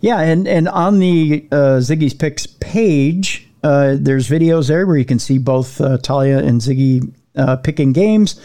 Yeah, 0.00 0.20
and 0.20 0.48
and 0.48 0.68
on 0.68 0.98
the 0.98 1.46
uh, 1.52 1.78
Ziggy's 1.78 2.14
Picks 2.14 2.46
page, 2.46 3.48
uh, 3.62 3.96
there's 3.98 4.28
videos 4.28 4.68
there 4.68 4.86
where 4.86 4.96
you 4.96 5.04
can 5.04 5.20
see 5.20 5.38
both 5.38 5.80
uh, 5.80 5.98
Talia 5.98 6.38
and 6.38 6.60
Ziggy 6.60 7.12
uh, 7.36 7.56
picking 7.56 7.92
games. 7.92 8.40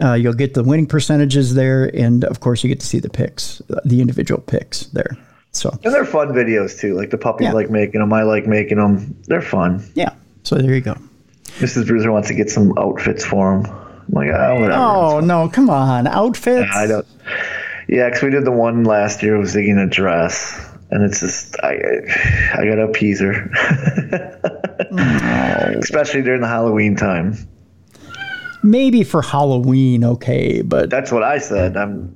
Uh, 0.00 0.14
you'll 0.14 0.32
get 0.32 0.54
the 0.54 0.64
winning 0.64 0.86
percentages 0.86 1.54
there, 1.54 1.94
and 1.94 2.24
of 2.24 2.40
course, 2.40 2.64
you 2.64 2.68
get 2.68 2.80
to 2.80 2.86
see 2.86 3.00
the 3.00 3.10
picks, 3.10 3.60
the 3.84 4.00
individual 4.00 4.40
picks 4.40 4.84
there. 4.86 5.16
So 5.52 5.70
And 5.84 5.92
they're 5.92 6.04
fun 6.04 6.28
videos 6.28 6.78
too. 6.78 6.94
Like 6.94 7.10
the 7.10 7.18
puppies 7.18 7.46
Yeah. 7.46 7.52
like 7.52 7.70
making 7.70 8.00
them. 8.00 8.12
I 8.12 8.22
like 8.22 8.46
making 8.46 8.78
them. 8.78 9.16
They're 9.26 9.42
fun. 9.42 9.84
yeah, 9.94 10.14
so 10.42 10.56
there 10.56 10.74
you 10.74 10.80
go. 10.80 10.96
Mrs. 11.58 11.86
Bruiser 11.86 12.12
wants 12.12 12.28
to 12.28 12.34
get 12.34 12.50
some 12.50 12.76
outfits 12.78 13.24
for 13.24 13.54
him. 13.54 13.66
I'm 13.66 14.14
like, 14.14 14.30
oh, 14.30 14.60
whatever. 14.60 14.74
Oh 14.74 15.20
no, 15.20 15.48
come 15.48 15.70
on, 15.70 16.06
outfits. 16.06 16.70
I 16.74 16.86
don't. 16.86 17.06
Yeah, 17.88 18.08
because 18.08 18.22
we 18.22 18.30
did 18.30 18.44
the 18.44 18.52
one 18.52 18.84
last 18.84 19.22
year 19.22 19.38
with 19.38 19.52
Ziggy 19.52 19.68
in 19.68 19.78
a 19.78 19.86
dress, 19.86 20.58
and 20.90 21.02
it's 21.02 21.20
just 21.20 21.56
I, 21.62 21.76
I 22.54 22.64
gotta 22.64 22.82
appease 22.82 23.20
her, 23.20 23.50
especially 25.78 26.22
during 26.22 26.40
the 26.40 26.48
Halloween 26.48 26.96
time. 26.96 27.36
Maybe 28.62 29.04
for 29.04 29.22
Halloween, 29.22 30.04
okay, 30.04 30.62
but 30.62 30.90
That's 30.90 31.10
what 31.10 31.22
I 31.22 31.38
said. 31.38 31.76
I'm, 31.76 32.14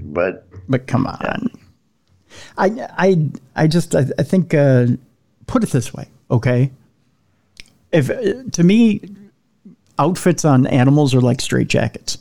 but 0.00 0.46
but 0.68 0.86
come 0.86 1.06
on. 1.06 1.50
I 2.58 2.88
I 2.98 3.30
I 3.54 3.66
just 3.66 3.94
I, 3.94 4.06
I 4.18 4.22
think 4.22 4.54
uh, 4.54 4.86
put 5.46 5.62
it 5.62 5.70
this 5.70 5.92
way, 5.94 6.08
okay? 6.30 6.70
If 7.96 8.52
to 8.52 8.64
me, 8.64 9.00
outfits 9.98 10.44
on 10.44 10.66
animals 10.66 11.14
are 11.14 11.20
like 11.20 11.40
straight 11.40 11.68
jackets. 11.68 12.18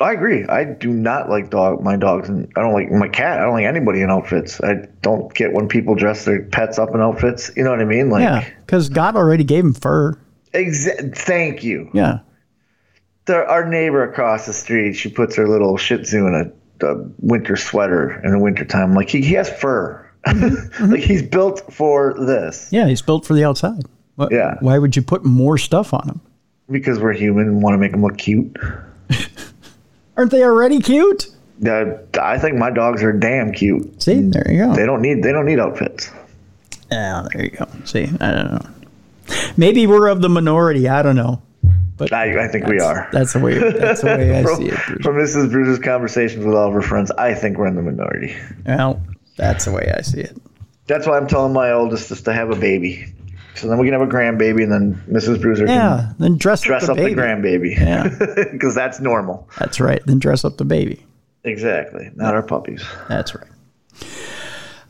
I 0.00 0.12
agree. 0.12 0.44
I 0.46 0.64
do 0.64 0.92
not 0.92 1.28
like 1.28 1.50
dog 1.50 1.82
my 1.82 1.96
dogs, 1.96 2.28
and 2.28 2.48
I 2.56 2.60
don't 2.60 2.72
like 2.72 2.90
my 2.90 3.08
cat. 3.08 3.40
I 3.40 3.44
don't 3.44 3.54
like 3.54 3.64
anybody 3.64 4.00
in 4.00 4.10
outfits. 4.10 4.60
I 4.62 4.86
don't 5.02 5.32
get 5.34 5.52
when 5.52 5.66
people 5.66 5.94
dress 5.96 6.24
their 6.24 6.42
pets 6.42 6.78
up 6.78 6.94
in 6.94 7.00
outfits. 7.00 7.50
You 7.56 7.64
know 7.64 7.70
what 7.70 7.80
I 7.80 7.84
mean? 7.84 8.08
Like, 8.08 8.22
Yeah, 8.22 8.48
because 8.64 8.88
God 8.88 9.16
already 9.16 9.44
gave 9.44 9.64
him 9.64 9.74
fur. 9.74 10.16
exa- 10.54 11.16
thank 11.16 11.64
you. 11.64 11.90
Yeah, 11.92 12.20
the, 13.26 13.44
our 13.46 13.68
neighbor 13.68 14.08
across 14.08 14.46
the 14.46 14.52
street, 14.52 14.94
she 14.94 15.10
puts 15.10 15.34
her 15.36 15.48
little 15.48 15.76
Shih 15.76 15.98
Tzu 15.98 16.26
in 16.26 16.34
a, 16.34 16.86
a 16.86 17.04
winter 17.18 17.56
sweater 17.56 18.20
in 18.24 18.30
the 18.30 18.38
wintertime. 18.38 18.94
Like 18.94 19.10
he, 19.10 19.20
he 19.22 19.34
has 19.34 19.50
fur. 19.50 20.04
Mm-hmm, 20.26 20.44
like 20.90 21.00
mm-hmm. 21.00 21.08
he's 21.08 21.22
built 21.22 21.72
for 21.72 22.14
this 22.18 22.72
yeah, 22.72 22.88
he's 22.88 23.02
built 23.02 23.24
for 23.24 23.34
the 23.34 23.44
outside. 23.44 23.84
Why, 24.18 24.26
Yeah. 24.32 24.56
Why 24.60 24.78
would 24.78 24.96
you 24.96 25.02
put 25.02 25.24
more 25.24 25.56
stuff 25.58 25.94
on 25.94 26.06
them? 26.06 26.20
because 26.70 26.98
we're 26.98 27.14
human 27.14 27.46
and 27.46 27.62
want 27.62 27.72
to 27.72 27.78
make 27.78 27.92
them 27.92 28.02
look 28.02 28.18
cute. 28.18 28.54
Aren't 30.18 30.30
they 30.32 30.42
already 30.42 30.80
cute? 30.80 31.28
Uh, 31.66 31.92
I 32.20 32.38
think 32.38 32.56
my 32.56 32.70
dogs 32.70 33.02
are 33.02 33.12
damn 33.12 33.52
cute. 33.52 34.02
See, 34.02 34.20
there 34.20 34.46
you 34.50 34.58
go. 34.66 34.74
They 34.74 34.84
don't 34.84 35.00
need 35.00 35.22
they 35.22 35.32
don't 35.32 35.46
need 35.46 35.58
outfits. 35.58 36.10
Yeah, 36.90 37.26
there 37.32 37.44
you 37.44 37.50
go. 37.52 37.66
See, 37.84 38.04
I 38.20 38.30
don't 38.32 38.52
know. 38.52 38.66
Maybe 39.56 39.86
we're 39.86 40.08
of 40.08 40.20
the 40.20 40.28
minority. 40.28 40.88
I 40.88 41.02
don't 41.02 41.16
know. 41.16 41.40
But 41.96 42.12
I, 42.12 42.44
I 42.44 42.48
think 42.48 42.66
we 42.66 42.80
are. 42.80 43.08
That's 43.12 43.32
the 43.32 43.40
way. 43.40 43.58
That's 43.58 44.02
the 44.02 44.06
way 44.08 44.38
I 44.38 44.42
From, 44.42 44.56
see 44.56 44.68
it. 44.68 44.78
Bruce. 44.86 45.02
from 45.04 45.16
Mrs. 45.16 45.50
Bruce's 45.50 45.78
conversations 45.82 46.44
with 46.44 46.54
all 46.54 46.68
of 46.68 46.74
her 46.74 46.82
friends, 46.82 47.10
I 47.12 47.34
think 47.34 47.56
we're 47.58 47.66
in 47.66 47.74
the 47.76 47.82
minority. 47.82 48.36
Well, 48.66 49.02
that's 49.36 49.64
the 49.64 49.72
way 49.72 49.92
I 49.96 50.02
see 50.02 50.20
it. 50.20 50.36
That's 50.86 51.06
why 51.06 51.16
I'm 51.16 51.26
telling 51.26 51.52
my 51.52 51.72
oldest 51.72 52.08
just 52.08 52.24
to 52.26 52.32
have 52.32 52.50
a 52.50 52.56
baby. 52.56 53.12
So 53.58 53.68
then 53.68 53.78
we 53.78 53.86
can 53.86 53.92
have 53.98 54.06
a 54.08 54.10
grandbaby, 54.10 54.62
and 54.62 54.72
then 54.72 55.02
Mrs. 55.10 55.40
Bruiser 55.40 55.66
can 55.66 55.74
Yeah, 55.74 56.12
then 56.18 56.36
dress, 56.38 56.62
dress 56.62 56.84
up 56.84 56.90
up 56.90 56.96
the 56.96 57.04
the 57.04 57.14
grandbaby. 57.14 57.76
Yeah. 57.76 58.08
because 58.52 58.74
that's 58.74 59.00
normal. 59.00 59.48
That's 59.58 59.80
right. 59.80 60.00
Then 60.06 60.18
dress 60.18 60.44
up 60.44 60.56
the 60.56 60.64
baby. 60.64 61.04
Exactly. 61.44 62.10
Not 62.14 62.34
our 62.34 62.42
puppies. 62.42 62.84
That's 63.08 63.34
right. 63.34 63.48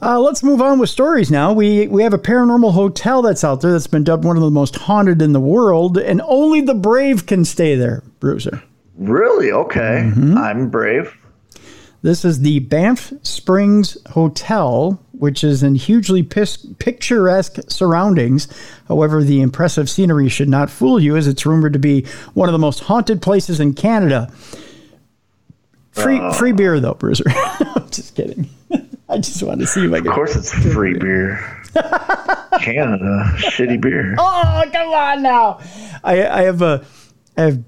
Uh, 0.01 0.21
let's 0.21 0.43
move 0.45 0.61
on 0.63 0.79
with 0.79 0.89
stories 0.89 1.31
now. 1.31 1.53
We 1.53 1.89
we 1.89 2.03
have 2.03 2.15
a 2.15 2.19
paranormal 2.19 2.73
hotel 2.73 3.21
that's 3.21 3.43
out 3.43 3.61
there 3.61 3.73
that's 3.73 3.89
been 3.89 4.05
dubbed 4.05 4.25
one 4.25 4.37
of 4.37 4.43
the 4.43 4.51
most 4.51 4.77
haunted 4.77 5.21
in 5.21 5.33
the 5.33 5.41
world, 5.41 5.99
and 5.99 6.23
only 6.25 6.61
the 6.61 6.75
brave 6.75 7.27
can 7.27 7.45
stay 7.45 7.75
there. 7.75 8.03
Bruiser. 8.21 8.63
Really? 8.97 9.51
Okay. 9.51 10.05
Mm-hmm. 10.05 10.39
I'm 10.39 10.71
brave. 10.71 11.17
This 12.03 12.25
is 12.25 12.41
the 12.41 12.61
Banff 12.61 13.13
Springs 13.23 13.99
Hotel, 14.11 15.01
which 15.19 15.45
is 15.45 15.63
in 15.63 15.75
hugely 15.75 16.23
pis- 16.23 16.67
picturesque 16.79 17.59
surroundings. 17.69 18.49
However, 18.89 19.23
the 19.23 19.41
impressive 19.41 19.91
scenery 19.91 20.29
should 20.29 20.49
not 20.49 20.71
fool 20.71 21.01
you, 21.01 21.17
as 21.17 21.27
it's 21.27 21.45
rumored 21.47 21.73
to 21.73 21.79
be 21.79 22.07
one 22.35 22.49
of 22.49 22.53
the 22.53 22.59
most 22.59 22.81
haunted 22.81 23.23
places 23.23 23.61
in 23.61 23.75
Canada. 23.75 24.31
Free 25.93 26.21
oh. 26.21 26.33
free 26.33 26.53
beer 26.53 26.79
though, 26.81 26.95
Bruiser. 26.95 27.25
I'm 27.29 27.91
just 27.91 28.15
kidding. 28.15 28.49
I 29.09 29.19
just 29.19 29.43
wanted 29.43 29.63
to 29.63 29.67
see 29.67 29.85
if 29.87 29.93
I 29.93 29.99
Of 29.99 30.07
course, 30.07 30.37
it's 30.37 30.53
free 30.53 30.97
beer. 30.99 31.39
Canada, 32.61 33.33
shitty 33.37 33.81
beer. 33.81 34.15
Oh, 34.19 34.65
come 34.71 34.89
on 34.89 35.23
now. 35.23 35.61
I, 36.05 36.27
I 36.27 36.43
have 36.43 36.63
a, 36.63 36.85
I 37.37 37.43
have 37.43 37.65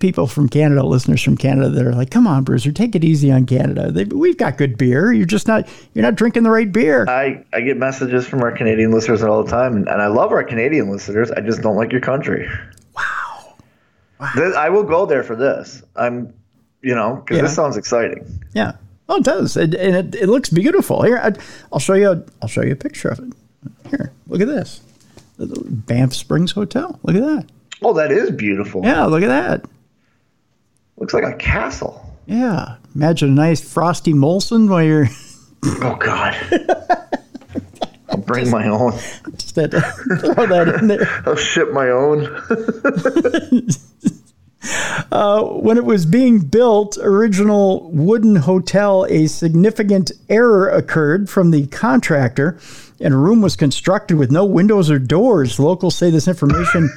people 0.00 0.26
from 0.26 0.48
Canada, 0.48 0.82
listeners 0.84 1.22
from 1.22 1.36
Canada 1.36 1.68
that 1.70 1.86
are 1.86 1.94
like, 1.94 2.10
"Come 2.10 2.26
on, 2.26 2.44
Bruiser, 2.44 2.72
take 2.72 2.94
it 2.94 3.04
easy 3.04 3.30
on 3.30 3.46
Canada. 3.46 3.90
They, 3.90 4.04
we've 4.04 4.36
got 4.36 4.58
good 4.58 4.76
beer. 4.78 5.12
You're 5.12 5.26
just 5.26 5.46
not, 5.46 5.68
you're 5.94 6.02
not 6.02 6.14
drinking 6.14 6.42
the 6.42 6.50
right 6.50 6.70
beer." 6.70 7.06
I, 7.08 7.44
I 7.52 7.60
get 7.60 7.76
messages 7.76 8.26
from 8.26 8.42
our 8.42 8.52
Canadian 8.52 8.90
listeners 8.90 9.22
all 9.22 9.42
the 9.42 9.50
time, 9.50 9.76
and, 9.76 9.88
I 9.88 10.06
love 10.08 10.32
our 10.32 10.44
Canadian 10.44 10.90
listeners. 10.90 11.30
I 11.30 11.40
just 11.40 11.62
don't 11.62 11.76
like 11.76 11.92
your 11.92 12.00
country. 12.00 12.48
Wow. 12.96 13.54
wow! 14.20 14.52
I 14.56 14.68
will 14.68 14.84
go 14.84 15.06
there 15.06 15.22
for 15.22 15.36
this. 15.36 15.82
I'm, 15.96 16.32
you 16.82 16.94
know, 16.94 17.16
because 17.16 17.36
Yeah. 17.36 17.42
this 17.42 17.54
sounds 17.54 17.76
exciting. 17.76 18.44
Yeah. 18.54 18.72
Oh, 19.08 19.16
it 19.16 19.24
does, 19.24 19.56
it, 19.56 19.74
and 19.74 20.14
it, 20.14 20.22
it 20.22 20.28
looks 20.28 20.48
beautiful. 20.48 21.02
Here, 21.02 21.18
I, 21.18 21.32
I'll 21.72 21.78
show 21.78 21.94
you. 21.94 22.10
A, 22.10 22.24
I'll 22.40 22.48
show 22.48 22.62
you 22.62 22.72
a 22.72 22.76
picture 22.76 23.08
of 23.08 23.18
it. 23.18 23.32
Here, 23.90 24.12
look 24.28 24.40
at 24.40 24.48
this. 24.48 24.80
The 25.36 25.46
Banff 25.66 26.14
Springs 26.14 26.52
Hotel. 26.52 26.98
Look 27.02 27.16
at 27.16 27.22
that. 27.22 27.46
Oh, 27.82 27.92
that 27.94 28.10
is 28.12 28.30
beautiful. 28.30 28.82
Yeah, 28.82 29.04
look 29.04 29.22
at 29.22 29.28
that. 29.28 29.64
Looks 30.96 31.14
like 31.14 31.24
a 31.24 31.34
castle. 31.36 32.00
Yeah. 32.26 32.76
Imagine 32.94 33.30
a 33.30 33.32
nice 33.32 33.60
frosty 33.60 34.12
Molson 34.12 34.68
while 34.68 34.82
you're 34.82 35.08
Oh, 35.64 35.96
God. 35.96 36.36
I'll 38.10 38.18
bring 38.18 38.50
my 38.50 38.68
own. 38.68 38.92
just 39.36 39.56
had 39.56 39.70
to 39.72 39.80
throw 39.80 40.46
that 40.46 40.76
in 40.80 40.88
there. 40.88 41.22
I'll 41.26 41.36
ship 41.36 41.72
my 41.72 41.88
own. 41.90 42.24
Uh, 45.12 45.42
when 45.44 45.76
it 45.76 45.84
was 45.84 46.06
being 46.06 46.38
built, 46.40 46.96
original 47.02 47.90
wooden 47.92 48.34
hotel, 48.36 49.06
a 49.10 49.26
significant 49.26 50.10
error 50.30 50.70
occurred 50.70 51.28
from 51.28 51.50
the 51.50 51.66
contractor, 51.66 52.58
and 52.98 53.12
a 53.12 53.16
room 53.16 53.42
was 53.42 53.56
constructed 53.56 54.16
with 54.16 54.30
no 54.32 54.44
windows 54.46 54.90
or 54.90 54.98
doors. 54.98 55.58
Locals 55.60 55.94
say 55.96 56.10
this 56.10 56.26
information 56.26 56.88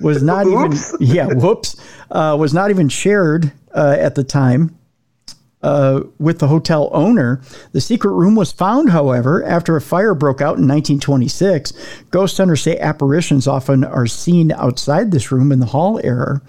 was 0.00 0.22
not 0.22 0.46
even 0.46 0.72
yeah 1.00 1.26
whoops 1.26 1.76
uh, 2.10 2.36
was 2.38 2.54
not 2.54 2.70
even 2.70 2.88
shared 2.88 3.52
uh, 3.74 3.96
at 3.98 4.14
the 4.14 4.24
time. 4.24 4.74
Uh, 5.60 6.04
with 6.20 6.38
the 6.38 6.46
hotel 6.46 6.88
owner. 6.92 7.42
The 7.72 7.80
secret 7.80 8.12
room 8.12 8.36
was 8.36 8.52
found, 8.52 8.90
however, 8.90 9.44
after 9.44 9.74
a 9.74 9.80
fire 9.80 10.14
broke 10.14 10.40
out 10.40 10.56
in 10.56 10.68
1926. 10.68 11.72
Ghost 12.12 12.38
hunters 12.38 12.62
say 12.62 12.78
apparitions 12.78 13.48
often 13.48 13.82
are 13.82 14.06
seen 14.06 14.52
outside 14.52 15.10
this 15.10 15.32
room 15.32 15.50
in 15.50 15.58
the 15.58 15.66
hall 15.66 16.00
area. 16.04 16.40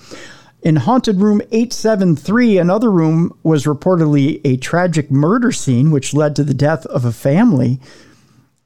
In 0.62 0.76
Haunted 0.76 1.22
Room 1.22 1.42
873, 1.52 2.58
another 2.58 2.92
room 2.92 3.34
was 3.44 3.64
reportedly 3.64 4.42
a 4.44 4.58
tragic 4.58 5.10
murder 5.10 5.54
scene 5.54 5.90
which 5.90 6.14
led 6.14 6.36
to 6.36 6.44
the 6.44 6.54
death 6.54 6.86
of 6.88 7.06
a 7.06 7.14
family. 7.14 7.80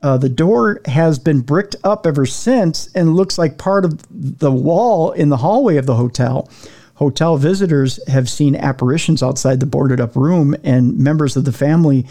Uh, 0.04 0.18
the 0.18 0.30
door 0.30 0.82
has 0.86 1.18
been 1.18 1.40
bricked 1.40 1.78
up 1.84 2.06
ever 2.06 2.26
since 2.26 2.90
and 2.94 3.16
looks 3.16 3.38
like 3.38 3.58
part 3.58 3.86
of 3.86 4.04
the 4.12 4.52
wall 4.52 5.12
in 5.14 5.30
the 5.30 5.38
hallway 5.38 5.78
of 5.78 5.86
the 5.86 5.96
hotel. 5.96 6.50
Hotel 6.96 7.38
visitors 7.38 8.06
have 8.10 8.30
seen 8.30 8.56
apparitions 8.56 9.24
outside 9.24 9.60
the 9.62 9.66
boarded 9.66 10.02
up 10.02 10.16
room, 10.16 10.56
and 10.64 11.00
members 11.00 11.36
of 11.36 11.46
the 11.46 11.54
family 11.54 12.06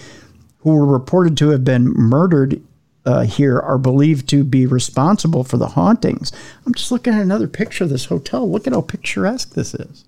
who 0.60 0.74
were 0.74 0.86
reported 0.86 1.36
to 1.36 1.50
have 1.50 1.64
been 1.64 1.84
murdered 1.92 2.60
uh, 3.04 3.22
here 3.24 3.58
are 3.60 3.78
believed 3.78 4.28
to 4.28 4.42
be 4.42 4.64
responsible 4.64 5.44
for 5.44 5.56
the 5.56 5.68
hauntings. 5.68 6.32
I'm 6.64 6.74
just 6.74 6.92
looking 6.92 7.12
at 7.12 7.20
another 7.20 7.48
picture 7.48 7.84
of 7.84 7.90
this 7.90 8.06
hotel. 8.06 8.50
Look 8.50 8.66
at 8.66 8.72
how 8.72 8.80
picturesque 8.80 9.54
this 9.54 9.74
is. 9.74 10.04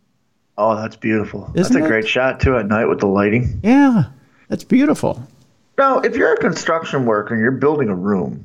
Oh, 0.57 0.77
that's 0.77 0.97
beautiful. 0.97 1.51
Isn't 1.55 1.75
that's 1.75 1.75
a 1.75 1.85
it? 1.85 1.89
great 1.89 2.09
shot, 2.09 2.41
too, 2.41 2.57
at 2.57 2.67
night 2.67 2.87
with 2.87 3.01
the 3.01 3.07
lighting. 3.07 3.61
Yeah, 3.63 4.05
that's 4.49 4.65
beautiful. 4.65 5.27
Now, 5.77 6.01
if 6.01 6.17
you're 6.17 6.33
a 6.35 6.37
construction 6.39 7.05
worker 7.05 7.35
and 7.35 7.43
you're 7.43 7.51
building 7.53 7.89
a 7.89 7.95
room 7.95 8.45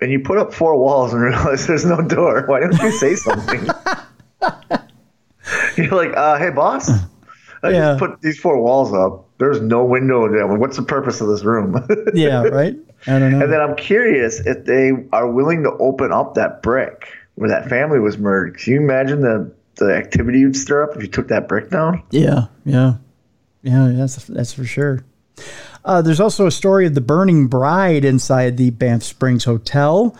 and 0.00 0.10
you 0.10 0.20
put 0.20 0.38
up 0.38 0.54
four 0.54 0.78
walls 0.78 1.12
and 1.12 1.22
realize 1.30 1.66
there's 1.66 1.84
no 1.84 2.00
door, 2.02 2.44
why 2.46 2.60
don't 2.60 2.78
you 2.82 2.90
say 2.92 3.14
something? 3.14 3.66
you're 5.76 5.88
like, 5.94 6.16
uh, 6.16 6.38
hey, 6.38 6.50
boss, 6.50 6.90
I 7.62 7.70
Yeah. 7.70 7.78
just 7.90 7.98
put 7.98 8.20
these 8.20 8.38
four 8.38 8.60
walls 8.60 8.92
up. 8.94 9.24
There's 9.38 9.60
no 9.60 9.84
window 9.84 10.28
there. 10.30 10.46
What's 10.46 10.76
the 10.76 10.82
purpose 10.82 11.20
of 11.20 11.28
this 11.28 11.44
room? 11.44 11.86
Yeah, 12.14 12.42
right? 12.44 12.74
I 13.06 13.18
don't 13.18 13.32
know. 13.32 13.40
and 13.44 13.52
then 13.52 13.60
I'm 13.60 13.76
curious 13.76 14.40
if 14.40 14.64
they 14.64 14.92
are 15.12 15.30
willing 15.30 15.62
to 15.64 15.70
open 15.78 16.12
up 16.12 16.34
that 16.34 16.62
brick 16.62 17.08
where 17.34 17.50
that 17.50 17.68
family 17.68 18.00
was 18.00 18.16
murdered. 18.16 18.58
Can 18.58 18.72
you 18.72 18.80
imagine 18.80 19.20
the, 19.20 19.52
the 19.76 19.94
activity 19.94 20.38
you'd 20.40 20.56
stir 20.56 20.82
up 20.84 20.96
if 20.96 21.02
you 21.02 21.08
took 21.08 21.28
that 21.28 21.46
brick 21.48 21.68
down? 21.70 22.02
Yeah, 22.10 22.46
yeah, 22.64 22.94
yeah. 23.62 23.90
That's 23.94 24.24
that's 24.24 24.54
for 24.54 24.64
sure. 24.64 25.04
Uh, 25.86 26.02
there's 26.02 26.20
also 26.20 26.46
a 26.46 26.50
story 26.50 26.84
of 26.84 26.94
the 26.94 27.00
burning 27.00 27.46
bride 27.46 28.04
inside 28.04 28.56
the 28.56 28.70
Banff 28.70 29.04
Springs 29.04 29.44
Hotel. 29.44 30.16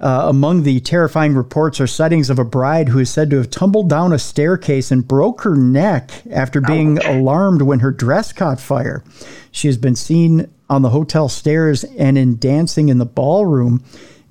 Uh, 0.00 0.24
among 0.28 0.62
the 0.62 0.80
terrifying 0.80 1.34
reports 1.34 1.78
are 1.78 1.86
sightings 1.86 2.30
of 2.30 2.38
a 2.38 2.44
bride 2.44 2.88
who 2.88 2.98
is 2.98 3.10
said 3.10 3.28
to 3.30 3.36
have 3.36 3.50
tumbled 3.50 3.88
down 3.88 4.14
a 4.14 4.18
staircase 4.18 4.90
and 4.90 5.06
broke 5.06 5.42
her 5.42 5.54
neck 5.54 6.10
after 6.30 6.60
being 6.60 6.98
alarmed 7.04 7.60
when 7.60 7.80
her 7.80 7.92
dress 7.92 8.32
caught 8.32 8.58
fire. 8.58 9.04
She 9.50 9.68
has 9.68 9.76
been 9.76 9.94
seen 9.94 10.50
on 10.70 10.80
the 10.80 10.90
hotel 10.90 11.28
stairs 11.28 11.84
and 11.84 12.16
in 12.16 12.38
dancing 12.38 12.88
in 12.88 12.96
the 12.96 13.04
ballroom. 13.04 13.84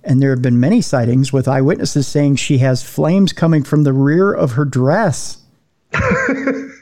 And 0.04 0.22
there 0.22 0.32
have 0.32 0.42
been 0.42 0.60
many 0.60 0.82
sightings 0.82 1.32
with 1.32 1.48
eyewitnesses 1.48 2.08
saying 2.08 2.38
she 2.38 2.58
has 2.58 2.84
flames 2.84 3.32
coming 3.32 3.64
from 3.64 3.84
the 3.84 3.94
rear 3.94 4.34
of 4.34 4.54
her 4.54 4.66
dress. 4.66 5.38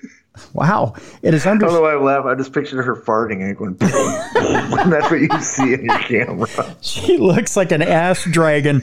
wow. 0.54 0.94
It 1.22 1.34
is 1.34 1.46
I 1.46 1.52
under. 1.52 1.66
don't 1.66 1.76
know 1.76 1.82
why 1.82 1.94
I 1.94 1.96
laugh. 1.96 2.26
I 2.26 2.36
just 2.36 2.54
pictured 2.54 2.84
her 2.84 2.96
farting 2.96 3.42
and 3.42 3.58
going, 3.58 3.76
that's 4.90 5.12
what 5.12 5.22
you 5.22 5.42
see 5.42 5.74
in 5.74 5.86
your 5.86 6.00
camera. 6.00 6.76
She 6.82 7.18
looks 7.18 7.56
like 7.58 7.72
an 7.72 7.82
ass 7.82 8.24
dragon. 8.26 8.82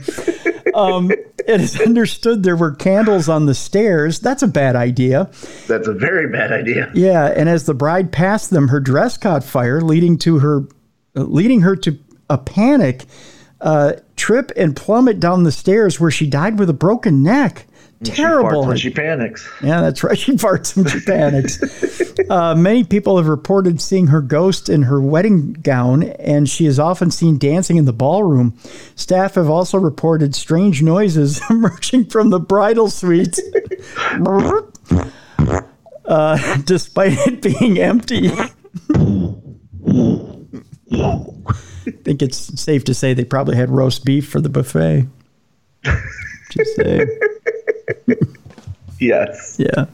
Um, 0.74 1.10
it 1.10 1.60
is 1.60 1.80
understood 1.80 2.42
there 2.42 2.56
were 2.56 2.72
candles 2.72 3.28
on 3.28 3.46
the 3.46 3.54
stairs. 3.54 4.20
That's 4.20 4.42
a 4.42 4.48
bad 4.48 4.76
idea. 4.76 5.30
That's 5.66 5.88
a 5.88 5.94
very 5.94 6.30
bad 6.30 6.52
idea. 6.52 6.90
Yeah, 6.94 7.26
and 7.26 7.48
as 7.48 7.66
the 7.66 7.74
bride 7.74 8.12
passed 8.12 8.50
them, 8.50 8.68
her 8.68 8.78
dress 8.80 9.16
caught 9.16 9.42
fire, 9.42 9.80
leading 9.80 10.18
to 10.18 10.38
her, 10.40 10.60
uh, 11.16 11.22
leading 11.22 11.62
her 11.62 11.74
to 11.76 11.98
a 12.30 12.38
panic, 12.38 13.06
uh, 13.60 13.94
trip 14.16 14.52
and 14.56 14.76
plummet 14.76 15.18
down 15.18 15.42
the 15.44 15.50
stairs, 15.52 15.98
where 15.98 16.10
she 16.10 16.26
died 16.28 16.58
with 16.58 16.68
a 16.70 16.74
broken 16.74 17.22
neck. 17.22 17.66
She 18.04 18.12
Terrible. 18.12 18.62
farts 18.62 18.66
when 18.68 18.76
she 18.76 18.90
panics. 18.90 19.48
Yeah, 19.60 19.80
that's 19.80 20.04
right. 20.04 20.16
She 20.28 20.32
farts 20.36 20.76
when 20.76 20.86
she 20.86 21.00
panics. 21.00 21.58
uh, 22.30 22.54
many 22.54 22.84
people 22.84 23.16
have 23.16 23.26
reported 23.26 23.80
seeing 23.80 24.06
her 24.08 24.20
ghost 24.20 24.68
in 24.68 24.84
her 24.84 25.00
wedding 25.00 25.54
gown, 25.54 26.04
and 26.04 26.48
she 26.48 26.66
is 26.66 26.78
often 26.78 27.10
seen 27.10 27.38
dancing 27.38 27.76
in 27.76 27.86
the 27.86 27.92
ballroom. 27.92 28.56
Staff 28.94 29.34
have 29.34 29.50
also 29.50 29.78
reported 29.78 30.36
strange 30.36 30.80
noises 30.80 31.40
emerging 31.50 32.04
from 32.06 32.30
the 32.30 32.38
bridal 32.38 32.88
suite, 32.88 33.36
uh, 36.04 36.56
despite 36.64 37.14
it 37.26 37.42
being 37.42 37.80
empty. 37.80 38.30
I 38.30 38.50
think 42.04 42.22
it's 42.22 42.60
safe 42.60 42.84
to 42.84 42.94
say 42.94 43.12
they 43.12 43.24
probably 43.24 43.56
had 43.56 43.70
roast 43.70 44.04
beef 44.04 44.28
for 44.28 44.40
the 44.40 44.48
buffet. 44.48 45.08
Just 46.50 46.76
say. 46.76 47.04
Yes. 49.00 49.56
Yeah. 49.58 49.86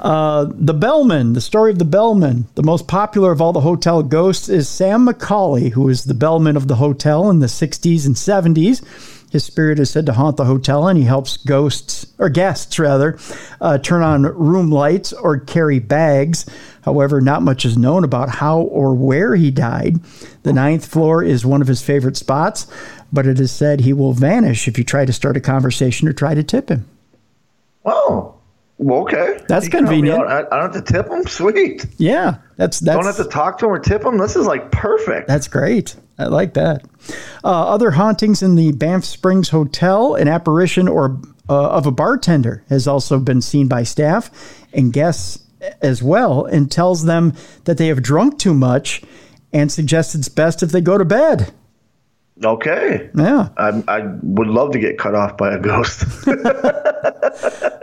Uh, 0.00 0.46
the 0.50 0.74
Bellman, 0.74 1.32
the 1.32 1.40
story 1.40 1.72
of 1.72 1.78
the 1.78 1.84
Bellman. 1.84 2.46
The 2.54 2.62
most 2.62 2.88
popular 2.88 3.32
of 3.32 3.40
all 3.40 3.52
the 3.52 3.60
hotel 3.60 4.02
ghosts 4.02 4.48
is 4.48 4.68
Sam 4.68 5.06
McAuley, 5.06 5.72
who 5.72 5.88
is 5.88 6.04
the 6.04 6.14
bellman 6.14 6.56
of 6.56 6.68
the 6.68 6.76
hotel 6.76 7.30
in 7.30 7.40
the 7.40 7.46
60s 7.46 8.06
and 8.06 8.14
70s. 8.14 8.82
His 9.30 9.44
spirit 9.44 9.78
is 9.78 9.90
said 9.90 10.06
to 10.06 10.12
haunt 10.12 10.36
the 10.36 10.44
hotel, 10.44 10.88
and 10.88 10.98
he 10.98 11.04
helps 11.04 11.36
ghosts, 11.36 12.06
or 12.18 12.28
guests 12.28 12.78
rather, 12.78 13.16
uh, 13.60 13.78
turn 13.78 14.02
on 14.02 14.22
room 14.22 14.70
lights 14.72 15.12
or 15.12 15.38
carry 15.38 15.78
bags. 15.78 16.46
However, 16.82 17.20
not 17.20 17.42
much 17.42 17.64
is 17.64 17.78
known 17.78 18.02
about 18.02 18.28
how 18.28 18.60
or 18.60 18.94
where 18.94 19.36
he 19.36 19.50
died. 19.50 20.00
The 20.42 20.52
ninth 20.52 20.86
floor 20.86 21.22
is 21.22 21.46
one 21.46 21.62
of 21.62 21.68
his 21.68 21.82
favorite 21.82 22.16
spots, 22.16 22.66
but 23.12 23.26
it 23.26 23.40
is 23.40 23.50
said 23.50 23.80
he 23.80 23.92
will 23.92 24.12
vanish 24.12 24.68
if 24.68 24.78
you 24.78 24.84
try 24.84 25.04
to 25.04 25.12
start 25.12 25.36
a 25.36 25.40
conversation 25.40 26.08
or 26.08 26.12
try 26.12 26.34
to 26.34 26.42
tip 26.42 26.68
him. 26.68 26.86
Oh, 27.84 28.34
well, 28.78 29.00
okay. 29.02 29.38
That's 29.46 29.66
You 29.66 29.70
can 29.70 29.84
help 29.84 29.90
me 29.90 30.08
convenient. 30.08 30.28
I, 30.30 30.38
I 30.38 30.60
don't 30.60 30.74
have 30.74 30.84
to 30.84 30.92
tip 30.92 31.08
them. 31.08 31.26
Sweet. 31.26 31.86
Yeah, 31.98 32.36
that's 32.56 32.80
that's 32.80 32.96
don't 32.96 33.04
have 33.04 33.24
to 33.24 33.30
talk 33.30 33.58
to 33.58 33.66
them 33.66 33.72
or 33.72 33.78
tip 33.78 34.02
them. 34.02 34.16
This 34.16 34.36
is 34.36 34.46
like 34.46 34.70
perfect. 34.72 35.28
That's 35.28 35.48
great. 35.48 35.96
I 36.18 36.24
like 36.24 36.54
that. 36.54 36.84
Uh, 37.44 37.68
other 37.68 37.90
hauntings 37.90 38.42
in 38.42 38.54
the 38.54 38.72
Banff 38.72 39.04
Springs 39.04 39.50
Hotel, 39.50 40.14
an 40.14 40.28
apparition 40.28 40.88
or 40.88 41.18
uh, 41.48 41.70
of 41.70 41.86
a 41.86 41.90
bartender 41.90 42.64
has 42.68 42.86
also 42.86 43.18
been 43.18 43.42
seen 43.42 43.68
by 43.68 43.82
staff 43.82 44.30
and 44.72 44.92
guests 44.92 45.44
as 45.82 46.02
well, 46.02 46.46
and 46.46 46.70
tells 46.70 47.04
them 47.04 47.34
that 47.64 47.76
they 47.76 47.88
have 47.88 48.02
drunk 48.02 48.38
too 48.38 48.54
much, 48.54 49.02
and 49.52 49.70
suggests 49.70 50.14
it's 50.14 50.28
best 50.28 50.62
if 50.62 50.70
they 50.70 50.80
go 50.80 50.96
to 50.96 51.04
bed. 51.04 51.52
Okay. 52.44 53.10
Yeah. 53.14 53.48
I, 53.56 53.82
I 53.88 54.00
would 54.22 54.48
love 54.48 54.72
to 54.72 54.78
get 54.78 54.98
cut 54.98 55.14
off 55.14 55.36
by 55.36 55.54
a 55.54 55.58
ghost. 55.58 56.04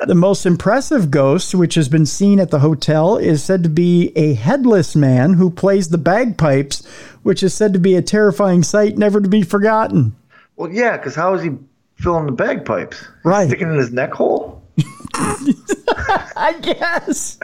The 0.07 0.15
most 0.15 0.45
impressive 0.45 1.11
ghost, 1.11 1.53
which 1.53 1.75
has 1.75 1.89
been 1.89 2.05
seen 2.05 2.39
at 2.39 2.49
the 2.49 2.59
hotel, 2.59 3.17
is 3.17 3.43
said 3.43 3.61
to 3.63 3.69
be 3.69 4.13
a 4.15 4.35
headless 4.35 4.95
man 4.95 5.33
who 5.33 5.49
plays 5.49 5.89
the 5.89 5.97
bagpipes, 5.97 6.85
which 7.23 7.43
is 7.43 7.53
said 7.53 7.73
to 7.73 7.79
be 7.79 7.95
a 7.95 8.01
terrifying 8.01 8.63
sight 8.63 8.97
never 8.97 9.19
to 9.19 9.27
be 9.27 9.41
forgotten. 9.41 10.15
well, 10.55 10.71
yeah, 10.71 10.95
because 10.95 11.13
how 11.13 11.33
is 11.33 11.43
he 11.43 11.49
filling 11.95 12.25
the 12.25 12.31
bagpipes? 12.31 13.05
Right. 13.25 13.47
Sticking 13.49 13.69
in 13.69 13.75
his 13.77 13.91
neck 13.91 14.13
hole? 14.13 14.63
I 15.15 16.57
guess. 16.61 17.37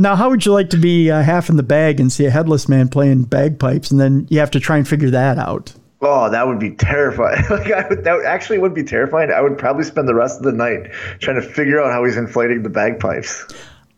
Now, 0.00 0.16
how 0.16 0.30
would 0.30 0.46
you 0.46 0.52
like 0.52 0.70
to 0.70 0.78
be 0.78 1.10
uh, 1.10 1.22
half 1.22 1.50
in 1.50 1.56
the 1.56 1.62
bag 1.62 2.00
and 2.00 2.10
see 2.10 2.24
a 2.24 2.30
headless 2.30 2.68
man 2.70 2.88
playing 2.88 3.24
bagpipes, 3.24 3.90
and 3.90 4.00
then 4.00 4.26
you 4.30 4.40
have 4.40 4.50
to 4.52 4.60
try 4.60 4.78
and 4.78 4.88
figure 4.88 5.10
that 5.10 5.36
out? 5.36 5.74
Oh, 6.00 6.30
that 6.30 6.46
would 6.46 6.58
be 6.58 6.70
terrifying. 6.70 7.44
like 7.50 7.70
I 7.70 7.86
would, 7.86 8.04
that 8.04 8.16
would, 8.16 8.24
actually 8.24 8.58
would 8.58 8.72
be 8.72 8.82
terrifying. 8.82 9.30
I 9.30 9.42
would 9.42 9.58
probably 9.58 9.84
spend 9.84 10.08
the 10.08 10.14
rest 10.14 10.38
of 10.38 10.44
the 10.44 10.52
night 10.52 10.90
trying 11.20 11.38
to 11.38 11.46
figure 11.46 11.82
out 11.82 11.92
how 11.92 12.02
he's 12.04 12.16
inflating 12.16 12.62
the 12.62 12.70
bagpipes. 12.70 13.44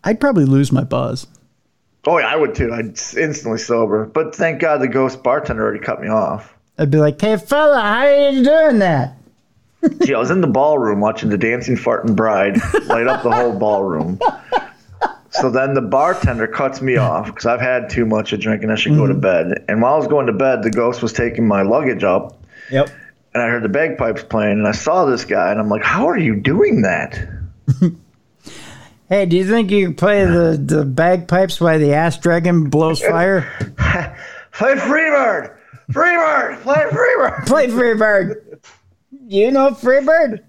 I'd 0.02 0.18
probably 0.18 0.44
lose 0.44 0.72
my 0.72 0.82
buzz. 0.82 1.28
Oh 2.04 2.18
yeah, 2.18 2.26
I 2.26 2.34
would 2.34 2.56
too. 2.56 2.72
I'd 2.72 2.98
instantly 3.16 3.58
sober. 3.58 4.06
But 4.06 4.34
thank 4.34 4.60
God 4.60 4.80
the 4.80 4.88
ghost 4.88 5.22
bartender 5.22 5.62
already 5.62 5.78
cut 5.78 6.00
me 6.00 6.08
off. 6.08 6.52
I'd 6.78 6.90
be 6.90 6.98
like, 6.98 7.20
"Hey, 7.20 7.36
fella, 7.36 7.80
how 7.80 8.06
are 8.06 8.30
you 8.30 8.42
doing 8.42 8.80
that?" 8.80 9.16
Gee, 10.04 10.14
I 10.14 10.18
was 10.18 10.32
in 10.32 10.40
the 10.40 10.48
ballroom 10.48 10.98
watching 10.98 11.28
the 11.28 11.38
dancing 11.38 11.76
farting 11.76 12.16
bride 12.16 12.56
light 12.86 13.06
up 13.06 13.22
the 13.22 13.30
whole 13.30 13.56
ballroom. 13.56 14.18
So 15.32 15.50
then 15.50 15.74
the 15.74 15.80
bartender 15.80 16.46
cuts 16.46 16.82
me 16.82 16.96
off 16.96 17.26
because 17.26 17.46
I've 17.46 17.60
had 17.60 17.88
too 17.88 18.04
much 18.04 18.32
of 18.32 18.40
drinking. 18.40 18.70
I 18.70 18.74
should 18.74 18.94
go 18.94 19.06
to 19.06 19.14
mm-hmm. 19.14 19.20
bed. 19.20 19.64
And 19.68 19.80
while 19.80 19.94
I 19.94 19.96
was 19.96 20.06
going 20.06 20.26
to 20.26 20.32
bed, 20.32 20.62
the 20.62 20.70
ghost 20.70 21.02
was 21.02 21.12
taking 21.12 21.48
my 21.48 21.62
luggage 21.62 22.04
up 22.04 22.38
Yep. 22.70 22.90
and 23.34 23.42
I 23.42 23.48
heard 23.48 23.62
the 23.62 23.68
bagpipes 23.68 24.24
playing 24.24 24.58
and 24.58 24.68
I 24.68 24.72
saw 24.72 25.04
this 25.04 25.24
guy 25.24 25.50
and 25.50 25.58
I'm 25.58 25.68
like, 25.68 25.82
how 25.82 26.08
are 26.08 26.18
you 26.18 26.36
doing 26.36 26.82
that? 26.82 27.18
Hey, 29.12 29.26
do 29.26 29.36
you 29.36 29.46
think 29.46 29.70
you 29.70 29.88
can 29.88 29.94
play 29.94 30.24
the, 30.24 30.58
the 30.58 30.86
bagpipes 30.86 31.60
while 31.60 31.78
the 31.78 31.92
ass 31.92 32.16
dragon 32.16 32.70
blows 32.70 33.02
fire? 33.02 33.42
Play 34.52 34.74
Freebird! 34.74 35.54
Freebird! 35.90 36.62
Play 36.62 36.86
Freebird! 36.90 37.46
play 37.46 37.66
Freebird. 37.66 38.58
You 39.26 39.50
know 39.50 39.72
Freebird? 39.72 40.40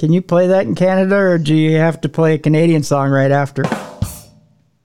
Can 0.00 0.14
you 0.14 0.22
play 0.22 0.46
that 0.46 0.64
in 0.64 0.74
Canada, 0.74 1.14
or 1.14 1.36
do 1.36 1.54
you 1.54 1.76
have 1.76 2.00
to 2.00 2.08
play 2.08 2.32
a 2.32 2.38
Canadian 2.38 2.82
song 2.82 3.10
right 3.10 3.30
after? 3.30 3.64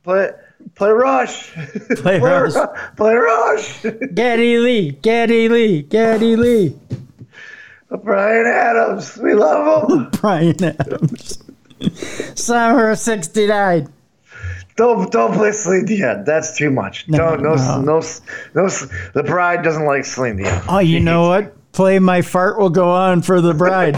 Play, 0.03 0.31
play 0.75 0.89
Rush! 0.89 1.53
Play 1.53 1.95
Play, 1.95 2.19
Rush. 2.19 2.53
Ru- 2.53 2.67
play 2.97 3.13
Rush! 3.13 3.81
Geddy 4.13 4.57
Lee, 4.57 4.91
Geddy 4.91 5.47
Lee, 5.47 5.83
Geddy 5.83 6.35
Lee. 6.35 6.77
Bryan 7.89 8.45
Adams, 8.45 9.15
we 9.15 9.33
love 9.35 9.89
him! 9.89 10.09
Bryan 10.19 10.61
Adams. 10.61 11.41
Summer 12.35 12.89
of 12.89 12.99
69. 12.99 13.87
Don't 14.75 15.09
don't 15.13 15.33
play 15.33 15.53
Celine 15.53 15.85
Dion. 15.85 16.25
That's 16.25 16.57
too 16.57 16.69
much. 16.69 17.07
don't 17.07 17.41
no 17.41 17.55
no. 17.55 17.79
no 17.79 18.01
no. 18.53 18.67
The 19.13 19.23
bride 19.25 19.63
doesn't 19.63 19.85
like 19.85 20.03
Celine 20.03 20.35
Dion. 20.35 20.61
Oh, 20.67 20.79
you 20.79 20.99
know 20.99 21.29
what? 21.29 21.71
Play 21.71 21.99
My 21.99 22.21
Fart 22.21 22.59
Will 22.59 22.69
Go 22.69 22.89
On 22.89 23.21
for 23.21 23.39
the 23.39 23.53
bride. 23.53 23.95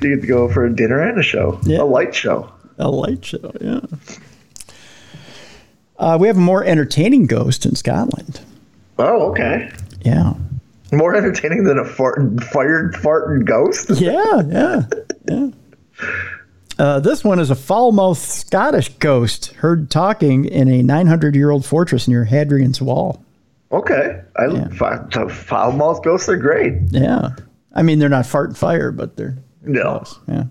You 0.00 0.14
get 0.16 0.20
to 0.22 0.26
go 0.26 0.48
for 0.48 0.64
a 0.64 0.74
dinner 0.74 1.00
and 1.00 1.18
a 1.18 1.22
show, 1.22 1.58
Yeah. 1.64 1.82
a 1.82 1.84
light 1.84 2.14
show. 2.14 2.50
A 2.78 2.90
light 2.90 3.24
show, 3.24 3.52
yeah. 3.60 3.80
Uh, 5.98 6.16
we 6.20 6.26
have 6.28 6.36
a 6.36 6.40
more 6.40 6.64
entertaining 6.64 7.26
ghost 7.26 7.66
in 7.66 7.74
Scotland. 7.76 8.40
Oh, 8.98 9.30
okay. 9.30 9.70
Yeah. 10.02 10.34
More 10.92 11.14
entertaining 11.14 11.64
than 11.64 11.78
a 11.78 11.84
fart, 11.84 12.42
fired 12.44 12.94
farting 12.94 13.44
ghost. 13.44 13.90
Yeah, 14.00 14.42
yeah, 14.48 14.82
yeah. 15.28 15.50
Uh, 16.78 16.98
this 17.00 17.22
one 17.22 17.38
is 17.38 17.50
a 17.50 17.54
foul-mouthed 17.54 18.18
Scottish 18.20 18.88
ghost 18.98 19.48
heard 19.56 19.90
talking 19.90 20.46
in 20.46 20.68
a 20.68 20.82
900-year-old 20.82 21.64
fortress 21.66 22.08
near 22.08 22.24
Hadrian's 22.24 22.80
Wall. 22.80 23.22
Okay, 23.70 24.20
I 24.36 24.46
Yeah. 24.46 24.68
foul 25.28 25.72
mouth 25.72 26.02
ghosts 26.02 26.28
are 26.28 26.36
great. 26.38 26.72
Yeah, 26.90 27.30
I 27.74 27.82
mean 27.82 27.98
they're 27.98 28.08
not 28.08 28.26
fart 28.26 28.48
and 28.48 28.58
fire, 28.58 28.90
but 28.90 29.16
they're 29.16 29.36
No. 29.62 30.04
Yeah. 30.28 30.44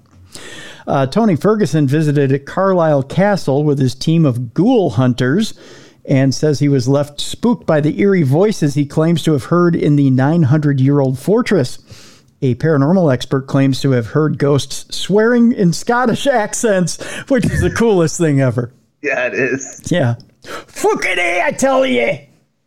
Uh, 0.87 1.05
Tony 1.05 1.35
Ferguson 1.35 1.87
visited 1.87 2.45
Carlisle 2.45 3.03
Castle 3.03 3.63
with 3.63 3.79
his 3.79 3.95
team 3.95 4.25
of 4.25 4.53
ghoul 4.53 4.91
hunters 4.91 5.53
and 6.05 6.33
says 6.33 6.59
he 6.59 6.69
was 6.69 6.87
left 6.87 7.21
spooked 7.21 7.67
by 7.67 7.81
the 7.81 7.99
eerie 7.99 8.23
voices 8.23 8.73
he 8.73 8.85
claims 8.85 9.23
to 9.23 9.33
have 9.33 9.45
heard 9.45 9.75
in 9.75 9.95
the 9.95 10.09
900 10.09 10.79
year 10.79 10.99
old 10.99 11.19
fortress. 11.19 11.77
A 12.41 12.55
paranormal 12.55 13.13
expert 13.13 13.47
claims 13.47 13.81
to 13.81 13.91
have 13.91 14.07
heard 14.07 14.37
ghosts 14.37 14.95
swearing 14.95 15.51
in 15.51 15.73
Scottish 15.73 16.25
accents, 16.25 16.97
which 17.29 17.45
is 17.45 17.61
the 17.61 17.69
coolest 17.69 18.17
thing 18.17 18.39
ever. 18.39 18.71
Yeah, 19.01 19.27
it 19.27 19.33
is. 19.33 19.83
Yeah. 19.91 20.15
Fucking 20.43 21.19
A, 21.19 21.41
I 21.43 21.51
tell 21.51 21.85
you. 21.85 22.17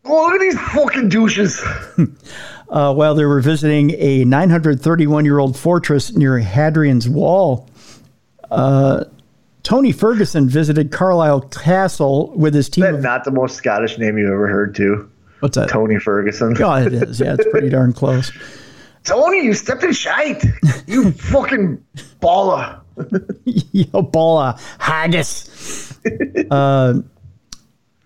Oh, 0.04 0.26
look 0.26 0.34
at 0.34 0.40
these 0.40 0.60
fucking 0.60 1.08
douches. 1.08 1.64
Uh, 2.72 2.92
while 2.94 3.14
they 3.14 3.24
were 3.26 3.40
visiting 3.42 3.90
a 3.98 4.24
931 4.24 5.24
year 5.26 5.38
old 5.38 5.58
fortress 5.58 6.16
near 6.16 6.38
Hadrian's 6.38 7.06
Wall, 7.08 7.68
uh, 8.50 9.04
Tony 9.62 9.92
Ferguson 9.92 10.48
visited 10.48 10.90
Carlisle 10.90 11.42
Castle 11.42 12.32
with 12.34 12.54
his 12.54 12.68
team. 12.70 12.84
That's 12.84 12.96
Of, 12.96 13.02
not 13.02 13.24
the 13.24 13.30
most 13.30 13.56
Scottish 13.56 13.98
name 13.98 14.16
you've 14.16 14.30
ever 14.30 14.48
heard, 14.48 14.74
too. 14.74 15.08
what's 15.40 15.56
that? 15.56 15.68
Tony 15.68 15.98
Ferguson. 15.98 16.56
Oh, 16.62 16.74
it 16.76 16.94
is. 16.94 17.20
Yeah, 17.20 17.34
it's 17.34 17.46
pretty 17.50 17.68
darn 17.68 17.92
close. 17.92 18.32
Tony, 19.04 19.44
you 19.44 19.52
stepped 19.52 19.82
in 19.84 19.92
shite. 19.92 20.42
You 20.86 21.10
fucking 21.12 21.84
baller. 22.22 22.80
Yo, 23.44 24.02
baller. 24.02 24.58
haggis. 24.78 25.98
uh, 26.50 26.94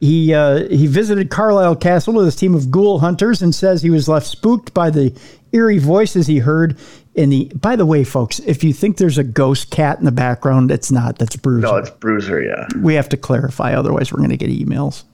he 0.01 0.35
uh, 0.35 0.69
he 0.69 0.87
visited 0.87 1.31
Carlisle 1.31 1.77
Castle 1.77 2.15
with 2.15 2.27
his 2.27 2.37
team 2.37 2.55
of 2.55 2.71
ghoul 2.71 2.99
hunters 2.99 3.43
and 3.43 3.55
says 3.55 3.83
he 3.83 3.91
was 3.91 4.09
left 4.09 4.27
spooked 4.27 4.75
by 4.75 4.91
the 4.91 5.17
eerie 5.53 5.79
voices 5.79 6.27
he 6.27 6.39
heard 6.39 6.79
in 7.15 7.31
the. 7.31 7.51
By 7.55 7.77
the 7.77 7.87
way, 7.87 8.05
folks, 8.05 8.39
if 8.41 8.63
you 8.63 8.73
think 8.73 8.99
there's 8.99 9.19
a 9.19 9.25
ghost 9.25 9.71
cat 9.71 9.99
in 9.99 10.05
the 10.05 10.13
background, 10.13 10.71
it's 10.71 10.91
not. 10.91 11.19
That's 11.19 11.37
Bruce. 11.37 11.63
No, 11.63 11.77
it's 11.77 11.91
Bruiser, 11.91 12.43
yeah. 12.43 12.67
we 12.81 12.95
have 12.95 13.09
to 13.11 13.17
clarify, 13.17 13.75
otherwise 13.75 14.13
we're 14.13 14.19
going 14.19 14.31
to 14.31 14.37
get 14.37 14.51
emails. 14.51 15.05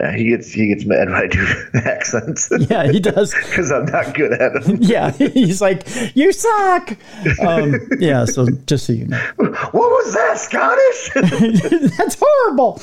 Yeah, 0.00 0.16
he 0.16 0.24
gets 0.28 0.52
he 0.52 0.68
gets 0.68 0.84
mad 0.84 1.08
when 1.08 1.16
I 1.16 1.26
do 1.26 1.44
accents. 1.74 2.48
Yeah, 2.70 2.90
he 2.90 3.00
does. 3.00 3.34
Because 3.48 3.72
I'm 3.72 3.86
not 3.86 4.14
good 4.14 4.32
at 4.32 4.52
them. 4.52 4.76
Yeah, 4.80 5.10
he's 5.10 5.60
like, 5.60 5.86
you 6.14 6.32
suck. 6.32 6.96
Um, 7.40 7.74
yeah, 7.98 8.24
so 8.24 8.46
just 8.66 8.86
so 8.86 8.92
you 8.92 9.06
know. 9.06 9.18
What 9.36 9.72
was 9.72 10.14
that, 10.14 10.38
Scottish? 10.38 11.90
That's 11.96 12.16
horrible. 12.20 12.80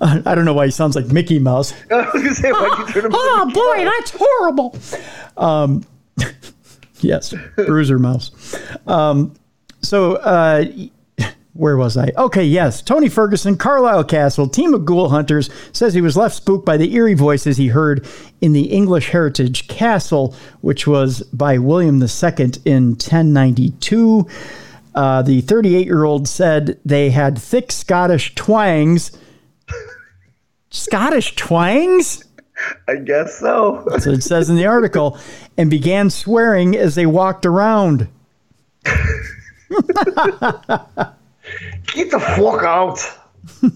Uh, 0.00 0.22
I 0.24 0.34
don't 0.34 0.44
know 0.44 0.52
why 0.54 0.66
he 0.66 0.70
sounds 0.70 0.94
like 0.94 1.06
Mickey 1.06 1.38
Mouse. 1.38 1.72
I 1.90 2.08
was 2.12 2.22
to 2.22 2.34
say, 2.34 2.52
why'd 2.52 2.78
you 2.78 2.86
turn 2.92 3.04
him 3.06 3.12
Oh 3.14 3.50
boy, 3.52 3.84
that's 3.84 4.12
horrible. 4.14 4.76
Um, 5.36 5.84
yes, 7.00 7.34
Bruiser 7.56 7.98
Mouse. 7.98 8.30
Um, 8.86 9.34
so 9.82 10.16
uh, 10.16 10.64
where 11.54 11.76
was 11.76 11.98
I? 11.98 12.12
Okay, 12.16 12.44
yes, 12.44 12.80
Tony 12.80 13.08
Ferguson, 13.08 13.58
Carlisle 13.58 14.04
Castle, 14.04 14.48
team 14.48 14.72
of 14.72 14.86
ghoul 14.86 15.10
hunters 15.10 15.50
says 15.72 15.92
he 15.92 16.00
was 16.00 16.16
left 16.16 16.34
spooked 16.34 16.64
by 16.64 16.78
the 16.78 16.94
eerie 16.94 17.14
voices 17.14 17.58
he 17.58 17.68
heard 17.68 18.06
in 18.40 18.54
the 18.54 18.64
English 18.64 19.10
Heritage 19.10 19.68
Castle, 19.68 20.34
which 20.62 20.86
was 20.86 21.22
by 21.24 21.58
William 21.58 22.02
II 22.02 22.52
in 22.64 22.92
1092. 22.92 24.26
Uh, 24.94 25.22
the 25.22 25.42
38 25.42 25.86
year 25.86 26.04
old 26.04 26.26
said 26.26 26.78
they 26.84 27.10
had 27.10 27.38
thick 27.38 27.70
Scottish 27.70 28.34
twangs. 28.34 29.12
Scottish 30.70 31.36
twangs? 31.36 32.24
I 32.88 32.96
guess 32.96 33.38
so. 33.38 33.86
So 33.98 34.12
it 34.12 34.22
says 34.22 34.48
in 34.48 34.56
the 34.56 34.66
article, 34.66 35.18
and 35.58 35.68
began 35.68 36.08
swearing 36.08 36.76
as 36.76 36.94
they 36.94 37.06
walked 37.06 37.44
around. 37.44 38.08
Get 41.94 42.10
the 42.10 42.20
fuck 42.20 42.62
out. 42.62 42.98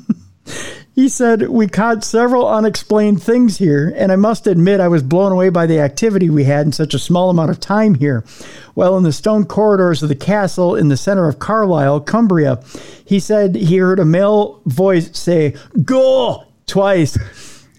He 0.96 1.10
said, 1.10 1.50
We 1.50 1.68
caught 1.68 2.04
several 2.04 2.48
unexplained 2.48 3.22
things 3.22 3.58
here, 3.58 3.92
and 3.94 4.10
I 4.10 4.16
must 4.16 4.46
admit 4.46 4.80
I 4.80 4.88
was 4.88 5.02
blown 5.02 5.30
away 5.30 5.50
by 5.50 5.66
the 5.66 5.78
activity 5.78 6.30
we 6.30 6.44
had 6.44 6.64
in 6.64 6.72
such 6.72 6.94
a 6.94 6.98
small 6.98 7.28
amount 7.28 7.50
of 7.50 7.60
time 7.60 7.96
here. 7.96 8.24
While 8.72 8.96
in 8.96 9.02
the 9.02 9.12
stone 9.12 9.44
corridors 9.44 10.02
of 10.02 10.08
the 10.08 10.14
castle 10.14 10.74
in 10.74 10.88
the 10.88 10.96
center 10.96 11.28
of 11.28 11.38
Carlisle, 11.38 12.00
Cumbria, 12.00 12.62
he 13.04 13.20
said 13.20 13.56
he 13.56 13.76
heard 13.76 13.98
a 13.98 14.06
male 14.06 14.62
voice 14.64 15.14
say, 15.16 15.54
Go! 15.84 16.44
twice. 16.66 17.18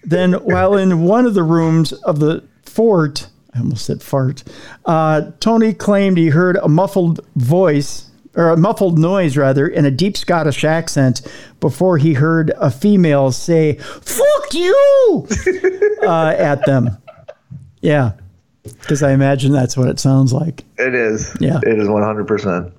Then, 0.04 0.34
while 0.34 0.78
in 0.78 1.02
one 1.02 1.26
of 1.26 1.34
the 1.34 1.44
rooms 1.44 1.94
of 1.94 2.20
the 2.20 2.44
fort, 2.64 3.30
I 3.52 3.60
almost 3.60 3.86
said 3.86 4.04
fart, 4.04 4.44
uh, 4.86 5.32
Tony 5.40 5.74
claimed 5.74 6.20
he 6.20 6.30
heard 6.30 6.56
a 6.58 6.70
muffled 6.70 7.20
voice 7.36 8.07
or 8.38 8.50
a 8.50 8.58
muffled 8.58 8.98
noise 8.98 9.36
rather, 9.36 9.68
in 9.68 9.84
a 9.84 9.92
deep 9.92 10.16
Scottish 10.16 10.64
accent 10.64 11.22
before 11.60 11.98
he 11.98 12.14
heard 12.14 12.54
a 12.58 12.72
female 12.72 13.32
say, 13.32 13.74
fuck 13.74 14.54
you, 14.54 15.28
uh, 16.04 16.36
at 16.38 16.66
them. 16.66 16.98
Yeah. 17.82 18.14
Because 18.64 19.02
I 19.02 19.12
imagine 19.12 19.52
that's 19.52 19.76
what 19.76 19.90
it 19.90 20.00
sounds 20.00 20.32
like. 20.32 20.64
It 20.78 20.94
is. 20.94 21.36
Yeah. 21.40 21.60
It 21.64 21.80
is 21.80 21.88
100%. 21.88 22.72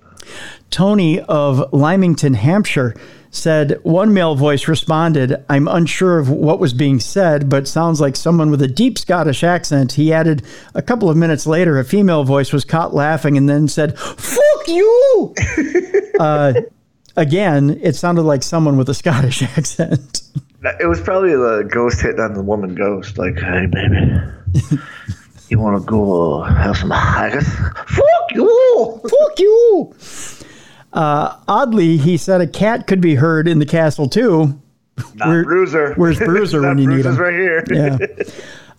Tony 0.71 1.21
of 1.21 1.73
Lymington, 1.73 2.35
Hampshire, 2.35 2.95
said 3.31 3.79
one 3.83 4.15
male 4.15 4.35
voice 4.35 4.69
responded, 4.69 5.45
I'm 5.49 5.69
unsure 5.69 6.19
of 6.19 6.31
what 6.31 6.59
was 6.59 6.73
being 6.73 7.01
said, 7.01 7.49
but 7.49 7.69
sounds 7.69 8.01
like 8.01 8.17
someone 8.17 8.51
with 8.51 8.63
a 8.63 8.69
deep 8.69 8.99
Scottish 8.99 9.45
accent. 9.45 9.93
He 9.93 10.13
added, 10.13 10.43
a 10.75 10.83
couple 10.83 11.11
of 11.11 11.17
minutes 11.17 11.47
later, 11.47 11.79
a 11.79 11.85
female 11.85 12.25
voice 12.25 12.53
was 12.53 12.65
caught 12.65 12.95
laughing 12.95 13.37
and 13.37 13.49
then 13.49 13.69
said, 13.69 13.99
Fuck 13.99 14.58
you! 14.69 15.35
uh, 16.21 16.53
again, 17.17 17.79
it 17.83 17.97
sounded 17.97 18.23
like 18.23 18.43
someone 18.43 18.77
with 18.77 18.89
a 18.89 18.95
Scottish 18.95 19.43
accent. 19.57 20.23
It 20.81 20.87
was 20.89 21.01
probably 21.01 21.31
the 21.33 21.69
ghost 21.73 22.01
hitting 22.01 22.21
on 22.21 22.35
the 22.35 22.43
woman 22.43 22.75
ghost. 22.75 23.17
Like, 23.19 23.39
hey, 23.39 23.67
baby. 23.67 24.79
You 25.49 25.59
want 25.59 25.81
to 25.81 25.87
go 25.87 26.43
have 26.43 26.77
some 26.77 26.91
haggis? 26.91 27.49
Fuck 27.87 28.33
you! 28.35 29.01
Fuck 29.03 29.39
you! 29.39 29.95
Uh, 30.93 31.37
oddly, 31.49 31.97
he 31.97 32.17
said 32.17 32.41
a 32.41 32.47
cat 32.47 32.87
could 32.87 33.01
be 33.01 33.15
heard 33.15 33.47
in 33.49 33.59
the 33.59 33.67
castle 33.67 34.09
too. 34.09 34.61
Not 35.15 35.29
Where- 35.29 35.45
Bruiser. 35.45 35.95
where's 35.95 36.19
Bruiser 36.19 36.61
when 36.63 36.79
you 36.79 36.89
need 36.89 37.03
Bruiser's 37.05 37.17
him? 37.17 37.23
right 37.23 37.35
here. 37.35 37.65
yeah. 37.71 37.97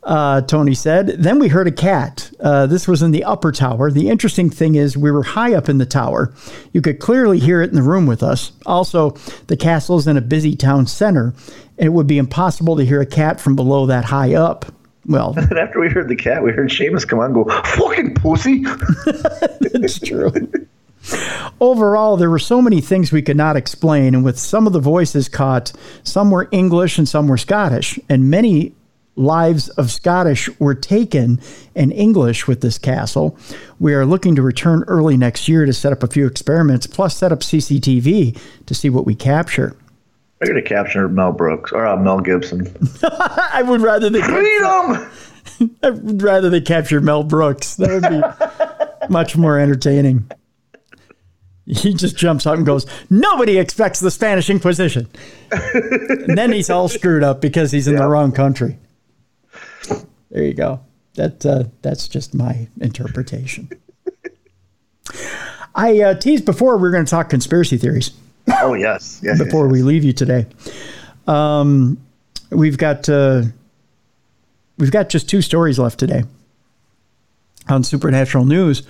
Uh, 0.02 0.42
Tony 0.42 0.74
said. 0.74 1.08
Then 1.08 1.40
we 1.40 1.50
heard 1.50 1.68
a 1.68 1.72
cat. 1.72 2.32
Uh, 2.40 2.66
this 2.68 2.88
was 2.88 3.02
in 3.02 3.12
the 3.12 3.26
upper 3.26 3.52
tower. 3.52 3.92
The 3.92 4.10
interesting 4.10 4.50
thing 4.50 4.76
is, 4.76 4.96
we 4.96 5.12
were 5.12 5.24
high 5.24 5.54
up 5.54 5.68
in 5.68 5.78
the 5.78 5.86
tower. 5.86 6.34
You 6.72 6.82
could 6.82 7.00
clearly 7.00 7.38
hear 7.38 7.62
it 7.62 7.70
in 7.70 7.76
the 7.76 7.82
room 7.82 8.06
with 8.06 8.24
us. 8.24 8.54
Also, 8.66 9.12
the 9.48 9.58
castle's 9.58 10.08
in 10.08 10.16
a 10.16 10.22
busy 10.22 10.56
town 10.56 10.88
center, 10.88 11.34
and 11.78 11.88
it 11.88 11.90
would 11.90 12.08
be 12.08 12.18
impossible 12.18 12.78
to 12.78 12.86
hear 12.86 13.02
a 13.02 13.06
cat 13.06 13.42
from 13.42 13.56
below 13.58 13.88
that 13.88 14.06
high 14.06 14.36
up. 14.36 14.74
Well, 15.06 15.34
And 15.38 15.52
after 15.60 15.80
we 15.80 15.90
heard 15.90 16.08
the 16.08 16.16
cat, 16.16 16.44
we 16.44 16.52
heard 16.52 16.70
Seamus 16.70 17.08
come 17.08 17.20
on 17.20 17.26
and 17.26 17.34
go, 17.34 17.62
fucking 17.64 18.16
pussy. 18.16 18.64
it's 19.62 20.00
true. 20.00 20.32
Overall, 21.62 22.16
there 22.16 22.30
were 22.30 22.40
so 22.40 22.62
many 22.62 22.80
things 22.80 23.12
we 23.12 23.22
could 23.22 23.38
not 23.38 23.58
explain, 23.58 24.16
and 24.16 24.24
with 24.24 24.40
some 24.40 24.68
of 24.68 24.74
the 24.74 24.80
voices 24.80 25.28
caught, 25.28 25.74
some 26.04 26.32
were 26.32 26.48
English 26.52 26.98
and 26.98 27.08
some 27.08 27.28
were 27.28 27.38
Scottish, 27.38 28.00
and 28.08 28.30
many 28.30 28.74
lives 29.20 29.68
of 29.70 29.92
Scottish 29.92 30.50
were 30.60 30.74
taken 30.74 31.40
in 31.76 31.92
English 31.92 32.48
with 32.48 32.62
this 32.62 32.78
castle. 32.78 33.38
We 33.80 33.94
are 33.94 34.06
looking 34.06 34.34
to 34.36 34.42
return 34.42 34.84
early 34.88 35.18
next 35.18 35.48
year 35.48 35.66
to 35.66 35.74
set 35.74 35.92
up 35.92 36.02
a 36.04 36.08
few 36.08 36.26
experiments, 36.26 36.88
plus 36.88 37.18
set 37.18 37.32
up 37.32 37.42
CCTV 37.42 38.40
to 38.66 38.74
see 38.74 38.90
what 38.90 39.06
we 39.06 39.16
capture. 39.16 39.76
They're 40.40 40.54
going 40.54 40.64
to 40.64 40.68
capture 40.68 41.10
Mel 41.10 41.34
Brooks 41.34 41.74
or 41.74 41.86
uh, 41.86 41.98
Mel 41.98 42.22
Gibson. 42.22 42.74
I 43.04 43.62
would 43.62 43.82
rather 43.82 44.10
they 44.10 44.22
Freedom! 44.22 45.12
I 45.84 45.90
would 45.90 46.22
rather 46.22 46.50
they 46.50 46.62
capture 46.62 47.02
Mel 47.02 47.24
Brooks. 47.24 47.76
That 47.76 47.90
would 47.90 48.10
be 48.10 49.10
much 49.14 49.36
more 49.36 49.60
entertaining. 49.60 50.32
He 51.66 51.94
just 51.94 52.16
jumps 52.16 52.48
up 52.48 52.56
and 52.56 52.66
goes, 52.66 52.86
Nobody 53.10 53.58
expects 53.58 54.00
the 54.00 54.10
Spanish 54.12 54.50
Inquisition. 54.50 55.08
and 55.52 56.38
then 56.38 56.54
he's 56.54 56.70
all 56.70 56.88
screwed 56.88 57.22
up 57.22 57.42
because 57.42 57.74
he's 57.74 57.88
in 57.88 57.98
the 57.98 58.08
wrong 58.08 58.32
country. 58.32 58.78
There 60.32 60.44
you 60.44 60.54
go. 60.54 60.82
That 61.16 61.46
uh, 61.46 61.64
that's 61.82 62.08
just 62.08 62.34
my 62.34 62.68
interpretation. 62.80 63.70
I 65.76 66.00
uh, 66.02 66.14
teased 66.16 66.46
before 66.46 66.78
we 66.78 66.88
are 66.88 66.92
going 66.92 67.06
to 67.06 67.10
talk 67.10 67.30
conspiracy 67.30 67.78
theories 67.78 68.12
Oh, 68.62 68.74
yes. 68.74 69.20
Yes. 69.24 69.38
before 69.42 69.66
yes, 69.66 69.74
we 69.74 69.82
leave 69.82 70.04
you 70.04 70.14
today. 70.14 70.46
Um, 71.28 71.98
we've 72.50 72.78
got 72.78 73.08
uh, 73.10 73.44
we've 74.78 74.92
got 74.92 75.10
just 75.10 75.30
two 75.30 75.42
stories 75.42 75.78
left 75.80 76.00
today 76.00 76.24
on 77.68 77.84
Supernatural 77.84 78.46
News. 78.46 78.84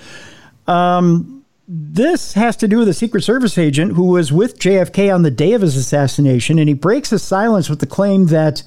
Um, 0.68 1.44
this 1.68 2.34
has 2.34 2.56
to 2.58 2.68
do 2.68 2.80
with 2.80 2.88
a 2.88 2.94
Secret 2.94 3.22
Service 3.24 3.58
agent 3.58 3.94
who 3.94 4.06
was 4.06 4.32
with 4.32 4.60
JFK 4.60 5.14
on 5.14 5.22
the 5.22 5.32
day 5.32 5.54
of 5.54 5.62
his 5.62 5.76
assassination, 5.76 6.58
and 6.58 6.68
he 6.68 6.74
breaks 6.74 7.10
his 7.12 7.22
silence 7.22 7.70
with 7.70 7.80
the 7.80 7.86
claim 7.88 8.28
that 8.28 8.64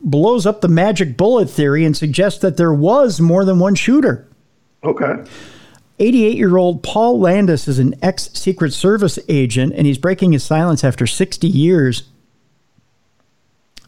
blows 0.00 0.46
up 0.46 0.60
the 0.60 0.68
magic 0.68 1.16
bullet 1.16 1.48
theory 1.50 1.84
and 1.84 1.96
suggests 1.96 2.40
that 2.40 2.56
there 2.56 2.72
was 2.72 3.20
more 3.20 3.44
than 3.44 3.58
one 3.58 3.74
shooter. 3.74 4.26
Okay. 4.84 5.24
88 5.98 6.36
year 6.36 6.56
old 6.56 6.82
Paul 6.82 7.18
Landis 7.18 7.66
is 7.68 7.78
an 7.78 7.94
ex 8.02 8.30
Secret 8.34 8.72
Service 8.72 9.18
agent 9.28 9.72
and 9.74 9.86
he's 9.86 9.98
breaking 9.98 10.32
his 10.32 10.44
silence 10.44 10.84
after 10.84 11.06
60 11.06 11.46
years. 11.46 12.04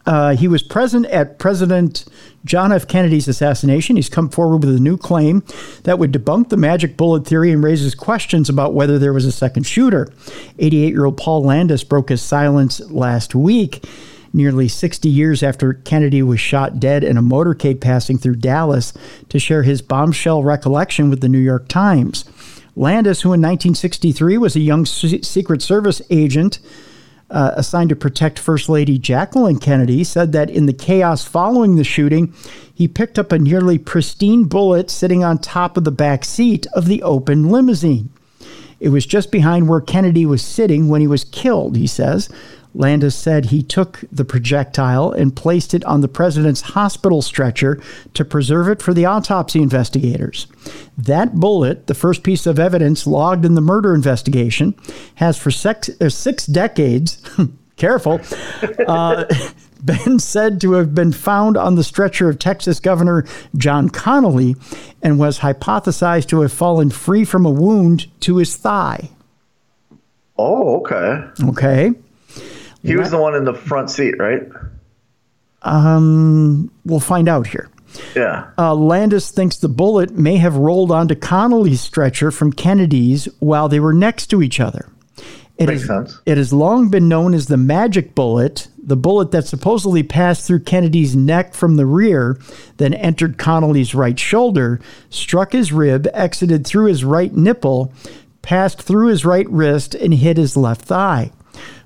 Uh, 0.06 0.34
he 0.34 0.48
was 0.48 0.62
present 0.62 1.04
at 1.06 1.38
President 1.38 2.06
John 2.42 2.72
F. 2.72 2.88
Kennedy's 2.88 3.28
assassination. 3.28 3.96
He's 3.96 4.08
come 4.08 4.30
forward 4.30 4.64
with 4.64 4.74
a 4.74 4.80
new 4.80 4.96
claim 4.96 5.44
that 5.82 5.98
would 5.98 6.12
debunk 6.12 6.48
the 6.48 6.56
magic 6.56 6.96
bullet 6.96 7.26
theory 7.26 7.52
and 7.52 7.62
raises 7.62 7.94
questions 7.94 8.48
about 8.48 8.72
whether 8.72 8.98
there 8.98 9.12
was 9.12 9.26
a 9.26 9.32
second 9.32 9.64
shooter. 9.64 10.10
88 10.58 10.88
year 10.88 11.04
old 11.04 11.18
Paul 11.18 11.44
Landis 11.44 11.84
broke 11.84 12.08
his 12.08 12.22
silence 12.22 12.80
last 12.90 13.34
week, 13.34 13.84
nearly 14.32 14.68
60 14.68 15.08
years 15.08 15.42
after 15.42 15.74
Kennedy 15.74 16.22
was 16.22 16.40
shot 16.40 16.80
dead 16.80 17.04
in 17.04 17.16
a 17.16 17.22
motorcade 17.22 17.80
passing 17.80 18.18
through 18.18 18.36
Dallas, 18.36 18.92
to 19.28 19.38
share 19.38 19.62
his 19.62 19.82
bombshell 19.82 20.42
recollection 20.42 21.10
with 21.10 21.20
the 21.20 21.28
New 21.28 21.38
York 21.38 21.68
Times. 21.68 22.24
Landis, 22.76 23.22
who 23.22 23.28
in 23.28 23.40
1963 23.40 24.38
was 24.38 24.54
a 24.54 24.60
young 24.60 24.86
Secret 24.86 25.62
Service 25.62 26.00
agent, 26.10 26.60
uh, 27.30 27.52
assigned 27.56 27.90
to 27.90 27.96
protect 27.96 28.38
First 28.38 28.68
Lady 28.68 28.98
Jacqueline 28.98 29.58
Kennedy, 29.58 30.04
said 30.04 30.32
that 30.32 30.48
in 30.48 30.66
the 30.66 30.72
chaos 30.72 31.24
following 31.24 31.76
the 31.76 31.84
shooting, 31.84 32.32
he 32.72 32.88
picked 32.88 33.18
up 33.18 33.32
a 33.32 33.38
nearly 33.38 33.78
pristine 33.78 34.44
bullet 34.44 34.90
sitting 34.90 35.24
on 35.24 35.38
top 35.38 35.76
of 35.76 35.84
the 35.84 35.90
back 35.90 36.24
seat 36.24 36.66
of 36.72 36.86
the 36.86 37.02
open 37.02 37.50
limousine. 37.50 38.10
It 38.80 38.90
was 38.90 39.04
just 39.04 39.32
behind 39.32 39.68
where 39.68 39.80
Kennedy 39.80 40.24
was 40.24 40.40
sitting 40.40 40.88
when 40.88 41.00
he 41.00 41.08
was 41.08 41.24
killed, 41.24 41.76
he 41.76 41.86
says. 41.86 42.28
Landis 42.74 43.14
said 43.14 43.46
he 43.46 43.62
took 43.62 44.04
the 44.12 44.24
projectile 44.24 45.10
and 45.10 45.34
placed 45.34 45.74
it 45.74 45.84
on 45.84 46.00
the 46.00 46.08
president's 46.08 46.60
hospital 46.60 47.22
stretcher 47.22 47.80
to 48.14 48.24
preserve 48.24 48.68
it 48.68 48.82
for 48.82 48.94
the 48.94 49.04
autopsy 49.04 49.60
investigators. 49.60 50.46
That 50.96 51.34
bullet, 51.34 51.86
the 51.86 51.94
first 51.94 52.22
piece 52.22 52.46
of 52.46 52.58
evidence 52.58 53.06
logged 53.06 53.44
in 53.44 53.54
the 53.54 53.60
murder 53.60 53.94
investigation, 53.94 54.74
has 55.16 55.38
for 55.38 55.50
six, 55.50 55.90
uh, 56.00 56.08
six 56.08 56.46
decades, 56.46 57.22
careful, 57.76 58.20
uh, 58.86 59.24
been 59.84 60.18
said 60.18 60.60
to 60.60 60.72
have 60.72 60.94
been 60.94 61.12
found 61.12 61.56
on 61.56 61.76
the 61.76 61.84
stretcher 61.84 62.28
of 62.28 62.38
Texas 62.38 62.80
Governor 62.80 63.24
John 63.56 63.88
Connally 63.88 64.56
and 65.02 65.18
was 65.18 65.38
hypothesized 65.38 66.28
to 66.28 66.40
have 66.40 66.52
fallen 66.52 66.90
free 66.90 67.24
from 67.24 67.46
a 67.46 67.50
wound 67.50 68.08
to 68.20 68.36
his 68.36 68.56
thigh. 68.56 69.10
Oh, 70.36 70.80
okay. 70.80 71.24
Okay. 71.48 71.92
He 72.82 72.96
was 72.96 73.10
the 73.10 73.18
one 73.18 73.34
in 73.34 73.44
the 73.44 73.54
front 73.54 73.90
seat, 73.90 74.14
right? 74.18 74.42
Um, 75.62 76.70
we'll 76.84 77.00
find 77.00 77.28
out 77.28 77.46
here. 77.46 77.68
Yeah. 78.14 78.50
Uh, 78.58 78.74
Landis 78.74 79.30
thinks 79.30 79.56
the 79.56 79.68
bullet 79.68 80.12
may 80.16 80.36
have 80.36 80.56
rolled 80.56 80.92
onto 80.92 81.14
Connally's 81.14 81.80
stretcher 81.80 82.30
from 82.30 82.52
Kennedy's 82.52 83.26
while 83.40 83.68
they 83.68 83.80
were 83.80 83.94
next 83.94 84.26
to 84.28 84.42
each 84.42 84.60
other. 84.60 84.88
It 85.56 85.66
Makes 85.66 85.80
is- 85.82 85.86
sense. 85.88 86.20
It 86.24 86.36
has 86.38 86.52
long 86.52 86.88
been 86.88 87.08
known 87.08 87.34
as 87.34 87.46
the 87.46 87.56
magic 87.56 88.14
bullet, 88.14 88.68
the 88.80 88.96
bullet 88.96 89.32
that 89.32 89.46
supposedly 89.46 90.04
passed 90.04 90.46
through 90.46 90.60
Kennedy's 90.60 91.16
neck 91.16 91.54
from 91.54 91.76
the 91.76 91.86
rear, 91.86 92.38
then 92.76 92.94
entered 92.94 93.38
Connally's 93.38 93.94
right 93.94 94.18
shoulder, 94.18 94.78
struck 95.10 95.52
his 95.52 95.72
rib, 95.72 96.06
exited 96.14 96.64
through 96.64 96.86
his 96.86 97.04
right 97.04 97.34
nipple, 97.34 97.92
passed 98.42 98.80
through 98.80 99.08
his 99.08 99.24
right 99.24 99.50
wrist, 99.50 99.96
and 99.96 100.14
hit 100.14 100.36
his 100.36 100.56
left 100.56 100.82
thigh. 100.82 101.32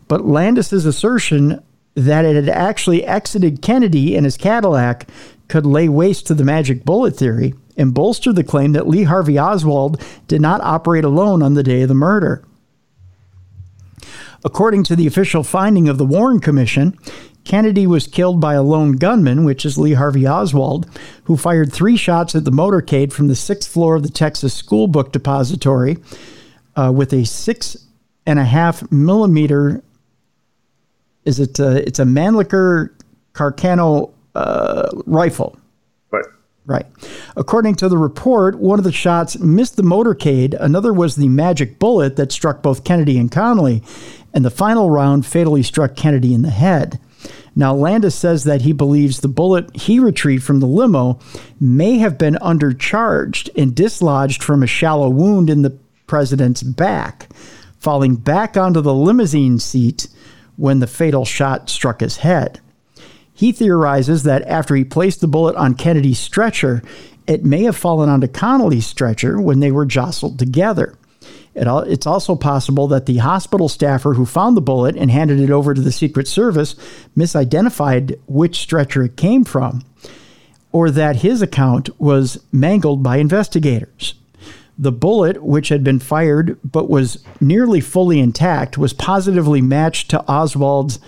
But 0.08 0.26
Landis's 0.26 0.86
assertion 0.86 1.62
that 1.94 2.24
it 2.24 2.34
had 2.34 2.48
actually 2.48 3.04
exited 3.04 3.62
Kennedy 3.62 4.16
in 4.16 4.24
his 4.24 4.36
Cadillac 4.36 5.08
could 5.48 5.66
lay 5.66 5.88
waste 5.88 6.26
to 6.26 6.34
the 6.34 6.44
magic 6.44 6.84
bullet 6.84 7.16
theory 7.16 7.54
and 7.76 7.94
bolster 7.94 8.32
the 8.32 8.44
claim 8.44 8.72
that 8.72 8.88
Lee 8.88 9.04
Harvey 9.04 9.38
Oswald 9.38 10.02
did 10.28 10.40
not 10.40 10.60
operate 10.62 11.04
alone 11.04 11.42
on 11.42 11.54
the 11.54 11.62
day 11.62 11.82
of 11.82 11.88
the 11.88 11.94
murder. 11.94 12.44
According 14.44 14.84
to 14.84 14.96
the 14.96 15.06
official 15.06 15.42
finding 15.42 15.88
of 15.88 15.98
the 15.98 16.04
Warren 16.04 16.40
Commission, 16.40 16.98
Kennedy 17.44 17.86
was 17.86 18.06
killed 18.06 18.40
by 18.40 18.54
a 18.54 18.62
lone 18.62 18.92
gunman, 18.92 19.44
which 19.44 19.64
is 19.64 19.78
Lee 19.78 19.94
Harvey 19.94 20.26
Oswald, 20.26 20.88
who 21.24 21.36
fired 21.36 21.72
three 21.72 21.96
shots 21.96 22.34
at 22.34 22.44
the 22.44 22.50
motorcade 22.50 23.12
from 23.12 23.28
the 23.28 23.34
sixth 23.34 23.70
floor 23.70 23.96
of 23.96 24.02
the 24.02 24.10
Texas 24.10 24.54
School 24.54 24.86
Book 24.86 25.12
Depository 25.12 25.98
uh, 26.76 26.92
with 26.94 27.12
a 27.12 27.24
six 27.24 27.76
and 28.26 28.38
a 28.38 28.44
half 28.44 28.90
millimeter. 28.90 29.82
Is 31.24 31.40
it? 31.40 31.58
A, 31.58 31.86
it's 31.86 31.98
a 31.98 32.04
Mannlicher 32.04 32.90
Carcano 33.34 34.12
uh, 34.34 34.88
rifle. 35.06 35.56
But 36.10 36.26
Right. 36.64 36.86
According 37.36 37.74
to 37.76 37.88
the 37.88 37.98
report, 37.98 38.56
one 38.56 38.78
of 38.78 38.84
the 38.84 38.92
shots 38.92 39.38
missed 39.38 39.76
the 39.76 39.82
motorcade, 39.82 40.54
another 40.60 40.92
was 40.92 41.16
the 41.16 41.28
magic 41.28 41.78
bullet 41.80 42.14
that 42.16 42.30
struck 42.30 42.62
both 42.62 42.84
Kennedy 42.84 43.18
and 43.18 43.30
Connally, 43.30 43.82
and 44.32 44.44
the 44.44 44.50
final 44.50 44.88
round 44.88 45.26
fatally 45.26 45.64
struck 45.64 45.96
Kennedy 45.96 46.32
in 46.32 46.42
the 46.42 46.50
head. 46.50 47.00
Now, 47.54 47.74
Landis 47.74 48.14
says 48.14 48.44
that 48.44 48.62
he 48.62 48.72
believes 48.72 49.20
the 49.20 49.28
bullet 49.28 49.74
he 49.76 49.98
retrieved 49.98 50.44
from 50.44 50.60
the 50.60 50.66
limo 50.66 51.18
may 51.60 51.98
have 51.98 52.16
been 52.16 52.34
undercharged 52.36 53.50
and 53.56 53.74
dislodged 53.74 54.42
from 54.42 54.62
a 54.62 54.66
shallow 54.66 55.10
wound 55.10 55.50
in 55.50 55.62
the 55.62 55.76
president's 56.06 56.62
back, 56.62 57.28
falling 57.78 58.14
back 58.14 58.56
onto 58.56 58.80
the 58.80 58.94
limousine 58.94 59.58
seat 59.58 60.06
when 60.56 60.80
the 60.80 60.86
fatal 60.86 61.24
shot 61.24 61.68
struck 61.68 62.00
his 62.00 62.18
head. 62.18 62.60
He 63.32 63.52
theorizes 63.52 64.22
that 64.24 64.42
after 64.42 64.74
he 64.74 64.84
placed 64.84 65.20
the 65.20 65.26
bullet 65.26 65.56
on 65.56 65.74
Kennedy's 65.74 66.18
stretcher, 66.18 66.82
it 67.26 67.44
may 67.44 67.62
have 67.64 67.76
fallen 67.76 68.08
onto 68.08 68.26
Connally's 68.26 68.86
stretcher 68.86 69.40
when 69.40 69.60
they 69.60 69.70
were 69.70 69.86
jostled 69.86 70.38
together. 70.38 70.96
It 71.54 71.66
it's 71.88 72.06
also 72.06 72.34
possible 72.34 72.88
that 72.88 73.06
the 73.06 73.18
hospital 73.18 73.68
staffer 73.68 74.14
who 74.14 74.24
found 74.24 74.56
the 74.56 74.62
bullet 74.62 74.96
and 74.96 75.10
handed 75.10 75.38
it 75.38 75.50
over 75.50 75.74
to 75.74 75.80
the 75.80 75.92
Secret 75.92 76.26
Service 76.26 76.74
misidentified 77.16 78.18
which 78.26 78.58
stretcher 78.58 79.02
it 79.04 79.16
came 79.16 79.44
from, 79.44 79.82
or 80.72 80.90
that 80.90 81.16
his 81.16 81.42
account 81.42 81.90
was 82.00 82.42
mangled 82.52 83.02
by 83.02 83.18
investigators. 83.18 84.14
The 84.82 84.90
bullet, 84.90 85.44
which 85.44 85.68
had 85.68 85.84
been 85.84 86.00
fired 86.00 86.58
but 86.64 86.90
was 86.90 87.22
nearly 87.40 87.80
fully 87.80 88.18
intact, 88.18 88.76
was 88.76 88.92
positively 88.92 89.60
matched 89.62 90.10
to 90.10 90.24
Oswald's 90.26 90.98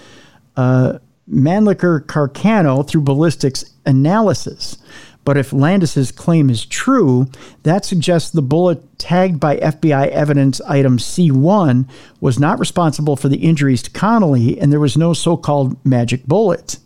uh, 0.56 1.00
Mannlicher 1.28 2.06
Carcano 2.06 2.86
through 2.86 3.00
ballistics 3.00 3.64
analysis. 3.84 4.78
But 5.24 5.36
if 5.36 5.52
Landis's 5.52 6.12
claim 6.12 6.50
is 6.50 6.64
true, 6.64 7.26
that 7.64 7.84
suggests 7.84 8.30
the 8.30 8.42
bullet 8.42 8.96
tagged 8.96 9.40
by 9.40 9.56
FBI 9.56 10.06
evidence 10.06 10.60
item 10.60 10.98
C1 10.98 11.88
was 12.20 12.38
not 12.38 12.60
responsible 12.60 13.16
for 13.16 13.28
the 13.28 13.38
injuries 13.38 13.82
to 13.82 13.90
Connally, 13.90 14.56
and 14.62 14.72
there 14.72 14.78
was 14.78 14.96
no 14.96 15.14
so 15.14 15.36
called 15.36 15.84
magic 15.84 16.26
bullet. 16.26 16.78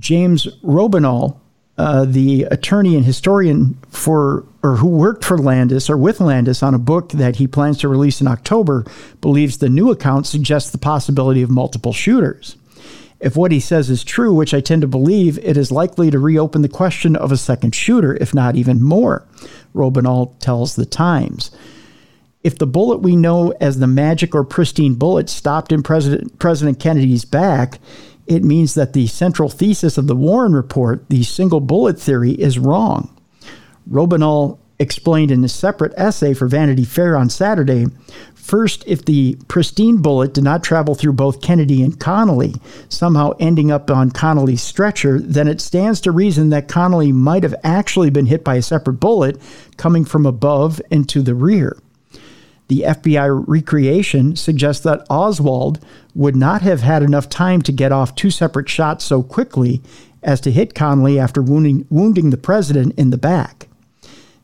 James 0.00 0.48
Robenalt, 0.64 1.38
uh, 1.78 2.04
the 2.04 2.48
attorney 2.50 2.96
and 2.96 3.04
historian 3.04 3.78
for 3.88 4.44
or 4.62 4.76
who 4.76 4.86
worked 4.86 5.24
for 5.24 5.36
Landis 5.36 5.90
or 5.90 5.96
with 5.96 6.20
Landis 6.20 6.62
on 6.62 6.74
a 6.74 6.78
book 6.78 7.10
that 7.10 7.36
he 7.36 7.46
plans 7.46 7.78
to 7.78 7.88
release 7.88 8.20
in 8.20 8.28
October, 8.28 8.84
believes 9.20 9.58
the 9.58 9.68
new 9.68 9.90
account 9.90 10.26
suggests 10.26 10.70
the 10.70 10.78
possibility 10.78 11.42
of 11.42 11.50
multiple 11.50 11.92
shooters. 11.92 12.56
If 13.18 13.36
what 13.36 13.52
he 13.52 13.60
says 13.60 13.88
is 13.88 14.02
true, 14.02 14.34
which 14.34 14.52
I 14.52 14.60
tend 14.60 14.82
to 14.82 14.88
believe, 14.88 15.38
it 15.38 15.56
is 15.56 15.70
likely 15.70 16.10
to 16.10 16.18
reopen 16.18 16.62
the 16.62 16.68
question 16.68 17.14
of 17.14 17.30
a 17.30 17.36
second 17.36 17.74
shooter, 17.74 18.16
if 18.16 18.34
not 18.34 18.56
even 18.56 18.82
more, 18.82 19.26
Robenalt 19.74 20.38
tells 20.40 20.74
the 20.74 20.86
Times. 20.86 21.52
If 22.42 22.58
the 22.58 22.66
bullet 22.66 22.96
we 22.98 23.14
know 23.14 23.52
as 23.60 23.78
the 23.78 23.86
magic 23.86 24.34
or 24.34 24.42
pristine 24.42 24.94
bullet 24.94 25.28
stopped 25.30 25.70
in 25.70 25.84
President, 25.84 26.40
President 26.40 26.80
Kennedy's 26.80 27.24
back, 27.24 27.78
it 28.26 28.42
means 28.42 28.74
that 28.74 28.92
the 28.92 29.06
central 29.06 29.48
thesis 29.48 29.96
of 29.96 30.08
the 30.08 30.16
Warren 30.16 30.52
report, 30.52 31.08
the 31.08 31.22
single 31.22 31.60
bullet 31.60 32.00
theory, 32.00 32.32
is 32.32 32.58
wrong. 32.58 33.16
Robenalt 33.90 34.58
explained 34.78 35.30
in 35.30 35.44
a 35.44 35.48
separate 35.48 35.92
essay 35.96 36.34
for 36.34 36.48
Vanity 36.48 36.84
Fair 36.84 37.16
on 37.16 37.30
Saturday 37.30 37.86
first, 38.42 38.82
if 38.86 39.04
the 39.04 39.36
pristine 39.48 39.98
bullet 39.98 40.34
did 40.34 40.44
not 40.44 40.64
travel 40.64 40.94
through 40.94 41.12
both 41.12 41.40
Kennedy 41.40 41.82
and 41.82 41.98
Connally, 41.98 42.60
somehow 42.88 43.32
ending 43.38 43.70
up 43.70 43.90
on 43.90 44.10
Connally's 44.10 44.62
stretcher, 44.62 45.18
then 45.20 45.48
it 45.48 45.60
stands 45.60 46.00
to 46.00 46.10
reason 46.10 46.50
that 46.50 46.68
Connally 46.68 47.12
might 47.12 47.44
have 47.44 47.54
actually 47.62 48.10
been 48.10 48.26
hit 48.26 48.44
by 48.44 48.56
a 48.56 48.62
separate 48.62 48.94
bullet 48.94 49.40
coming 49.76 50.04
from 50.04 50.26
above 50.26 50.82
and 50.90 51.08
to 51.08 51.22
the 51.22 51.34
rear. 51.34 51.78
The 52.68 52.84
FBI 52.86 53.44
recreation 53.46 54.34
suggests 54.34 54.82
that 54.84 55.06
Oswald 55.08 55.84
would 56.14 56.36
not 56.36 56.62
have 56.62 56.80
had 56.80 57.02
enough 57.02 57.28
time 57.28 57.62
to 57.62 57.72
get 57.72 57.92
off 57.92 58.14
two 58.14 58.30
separate 58.30 58.68
shots 58.68 59.04
so 59.04 59.22
quickly 59.22 59.82
as 60.22 60.40
to 60.40 60.50
hit 60.50 60.74
Connally 60.74 61.18
after 61.18 61.42
wounding, 61.42 61.86
wounding 61.90 62.30
the 62.30 62.36
president 62.36 62.98
in 62.98 63.10
the 63.10 63.18
back. 63.18 63.68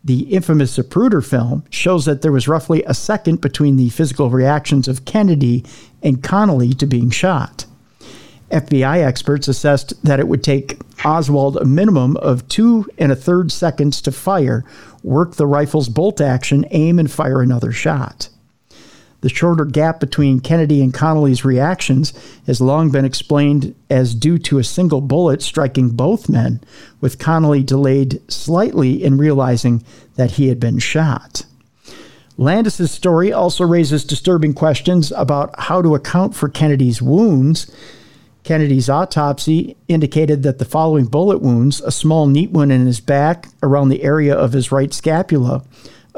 The 0.09 0.21
infamous 0.21 0.79
Zapruder 0.79 1.23
film 1.23 1.65
shows 1.69 2.07
that 2.07 2.23
there 2.23 2.33
was 2.33 2.49
roughly 2.49 2.83
a 2.85 2.95
second 2.95 3.43
between 3.43 3.77
the 3.77 3.91
physical 3.91 4.31
reactions 4.31 4.89
of 4.89 5.05
Kennedy 5.05 5.67
and 6.03 6.23
Connally 6.23 6.75
to 6.79 6.87
being 6.87 7.11
shot. 7.11 7.67
FBI 8.51 9.05
experts 9.05 9.49
assessed 9.49 10.03
that 10.03 10.19
it 10.19 10.27
would 10.27 10.43
take 10.43 10.79
Oswald 11.05 11.59
a 11.59 11.67
minimum 11.67 12.17
of 12.17 12.49
two 12.49 12.89
and 12.97 13.13
a 13.13 13.17
third 13.17 13.53
seconds 13.53 14.01
to 14.01 14.11
fire, 14.11 14.65
work 15.03 15.35
the 15.35 15.47
rifle's 15.47 15.91
bolt 15.91 16.23
action, 16.23 16.65
aim, 16.71 16.99
and 16.99 17.11
fire 17.11 17.43
another 17.43 17.71
shot. 17.71 18.31
The 19.21 19.29
shorter 19.29 19.65
gap 19.65 19.99
between 19.99 20.39
Kennedy 20.39 20.81
and 20.81 20.95
Connally's 20.95 21.45
reactions 21.45 22.13
has 22.47 22.61
long 22.61 22.91
been 22.91 23.05
explained 23.05 23.75
as 23.91 24.15
due 24.15 24.39
to 24.39 24.59
a 24.59 24.65
single 24.65 25.01
bullet 25.01 25.43
striking 25.43 25.91
both 25.91 26.29
men, 26.29 26.61
with 27.01 27.19
Connally 27.19 27.67
delayed 27.67 28.21
slightly 28.31 29.03
in 29.03 29.19
realizing 29.19 29.83
that 30.15 30.33
he 30.33 30.49
had 30.49 30.61
been 30.61 30.79
shot. 30.79 31.45
Landis's 32.37 32.93
story 32.93 33.33
also 33.33 33.65
raises 33.65 34.05
disturbing 34.05 34.55
questions 34.55 35.11
about 35.17 35.53
how 35.59 35.83
to 35.83 35.97
account 35.97 36.37
for 36.37 36.49
Kennedy's 36.49 37.03
wounds. 37.03 37.69
Kennedy's 38.45 38.89
autopsy 38.89 39.77
indicated 39.89 40.45
that 40.45 40.61
the 40.61 40.65
following 40.65 41.07
bullet 41.07 41.43
wounds 41.43 41.81
a 41.81 41.91
small, 41.91 42.29
neat 42.29 42.53
one 42.53 42.71
in 42.71 42.87
his 42.87 43.01
back 43.01 43.49
around 43.65 43.89
the 43.89 44.05
area 44.05 44.33
of 44.33 44.53
his 44.53 44.71
right 44.71 44.95
scapula, 44.95 45.65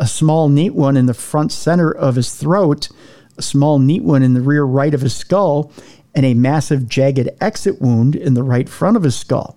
a 0.01 0.06
small, 0.06 0.48
neat 0.48 0.74
one 0.74 0.97
in 0.97 1.06
the 1.06 1.14
front 1.14 1.52
center 1.52 1.93
of 1.93 2.16
his 2.16 2.35
throat, 2.35 2.89
a 3.36 3.43
small, 3.43 3.78
neat 3.78 4.02
one 4.02 4.22
in 4.22 4.32
the 4.32 4.40
rear 4.40 4.64
right 4.64 4.94
of 4.94 5.02
his 5.02 5.14
skull, 5.14 5.70
and 6.14 6.24
a 6.24 6.35
massive, 6.35 6.89
jagged 6.89 7.28
exit 7.40 7.81
wound 7.81 8.16
in 8.16 8.35
the 8.35 8.43
right 8.43 8.68
front 8.68 8.97
of 8.97 9.02
his 9.02 9.14
skull. 9.14 9.56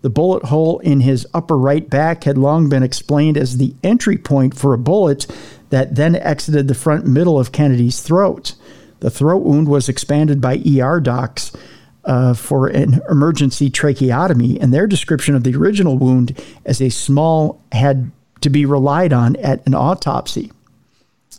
The 0.00 0.10
bullet 0.10 0.44
hole 0.44 0.78
in 0.78 1.00
his 1.00 1.26
upper 1.34 1.58
right 1.58 1.88
back 1.88 2.24
had 2.24 2.38
long 2.38 2.68
been 2.68 2.82
explained 2.82 3.36
as 3.36 3.58
the 3.58 3.74
entry 3.82 4.16
point 4.16 4.56
for 4.56 4.72
a 4.72 4.78
bullet 4.78 5.26
that 5.70 5.96
then 5.96 6.16
exited 6.16 6.68
the 6.68 6.74
front 6.74 7.06
middle 7.06 7.38
of 7.38 7.52
Kennedy's 7.52 8.00
throat. 8.00 8.54
The 9.00 9.10
throat 9.10 9.42
wound 9.42 9.68
was 9.68 9.88
expanded 9.88 10.40
by 10.40 10.62
ER 10.64 11.00
docs 11.00 11.52
uh, 12.04 12.34
for 12.34 12.68
an 12.68 13.00
emergency 13.10 13.68
tracheotomy, 13.68 14.60
and 14.60 14.72
their 14.72 14.86
description 14.86 15.34
of 15.34 15.44
the 15.44 15.56
original 15.56 15.98
wound 15.98 16.40
as 16.64 16.80
a 16.80 16.88
small 16.88 17.60
had 17.72 18.10
to 18.42 18.50
be 18.50 18.64
relied 18.66 19.12
on 19.12 19.36
at 19.36 19.66
an 19.66 19.74
autopsy. 19.74 20.52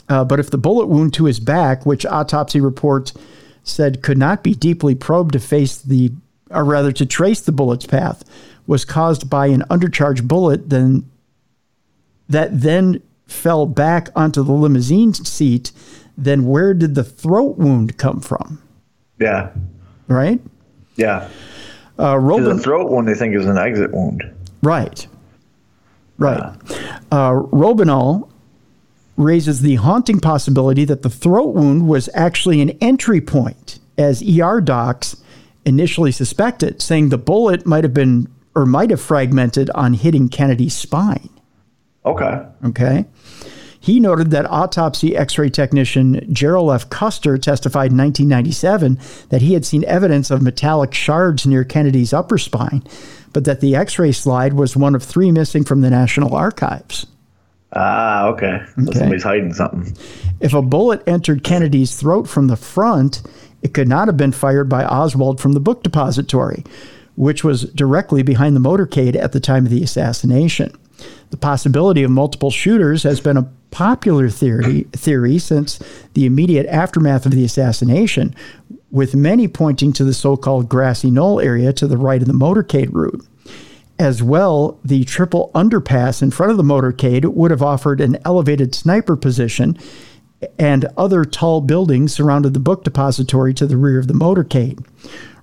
Uh, 0.09 0.23
but 0.25 0.39
if 0.39 0.49
the 0.51 0.57
bullet 0.57 0.87
wound 0.87 1.13
to 1.13 1.25
his 1.25 1.39
back, 1.39 1.85
which 1.85 2.05
autopsy 2.05 2.59
reports 2.59 3.13
said 3.63 4.01
could 4.03 4.17
not 4.17 4.43
be 4.43 4.53
deeply 4.53 4.95
probed 4.95 5.33
to 5.33 5.39
face 5.39 5.77
the, 5.77 6.11
or 6.49 6.65
rather 6.65 6.91
to 6.91 7.05
trace 7.05 7.41
the 7.41 7.51
bullet's 7.51 7.85
path, 7.85 8.23
was 8.67 8.83
caused 8.85 9.29
by 9.29 9.47
an 9.47 9.61
undercharged 9.69 10.27
bullet, 10.27 10.69
then 10.69 11.09
that 12.29 12.61
then 12.61 13.01
fell 13.27 13.65
back 13.65 14.09
onto 14.15 14.43
the 14.43 14.51
limousine 14.51 15.13
seat, 15.13 15.71
then 16.17 16.45
where 16.45 16.73
did 16.73 16.95
the 16.95 17.03
throat 17.03 17.57
wound 17.57 17.97
come 17.97 18.19
from? 18.19 18.61
Yeah. 19.19 19.49
Right? 20.07 20.39
Yeah. 20.95 21.29
Uh, 21.97 22.19
The 22.19 22.57
throat 22.59 22.89
one 22.89 23.05
they 23.05 23.13
think 23.13 23.35
is 23.35 23.45
an 23.45 23.57
exit 23.57 23.91
wound. 23.91 24.23
right. 24.61 25.07
Right. 26.23 26.55
Uh, 27.11 27.31
Robenalt 27.51 28.29
raises 29.17 29.61
the 29.61 29.75
haunting 29.75 30.19
possibility 30.19 30.85
that 30.85 31.01
the 31.01 31.09
throat 31.09 31.53
wound 31.53 31.87
was 31.87 32.09
actually 32.13 32.61
an 32.61 32.71
entry 32.81 33.19
point, 33.19 33.79
as 33.97 34.23
ER 34.23 34.61
docs 34.61 35.17
initially 35.65 36.11
suspected, 36.11 36.81
saying 36.81 37.09
the 37.09 37.17
bullet 37.17 37.65
might 37.65 37.83
have 37.83 37.93
been 37.93 38.27
or 38.55 38.65
might 38.65 38.89
have 38.89 39.01
fragmented 39.01 39.69
on 39.71 39.93
hitting 39.95 40.29
Kennedy's 40.29 40.75
spine. 40.75 41.29
Okay. 42.05 42.45
Okay. 42.65 43.05
He 43.83 43.99
noted 43.99 44.31
that 44.31 44.49
autopsy 44.49 45.17
x 45.17 45.37
ray 45.37 45.49
technician 45.49 46.21
Jerrol 46.33 46.73
F. 46.73 46.89
Custer 46.89 47.37
testified 47.37 47.91
in 47.91 47.97
1997 47.97 48.97
that 49.27 49.41
he 49.41 49.55
had 49.55 49.65
seen 49.65 49.83
evidence 49.83 50.31
of 50.31 50.41
metallic 50.41 50.93
shards 50.93 51.45
near 51.45 51.65
Kennedy's 51.65 52.13
upper 52.13 52.37
spine, 52.37 52.81
but 53.33 53.45
that 53.45 53.59
the 53.59 53.75
x 53.75 53.99
ray 53.99 54.11
slide 54.11 54.53
was 54.53 54.77
one 54.77 54.95
of 54.95 55.03
three 55.03 55.31
missing 55.31 55.63
from 55.63 55.81
the 55.81 55.89
National 55.89 56.35
Archives. 56.35 57.07
Ah, 57.75 58.27
okay. 58.27 58.61
So 58.77 58.83
Okay. 58.89 58.99
somebody's 58.99 59.23
hiding 59.23 59.53
something. 59.53 59.97
If 60.39 60.53
a 60.53 60.61
bullet 60.61 61.01
entered 61.07 61.43
Kennedy's 61.43 61.95
throat 61.95 62.27
from 62.27 62.47
the 62.47 62.55
front, 62.55 63.23
it 63.63 63.73
could 63.73 63.87
not 63.87 64.07
have 64.07 64.17
been 64.17 64.31
fired 64.31 64.69
by 64.69 64.85
Oswald 64.85 65.39
from 65.41 65.53
the 65.53 65.59
book 65.59 65.81
depository, 65.81 66.63
which 67.15 67.43
was 67.43 67.63
directly 67.63 68.21
behind 68.21 68.55
the 68.55 68.59
motorcade 68.59 69.15
at 69.15 69.31
the 69.31 69.39
time 69.39 69.65
of 69.65 69.71
the 69.71 69.83
assassination. 69.83 70.71
The 71.31 71.37
possibility 71.37 72.03
of 72.03 72.11
multiple 72.11 72.51
shooters 72.51 73.01
has 73.03 73.19
been 73.19 73.37
a 73.37 73.49
popular 73.71 74.29
theory, 74.29 74.81
theory 74.91 75.39
since 75.39 75.79
the 76.13 76.27
immediate 76.27 76.67
aftermath 76.67 77.25
of 77.25 77.31
the 77.31 77.43
assassination, 77.43 78.35
with 78.93 79.15
many 79.15 79.47
pointing 79.47 79.91
to 79.91 80.03
the 80.03 80.13
so 80.13 80.37
called 80.37 80.69
grassy 80.69 81.09
knoll 81.09 81.39
area 81.39 81.73
to 81.73 81.87
the 81.87 81.97
right 81.97 82.21
of 82.21 82.27
the 82.27 82.33
motorcade 82.33 82.93
route. 82.93 83.25
As 83.97 84.21
well, 84.21 84.79
the 84.85 85.03
triple 85.03 85.49
underpass 85.55 86.21
in 86.21 86.29
front 86.29 86.51
of 86.51 86.57
the 86.57 86.63
motorcade 86.63 87.25
would 87.25 87.49
have 87.49 87.63
offered 87.63 87.99
an 87.99 88.19
elevated 88.23 88.75
sniper 88.75 89.15
position, 89.15 89.79
and 90.59 90.85
other 90.95 91.25
tall 91.25 91.59
buildings 91.59 92.13
surrounded 92.13 92.53
the 92.53 92.59
book 92.59 92.83
depository 92.83 93.53
to 93.55 93.65
the 93.65 93.77
rear 93.77 93.97
of 93.97 94.07
the 94.07 94.13
motorcade. 94.13 94.85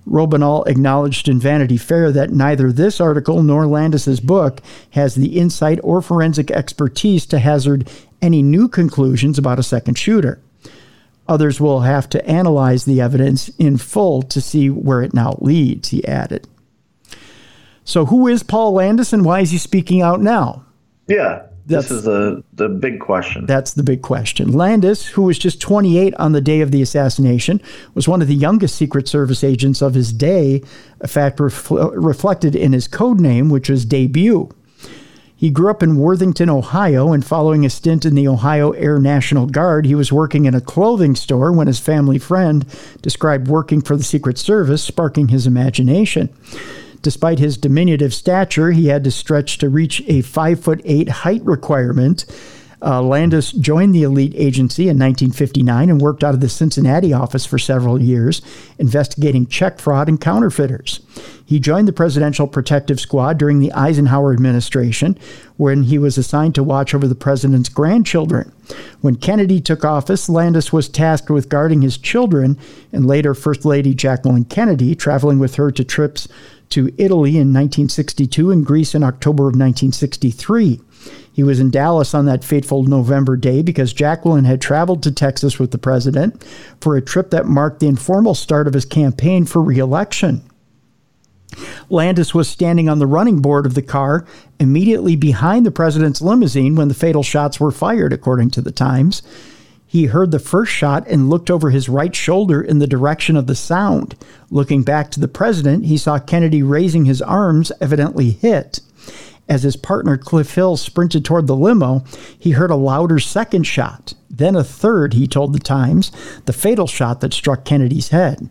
Robenalt 0.07 0.67
acknowledged 0.67 1.27
in 1.27 1.37
Vanity 1.37 1.77
Fair 1.77 2.09
that 2.13 2.31
neither 2.31 2.71
this 2.71 3.01
article 3.01 3.43
nor 3.43 3.67
Landis's 3.67 4.21
book 4.21 4.61
has 4.91 5.15
the 5.15 5.37
insight 5.37 5.79
or 5.83 6.01
forensic 6.01 6.51
expertise 6.51 7.25
to 7.25 7.39
hazard 7.39 7.89
any 8.21 8.41
new 8.41 8.69
conclusions 8.69 9.37
about 9.37 9.59
a 9.59 9.63
second 9.63 9.97
shooter. 9.97 10.41
Others 11.31 11.61
will 11.61 11.79
have 11.79 12.09
to 12.09 12.25
analyze 12.27 12.83
the 12.83 12.99
evidence 12.99 13.47
in 13.57 13.77
full 13.77 14.21
to 14.23 14.41
see 14.41 14.69
where 14.69 15.01
it 15.01 15.13
now 15.13 15.37
leads, 15.39 15.87
he 15.87 16.05
added. 16.05 16.45
So, 17.85 18.05
who 18.05 18.27
is 18.27 18.43
Paul 18.43 18.73
Landis 18.73 19.13
and 19.13 19.23
why 19.23 19.39
is 19.39 19.51
he 19.51 19.57
speaking 19.57 20.01
out 20.01 20.19
now? 20.21 20.65
Yeah. 21.07 21.43
That's- 21.67 21.87
this 21.87 21.91
is 21.99 22.03
the 22.03 22.43
the 22.53 22.67
big 22.67 22.99
question. 22.99 23.45
That's 23.45 23.75
the 23.75 23.83
big 23.83 24.01
question. 24.01 24.51
Landis, 24.51 25.05
who 25.05 25.21
was 25.21 25.39
just 25.39 25.61
28 25.61 26.13
on 26.15 26.33
the 26.33 26.41
day 26.41 26.59
of 26.59 26.71
the 26.71 26.81
assassination, 26.81 27.61
was 27.93 28.09
one 28.09 28.21
of 28.21 28.27
the 28.27 28.35
youngest 28.35 28.75
Secret 28.75 29.07
Service 29.07 29.41
agents 29.41 29.81
of 29.81 29.93
his 29.93 30.11
day, 30.11 30.61
a 30.99 31.07
fact 31.07 31.37
refl- 31.39 31.93
reflected 31.95 32.57
in 32.57 32.73
his 32.73 32.89
code 32.89 33.21
name, 33.21 33.47
which 33.49 33.69
was 33.69 33.85
Debut. 33.85 34.49
He 35.41 35.49
grew 35.49 35.71
up 35.71 35.81
in 35.81 35.97
Worthington, 35.97 36.51
Ohio, 36.51 37.13
and 37.13 37.25
following 37.25 37.65
a 37.65 37.69
stint 37.71 38.05
in 38.05 38.13
the 38.13 38.27
Ohio 38.27 38.73
Air 38.73 38.99
National 38.99 39.47
Guard, 39.47 39.87
he 39.87 39.95
was 39.95 40.13
working 40.13 40.45
in 40.45 40.53
a 40.53 40.61
clothing 40.61 41.15
store 41.15 41.51
when 41.51 41.65
his 41.65 41.79
family 41.79 42.19
friend 42.19 42.63
described 43.01 43.47
working 43.47 43.81
for 43.81 43.97
the 43.97 44.03
Secret 44.03 44.37
Service, 44.37 44.83
sparking 44.83 45.29
his 45.29 45.47
imagination. 45.47 46.29
Despite 47.01 47.39
his 47.39 47.57
diminutive 47.57 48.13
stature, 48.13 48.69
he 48.69 48.89
had 48.89 49.03
to 49.03 49.09
stretch 49.09 49.57
to 49.57 49.69
reach 49.69 50.03
a 50.05 50.21
five 50.21 50.59
foot 50.59 50.79
eight 50.85 51.09
height 51.09 51.43
requirement. 51.43 52.27
Uh, 52.83 53.01
Landis 53.01 53.51
joined 53.51 53.93
the 53.93 54.03
elite 54.03 54.33
agency 54.35 54.83
in 54.83 54.97
1959 54.97 55.89
and 55.89 56.01
worked 56.01 56.23
out 56.23 56.33
of 56.33 56.39
the 56.39 56.49
Cincinnati 56.49 57.13
office 57.13 57.45
for 57.45 57.59
several 57.59 58.01
years, 58.01 58.41
investigating 58.79 59.45
check 59.45 59.79
fraud 59.79 60.09
and 60.09 60.19
counterfeiters. 60.19 60.99
He 61.45 61.59
joined 61.59 61.87
the 61.87 61.93
Presidential 61.93 62.47
Protective 62.47 62.99
Squad 62.99 63.37
during 63.37 63.59
the 63.59 63.73
Eisenhower 63.73 64.33
administration, 64.33 65.17
when 65.57 65.83
he 65.83 65.99
was 65.99 66.17
assigned 66.17 66.55
to 66.55 66.63
watch 66.63 66.95
over 66.95 67.07
the 67.07 67.13
president's 67.13 67.69
grandchildren. 67.69 68.51
When 69.01 69.15
Kennedy 69.15 69.61
took 69.61 69.85
office, 69.85 70.27
Landis 70.27 70.73
was 70.73 70.89
tasked 70.89 71.29
with 71.29 71.49
guarding 71.49 71.83
his 71.83 71.99
children, 71.99 72.57
and 72.91 73.05
later 73.05 73.35
First 73.35 73.63
Lady 73.63 73.93
Jacqueline 73.93 74.45
Kennedy, 74.45 74.95
traveling 74.95 75.37
with 75.37 75.55
her 75.55 75.69
to 75.69 75.83
trips 75.83 76.27
to 76.69 76.91
Italy 76.97 77.31
in 77.31 77.53
1962 77.53 78.49
and 78.49 78.65
Greece 78.65 78.95
in 78.95 79.03
October 79.03 79.43
of 79.43 79.53
1963. 79.53 80.79
He 81.33 81.43
was 81.43 81.59
in 81.59 81.71
Dallas 81.71 82.13
on 82.13 82.25
that 82.25 82.43
fateful 82.43 82.83
November 82.83 83.37
day 83.37 83.61
because 83.61 83.93
Jacqueline 83.93 84.45
had 84.45 84.61
traveled 84.61 85.01
to 85.03 85.11
Texas 85.11 85.59
with 85.59 85.71
the 85.71 85.77
president 85.77 86.43
for 86.81 86.95
a 86.95 87.01
trip 87.01 87.29
that 87.31 87.45
marked 87.45 87.79
the 87.79 87.87
informal 87.87 88.35
start 88.35 88.67
of 88.67 88.73
his 88.73 88.85
campaign 88.85 89.45
for 89.45 89.61
reelection. 89.61 90.43
Landis 91.89 92.33
was 92.33 92.47
standing 92.49 92.87
on 92.87 92.99
the 92.99 93.07
running 93.07 93.41
board 93.41 93.65
of 93.65 93.73
the 93.73 93.81
car 93.81 94.25
immediately 94.59 95.15
behind 95.15 95.65
the 95.65 95.71
president's 95.71 96.21
limousine 96.21 96.75
when 96.75 96.87
the 96.87 96.93
fatal 96.93 97.23
shots 97.23 97.59
were 97.59 97.71
fired, 97.71 98.13
according 98.13 98.49
to 98.51 98.61
the 98.61 98.71
Times. 98.71 99.21
He 99.85 100.05
heard 100.05 100.31
the 100.31 100.39
first 100.39 100.71
shot 100.71 101.05
and 101.07 101.29
looked 101.29 101.51
over 101.51 101.69
his 101.69 101.89
right 101.89 102.15
shoulder 102.15 102.61
in 102.61 102.79
the 102.79 102.87
direction 102.87 103.35
of 103.35 103.47
the 103.47 103.55
sound. 103.55 104.15
Looking 104.49 104.83
back 104.83 105.11
to 105.11 105.19
the 105.19 105.27
president, 105.27 105.85
he 105.85 105.97
saw 105.97 106.17
Kennedy 106.17 106.63
raising 106.63 107.03
his 107.03 107.21
arms, 107.21 107.73
evidently 107.81 108.29
hit. 108.31 108.79
As 109.51 109.63
his 109.63 109.75
partner 109.75 110.17
Clint 110.17 110.49
Hill 110.49 110.77
sprinted 110.77 111.25
toward 111.25 111.45
the 111.45 111.57
limo, 111.57 112.05
he 112.39 112.51
heard 112.51 112.71
a 112.71 112.75
louder 112.77 113.19
second 113.19 113.63
shot, 113.63 114.13
then 114.29 114.55
a 114.55 114.63
third, 114.63 115.13
he 115.13 115.27
told 115.27 115.51
the 115.51 115.59
Times, 115.59 116.09
the 116.45 116.53
fatal 116.53 116.87
shot 116.87 117.19
that 117.19 117.33
struck 117.33 117.65
Kennedy's 117.65 118.11
head. 118.11 118.49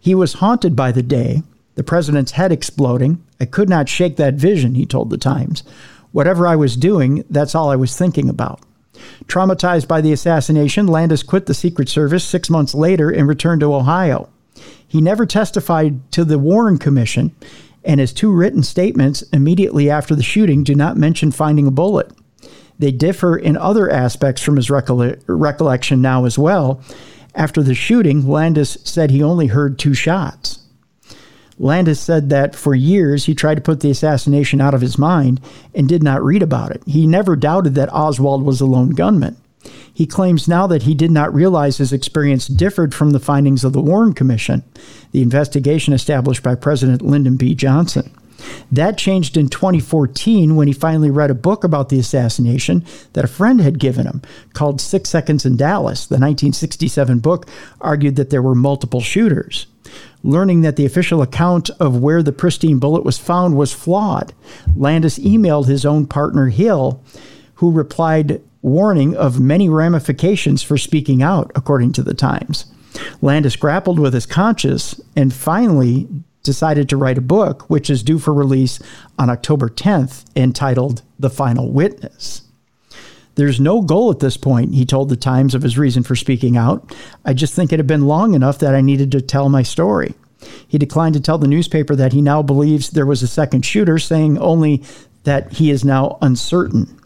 He 0.00 0.14
was 0.14 0.32
haunted 0.32 0.74
by 0.74 0.90
the 0.90 1.02
day, 1.02 1.42
the 1.74 1.84
president's 1.84 2.32
head 2.32 2.50
exploding. 2.50 3.22
I 3.38 3.44
could 3.44 3.68
not 3.68 3.90
shake 3.90 4.16
that 4.16 4.36
vision, 4.36 4.74
he 4.74 4.86
told 4.86 5.10
the 5.10 5.18
Times. 5.18 5.62
Whatever 6.12 6.46
I 6.46 6.56
was 6.56 6.78
doing, 6.78 7.22
that's 7.28 7.54
all 7.54 7.68
I 7.68 7.76
was 7.76 7.94
thinking 7.94 8.30
about. 8.30 8.60
Traumatized 9.26 9.86
by 9.86 10.00
the 10.00 10.14
assassination, 10.14 10.86
Landis 10.86 11.22
quit 11.22 11.44
the 11.44 11.52
Secret 11.52 11.90
Service 11.90 12.24
six 12.24 12.48
months 12.48 12.74
later 12.74 13.10
and 13.10 13.28
returned 13.28 13.60
to 13.60 13.74
Ohio. 13.74 14.30
He 14.88 15.02
never 15.02 15.26
testified 15.26 16.10
to 16.12 16.24
the 16.24 16.38
Warren 16.38 16.78
Commission, 16.78 17.36
and 17.86 18.00
his 18.00 18.12
two 18.12 18.30
written 18.30 18.62
statements 18.62 19.22
immediately 19.32 19.88
after 19.88 20.14
the 20.14 20.22
shooting 20.22 20.64
do 20.64 20.74
not 20.74 20.96
mention 20.96 21.30
finding 21.30 21.66
a 21.66 21.70
bullet. 21.70 22.12
They 22.78 22.90
differ 22.90 23.36
in 23.36 23.56
other 23.56 23.90
aspects 23.90 24.42
from 24.42 24.56
his 24.56 24.68
recolle- 24.68 25.22
recollection 25.26 26.02
now 26.02 26.26
as 26.26 26.38
well. 26.38 26.82
After 27.34 27.62
the 27.62 27.74
shooting, 27.74 28.28
Landis 28.28 28.76
said 28.84 29.10
he 29.10 29.22
only 29.22 29.46
heard 29.46 29.78
two 29.78 29.94
shots. 29.94 30.58
Landis 31.58 32.00
said 32.00 32.28
that 32.28 32.54
for 32.54 32.74
years 32.74 33.24
he 33.24 33.34
tried 33.34 33.54
to 33.54 33.62
put 33.62 33.80
the 33.80 33.90
assassination 33.90 34.60
out 34.60 34.74
of 34.74 34.82
his 34.82 34.98
mind 34.98 35.40
and 35.74 35.88
did 35.88 36.02
not 36.02 36.22
read 36.22 36.42
about 36.42 36.70
it. 36.70 36.82
He 36.86 37.06
never 37.06 37.34
doubted 37.34 37.74
that 37.76 37.92
Oswald 37.92 38.42
was 38.42 38.60
a 38.60 38.66
lone 38.66 38.90
gunman. 38.90 39.36
He 39.92 40.06
claims 40.06 40.48
now 40.48 40.66
that 40.66 40.82
he 40.82 40.94
did 40.94 41.10
not 41.10 41.32
realize 41.32 41.78
his 41.78 41.92
experience 41.92 42.46
differed 42.46 42.94
from 42.94 43.10
the 43.10 43.20
findings 43.20 43.64
of 43.64 43.72
the 43.72 43.80
Warren 43.80 44.12
Commission, 44.12 44.62
the 45.12 45.22
investigation 45.22 45.94
established 45.94 46.42
by 46.42 46.54
President 46.54 47.02
Lyndon 47.02 47.36
B. 47.36 47.54
Johnson. 47.54 48.12
That 48.70 48.98
changed 48.98 49.36
in 49.36 49.48
2014 49.48 50.56
when 50.56 50.66
he 50.66 50.72
finally 50.72 51.10
read 51.10 51.30
a 51.30 51.34
book 51.34 51.64
about 51.64 51.88
the 51.88 51.98
assassination 51.98 52.84
that 53.14 53.24
a 53.24 53.28
friend 53.28 53.60
had 53.60 53.78
given 53.78 54.06
him 54.06 54.22
called 54.52 54.80
Six 54.80 55.08
Seconds 55.08 55.46
in 55.46 55.56
Dallas. 55.56 56.06
The 56.06 56.14
1967 56.14 57.20
book 57.20 57.46
argued 57.80 58.16
that 58.16 58.30
there 58.30 58.42
were 58.42 58.54
multiple 58.54 59.00
shooters. 59.00 59.66
Learning 60.22 60.62
that 60.62 60.76
the 60.76 60.84
official 60.84 61.22
account 61.22 61.70
of 61.78 62.00
where 62.00 62.22
the 62.22 62.32
pristine 62.32 62.78
bullet 62.78 63.04
was 63.04 63.18
found 63.18 63.56
was 63.56 63.72
flawed, 63.72 64.34
Landis 64.74 65.18
emailed 65.18 65.66
his 65.66 65.86
own 65.86 66.06
partner 66.06 66.48
Hill, 66.48 67.02
who 67.54 67.70
replied, 67.70 68.42
warning 68.66 69.16
of 69.16 69.38
many 69.38 69.68
ramifications 69.68 70.62
for 70.62 70.76
speaking 70.76 71.22
out, 71.22 71.52
according 71.54 71.92
to 71.92 72.02
the 72.02 72.14
Times. 72.14 72.66
Landis 73.22 73.56
grappled 73.56 73.98
with 73.98 74.12
his 74.12 74.26
conscience 74.26 75.00
and 75.14 75.32
finally 75.32 76.08
decided 76.42 76.88
to 76.88 76.96
write 76.96 77.16
a 77.16 77.22
book, 77.22 77.70
which 77.70 77.88
is 77.88 78.02
due 78.02 78.18
for 78.18 78.34
release 78.34 78.80
on 79.18 79.30
October 79.30 79.68
10th, 79.68 80.24
entitled 80.34 81.02
The 81.18 81.30
Final 81.30 81.70
Witness. 81.70 82.42
There's 83.36 83.60
no 83.60 83.82
goal 83.82 84.10
at 84.10 84.18
this 84.18 84.36
point, 84.36 84.74
he 84.74 84.84
told 84.84 85.10
the 85.10 85.16
Times 85.16 85.54
of 85.54 85.62
his 85.62 85.78
reason 85.78 86.02
for 86.02 86.16
speaking 86.16 86.56
out. 86.56 86.94
I 87.24 87.34
just 87.34 87.54
think 87.54 87.72
it 87.72 87.78
had 87.78 87.86
been 87.86 88.06
long 88.06 88.34
enough 88.34 88.58
that 88.58 88.74
I 88.74 88.80
needed 88.80 89.12
to 89.12 89.20
tell 89.20 89.48
my 89.48 89.62
story. 89.62 90.14
He 90.66 90.78
declined 90.78 91.14
to 91.14 91.20
tell 91.20 91.38
the 91.38 91.46
newspaper 91.46 91.94
that 91.94 92.12
he 92.12 92.22
now 92.22 92.42
believes 92.42 92.90
there 92.90 93.06
was 93.06 93.22
a 93.22 93.28
second 93.28 93.64
shooter, 93.64 93.98
saying 93.98 94.38
only 94.38 94.82
that 95.24 95.52
he 95.52 95.70
is 95.70 95.84
now 95.84 96.18
uncertain. 96.22 96.98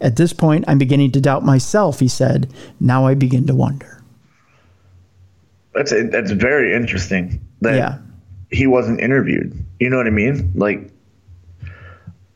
At 0.00 0.16
this 0.16 0.32
point, 0.32 0.64
I'm 0.68 0.78
beginning 0.78 1.12
to 1.12 1.20
doubt 1.20 1.44
myself, 1.44 2.00
he 2.00 2.08
said. 2.08 2.52
Now 2.80 3.06
I 3.06 3.14
begin 3.14 3.46
to 3.46 3.54
wonder. 3.54 4.02
That's 5.74 5.92
a, 5.92 6.04
that's 6.04 6.30
very 6.30 6.74
interesting 6.74 7.40
that 7.60 7.74
Yeah. 7.76 7.98
he 8.50 8.66
wasn't 8.66 9.00
interviewed. 9.00 9.52
You 9.80 9.90
know 9.90 9.96
what 9.98 10.06
I 10.06 10.10
mean? 10.10 10.52
Like 10.54 10.90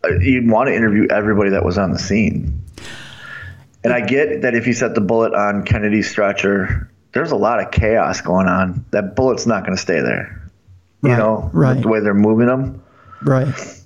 uh, 0.04 0.14
you'd 0.20 0.48
want 0.50 0.68
to 0.68 0.74
interview 0.74 1.06
everybody 1.10 1.50
that 1.50 1.64
was 1.64 1.78
on 1.78 1.92
the 1.92 1.98
scene. 1.98 2.62
And 3.82 3.92
I 3.94 4.00
get 4.00 4.42
that 4.42 4.54
if 4.54 4.66
you 4.66 4.74
set 4.74 4.94
the 4.94 5.00
bullet 5.00 5.32
on 5.32 5.62
Kennedy's 5.64 6.10
stretcher, 6.10 6.90
there's 7.12 7.30
a 7.30 7.36
lot 7.36 7.60
of 7.64 7.70
chaos 7.70 8.20
going 8.20 8.46
on. 8.46 8.84
That 8.90 9.16
bullet's 9.16 9.46
not 9.46 9.64
going 9.64 9.74
to 9.74 9.80
stay 9.80 10.00
there. 10.00 10.36
You 11.02 11.10
Right, 11.10 11.18
know, 11.18 11.50
right. 11.54 11.80
the 11.80 11.88
way 11.88 12.00
they're 12.00 12.12
moving 12.12 12.46
them. 12.46 12.82
Right. 13.22 13.79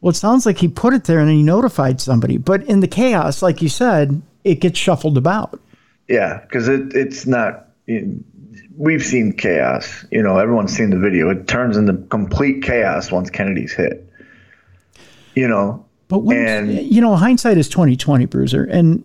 Well, 0.00 0.10
it 0.10 0.16
sounds 0.16 0.46
like 0.46 0.58
he 0.58 0.68
put 0.68 0.94
it 0.94 1.04
there 1.04 1.18
and 1.18 1.30
he 1.30 1.42
notified 1.42 2.00
somebody. 2.00 2.36
But 2.36 2.62
in 2.64 2.80
the 2.80 2.86
chaos, 2.88 3.42
like 3.42 3.60
you 3.62 3.68
said, 3.68 4.22
it 4.44 4.56
gets 4.60 4.78
shuffled 4.78 5.18
about. 5.18 5.60
Yeah, 6.08 6.40
because 6.42 6.68
it, 6.68 6.94
it's 6.94 7.26
not. 7.26 7.68
We've 8.76 9.02
seen 9.04 9.32
chaos. 9.32 10.04
You 10.12 10.22
know, 10.22 10.38
everyone's 10.38 10.72
seen 10.72 10.90
the 10.90 10.98
video. 10.98 11.30
It 11.30 11.48
turns 11.48 11.76
into 11.76 11.94
complete 12.08 12.62
chaos 12.62 13.10
once 13.10 13.28
Kennedy's 13.28 13.72
hit. 13.72 14.08
You 15.34 15.48
know, 15.48 15.84
But 16.08 16.20
when 16.20 16.38
And- 16.46 16.78
you 16.82 17.00
know, 17.00 17.14
hindsight 17.16 17.58
is 17.58 17.68
twenty 17.68 17.96
twenty, 17.96 18.24
Bruiser. 18.26 18.64
And 18.64 19.04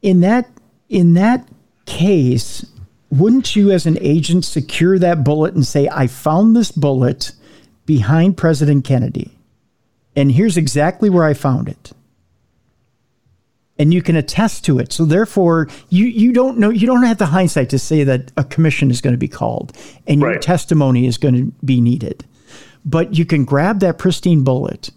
in 0.00 0.20
that 0.20 0.48
in 0.88 1.14
that 1.14 1.46
case, 1.86 2.64
wouldn't 3.10 3.54
you 3.54 3.70
as 3.70 3.86
an 3.86 3.98
agent 4.00 4.44
secure 4.44 4.98
that 4.98 5.24
bullet 5.24 5.54
and 5.54 5.66
say, 5.66 5.88
I 5.92 6.06
found 6.06 6.56
this 6.56 6.70
bullet 6.72 7.32
behind 7.86 8.36
President 8.36 8.84
Kennedy. 8.84 9.30
And 10.14 10.32
here's 10.32 10.56
exactly 10.56 11.08
where 11.10 11.24
I 11.24 11.34
found 11.34 11.68
it. 11.68 11.92
And 13.78 13.92
you 13.92 14.02
can 14.02 14.14
attest 14.16 14.64
to 14.66 14.78
it. 14.78 14.92
So 14.92 15.04
therefore, 15.04 15.68
you, 15.88 16.06
you 16.06 16.32
don't 16.32 16.58
know 16.58 16.70
you 16.70 16.86
don't 16.86 17.02
have 17.04 17.18
the 17.18 17.26
hindsight 17.26 17.70
to 17.70 17.78
say 17.78 18.04
that 18.04 18.30
a 18.36 18.44
commission 18.44 18.90
is 18.90 19.00
going 19.00 19.14
to 19.14 19.18
be 19.18 19.28
called 19.28 19.76
and 20.06 20.20
your 20.20 20.32
Right. 20.32 20.42
testimony 20.42 21.06
is 21.06 21.18
going 21.18 21.34
to 21.34 21.52
be 21.64 21.80
needed. 21.80 22.24
But 22.84 23.16
you 23.16 23.24
can 23.24 23.44
grab 23.44 23.80
that 23.80 23.98
pristine 23.98 24.44
bullet 24.44 24.90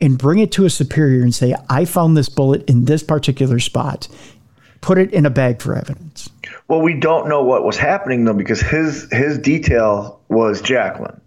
and 0.00 0.18
bring 0.18 0.38
it 0.38 0.52
to 0.52 0.64
a 0.64 0.70
superior 0.70 1.22
and 1.22 1.34
say, 1.34 1.54
I 1.68 1.84
found 1.84 2.16
this 2.16 2.28
bullet 2.28 2.68
in 2.70 2.84
this 2.84 3.02
particular 3.02 3.58
spot. 3.58 4.08
Put 4.80 4.98
it 4.98 5.12
in 5.12 5.26
a 5.26 5.30
bag 5.30 5.60
for 5.60 5.74
evidence. 5.76 6.28
Well, 6.68 6.80
we 6.80 6.94
don't 6.94 7.28
know 7.28 7.42
what 7.42 7.64
was 7.64 7.76
happening 7.76 8.24
though 8.24 8.34
because 8.34 8.60
his 8.60 9.08
his 9.12 9.38
detail 9.38 10.20
was 10.28 10.62
Jacqueline. 10.62 11.20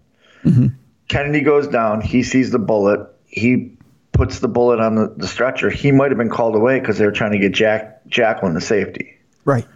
Mm-hmm. 0.44 0.66
Kennedy 1.08 1.40
goes 1.40 1.68
down. 1.68 2.00
He 2.00 2.22
sees 2.22 2.50
the 2.50 2.58
bullet. 2.58 3.06
He 3.36 3.76
puts 4.12 4.40
the 4.40 4.48
bullet 4.48 4.80
on 4.80 4.94
the, 4.94 5.14
the 5.16 5.28
stretcher. 5.28 5.70
He 5.70 5.92
might 5.92 6.10
have 6.10 6.18
been 6.18 6.30
called 6.30 6.56
away 6.56 6.80
because 6.80 6.98
they 6.98 7.04
were 7.04 7.12
trying 7.12 7.32
to 7.32 7.38
get 7.38 7.52
Jack 7.52 8.04
Jacqueline 8.08 8.54
to 8.54 8.60
safety. 8.60 9.16
Right. 9.44 9.66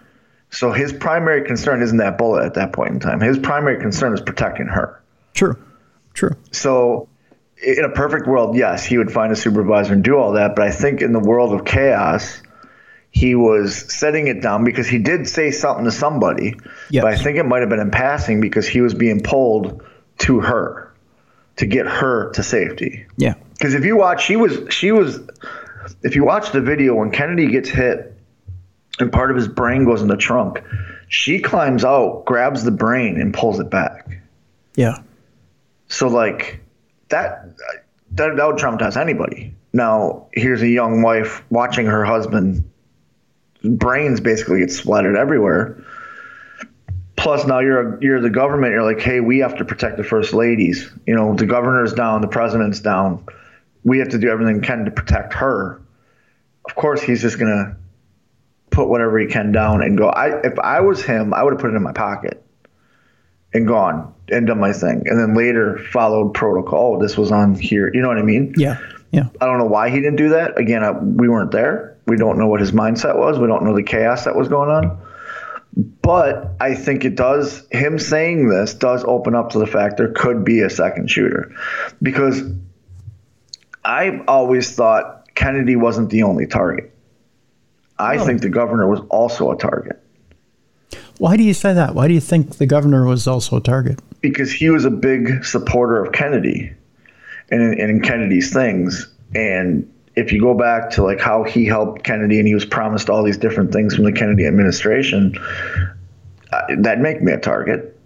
So 0.51 0.73
his 0.73 0.93
primary 0.93 1.47
concern 1.47 1.83
isn't 1.83 1.99
that 1.99 2.19
bullet 2.19 2.45
at 2.45 2.55
that 2.55 2.73
point 2.73 2.91
in 2.91 3.01
time. 3.01 3.21
His 3.21 3.39
primary 3.39 3.81
concern 3.81 4.15
is 4.15 4.21
protecting 4.21 4.67
her. 4.67 5.01
True. 5.35 5.57
True. 6.15 6.37
So, 6.51 7.09
in 7.65 7.85
a 7.85 7.91
perfect 7.91 8.27
world, 8.27 8.57
yes, 8.57 8.85
he 8.85 8.99
would 8.99 9.13
find 9.13 9.33
a 9.33 9.37
supervisor 9.37 9.93
and 9.93 10.03
do 10.03 10.17
all 10.17 10.33
that. 10.33 10.57
But 10.57 10.67
I 10.67 10.71
think 10.71 11.03
in 11.03 11.13
the 11.13 11.21
world 11.21 11.53
of 11.53 11.65
chaos, 11.65 12.43
he 13.11 13.35
was 13.35 13.77
setting 13.95 14.29
it 14.29 14.41
down 14.41 14.65
because 14.65 14.89
he 14.89 14.99
did 14.99 15.29
say 15.29 15.51
something 15.51 15.85
to 15.85 15.93
somebody. 15.93 16.57
Yes. 16.91 17.03
But 17.03 17.13
I 17.13 17.17
think 17.17 17.39
it 17.39 17.45
might 17.45 17.61
have 17.61 17.69
been 17.69 17.81
in 17.81 17.91
passing 17.91 18.41
because 18.41 18.67
he 18.67 18.81
was 18.81 18.95
being 18.95 19.21
pulled 19.21 19.83
to 20.19 20.41
her 20.41 20.93
to 21.57 21.67
get 21.67 21.87
her 21.87 22.33
to 22.33 22.43
safety. 22.43 23.07
Yeah. 23.17 23.35
Because 23.61 23.75
if 23.75 23.85
you 23.85 23.95
watch, 23.95 24.25
she 24.25 24.37
was 24.37 24.73
she 24.73 24.91
was. 24.91 25.21
If 26.03 26.17
you 26.17 26.25
watch 26.25 26.51
the 26.51 26.63
video 26.63 26.95
when 26.95 27.11
Kennedy 27.11 27.49
gets 27.49 27.69
hit, 27.69 28.15
and 28.99 29.13
part 29.13 29.31
of 29.31 29.37
his 29.37 29.49
brain 29.49 29.85
goes 29.85 30.01
in 30.01 30.09
the 30.09 30.17
trunk, 30.17 30.63
she 31.09 31.41
climbs 31.41 31.85
out, 31.85 32.25
grabs 32.25 32.65
the 32.65 32.71
brain, 32.71 33.21
and 33.21 33.35
pulls 33.35 33.61
it 33.61 33.69
back. 33.69 34.23
Yeah. 34.77 35.03
So 35.89 36.09
like 36.09 36.63
that 37.11 37.51
that, 38.13 38.37
that 38.37 38.47
would 38.47 38.57
traumatize 38.57 38.97
anybody. 38.97 39.55
Now 39.75 40.29
here's 40.33 40.63
a 40.63 40.69
young 40.69 41.03
wife 41.03 41.45
watching 41.51 41.85
her 41.85 42.03
husband 42.03 42.65
brains 43.63 44.21
basically 44.21 44.61
get 44.61 44.73
splattered 44.73 45.17
everywhere. 45.17 45.85
Plus 47.15 47.47
now 47.47 47.59
you're 47.59 48.03
you're 48.03 48.23
the 48.23 48.31
government. 48.31 48.73
You're 48.73 48.91
like, 48.91 49.03
hey, 49.03 49.21
we 49.21 49.41
have 49.41 49.59
to 49.59 49.67
protect 49.67 49.99
the 49.99 50.05
first 50.05 50.33
ladies. 50.33 50.91
You 51.07 51.15
know, 51.15 51.35
the 51.35 51.45
governor's 51.45 51.93
down, 51.93 52.23
the 52.23 52.29
president's 52.29 52.81
down. 52.81 53.27
We 53.85 53.99
have 53.99 54.11
to 54.11 54.19
do 54.19 54.29
everything 54.29 54.61
we 54.61 54.67
can 54.67 54.85
to 54.85 54.91
protect 54.91 55.35
her. 55.35 55.81
Of 56.67 56.75
course, 56.75 57.03
he's 57.03 57.23
just 57.23 57.39
gonna 57.39 57.77
put 58.71 58.89
whatever 58.89 59.19
he 59.19 59.27
can 59.27 59.53
down 59.53 59.83
and 59.83 59.97
go. 59.97 60.09
I 60.09 60.41
if 60.41 60.59
I 60.59 60.81
was 60.81 61.03
him, 61.03 61.35
I 61.35 61.43
would 61.43 61.55
have 61.55 61.61
put 61.61 61.71
it 61.71 61.77
in 61.77 61.83
my 61.83 61.93
pocket 61.93 62.43
and 63.53 63.67
gone 63.67 64.15
and 64.29 64.47
done 64.47 64.61
my 64.61 64.73
thing. 64.73 65.03
And 65.07 65.19
then 65.19 65.35
later 65.35 65.79
followed 65.93 66.35
protocol. 66.35 66.97
Oh, 66.97 67.03
this 67.03 67.17
was 67.17 67.33
on 67.33 67.55
here. 67.55 67.91
You 67.93 68.03
know 68.03 68.09
what 68.09 68.19
I 68.19 68.23
mean? 68.23 68.55
Yeah. 68.57 68.79
Yeah. 69.11 69.25
I 69.41 69.47
don't 69.47 69.59
know 69.59 69.67
why 69.67 69.91
he 69.91 69.97
didn't 69.97 70.17
do 70.17 70.31
that. 70.31 70.59
Again, 70.59 70.85
I, 70.85 70.93
we 70.93 71.29
weren't 71.29 71.51
there. 71.51 71.99
We 72.07 72.17
don't 72.17 72.39
know 72.39 72.47
what 72.47 72.61
his 72.61 72.73
mindset 72.73 73.19
was. 73.19 73.39
We 73.39 73.49
don't 73.49 73.65
know 73.65 73.75
the 73.75 73.83
chaos 73.83 74.25
that 74.25 74.37
was 74.37 74.49
going 74.49 74.71
on. 74.71 74.99
But 76.03 76.53
I 76.61 76.75
think 76.75 77.05
it 77.05 77.17
does, 77.17 77.67
him 77.71 77.99
saying 77.99 78.49
this 78.49 78.75
does 78.75 79.05
open 79.05 79.35
up 79.35 79.51
to 79.51 79.59
the 79.59 79.67
fact 79.67 79.97
there 79.97 80.13
could 80.13 80.45
be 80.45 80.61
a 80.61 80.71
second 80.71 81.11
shooter. 81.11 81.53
Because 82.03 82.43
I've 83.85 84.23
always 84.29 84.75
thought 84.75 85.35
Kennedy 85.35 85.77
wasn't 85.77 86.11
the 86.11 86.23
only 86.23 86.47
target. 86.47 86.95
I 87.99 88.19
think 88.19 88.41
the 88.41 88.49
governor 88.49 88.89
was 88.89 89.01
also 89.11 89.51
a 89.51 89.59
target. 89.59 90.03
Why 91.19 91.37
do 91.37 91.43
you 91.43 91.53
say 91.53 91.75
that? 91.75 91.95
Why 91.95 92.09
do 92.09 92.15
you 92.15 92.21
think 92.21 92.57
the 92.57 92.67
governor 92.67 93.05
was 93.05 93.27
also 93.27 93.59
a 93.59 93.61
target? 93.61 94.01
because 94.21 94.53
he 94.53 94.71
was 94.71 94.85
a 94.85 94.91
big 94.91 95.45
supporter 95.45 96.03
of 96.03 96.13
Kennedy 96.13 96.73
and 97.51 97.63
in, 97.63 97.81
and 97.81 97.91
in 97.91 98.01
Kennedy's 98.01 98.53
things. 98.53 99.13
And 99.35 99.93
if 100.17 100.33
you 100.33 100.41
go 100.41 100.55
back 100.55 100.91
to 100.91 101.03
like 101.03 101.21
how 101.21 101.45
he 101.45 101.65
helped 101.65 102.03
Kennedy 102.05 102.39
and 102.39 102.47
he 102.47 102.55
was 102.55 102.65
promised 102.65 103.09
all 103.09 103.23
these 103.23 103.39
different 103.39 103.73
things 103.73 103.95
from 103.95 104.05
the 104.05 104.13
Kennedy 104.13 104.47
administration, 104.47 105.37
uh, 106.53 106.63
that'd 106.79 107.03
make 107.03 107.23
me 107.23 107.33
a 107.33 107.39
target. 107.39 107.99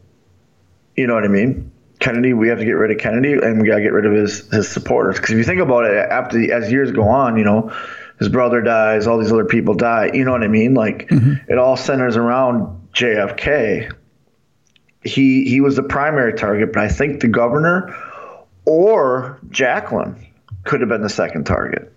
You 0.97 1.07
know 1.07 1.15
what 1.15 1.25
I 1.25 1.29
mean? 1.29 1.71
Kennedy, 2.01 2.33
we 2.33 2.49
have 2.49 2.59
to 2.59 2.65
get 2.65 2.73
rid 2.73 2.91
of 2.91 2.99
Kennedy 2.99 3.33
and 3.33 3.61
we 3.61 3.69
got 3.69 3.77
to 3.77 3.83
get 3.83 3.93
rid 3.93 4.07
of 4.07 4.13
his, 4.13 4.49
his 4.51 4.69
supporters. 4.69 5.17
Because 5.17 5.31
if 5.31 5.39
you 5.39 5.45
think 5.45 5.61
about 5.61 5.85
it, 5.85 5.97
after 5.97 6.39
the, 6.39 6.53
as 6.53 6.71
years 6.71 6.91
go 6.93 7.09
on, 7.09 7.37
you 7.37 7.45
know, 7.45 7.73
his 8.19 8.29
brother 8.29 8.61
dies, 8.61 9.07
all 9.07 9.19
these 9.19 9.33
other 9.33 9.45
people 9.45 9.75
die. 9.75 10.11
You 10.13 10.25
know 10.25 10.33
what 10.33 10.43
I 10.43 10.49
mean? 10.49 10.75
Like 10.75 11.09
mm-hmm. 11.09 11.51
it 11.51 11.59
all 11.59 11.77
centers 11.77 12.17
around 12.17 12.91
JFK 12.93 13.93
he 15.05 15.45
he 15.45 15.61
was 15.61 15.77
the 15.77 15.83
primary 15.83 16.33
target, 16.33 16.73
but 16.73 16.83
I 16.83 16.89
think 16.89 17.21
the 17.21 17.29
governor 17.29 17.95
or 18.65 19.39
Jacqueline 19.51 20.27
could 20.65 20.81
have 20.81 20.89
been 20.89 21.03
the 21.03 21.11
second 21.11 21.45
target. 21.45 21.93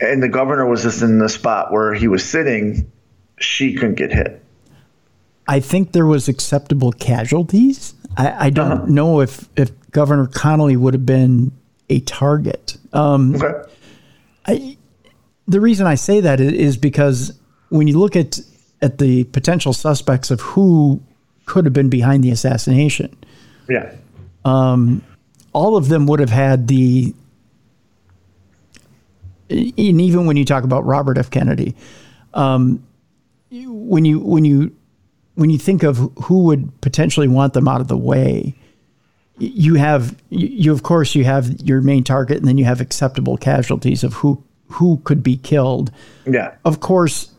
and 0.00 0.22
the 0.22 0.28
governor 0.28 0.66
was 0.66 0.82
just 0.82 1.02
in 1.02 1.18
the 1.18 1.28
spot 1.28 1.72
where 1.72 1.92
he 1.92 2.08
was 2.08 2.24
sitting. 2.24 2.90
She 3.38 3.74
couldn't 3.74 3.96
get 3.96 4.12
hit. 4.12 4.42
I 5.48 5.60
think 5.60 5.92
there 5.92 6.06
was 6.06 6.28
acceptable 6.28 6.92
casualties. 6.92 7.94
I, 8.16 8.46
I 8.46 8.50
don't 8.50 8.72
Uh-huh. 8.72 8.86
know 8.86 9.20
if 9.20 9.48
if 9.56 9.70
Governor 9.90 10.26
Connally 10.26 10.76
would 10.76 10.94
have 10.94 11.06
been 11.06 11.52
a 11.88 12.00
target. 12.00 12.76
Um, 12.92 13.34
Okay. 14.46 14.76
the 15.46 15.60
reason 15.60 15.86
I 15.86 15.94
say 15.96 16.20
that 16.20 16.40
is 16.40 16.76
because 16.76 17.32
when 17.70 17.86
you 17.88 17.98
look 17.98 18.16
at 18.16 18.40
at 18.82 18.98
the 18.98 19.24
potential 19.24 19.72
suspects 19.72 20.30
of 20.30 20.40
who 20.40 21.00
could 21.46 21.64
have 21.64 21.72
been 21.74 21.88
behind 21.88 22.22
the 22.24 22.30
assassination, 22.30 23.14
Yeah. 23.68 23.92
um, 24.44 25.02
all 25.52 25.76
of 25.76 25.88
them 25.88 26.06
would 26.06 26.20
have 26.20 26.30
had 26.30 26.68
the 26.68 27.14
and 29.50 30.00
even 30.00 30.26
when 30.26 30.36
you 30.36 30.44
talk 30.44 30.64
about 30.64 30.84
Robert 30.86 31.18
F. 31.18 31.30
Kennedy, 31.30 31.74
um, 32.32 32.82
when 33.50 34.04
you 34.04 34.18
when 34.20 34.44
you 34.44 34.74
when 35.34 35.50
you 35.50 35.58
think 35.58 35.82
of 35.82 35.96
who 36.24 36.44
would 36.44 36.80
potentially 36.80 37.28
want 37.28 37.54
them 37.54 37.68
out 37.68 37.80
of 37.80 37.88
the 37.88 37.96
way, 37.96 38.54
you 39.38 39.74
have 39.74 40.14
you, 40.30 40.72
of 40.72 40.82
course 40.82 41.14
you 41.14 41.24
have 41.24 41.60
your 41.60 41.80
main 41.80 42.04
target, 42.04 42.38
and 42.38 42.46
then 42.46 42.58
you 42.58 42.64
have 42.64 42.80
acceptable 42.80 43.36
casualties 43.36 44.04
of 44.04 44.14
who 44.14 44.42
who 44.68 44.98
could 45.04 45.22
be 45.22 45.36
killed. 45.36 45.90
Yeah. 46.26 46.54
Of 46.64 46.80
course, 46.80 47.30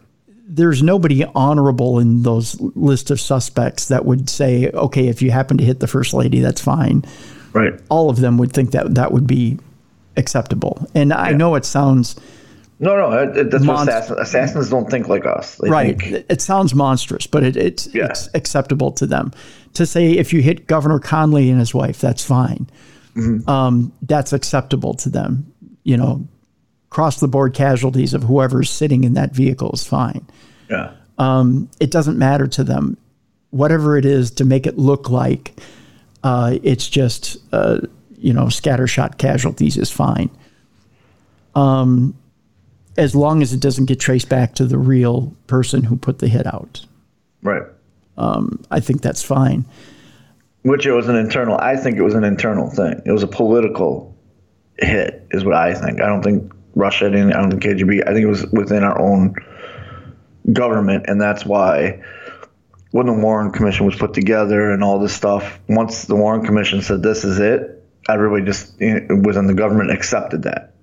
there's 0.48 0.84
nobody 0.84 1.26
honorable 1.34 2.00
in 2.00 2.24
those 2.24 2.60
list 2.62 3.12
of 3.12 3.20
suspects 3.20 3.88
that 3.88 4.06
would 4.06 4.30
say, 4.30 4.70
okay, 4.72 5.08
if 5.08 5.22
you 5.22 5.32
happen 5.32 5.58
to 5.58 5.64
hit 5.64 5.80
the 5.80 5.88
first 5.88 6.14
lady, 6.14 6.40
that's 6.40 6.62
fine 6.62 7.04
Right. 7.54 7.74
all 7.90 8.10
of 8.10 8.18
them 8.20 8.38
would 8.38 8.52
think 8.54 8.72
that 8.72 8.94
that 8.96 9.12
would 9.12 9.26
be 9.26 9.58
acceptable. 10.18 10.88
And 10.94 11.12
I 11.14 11.32
know 11.32 11.56
it 11.56 11.66
sounds 11.66 12.16
No, 12.80 12.96
no. 12.98 13.32
That's 13.44 13.66
what 13.66 13.78
Monst- 13.78 13.84
assassins, 13.84 14.20
assassins 14.20 14.70
don't 14.70 14.90
think 14.90 15.08
like 15.08 15.26
us. 15.26 15.56
They 15.58 15.70
right. 15.70 15.98
Think, 16.00 16.26
It, 16.30 16.42
sounds 16.42 16.76
monstrous, 16.76 17.26
but 17.26 17.44
it, 17.44 17.56
it's 17.56 17.88
Yeah. 17.94 18.08
it's 18.08 18.30
acceptable 18.34 18.92
to 18.94 19.06
them 19.06 19.32
to 19.74 19.86
say 19.86 20.12
if 20.12 20.34
you 20.34 20.42
hit 20.42 20.68
Governor 20.68 21.00
Conley 21.00 21.50
and 21.50 21.60
his 21.60 21.74
wife, 21.74 22.00
that's 22.02 22.24
fine. 22.24 22.68
Mm-hmm. 23.16 23.50
Um, 23.50 23.94
that's 24.02 24.34
acceptable 24.34 24.94
to 24.96 25.10
them. 25.10 25.52
You 25.84 25.96
know, 25.98 26.28
cross 26.90 27.20
the 27.20 27.28
board 27.30 27.54
casualties 27.54 28.14
of 28.14 28.24
whoever's 28.24 28.70
sitting 28.70 29.04
in 29.06 29.14
that 29.14 29.34
vehicle 29.34 29.72
is 29.74 29.86
fine. 29.86 30.26
yeah. 30.70 30.92
it 31.80 31.92
doesn't 31.92 32.18
matter 32.18 32.48
to 32.48 32.64
them. 32.64 32.98
Whatever 33.52 33.98
it 33.98 34.04
is 34.06 34.32
to 34.32 34.44
make 34.46 34.68
it 34.68 34.78
look 34.78 35.10
like 35.10 35.54
uh, 36.24 36.58
it's 36.64 36.90
just, 36.90 37.38
uh, 37.54 37.80
you 38.18 38.34
know, 38.34 38.46
scattershot 38.46 39.18
casualties 39.18 39.78
is 39.78 39.92
fine. 39.92 40.30
Um, 41.54 42.16
as 42.98 43.16
long 43.16 43.42
as 43.42 43.54
it 43.54 43.60
doesn't 43.60 43.86
get 43.86 44.00
traced 44.00 44.30
back 44.30 44.56
to 44.56 44.66
the 44.66 44.78
real 44.78 45.34
person 45.48 45.84
who 45.84 45.98
put 45.98 46.20
the 46.20 46.28
hit 46.28 46.46
out. 46.46 46.86
Right. 47.42 47.64
Um, 48.18 48.64
I 48.72 48.80
think 48.80 49.02
that's 49.02 49.24
fine. 49.24 49.66
Which 50.64 50.86
it 50.86 50.94
was 50.94 51.08
an 51.08 51.16
internal. 51.16 51.58
I 51.58 51.76
think 51.76 51.98
it 51.98 52.02
was 52.02 52.16
an 52.16 52.24
internal 52.24 52.70
thing. 52.70 53.02
It 53.06 53.12
was 53.12 53.24
a 53.24 53.28
political 53.28 54.16
hit, 54.78 55.28
is 55.32 55.44
what 55.44 55.54
I 55.56 55.74
think. 55.74 56.02
I 56.02 56.08
don't 56.08 56.24
think 56.24 56.52
Russia 56.74 57.10
didn't. 57.10 57.34
I 57.34 57.42
don't 57.42 57.52
think 57.52 57.64
KGB. 57.64 58.08
I 58.08 58.14
think 58.14 58.24
it 58.24 58.28
was 58.28 58.46
within 58.48 58.84
our 58.84 59.00
own 59.00 59.36
government, 60.52 61.06
and 61.08 61.22
that's 61.22 61.46
why 61.46 62.02
when 62.92 63.08
the 63.08 63.14
Warren 63.14 63.52
Commission 63.52 63.86
was 63.86 63.96
put 63.96 64.14
together 64.14 64.72
and 64.72 64.84
all 64.84 65.00
this 65.00 65.14
stuff, 65.14 65.60
once 65.68 66.06
the 66.06 66.16
Warren 66.16 66.46
Commission 66.46 66.82
said 66.82 67.04
this 67.04 67.26
is 67.26 67.40
it, 67.40 67.84
everybody 68.08 68.46
just 68.46 68.80
you 68.80 69.02
know, 69.02 69.22
within 69.22 69.48
the 69.48 69.54
government 69.54 69.92
accepted 69.92 70.44
that. 70.44 70.75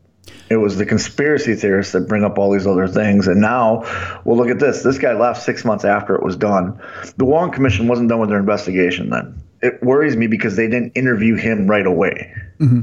It 0.52 0.56
was 0.56 0.76
the 0.76 0.86
conspiracy 0.86 1.54
theorists 1.54 1.92
that 1.92 2.06
bring 2.06 2.24
up 2.24 2.38
all 2.38 2.52
these 2.52 2.66
other 2.66 2.86
things. 2.86 3.26
And 3.26 3.40
now, 3.40 3.82
well, 4.24 4.36
look 4.36 4.48
at 4.48 4.58
this. 4.58 4.82
This 4.82 4.98
guy 4.98 5.12
left 5.14 5.42
six 5.42 5.64
months 5.64 5.84
after 5.84 6.14
it 6.14 6.22
was 6.22 6.36
done. 6.36 6.80
The 7.16 7.24
Warren 7.24 7.50
Commission 7.50 7.88
wasn't 7.88 8.08
done 8.08 8.20
with 8.20 8.28
their 8.28 8.38
investigation 8.38 9.10
then. 9.10 9.42
It 9.62 9.82
worries 9.82 10.16
me 10.16 10.26
because 10.26 10.56
they 10.56 10.68
didn't 10.68 10.92
interview 10.92 11.36
him 11.36 11.66
right 11.68 11.86
away. 11.86 12.34
Mm-hmm. 12.58 12.80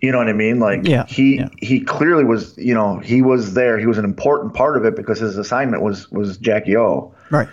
You 0.00 0.12
know 0.12 0.18
what 0.18 0.28
I 0.28 0.34
mean? 0.34 0.60
Like 0.60 0.86
Yeah, 0.86 1.06
he 1.06 1.36
yeah. 1.36 1.48
he 1.58 1.80
clearly 1.80 2.24
was. 2.24 2.56
You 2.58 2.74
know, 2.74 2.98
he 2.98 3.22
was 3.22 3.54
there. 3.54 3.78
He 3.78 3.86
was 3.86 3.96
an 3.96 4.04
important 4.04 4.52
part 4.52 4.76
of 4.76 4.84
it 4.84 4.96
because 4.96 5.18
his 5.18 5.38
assignment 5.38 5.82
was 5.82 6.10
was 6.10 6.36
Jackie 6.36 6.76
O. 6.76 7.14
Right. 7.30 7.48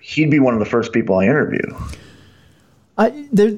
He'd 0.00 0.30
be 0.30 0.40
one 0.40 0.54
of 0.54 0.60
the 0.60 0.66
first 0.66 0.92
people 0.92 1.16
I 1.16 1.24
interview. 1.24 1.62
I 2.96 3.26
there. 3.32 3.52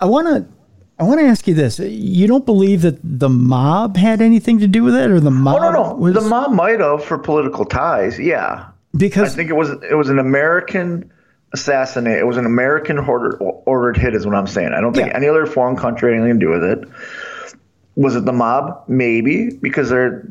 I 0.00 0.06
want 0.06 0.28
to. 0.28 0.55
I 0.98 1.04
want 1.04 1.20
to 1.20 1.26
ask 1.26 1.46
you 1.46 1.54
this: 1.54 1.78
You 1.78 2.26
don't 2.26 2.46
believe 2.46 2.82
that 2.82 2.98
the 3.02 3.28
mob 3.28 3.96
had 3.96 4.20
anything 4.22 4.58
to 4.60 4.66
do 4.66 4.82
with 4.82 4.94
it, 4.94 5.10
or 5.10 5.20
the 5.20 5.30
mob? 5.30 5.56
Oh 5.56 5.70
no, 5.70 5.70
no, 5.70 5.94
Was, 5.94 6.14
the 6.14 6.22
mob 6.22 6.52
might 6.52 6.80
have 6.80 7.04
for 7.04 7.18
political 7.18 7.64
ties. 7.64 8.18
Yeah, 8.18 8.68
Because 8.96 9.32
I 9.32 9.36
think 9.36 9.50
it 9.50 9.54
was 9.56 9.70
it 9.90 9.94
was 9.94 10.08
an 10.08 10.18
American 10.18 11.10
assassinate. 11.52 12.18
It 12.18 12.26
was 12.26 12.38
an 12.38 12.46
American 12.46 12.98
ordered 12.98 13.36
ordered 13.40 13.96
hit, 13.98 14.14
is 14.14 14.24
what 14.26 14.34
I'm 14.34 14.46
saying. 14.46 14.72
I 14.72 14.80
don't 14.80 14.94
think 14.94 15.08
Yeah. 15.08 15.16
any 15.16 15.28
other 15.28 15.44
foreign 15.46 15.76
country 15.76 16.12
had 16.12 16.20
anything 16.22 16.40
to 16.40 16.46
do 16.46 16.50
with 16.50 16.64
it. 16.64 16.88
Was 17.94 18.16
it 18.16 18.24
the 18.24 18.32
mob? 18.32 18.84
Maybe 18.88 19.50
because 19.50 19.90
they're 19.90 20.30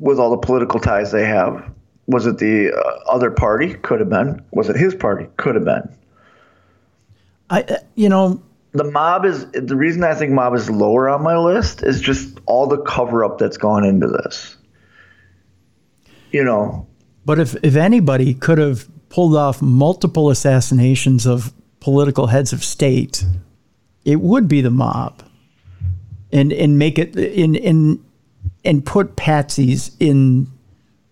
with 0.00 0.18
all 0.18 0.30
the 0.30 0.36
political 0.38 0.80
ties 0.80 1.12
they 1.12 1.24
have. 1.24 1.70
Was 2.08 2.26
it 2.26 2.38
the 2.38 2.72
uh, 2.72 3.10
other 3.10 3.30
party? 3.30 3.74
Could 3.74 4.00
have 4.00 4.08
been. 4.10 4.42
Was 4.50 4.68
it 4.68 4.76
his 4.76 4.94
party? 4.94 5.26
Could 5.36 5.54
have 5.54 5.64
been. 5.64 5.88
I, 7.50 7.62
uh, 7.62 7.76
you 7.94 8.08
know, 8.08 8.42
The 8.72 8.84
mob 8.84 9.24
is 9.24 9.50
the 9.52 9.76
reason 9.76 10.04
I 10.04 10.14
think 10.14 10.32
mob 10.32 10.54
is 10.54 10.68
lower 10.68 11.08
on 11.08 11.22
my 11.22 11.36
list 11.38 11.82
is 11.82 12.00
just 12.00 12.38
all 12.46 12.66
the 12.66 12.80
cover 12.82 13.24
up 13.24 13.38
that's 13.38 13.56
gone 13.56 13.84
into 13.84 14.06
this. 14.06 14.56
You 16.32 16.44
know, 16.44 16.86
But 17.24 17.38
if, 17.38 17.56
if 17.62 17.74
anybody 17.76 18.34
could 18.34 18.58
have 18.58 18.86
pulled 19.08 19.34
off 19.34 19.62
multiple 19.62 20.28
assassinations 20.28 21.26
of 21.26 21.54
political 21.80 22.26
heads 22.26 22.52
of 22.52 22.62
state, 22.62 23.24
it 24.04 24.20
would 24.20 24.48
be 24.48 24.60
the 24.60 24.70
mob. 24.70 25.22
And 26.30 26.52
and 26.52 26.78
make 26.78 26.98
it 26.98 27.16
in 27.16 27.54
in 27.54 28.04
and 28.62 28.84
put 28.84 29.16
patsies 29.16 29.96
in 29.98 30.48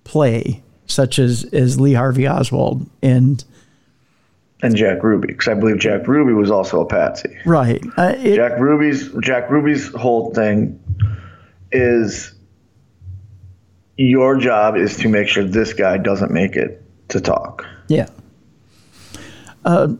play, 0.05 0.63
such 0.87 1.19
as 1.19 1.45
as 1.55 1.81
Lee 1.81 1.95
Harvey 1.95 2.29
Oswald 2.29 2.87
and 3.01 3.43
and 4.63 4.75
Jack 4.77 5.03
Ruby, 5.03 5.29
because 5.29 5.49
I 5.49 5.55
believe 5.55 5.79
Jack 5.79 6.09
Ruby 6.09 6.33
was 6.33 6.51
also 6.51 6.81
a 6.81 6.87
patsy. 6.87 7.37
right. 7.45 7.83
Uh, 7.97 8.15
it- 8.19 8.37
Jack 8.37 8.59
Ruby's 8.59 9.11
Jack 9.21 9.51
Ruby's 9.51 9.89
whole 9.95 10.33
thing 10.35 10.79
is 11.73 12.33
your 13.97 14.37
job 14.39 14.77
is 14.77 14.97
to 14.99 15.09
make 15.09 15.29
sure 15.29 15.45
this 15.45 15.73
guy 15.73 15.97
doesn't 15.99 16.31
make 16.31 16.55
it 16.57 16.83
to 17.09 17.21
talk. 17.21 17.65
Yeah. 17.89 18.09
Uh, 19.65 19.95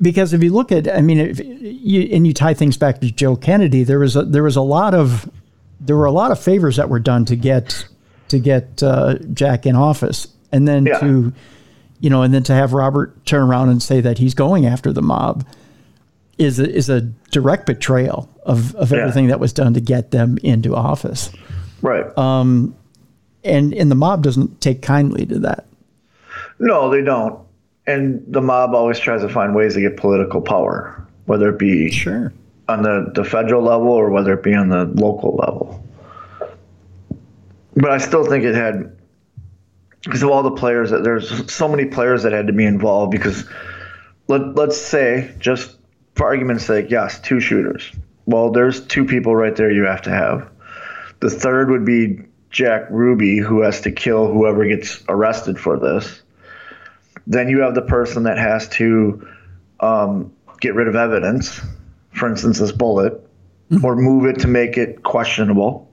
because 0.00 0.32
if 0.32 0.42
you 0.42 0.52
look 0.52 0.70
at, 0.72 0.88
I 0.94 1.00
mean, 1.00 1.18
if 1.18 1.40
you, 1.40 2.02
and 2.14 2.26
you 2.26 2.32
tie 2.34 2.54
things 2.54 2.76
back 2.76 3.00
to 3.00 3.10
Joe 3.10 3.34
Kennedy, 3.36 3.82
there 3.82 3.98
was 3.98 4.14
a, 4.14 4.22
there 4.24 4.42
was 4.42 4.56
a 4.56 4.60
lot 4.62 4.94
of 4.94 5.28
there 5.80 5.96
were 5.96 6.04
a 6.06 6.12
lot 6.12 6.30
of 6.30 6.38
favors 6.40 6.76
that 6.76 6.88
were 6.88 6.98
done 7.00 7.24
to 7.26 7.36
get 7.36 7.86
to 8.28 8.38
get 8.38 8.82
uh, 8.82 9.16
Jack 9.32 9.66
in 9.66 9.74
office, 9.76 10.28
and 10.52 10.66
then 10.68 10.86
Yeah. 10.86 10.98
to 10.98 11.32
you 12.00 12.10
know, 12.10 12.22
and 12.22 12.32
then 12.34 12.42
to 12.44 12.52
have 12.52 12.72
Robert 12.72 13.24
turn 13.26 13.42
around 13.42 13.68
and 13.70 13.82
say 13.82 14.00
that 14.00 14.18
he's 14.18 14.34
going 14.34 14.66
after 14.66 14.92
the 14.92 15.02
mob 15.02 15.46
is 16.38 16.58
a, 16.60 16.70
is 16.70 16.90
a 16.90 17.00
direct 17.30 17.66
betrayal 17.66 18.28
of, 18.44 18.74
of 18.76 18.92
Yeah. 18.92 18.98
everything 18.98 19.28
that 19.28 19.40
was 19.40 19.52
done 19.52 19.72
to 19.74 19.80
get 19.80 20.10
them 20.10 20.38
into 20.42 20.74
office, 20.76 21.30
Right. 21.82 22.06
Um, 22.18 22.74
and 23.44 23.72
and 23.74 23.90
the 23.90 23.94
mob 23.94 24.22
doesn't 24.22 24.60
take 24.60 24.82
kindly 24.82 25.24
to 25.26 25.38
that. 25.40 25.66
no, 26.58 26.90
they 26.90 27.02
don't. 27.02 27.38
And 27.86 28.24
the 28.26 28.40
mob 28.42 28.74
always 28.74 28.98
tries 28.98 29.20
to 29.22 29.28
find 29.28 29.54
ways 29.54 29.74
to 29.74 29.80
get 29.80 29.96
political 29.96 30.40
power, 30.40 31.06
whether 31.26 31.48
it 31.50 31.58
be 31.58 31.90
Sure. 31.90 32.32
on 32.68 32.82
the, 32.82 33.12
the 33.14 33.22
federal 33.24 33.62
level 33.62 33.88
or 33.88 34.10
whether 34.10 34.32
it 34.34 34.42
be 34.42 34.54
on 34.54 34.68
the 34.70 34.84
local 34.86 35.36
level. 35.36 35.82
But 37.76 37.90
I 37.90 37.98
still 37.98 38.24
think 38.24 38.42
it 38.44 38.54
had 38.54 38.95
because 40.06 40.22
of 40.22 40.30
all 40.30 40.42
the 40.44 40.52
players 40.52 40.90
that 40.90 41.02
there's 41.02 41.52
so 41.52 41.68
many 41.68 41.84
players 41.84 42.22
that 42.22 42.32
had 42.32 42.46
to 42.46 42.52
be 42.52 42.64
involved 42.64 43.10
because 43.10 43.44
let 44.28 44.54
let's 44.54 44.80
say 44.80 45.34
just 45.40 45.76
for 46.14 46.26
argument's 46.26 46.64
sake, 46.64 46.90
yes, 46.90 47.20
two 47.20 47.40
shooters. 47.40 47.92
Well, 48.24 48.50
there's 48.50 48.86
two 48.86 49.04
people 49.04 49.34
right 49.34 49.54
there 49.54 49.70
you 49.70 49.84
have 49.84 50.02
to 50.02 50.10
have. 50.10 50.48
The 51.20 51.30
third 51.30 51.70
would 51.70 51.84
be 51.84 52.20
Jack 52.50 52.86
Ruby 52.90 53.38
who 53.38 53.62
has 53.62 53.80
to 53.82 53.90
kill 53.90 54.32
whoever 54.32 54.64
gets 54.64 55.02
arrested 55.08 55.58
for 55.58 55.78
this. 55.78 56.22
Then 57.26 57.48
you 57.48 57.60
have 57.62 57.74
the 57.74 57.82
person 57.82 58.22
that 58.22 58.38
has 58.38 58.68
to 58.70 59.26
um, 59.80 60.32
get 60.60 60.74
rid 60.74 60.86
of 60.86 60.94
evidence, 60.94 61.60
for 62.12 62.28
instance, 62.28 62.60
this 62.60 62.72
bullet, 62.72 63.20
or 63.82 63.96
move 63.96 64.26
it 64.26 64.38
to 64.40 64.48
make 64.48 64.78
it 64.78 65.02
questionable. 65.02 65.90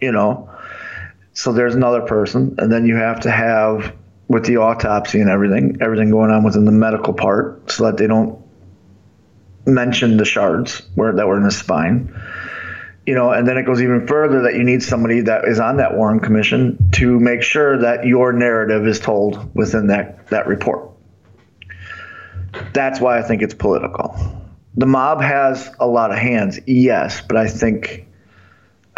You 0.00 0.12
know, 0.12 0.48
so 1.38 1.52
there's 1.52 1.76
another 1.76 2.00
person, 2.00 2.56
and 2.58 2.72
then 2.72 2.84
you 2.84 2.96
have 2.96 3.20
to 3.20 3.30
have 3.30 3.94
with 4.26 4.44
the 4.44 4.56
autopsy 4.56 5.20
and 5.20 5.30
everything, 5.30 5.78
everything 5.80 6.10
going 6.10 6.32
on 6.32 6.42
within 6.42 6.64
the 6.64 6.72
medical 6.72 7.14
part, 7.14 7.70
so 7.70 7.84
that 7.84 7.96
they 7.96 8.08
don't 8.08 8.42
mention 9.64 10.16
the 10.16 10.24
shards 10.24 10.82
where 10.96 11.12
that 11.12 11.28
were 11.28 11.36
in 11.36 11.44
the 11.44 11.52
spine. 11.52 12.12
you 13.06 13.14
know, 13.14 13.30
and 13.30 13.46
then 13.46 13.56
it 13.56 13.62
goes 13.62 13.80
even 13.80 14.06
further 14.08 14.42
that 14.42 14.54
you 14.54 14.64
need 14.64 14.82
somebody 14.82 15.20
that 15.20 15.44
is 15.44 15.60
on 15.60 15.76
that 15.76 15.96
Warren 15.96 16.18
Commission 16.18 16.90
to 16.90 17.20
make 17.20 17.42
sure 17.42 17.78
that 17.78 18.04
your 18.04 18.32
narrative 18.32 18.84
is 18.84 18.98
told 18.98 19.54
within 19.54 19.86
that, 19.86 20.26
that 20.26 20.48
report. 20.48 20.90
That's 22.74 23.00
why 23.00 23.20
I 23.20 23.22
think 23.22 23.42
it's 23.42 23.54
political. 23.54 24.42
The 24.74 24.86
mob 24.86 25.22
has 25.22 25.70
a 25.78 25.86
lot 25.86 26.10
of 26.10 26.18
hands, 26.18 26.58
yes, 26.66 27.22
but 27.22 27.36
I 27.36 27.46
think 27.46 28.07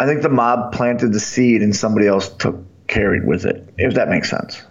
I 0.01 0.07
think 0.07 0.23
the 0.23 0.29
mob 0.29 0.73
planted 0.73 1.13
the 1.13 1.19
seed 1.19 1.61
and 1.61 1.75
somebody 1.75 2.07
else 2.07 2.27
took 2.27 2.55
carried 2.87 3.23
with 3.23 3.45
it, 3.45 3.71
if 3.77 3.93
that 3.93 4.09
makes 4.09 4.31
sense. 4.31 4.63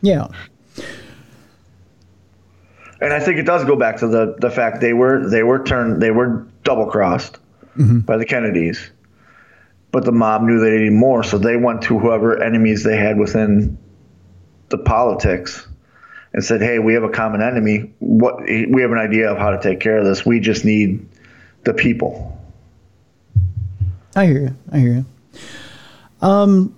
Yeah. 0.00 0.28
And 2.98 3.12
I 3.12 3.20
think 3.20 3.36
it 3.36 3.42
does 3.42 3.66
go 3.66 3.76
back 3.76 3.98
to 3.98 4.08
the 4.08 4.36
the 4.38 4.50
fact 4.50 4.80
they 4.80 4.94
were 4.94 5.28
they 5.28 5.42
were 5.42 5.62
turned 5.62 6.00
they 6.00 6.10
were 6.10 6.46
double 6.64 6.86
crossed 6.86 7.38
mm-hmm. 7.76 7.98
by 7.98 8.16
the 8.16 8.24
Kennedys, 8.24 8.90
but 9.92 10.06
the 10.06 10.12
mob 10.12 10.40
knew 10.44 10.60
they 10.60 10.70
needed 10.70 10.94
more, 10.94 11.22
so 11.22 11.36
they 11.36 11.58
went 11.58 11.82
to 11.82 11.98
whoever 11.98 12.42
enemies 12.42 12.84
they 12.84 12.96
had 12.96 13.18
within 13.18 13.76
the 14.70 14.78
politics 14.78 15.68
and 16.32 16.42
said, 16.42 16.62
"Hey, 16.62 16.78
we 16.78 16.94
have 16.94 17.02
a 17.02 17.10
common 17.10 17.42
enemy. 17.42 17.92
What 17.98 18.44
we 18.46 18.80
have 18.80 18.92
an 18.92 18.98
idea 18.98 19.30
of 19.30 19.36
how 19.36 19.50
to 19.50 19.60
take 19.60 19.80
care 19.80 19.98
of 19.98 20.06
this. 20.06 20.24
We 20.24 20.40
just 20.40 20.64
need 20.64 21.06
the 21.64 21.74
people." 21.74 22.35
I 24.16 24.26
hear 24.26 24.40
you. 24.40 24.56
I 24.72 24.78
hear 24.78 24.92
you. 24.94 25.04
Um, 26.26 26.76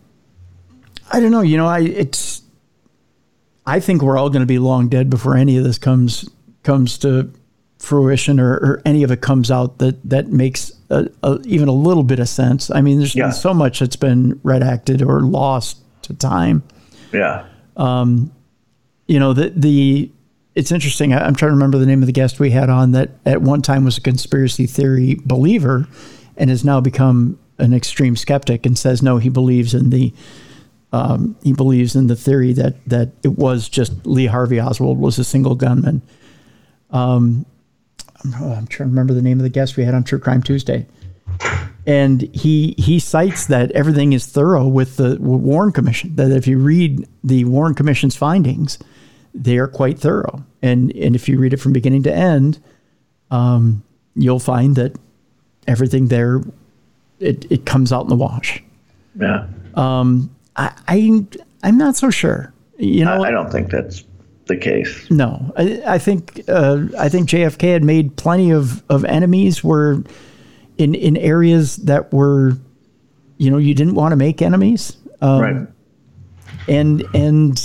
I 1.10 1.20
don't 1.20 1.30
know. 1.30 1.40
You 1.42 1.56
know, 1.56 1.66
I 1.66 1.80
it's. 1.80 2.42
I 3.66 3.80
think 3.80 4.02
we're 4.02 4.16
all 4.18 4.30
going 4.30 4.40
to 4.42 4.46
be 4.46 4.58
long 4.58 4.88
dead 4.88 5.08
before 5.10 5.36
any 5.36 5.56
of 5.58 5.64
this 5.64 5.78
comes 5.78 6.28
comes 6.62 6.98
to 6.98 7.30
fruition, 7.78 8.40
or, 8.40 8.54
or 8.54 8.82
any 8.84 9.02
of 9.04 9.10
it 9.10 9.20
comes 9.20 9.50
out 9.50 9.78
that 9.78 10.02
that 10.08 10.28
makes 10.32 10.72
a, 10.90 11.08
a, 11.22 11.38
even 11.44 11.68
a 11.68 11.72
little 11.72 12.02
bit 12.02 12.18
of 12.18 12.28
sense. 12.28 12.70
I 12.70 12.80
mean, 12.80 12.98
there's 12.98 13.14
Yeah. 13.14 13.24
been 13.26 13.32
so 13.32 13.54
much 13.54 13.78
that's 13.78 13.96
been 13.96 14.34
redacted 14.40 15.06
or 15.06 15.20
lost 15.20 15.78
to 16.02 16.14
time. 16.14 16.62
Yeah. 17.12 17.44
Um, 17.76 18.32
You 19.06 19.20
know, 19.20 19.32
the 19.32 19.50
the 19.54 20.10
it's 20.54 20.72
interesting. 20.72 21.12
I, 21.14 21.24
I'm 21.24 21.34
trying 21.36 21.50
to 21.50 21.54
remember 21.54 21.78
the 21.78 21.86
name 21.86 22.02
of 22.02 22.06
the 22.06 22.12
guest 22.12 22.40
we 22.40 22.50
had 22.50 22.68
on 22.68 22.92
that 22.92 23.10
at 23.24 23.42
one 23.42 23.62
time 23.62 23.84
was 23.84 23.96
a 23.96 24.00
conspiracy 24.00 24.66
theory 24.66 25.16
believer, 25.24 25.86
and 26.38 26.48
has 26.48 26.64
now 26.64 26.80
become 26.80 27.38
an 27.58 27.74
extreme 27.74 28.16
skeptic 28.16 28.64
and 28.64 28.78
says 28.78 29.02
no, 29.02 29.18
he 29.18 29.28
believes 29.28 29.74
in 29.74 29.90
the 29.90 30.14
um, 30.92 31.36
he 31.42 31.52
believes 31.52 31.94
in 31.94 32.06
the 32.06 32.16
theory 32.16 32.52
that 32.54 32.82
that 32.88 33.10
it 33.22 33.36
was 33.36 33.68
just 33.68 34.06
Lee 34.06 34.26
Harvey 34.26 34.60
Oswald 34.60 34.98
was 34.98 35.18
a 35.18 35.24
single 35.24 35.54
gunman. 35.54 36.00
Um, 36.90 37.44
I'm, 38.24 38.34
oh, 38.40 38.52
I'm 38.52 38.66
trying 38.66 38.88
to 38.88 38.92
remember 38.92 39.12
the 39.12 39.22
name 39.22 39.38
of 39.38 39.42
the 39.42 39.50
guest 39.50 39.76
we 39.76 39.84
had 39.84 39.94
on 39.94 40.04
True 40.04 40.18
Crime 40.18 40.42
Tuesday, 40.42 40.86
and 41.86 42.22
he 42.34 42.74
he 42.78 42.98
cites 42.98 43.46
that 43.46 43.70
everything 43.72 44.14
is 44.14 44.24
thorough 44.24 44.66
with 44.66 44.96
the 44.96 45.18
Warren 45.20 45.72
Commission. 45.72 46.16
That 46.16 46.30
if 46.30 46.46
you 46.46 46.58
read 46.58 47.06
the 47.22 47.44
Warren 47.44 47.74
Commission's 47.74 48.16
findings, 48.16 48.78
they 49.34 49.58
are 49.58 49.68
quite 49.68 49.98
thorough, 49.98 50.44
and 50.62 50.90
and 50.96 51.14
if 51.14 51.28
you 51.28 51.38
read 51.38 51.52
it 51.52 51.58
from 51.58 51.74
beginning 51.74 52.04
to 52.04 52.14
end, 52.14 52.60
um, 53.30 53.82
you'll 54.14 54.40
find 54.40 54.74
that 54.76 54.96
everything 55.68 56.08
there 56.08 56.42
it, 57.20 57.50
it 57.50 57.66
comes 57.66 57.92
out 57.92 58.02
in 58.02 58.08
the 58.08 58.16
wash. 58.16 58.62
Yeah. 59.18 59.46
I, 60.56 60.72
I 60.86 61.26
I'm 61.62 61.78
not 61.78 61.96
so 61.96 62.10
sure. 62.10 62.52
You 62.78 63.04
know, 63.04 63.22
I, 63.22 63.28
I 63.28 63.30
don't 63.30 63.50
think 63.50 63.70
that's 63.70 64.04
the 64.46 64.56
case. 64.56 65.10
No, 65.10 65.52
I, 65.56 65.82
I 65.86 65.98
think 65.98 66.42
uh, 66.48 66.84
I 66.98 67.08
think 67.08 67.28
JFK 67.28 67.72
had 67.72 67.84
made 67.84 68.16
plenty 68.16 68.50
of, 68.50 68.82
of 68.88 69.04
enemies. 69.04 69.64
Were 69.64 70.02
in 70.78 70.94
in 70.94 71.16
areas 71.16 71.76
that 71.76 72.12
were, 72.12 72.52
you 73.36 73.50
know, 73.50 73.58
you 73.58 73.74
didn't 73.74 73.94
want 73.94 74.12
to 74.12 74.16
make 74.16 74.40
enemies, 74.42 74.96
um, 75.20 75.40
right. 75.40 75.66
and 76.68 77.02
and 77.14 77.58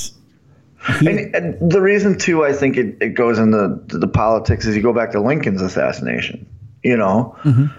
he, 1.00 1.08
And, 1.08 1.36
and 1.36 1.72
the 1.72 1.82
reason 1.82 2.18
too, 2.18 2.44
I 2.44 2.54
think 2.54 2.76
it, 2.76 2.98
it 3.00 3.10
goes 3.10 3.38
into 3.38 3.80
the, 3.88 4.00
the 4.00 4.08
politics 4.08 4.66
is 4.66 4.76
you 4.76 4.82
go 4.82 4.94
back 4.94 5.12
to 5.12 5.22
Lincoln's 5.22 5.62
assassination. 5.62 6.46
You 6.84 6.98
know, 6.98 7.38
it, 7.46 7.70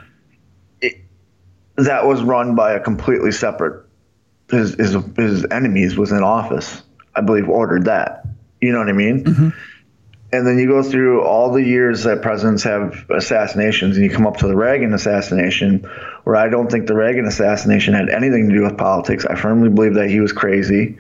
that 1.76 2.06
was 2.06 2.22
run 2.22 2.55
by 2.55 2.72
a 2.72 2.80
completely 2.80 3.32
separate 3.32 3.84
his, 4.51 4.74
his 4.74 4.96
his 5.16 5.46
enemies 5.51 5.96
within 5.96 6.22
office. 6.22 6.82
I 7.14 7.20
believe 7.20 7.48
ordered 7.48 7.86
that. 7.86 8.26
You 8.60 8.72
know 8.72 8.78
what 8.78 8.88
I 8.88 8.92
mean? 8.92 9.24
Mm-hmm. 9.24 9.48
And 10.32 10.46
then 10.46 10.59
you 10.59 10.66
go 10.66 10.82
through 10.82 11.22
all 11.22 11.52
the 11.52 11.62
years 11.62 12.02
that 12.05 12.22
presidents 12.22 12.64
have 12.64 13.09
assassinations, 13.09 13.96
and 13.96 14.05
you 14.05 14.10
come 14.10 14.26
up 14.26 14.38
to 14.38 14.48
the 14.48 14.56
Reagan 14.56 14.92
assassination, 14.92 15.88
where 16.24 16.34
I 16.34 16.48
don't 16.48 16.70
think 16.70 16.88
the 16.88 16.96
Reagan 16.96 17.26
assassination 17.26 17.94
had 17.94 18.09
anything 18.09 18.48
to 18.48 18.55
do 18.55 18.62
with 18.62 18.76
politics. 18.76 19.24
I 19.24 19.36
firmly 19.36 19.68
believe 19.68 19.94
that 19.94 20.10
he 20.10 20.20
was 20.20 20.32
crazy 20.32 20.98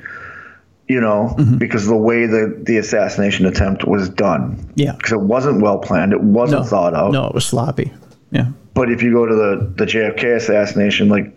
you 0.88 1.00
know, 1.00 1.34
mm-hmm. 1.38 1.56
because 1.56 1.86
the 1.86 1.96
way 1.96 2.26
the, 2.26 2.60
the 2.62 2.76
assassination 2.76 3.46
attempt 3.46 3.84
was 3.84 4.08
done. 4.10 4.70
Yeah. 4.74 4.92
Because 4.92 5.12
it 5.12 5.20
wasn't 5.20 5.62
well 5.62 5.78
planned, 5.78 6.12
it 6.12 6.20
wasn't 6.20 6.62
no, 6.62 6.68
thought 6.68 6.94
out. 6.94 7.12
no, 7.12 7.26
it 7.26 7.34
was 7.34 7.46
sloppy. 7.46 7.92
Yeah, 8.30 8.48
But 8.74 8.90
if 8.90 9.02
you 9.02 9.12
go 9.12 9.24
to 9.24 9.34
the, 9.34 9.72
the 9.76 9.84
JFK 9.84 10.36
assassination, 10.36 11.08
like, 11.08 11.36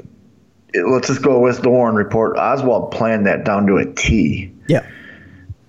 let's 0.73 1.07
just 1.07 1.21
go 1.21 1.39
with 1.39 1.61
the 1.61 1.69
Warren 1.69 1.95
report. 1.95 2.37
Oswald 2.37 2.91
planned 2.91 3.27
that 3.27 3.45
down 3.45 3.67
to 3.67 3.77
a 3.77 3.85
T. 3.85 4.51
yeah, 4.67 4.85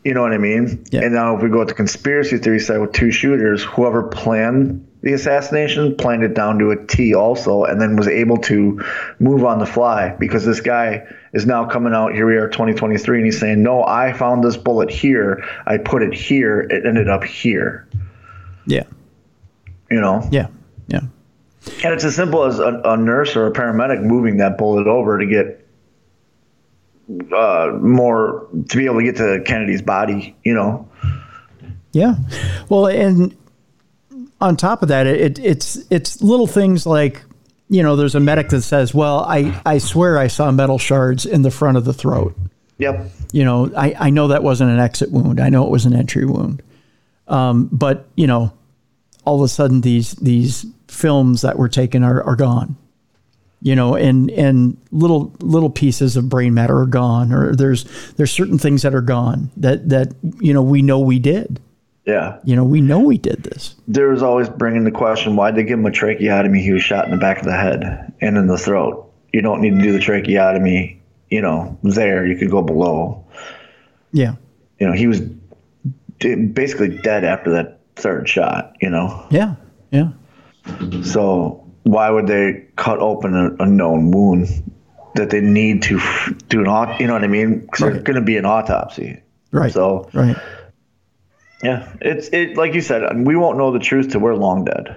You 0.02 0.14
know 0.14 0.22
what 0.22 0.32
I 0.32 0.38
mean? 0.38 0.84
Yeah. 0.90 1.02
And 1.02 1.14
now 1.14 1.36
if 1.36 1.42
we 1.42 1.50
go 1.50 1.64
the 1.64 1.74
conspiracy 1.74 2.38
theory 2.38 2.60
side 2.60 2.78
with 2.78 2.92
two 2.92 3.10
shooters, 3.10 3.62
whoever 3.62 4.02
planned 4.04 4.86
the 5.00 5.12
assassination 5.12 5.94
planned 5.96 6.24
it 6.24 6.34
down 6.34 6.58
to 6.58 6.72
a 6.72 6.86
T 6.86 7.14
also, 7.14 7.64
and 7.64 7.80
then 7.80 7.94
was 7.96 8.08
able 8.08 8.38
to 8.38 8.84
move 9.20 9.44
on 9.44 9.60
the 9.60 9.66
fly 9.66 10.16
because 10.18 10.44
this 10.44 10.60
guy 10.60 11.06
is 11.32 11.46
now 11.46 11.66
coming 11.66 11.94
out. 11.94 12.14
Here 12.14 12.26
we 12.26 12.36
are, 12.36 12.48
2023, 12.48 13.18
and 13.18 13.24
he's 13.24 13.38
saying, 13.38 13.62
"No, 13.62 13.84
I 13.84 14.12
found 14.12 14.42
this 14.42 14.56
bullet 14.56 14.90
here. 14.90 15.44
I 15.66 15.78
put 15.78 16.02
it 16.02 16.12
here. 16.12 16.60
It 16.60 16.84
ended 16.84 17.08
up 17.08 17.22
here." 17.22 17.86
yeah, 18.66 18.82
You 19.88 20.00
know, 20.00 20.28
yeah. 20.32 20.48
And 21.66 21.94
it's 21.94 22.04
as 22.04 22.14
simple 22.14 22.44
as 22.44 22.58
a, 22.58 22.80
a 22.84 22.96
nurse 22.96 23.36
or 23.36 23.46
a 23.46 23.52
paramedic 23.52 24.02
moving 24.02 24.38
that 24.38 24.58
bullet 24.58 24.86
over 24.86 25.18
to 25.18 25.26
get 25.26 25.66
uh, 27.34 27.72
more 27.80 28.46
to 28.68 28.76
be 28.76 28.84
able 28.84 28.98
to 28.98 29.04
get 29.04 29.16
to 29.16 29.42
Kennedy's 29.44 29.82
body. 29.82 30.36
You 30.44 30.54
know, 30.54 30.88
Yeah. 31.92 32.16
Well, 32.68 32.86
and 32.86 33.36
on 34.40 34.56
top 34.56 34.82
of 34.82 34.88
that, 34.88 35.06
it, 35.06 35.38
it's 35.38 35.78
it's 35.90 36.20
little 36.20 36.46
things 36.46 36.86
like 36.86 37.22
you 37.70 37.82
know, 37.82 37.96
there's 37.96 38.14
a 38.14 38.20
medic 38.20 38.48
that 38.48 38.62
says, 38.62 38.94
"Well, 38.94 39.20
I 39.20 39.60
I 39.66 39.78
swear 39.78 40.18
I 40.18 40.28
saw 40.28 40.50
metal 40.50 40.78
shards 40.78 41.26
in 41.26 41.42
the 41.42 41.50
front 41.50 41.76
of 41.76 41.84
the 41.84 41.92
throat." 41.92 42.36
yep. 42.78 43.10
You 43.32 43.44
know, 43.44 43.70
I 43.76 43.94
I 43.98 44.10
know 44.10 44.28
that 44.28 44.42
wasn't 44.42 44.70
an 44.70 44.78
exit 44.78 45.10
wound. 45.10 45.40
I 45.40 45.48
know 45.48 45.64
it 45.64 45.70
was 45.70 45.84
an 45.84 45.94
entry 45.94 46.24
wound. 46.24 46.62
Um, 47.26 47.68
but 47.70 48.06
you 48.14 48.26
know, 48.26 48.52
all 49.28 49.36
of 49.36 49.42
a 49.44 49.48
sudden 49.48 49.82
these 49.82 50.12
these 50.14 50.64
films 50.88 51.42
that 51.42 51.58
were 51.58 51.68
taken 51.68 52.02
are, 52.02 52.22
are 52.22 52.36
gone. 52.36 52.76
You 53.60 53.74
know, 53.74 53.94
and 53.96 54.30
and 54.30 54.76
little 54.92 55.32
little 55.40 55.68
pieces 55.70 56.16
of 56.16 56.28
brain 56.28 56.54
matter 56.54 56.78
are 56.78 56.86
gone, 56.86 57.32
or 57.32 57.54
there's 57.56 57.84
there's 58.16 58.30
certain 58.30 58.56
things 58.58 58.82
that 58.82 58.94
are 58.94 59.00
gone 59.02 59.50
that 59.56 59.88
that 59.88 60.14
you 60.40 60.54
know 60.54 60.62
we 60.62 60.80
know 60.80 60.98
we 61.00 61.18
did. 61.18 61.60
Yeah. 62.06 62.38
You 62.44 62.56
know, 62.56 62.64
we 62.64 62.80
know 62.80 63.00
we 63.00 63.18
did 63.18 63.42
this. 63.42 63.74
there 63.86 64.08
was 64.08 64.22
always 64.22 64.48
bringing 64.48 64.84
the 64.84 64.90
question 64.90 65.36
why 65.36 65.50
did 65.50 65.58
they 65.58 65.68
give 65.68 65.78
him 65.78 65.84
a 65.86 65.90
tracheotomy 65.90 66.62
he 66.62 66.72
was 66.72 66.82
shot 66.82 67.04
in 67.04 67.10
the 67.10 67.18
back 67.18 67.38
of 67.38 67.44
the 67.44 67.52
head 67.56 67.82
and 68.22 68.38
in 68.38 68.46
the 68.46 68.56
throat 68.56 69.12
you 69.34 69.42
don't 69.42 69.60
need 69.60 69.74
to 69.76 69.82
do 69.82 69.92
the 69.92 69.98
tracheotomy 69.98 70.98
you 71.28 71.42
know 71.42 71.76
there 71.82 72.24
you 72.24 72.34
could 72.38 72.50
go 72.50 72.62
below 72.62 73.22
Yeah. 74.12 74.36
you 74.78 74.86
know 74.86 74.94
he 74.94 75.06
was 75.06 75.20
basically 76.18 76.96
dead 76.98 77.24
after 77.24 77.50
that 77.50 77.77
third 77.98 78.28
shot 78.28 78.74
you 78.80 78.90
know 78.90 79.26
Yeah. 79.30 79.54
Yeah. 79.90 80.10
so 81.02 81.64
why 81.84 82.10
would 82.10 82.26
they 82.26 82.66
cut 82.76 82.98
open 83.00 83.34
a, 83.34 83.62
a 83.62 83.66
known 83.66 84.10
wound 84.10 84.48
that 85.14 85.30
they 85.30 85.40
need 85.40 85.82
to 85.82 85.96
f- 85.98 86.32
do 86.48 86.60
an 86.60 86.66
aut- 86.68 87.00
you 87.00 87.06
know 87.06 87.14
what 87.14 87.24
i 87.24 87.28
mean 87.28 87.60
because 87.60 87.80
there's 87.80 87.94
Right. 87.96 88.04
going 88.04 88.16
to 88.16 88.22
be 88.24 88.36
an 88.36 88.44
autopsy 88.44 89.20
Right. 89.50 89.72
so 89.72 90.08
right. 90.12 90.36
yeah 91.62 91.88
it's 92.00 92.28
it 92.28 92.56
like 92.56 92.74
you 92.74 92.80
said 92.82 93.02
we 93.26 93.34
won't 93.36 93.56
know 93.58 93.72
the 93.72 93.78
truth 93.78 94.10
till 94.10 94.20
we're 94.20 94.34
long 94.34 94.64
dead 94.64 94.96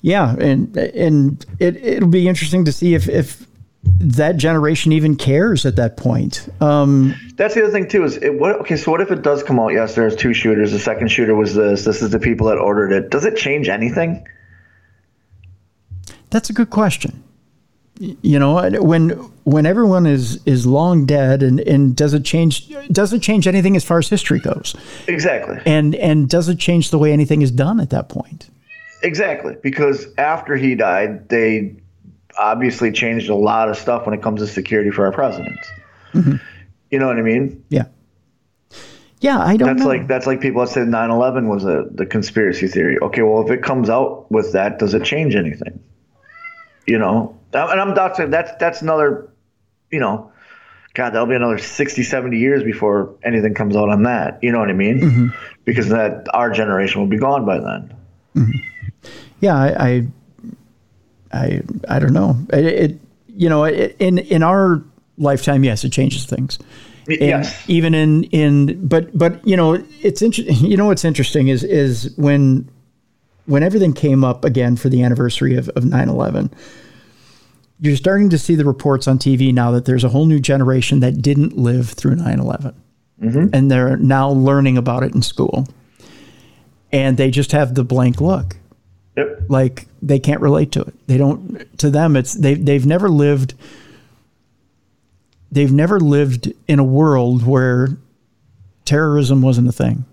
Yeah, 0.00 0.36
and 0.38 0.76
and 0.76 1.44
it 1.58 1.74
it'll 1.76 2.08
be 2.08 2.28
interesting 2.28 2.64
to 2.66 2.72
see 2.72 2.94
if 2.94 3.08
if 3.08 3.47
that 3.84 4.36
generation 4.36 4.92
even 4.92 5.16
cares 5.16 5.64
at 5.64 5.76
that 5.76 5.96
point. 5.96 6.48
Um, 6.60 7.14
That's 7.36 7.54
the 7.54 7.62
other 7.62 7.72
thing 7.72 7.88
too. 7.88 8.04
Is 8.04 8.16
it 8.16 8.38
what? 8.38 8.56
Okay, 8.60 8.76
so 8.76 8.90
what 8.90 9.00
if 9.00 9.10
it 9.10 9.22
does 9.22 9.42
come 9.42 9.58
out? 9.60 9.68
Yes, 9.68 9.94
there's 9.94 10.16
two 10.16 10.34
shooters. 10.34 10.72
The 10.72 10.78
second 10.78 11.08
shooter 11.08 11.34
was 11.34 11.54
this. 11.54 11.84
This 11.84 12.02
is 12.02 12.10
the 12.10 12.18
people 12.18 12.48
that 12.48 12.58
ordered 12.58 12.92
it. 12.92 13.10
Does 13.10 13.24
it 13.24 13.36
change 13.36 13.68
anything? 13.68 14.26
that's 16.30 16.50
a 16.50 16.52
good 16.52 16.70
question. 16.70 17.22
You 17.98 18.38
know, 18.38 18.70
when 18.80 19.10
when 19.42 19.66
everyone 19.66 20.06
is 20.06 20.40
is 20.46 20.66
long 20.66 21.04
dead, 21.04 21.42
and 21.42 21.58
and 21.60 21.96
does 21.96 22.14
it 22.14 22.24
change? 22.24 22.72
Does 22.92 23.12
it 23.12 23.22
change 23.22 23.48
anything 23.48 23.74
as 23.74 23.84
far 23.84 23.98
as 23.98 24.08
history 24.08 24.38
goes? 24.38 24.76
Exactly. 25.08 25.60
And 25.66 25.96
and 25.96 26.28
does 26.28 26.48
it 26.48 26.60
change 26.60 26.90
the 26.90 26.98
way 26.98 27.12
anything 27.12 27.42
is 27.42 27.50
done 27.50 27.80
at 27.80 27.90
that 27.90 28.08
point? 28.08 28.50
Exactly, 29.02 29.56
because 29.62 30.06
after 30.16 30.54
he 30.56 30.76
died, 30.76 31.28
they 31.28 31.74
obviously 32.38 32.92
changed 32.92 33.28
a 33.28 33.34
lot 33.34 33.68
of 33.68 33.76
stuff 33.76 34.06
when 34.06 34.14
it 34.14 34.22
comes 34.22 34.40
to 34.40 34.46
security 34.46 34.90
for 34.90 35.06
our 35.06 35.12
presidents. 35.12 35.68
Mm-hmm. 36.12 36.36
You 36.90 36.98
know 36.98 37.06
what 37.06 37.18
I 37.18 37.22
mean? 37.22 37.64
Yeah. 37.68 37.86
Yeah, 39.20 39.40
I 39.40 39.56
don't 39.56 39.68
That's 39.68 39.80
know. 39.80 39.88
like 39.88 40.06
that's 40.06 40.26
like 40.28 40.40
people 40.40 40.64
that 40.64 40.70
said 40.70 40.86
9/11 40.86 41.48
was 41.48 41.64
a 41.64 41.86
the 41.90 42.06
conspiracy 42.06 42.68
theory. 42.68 42.98
Okay, 43.00 43.22
well, 43.22 43.44
if 43.44 43.50
it 43.50 43.64
comes 43.64 43.90
out 43.90 44.30
with 44.30 44.52
that, 44.52 44.78
does 44.78 44.94
it 44.94 45.02
change 45.02 45.34
anything? 45.34 45.80
You 46.86 46.98
know, 46.98 47.36
and 47.52 47.80
I'm 47.80 47.94
not 47.94 48.16
saying 48.16 48.30
that's 48.30 48.52
that's 48.60 48.80
another, 48.80 49.28
you 49.90 49.98
know, 49.98 50.30
God, 50.94 51.10
that'll 51.10 51.26
be 51.26 51.34
another 51.34 51.58
60, 51.58 52.02
70 52.02 52.38
years 52.38 52.62
before 52.62 53.14
anything 53.22 53.54
comes 53.54 53.76
out 53.76 53.88
on 53.88 54.04
that. 54.04 54.38
You 54.42 54.52
know 54.52 54.60
what 54.60 54.70
I 54.70 54.74
mean? 54.74 55.00
Mm-hmm. 55.00 55.26
Because 55.64 55.88
that 55.88 56.26
our 56.32 56.50
generation 56.50 57.00
will 57.00 57.08
be 57.08 57.18
gone 57.18 57.44
by 57.44 57.58
then. 57.58 57.96
Mm-hmm. 58.36 59.08
yeah, 59.40 59.56
I, 59.56 59.86
I, 59.88 60.06
I, 61.32 61.62
I 61.88 61.98
don't 61.98 62.12
know. 62.12 62.36
It, 62.52 62.64
it 62.64 63.00
you 63.28 63.48
know, 63.48 63.64
it, 63.64 63.96
in 63.98 64.18
in 64.18 64.42
our 64.42 64.82
lifetime, 65.16 65.64
yes, 65.64 65.84
it 65.84 65.92
changes 65.92 66.26
things. 66.26 66.58
And 67.08 67.20
yes. 67.20 67.68
even 67.68 67.94
in 67.94 68.24
in 68.24 68.86
but 68.86 69.16
but 69.16 69.46
you 69.46 69.56
know 69.56 69.82
it's 70.02 70.20
interesting 70.20 70.54
you 70.70 70.76
know 70.76 70.86
what's 70.86 71.06
interesting 71.06 71.48
is 71.48 71.64
is 71.64 72.14
when 72.16 72.68
when 73.46 73.62
everything 73.62 73.94
came 73.94 74.24
up 74.24 74.44
again 74.44 74.76
for 74.76 74.90
the 74.90 75.02
anniversary 75.02 75.56
of, 75.56 75.70
of 75.70 75.84
9-11 75.84 76.52
you're 77.80 77.96
starting 77.96 78.28
to 78.28 78.36
see 78.36 78.54
the 78.56 78.64
reports 78.66 79.08
on 79.08 79.18
tv 79.18 79.54
now 79.54 79.70
that 79.70 79.86
there's 79.86 80.04
a 80.04 80.10
whole 80.10 80.26
new 80.26 80.38
generation 80.38 81.00
that 81.00 81.22
didn't 81.22 81.56
live 81.56 81.88
through 81.88 82.14
9-11 82.16 82.74
mm-hmm. 83.22 83.46
and 83.54 83.70
they're 83.70 83.96
now 83.96 84.28
learning 84.28 84.76
about 84.76 85.02
it 85.02 85.14
in 85.14 85.22
school 85.22 85.66
and 86.92 87.16
they 87.16 87.30
just 87.30 87.52
have 87.52 87.74
the 87.74 87.84
blank 87.84 88.20
look 88.20 88.56
Yep. 89.16 89.44
like 89.48 89.86
they 90.00 90.20
can't 90.20 90.40
relate 90.40 90.72
to 90.72 90.82
it. 90.82 90.94
They 91.08 91.16
don't 91.16 91.78
to 91.78 91.90
them 91.90 92.14
it's 92.14 92.34
they 92.34 92.54
they've 92.54 92.86
never 92.86 93.08
lived 93.08 93.54
they've 95.50 95.72
never 95.72 95.98
lived 95.98 96.52
in 96.66 96.78
a 96.78 96.84
world 96.84 97.44
where 97.44 97.88
terrorism 98.84 99.42
wasn't 99.42 99.68
a 99.68 99.72
thing. 99.72 100.04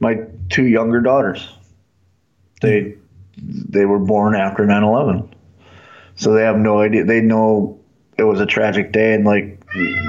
My 0.00 0.20
two 0.48 0.66
younger 0.66 1.00
daughters, 1.00 1.48
they 2.62 2.94
they 3.36 3.84
were 3.84 3.98
born 3.98 4.34
after 4.34 4.64
9/11, 4.64 5.28
so 6.16 6.32
they 6.32 6.42
have 6.42 6.58
no 6.58 6.80
idea. 6.80 7.04
They 7.04 7.20
know 7.20 7.78
it 8.16 8.24
was 8.24 8.40
a 8.40 8.46
tragic 8.46 8.92
day, 8.92 9.14
and 9.14 9.24
like 9.24 9.62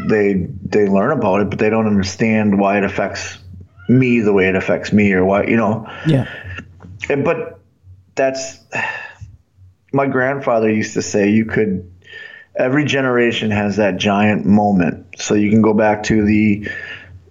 they 0.08 0.48
they 0.64 0.88
learn 0.88 1.12
about 1.12 1.42
it, 1.42 1.50
but 1.50 1.60
they 1.60 1.70
don't 1.70 1.88
understand 1.88 2.60
why 2.60 2.78
it 2.78 2.84
affects 2.84 3.38
me 3.88 4.20
the 4.20 4.34
way 4.34 4.48
it 4.48 4.56
affects 4.56 4.94
me, 4.94 5.12
or 5.14 5.26
why 5.26 5.44
you 5.44 5.58
know. 5.58 5.88
Yeah. 6.08 6.28
And, 7.10 7.24
but 7.24 7.59
that's 8.20 8.60
my 9.94 10.06
grandfather 10.06 10.72
used 10.72 10.94
to 10.94 11.02
say 11.02 11.30
you 11.30 11.46
could 11.46 11.92
every 12.56 12.86
generation 12.86 13.50
has 13.50 13.78
that 13.78 13.98
giant 13.98 14.46
moment. 14.46 15.16
So 15.18 15.34
you 15.34 15.50
can 15.50 15.62
go 15.62 15.74
back 15.74 16.04
to 16.04 16.26
the 16.26 16.70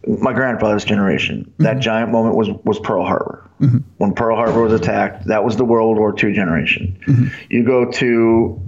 my 0.07 0.33
grandfather's 0.33 0.85
generation. 0.85 1.53
That 1.59 1.73
mm-hmm. 1.73 1.81
giant 1.81 2.11
moment 2.11 2.35
was 2.35 2.49
was 2.65 2.81
pearl 2.81 3.05
harbor. 3.05 3.49
Mm-hmm. 3.61 3.79
When 3.99 4.15
pearl 4.15 4.37
harbor 4.37 4.63
was 4.63 4.73
attacked 4.73 5.27
that 5.27 5.45
was 5.45 5.57
the 5.57 5.65
world 5.65 5.99
war 5.99 6.15
ii 6.23 6.33
generation. 6.33 6.99
Mm-hmm. 7.07 7.27
You 7.51 7.65
go 7.65 7.91
to 7.93 8.61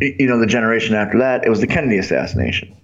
you 0.00 0.26
know 0.26 0.38
the 0.38 0.46
generation 0.46 0.94
after 0.94 1.18
that 1.18 1.44
it 1.44 1.50
was 1.50 1.60
the 1.60 1.66
kennedy 1.66 1.98
assassination. 1.98 2.76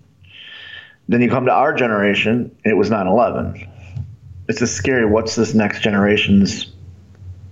Then 1.08 1.22
you 1.22 1.30
come 1.30 1.46
to 1.46 1.52
our 1.52 1.72
generation 1.72 2.56
it 2.64 2.76
was 2.76 2.90
9-11 2.90 3.68
it's 4.48 4.60
a 4.60 4.66
scary 4.66 5.06
what's 5.06 5.34
this 5.34 5.54
next 5.54 5.80
generation's 5.80 6.72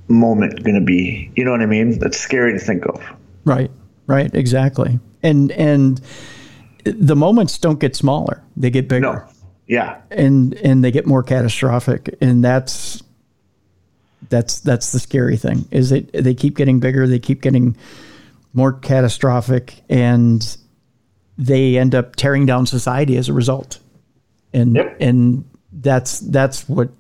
moment 0.09 0.63
going 0.65 0.75
to 0.75 0.81
be 0.85 1.31
you 1.35 1.45
know 1.45 1.51
what 1.51 1.61
i 1.63 1.67
mean 1.67 1.99
that's 1.99 2.19
scary 2.19 2.53
to 2.53 2.59
think 2.59 2.85
of 2.87 3.01
Right. 3.47 3.71
Right, 4.07 4.35
exactly. 4.35 4.99
And 5.23 5.51
and 5.53 6.01
the 6.85 7.17
moments 7.17 7.57
don't 7.59 7.79
get 7.81 7.95
smaller. 7.97 8.43
They 8.57 8.71
get 8.71 8.89
bigger. 8.89 9.01
no 9.01 9.23
yeah 9.67 10.01
and 10.11 10.53
and 10.55 10.85
they 10.85 10.91
get 10.91 11.07
more 11.07 11.23
catastrophic 11.23 12.15
and 12.21 12.45
that's 12.45 13.03
that's 14.29 14.61
that's 14.61 14.93
the 14.93 14.99
scary 15.01 15.37
thing 15.39 15.67
is 15.71 15.93
it 15.93 16.11
they 16.13 16.35
keep 16.35 16.57
getting 16.57 16.81
bigger 16.81 17.07
they 17.07 17.19
keep 17.19 17.41
getting 17.43 17.77
more 18.53 18.73
catastrophic 18.73 19.83
and 19.89 20.57
they 21.39 21.77
end 21.79 21.95
up 21.95 22.15
tearing 22.17 22.45
down 22.47 22.67
society 22.67 23.17
as 23.17 23.29
a 23.29 23.33
result 23.33 23.79
and 24.53 24.77
Yep. 24.77 24.97
and 25.01 25.45
that's 25.73 26.21
that's 26.21 26.69
what 26.69 26.91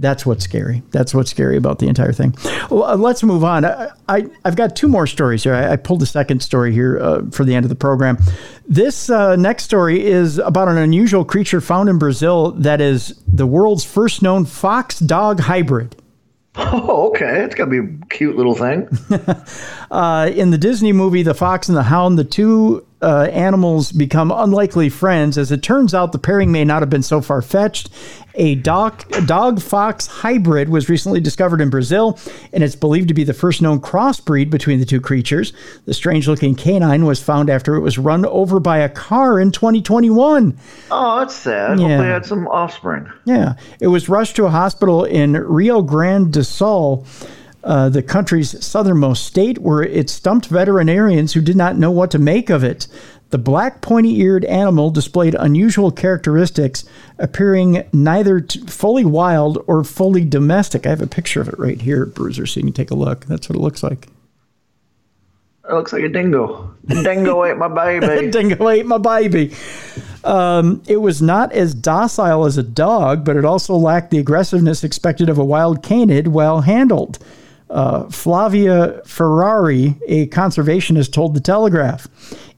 that's 0.00 0.24
what's 0.26 0.42
scary. 0.42 0.82
That's 0.90 1.14
what's 1.14 1.30
scary 1.30 1.56
about 1.56 1.78
the 1.78 1.86
entire 1.86 2.12
thing. 2.12 2.34
Well, 2.70 2.84
uh, 2.84 2.96
let's 2.96 3.22
move 3.22 3.44
on. 3.44 3.64
I, 3.64 3.90
I 4.08 4.26
I've 4.44 4.56
got 4.56 4.74
two 4.74 4.88
more 4.88 5.06
stories 5.06 5.44
here. 5.44 5.54
I, 5.54 5.72
I 5.72 5.76
pulled 5.76 6.02
a 6.02 6.06
second 6.06 6.40
story 6.42 6.72
here 6.72 6.98
uh, 6.98 7.22
for 7.30 7.44
the 7.44 7.54
end 7.54 7.64
of 7.66 7.68
the 7.68 7.74
program. 7.76 8.18
This 8.66 9.10
uh, 9.10 9.36
next 9.36 9.64
story 9.64 10.04
is 10.04 10.38
about 10.38 10.68
an 10.68 10.78
unusual 10.78 11.24
creature 11.24 11.60
found 11.60 11.88
in 11.88 11.98
Brazil 11.98 12.52
that 12.52 12.80
is 12.80 13.20
the 13.28 13.46
world's 13.46 13.84
first 13.84 14.22
known 14.22 14.44
fox 14.46 14.98
dog 14.98 15.40
hybrid. 15.40 15.94
oh 16.56 17.08
okay 17.10 17.44
it's 17.44 17.54
going 17.54 17.70
to 17.70 17.82
be 17.82 17.94
a 17.94 18.06
cute 18.06 18.36
little 18.36 18.56
thing 18.56 18.88
Uh, 19.90 20.30
in 20.34 20.50
the 20.50 20.58
Disney 20.58 20.92
movie 20.92 21.24
The 21.24 21.34
Fox 21.34 21.68
and 21.68 21.76
the 21.76 21.82
Hound, 21.82 22.16
the 22.16 22.22
two 22.22 22.86
uh, 23.02 23.22
animals 23.32 23.90
become 23.90 24.30
unlikely 24.30 24.88
friends. 24.88 25.36
As 25.36 25.50
it 25.50 25.64
turns 25.64 25.94
out, 25.94 26.12
the 26.12 26.18
pairing 26.18 26.52
may 26.52 26.64
not 26.64 26.80
have 26.82 26.88
been 26.90 27.02
so 27.02 27.20
far 27.20 27.42
fetched. 27.42 27.90
A 28.34 28.54
dog 28.54 29.08
dog 29.26 29.60
fox 29.60 30.06
hybrid 30.06 30.68
was 30.68 30.88
recently 30.88 31.20
discovered 31.20 31.60
in 31.60 31.68
Brazil, 31.70 32.18
and 32.52 32.62
it's 32.62 32.76
believed 32.76 33.08
to 33.08 33.14
be 33.14 33.24
the 33.24 33.34
first 33.34 33.60
known 33.60 33.80
crossbreed 33.80 34.50
between 34.50 34.78
the 34.78 34.86
two 34.86 35.00
creatures. 35.00 35.52
The 35.86 35.94
strange 35.94 36.28
looking 36.28 36.54
canine 36.54 37.04
was 37.04 37.20
found 37.22 37.50
after 37.50 37.74
it 37.74 37.80
was 37.80 37.98
run 37.98 38.24
over 38.26 38.60
by 38.60 38.78
a 38.78 38.88
car 38.88 39.40
in 39.40 39.50
2021. 39.50 40.56
oh 40.90 41.18
that's 41.20 41.34
sad 41.34 41.78
Yeah. 41.80 41.86
hopefully 41.88 42.08
had 42.08 42.24
some 42.26 42.46
offspring 42.48 43.08
Yeah, 43.24 43.54
it 43.80 43.88
was 43.88 44.08
rushed 44.08 44.36
to 44.36 44.44
a 44.46 44.50
hospital 44.50 45.04
in 45.04 45.32
Rio 45.32 45.82
Grande 45.82 46.32
do 46.32 46.42
Sul, 46.42 47.04
uh, 47.64 47.88
the 47.88 48.02
country's 48.02 48.64
southernmost 48.64 49.24
state, 49.24 49.58
where 49.58 49.82
it 49.82 50.08
stumped 50.08 50.46
veterinarians 50.46 51.32
who 51.34 51.40
did 51.40 51.56
not 51.56 51.76
know 51.76 51.90
what 51.90 52.10
to 52.12 52.18
make 52.18 52.48
of 52.48 52.64
it. 52.64 52.86
The 53.30 53.38
black 53.38 53.80
pointy 53.80 54.20
eared 54.20 54.44
animal 54.44 54.90
displayed 54.90 55.36
unusual 55.38 55.90
characteristics, 55.92 56.84
appearing 57.18 57.84
neither 57.92 58.40
t- 58.40 58.60
fully 58.66 59.04
wild 59.04 59.62
or 59.66 59.84
fully 59.84 60.24
domestic. 60.24 60.84
I 60.84 60.90
have 60.90 61.00
a 61.00 61.06
picture 61.06 61.40
of 61.40 61.48
it 61.48 61.58
right 61.58 61.80
here, 61.80 62.06
Bruiser, 62.06 62.46
so 62.46 62.58
you 62.58 62.64
can 62.66 62.72
take 62.72 62.90
a 62.90 62.96
look. 62.96 63.26
That's 63.26 63.48
what 63.48 63.56
it 63.56 63.62
looks 63.62 63.82
like. 63.84 64.08
it 65.68 65.72
looks 65.72 65.92
like 65.92 66.02
a 66.02 66.08
dingo 66.08 66.74
the 66.84 67.02
dingo 67.02 67.44
ate 67.44 67.56
my 67.56 67.68
baby 67.68 68.30
Dingo 68.32 68.68
ate 68.68 68.86
my 68.86 68.98
baby. 68.98 69.54
Um, 70.24 70.82
it 70.88 70.96
was 70.96 71.22
not 71.22 71.52
as 71.52 71.72
docile 71.74 72.44
as 72.44 72.58
a 72.58 72.62
dog, 72.62 73.24
but 73.24 73.36
it 73.36 73.44
also 73.44 73.74
lacked 73.76 74.10
the 74.10 74.18
aggressiveness 74.18 74.82
expected 74.82 75.28
of 75.28 75.38
a 75.38 75.44
wild 75.44 75.82
canid 75.82 76.28
well 76.28 76.62
handled. 76.62 77.18
Uh, 77.68 78.08
Flavia 78.10 79.00
Ferrari, 79.06 79.94
a 80.08 80.26
conservationist, 80.26 81.12
told 81.12 81.34
the 81.34 81.40
Telegraph. 81.40 82.08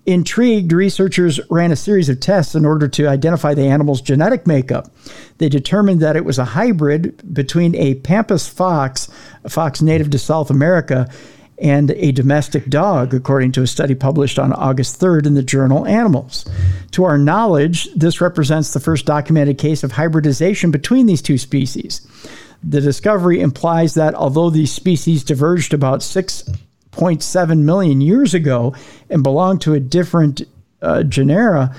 Intrigued, 0.04 0.72
researchers 0.72 1.38
ran 1.48 1.70
a 1.70 1.76
series 1.76 2.08
of 2.08 2.18
tests 2.18 2.56
in 2.56 2.64
order 2.66 2.88
to 2.88 3.06
identify 3.06 3.54
the 3.54 3.66
animal's 3.66 4.00
genetic 4.00 4.48
makeup. 4.48 4.90
They 5.38 5.48
determined 5.48 6.00
that 6.00 6.16
it 6.16 6.24
was 6.24 6.38
a 6.38 6.44
hybrid 6.44 7.32
between 7.32 7.76
a 7.76 7.94
pampas 7.94 8.48
fox, 8.48 9.08
a 9.44 9.48
fox 9.48 9.80
native 9.80 10.10
to 10.10 10.18
South 10.18 10.50
America, 10.50 11.08
and 11.56 11.92
a 11.92 12.10
domestic 12.10 12.68
dog, 12.68 13.14
according 13.14 13.52
to 13.52 13.62
a 13.62 13.66
study 13.68 13.94
published 13.94 14.40
on 14.40 14.52
August 14.52 15.00
3rd 15.00 15.26
in 15.26 15.34
the 15.34 15.42
journal 15.42 15.86
Animals. 15.86 16.44
To 16.90 17.04
our 17.04 17.16
knowledge, 17.16 17.88
this 17.94 18.20
represents 18.20 18.72
the 18.72 18.80
first 18.80 19.06
documented 19.06 19.58
case 19.58 19.84
of 19.84 19.92
hybridization 19.92 20.72
between 20.72 21.06
these 21.06 21.22
two 21.22 21.38
species. 21.38 22.04
The 22.64 22.80
discovery 22.80 23.40
implies 23.40 23.94
that 23.94 24.14
although 24.14 24.50
these 24.50 24.72
species 24.72 25.22
diverged 25.22 25.72
about 25.72 26.02
6.7 26.92 27.58
million 27.60 28.00
years 28.00 28.34
ago 28.34 28.74
and 29.08 29.22
belong 29.22 29.58
to 29.60 29.74
a 29.74 29.80
different 29.80 30.42
uh, 30.80 31.02
genera, 31.02 31.74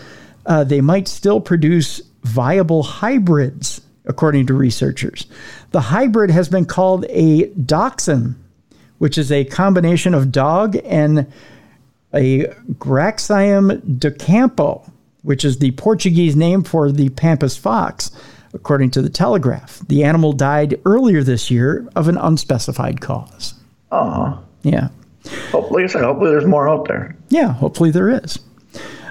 uh, 0.46 0.64
they 0.64 0.82
might 0.82 1.08
still 1.08 1.40
produce 1.40 2.02
viable 2.24 2.84
hybrids, 2.84 3.82
according 4.06 4.48
to 4.48 4.54
researchers. 4.54 5.26
The 5.72 5.82
hybrid 5.82 6.30
has 6.32 6.50
been 6.50 6.66
called 6.66 7.06
a 7.10 7.50
dogxim, 7.50 8.36
which 8.98 9.18
is 9.18 9.32
a 9.32 9.46
combination 9.46 10.14
of 10.14 10.32
dog 10.32 10.78
and 10.84 11.32
a 12.14 12.46
Graxaim 12.74 14.00
do 14.00 14.12
Campo, 14.12 14.84
which 15.24 15.44
is 15.46 15.60
the 15.60 15.72
Portuguese 15.72 16.36
name 16.36 16.64
for 16.64 16.92
the 16.92 17.10
Pampas 17.10 17.58
fox, 17.58 18.12
according 18.54 18.92
to 18.92 19.02
the 19.02 19.10
Telegraph. 19.10 19.80
The 19.88 20.04
animal 20.04 20.34
died 20.34 20.80
earlier 20.86 21.24
this 21.24 21.50
year 21.50 21.88
of 21.96 22.08
an 22.08 22.18
unspecified 22.18 23.02
cause. 23.02 23.56
oh 23.92 24.44
Yeah. 24.64 24.90
Hopefully 25.52 25.84
like 25.84 25.90
i 25.90 25.94
said 25.94 26.04
hopefully 26.04 26.32
there's 26.32 26.46
more 26.46 26.68
out 26.70 26.88
there 26.88 27.16
Yeah, 27.30 27.54
hopefully 27.54 27.92
there 27.92 28.10
is. 28.10 28.40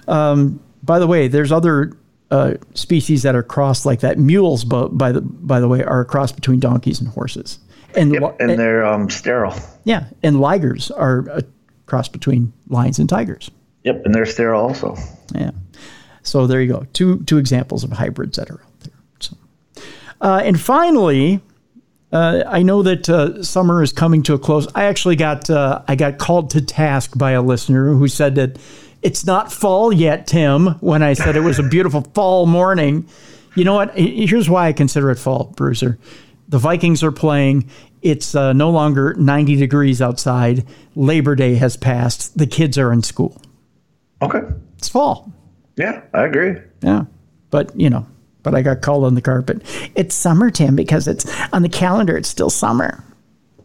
Um, 0.09 0.61
by 0.83 0.99
the 0.99 1.07
way, 1.07 1.29
there's 1.29 1.53
other 1.53 1.93
uh, 2.31 2.55
species 2.75 3.23
that 3.23 3.35
are 3.37 3.43
crossed 3.43 3.87
like 3.87 4.01
that. 4.01 4.19
Mules, 4.19 4.65
by 4.65 5.13
the 5.13 5.21
by 5.21 5.61
the 5.61 5.69
way, 5.69 5.83
are 5.85 6.01
a 6.01 6.05
cross 6.05 6.33
between 6.33 6.59
donkeys 6.61 7.01
and 7.01 7.09
horses. 7.09 7.59
And, 7.95 8.13
Yep, 8.13 8.37
and 8.41 8.51
they're 8.59 8.85
um, 8.87 9.09
sterile. 9.11 9.55
yeah, 9.85 10.07
and 10.23 10.37
ligers 10.37 10.91
are 10.97 11.29
a 11.31 11.43
cross 11.87 12.09
between 12.09 12.53
lions 12.69 12.99
and 12.99 13.09
tigers. 13.09 13.51
Yep, 13.85 14.03
and 14.07 14.15
they're 14.15 14.27
sterile 14.27 14.63
also. 14.63 14.97
Yeah. 15.35 15.51
So 16.23 16.47
there 16.47 16.61
you 16.63 16.73
go. 16.73 16.87
Two 16.93 17.23
two 17.25 17.39
examples 17.39 17.85
of 17.85 17.93
hybrids 17.93 18.37
that 18.39 18.51
are 18.51 18.61
out 18.63 18.81
there. 18.81 18.95
So, 19.21 19.37
uh, 20.21 20.41
and 20.45 20.59
finally, 20.61 21.41
uh, 22.13 22.45
I 22.47 22.63
know 22.63 22.83
that 22.83 23.09
uh, 23.09 23.43
summer 23.43 23.83
is 23.83 23.93
coming 23.93 24.23
to 24.25 24.35
a 24.35 24.39
close. 24.39 24.69
I 24.75 24.85
actually 24.85 25.17
got 25.17 25.49
uh, 25.49 25.83
I 25.89 25.97
got 25.97 26.19
called 26.19 26.51
to 26.51 26.61
task 26.61 27.17
by 27.17 27.33
a 27.33 27.43
listener 27.43 27.93
who 27.95 28.09
said 28.09 28.35
that 28.35 28.59
it's 29.03 29.27
not 29.27 29.53
fall 29.53 29.93
yet, 29.93 30.27
Tim. 30.27 30.67
When 30.81 31.03
I 31.03 31.15
said 31.15 31.37
it 31.37 31.41
was 31.41 31.59
a 31.59 31.63
beautiful 31.63 32.03
fall 32.15 32.47
morning, 32.47 33.09
you 33.55 33.65
know 33.65 33.75
what? 33.75 33.97
Here's 33.97 34.49
why 34.49 34.69
I 34.69 34.73
consider 34.73 35.11
it 35.11 35.19
fall, 35.19 35.53
Bruiser. 35.57 35.99
The 36.49 36.59
Vikings 36.59 37.03
are 37.03 37.13
playing. 37.13 37.71
It's 38.03 38.35
uh, 38.35 38.53
no 38.53 38.71
longer 38.71 39.15
90 39.15 39.57
degrees 39.57 40.03
outside. 40.03 40.67
Labor 40.95 41.35
Day 41.35 41.55
has 41.55 41.77
passed. 41.77 42.37
The 42.37 42.47
kids 42.47 42.77
are 42.77 42.93
in 42.93 43.03
school. 43.03 43.41
Okay. 44.21 44.41
It's 44.77 44.89
fall. 44.89 45.33
Yeah, 45.77 46.03
I 46.13 46.25
agree. 46.25 46.57
Yeah. 46.83 47.05
But, 47.51 47.79
you 47.79 47.89
know, 47.91 48.07
but 48.43 48.55
I 48.55 48.63
got 48.63 48.81
called 48.83 49.05
on 49.05 49.15
the 49.15 49.23
carpet. 49.23 49.63
It's 49.95 50.15
summer, 50.15 50.51
Tim, 50.51 50.77
because 50.77 51.09
it's 51.09 51.27
on 51.53 51.63
the 51.63 51.69
calendar, 51.69 52.17
it's 52.17 52.29
still 52.29 52.51
summer. 52.51 53.03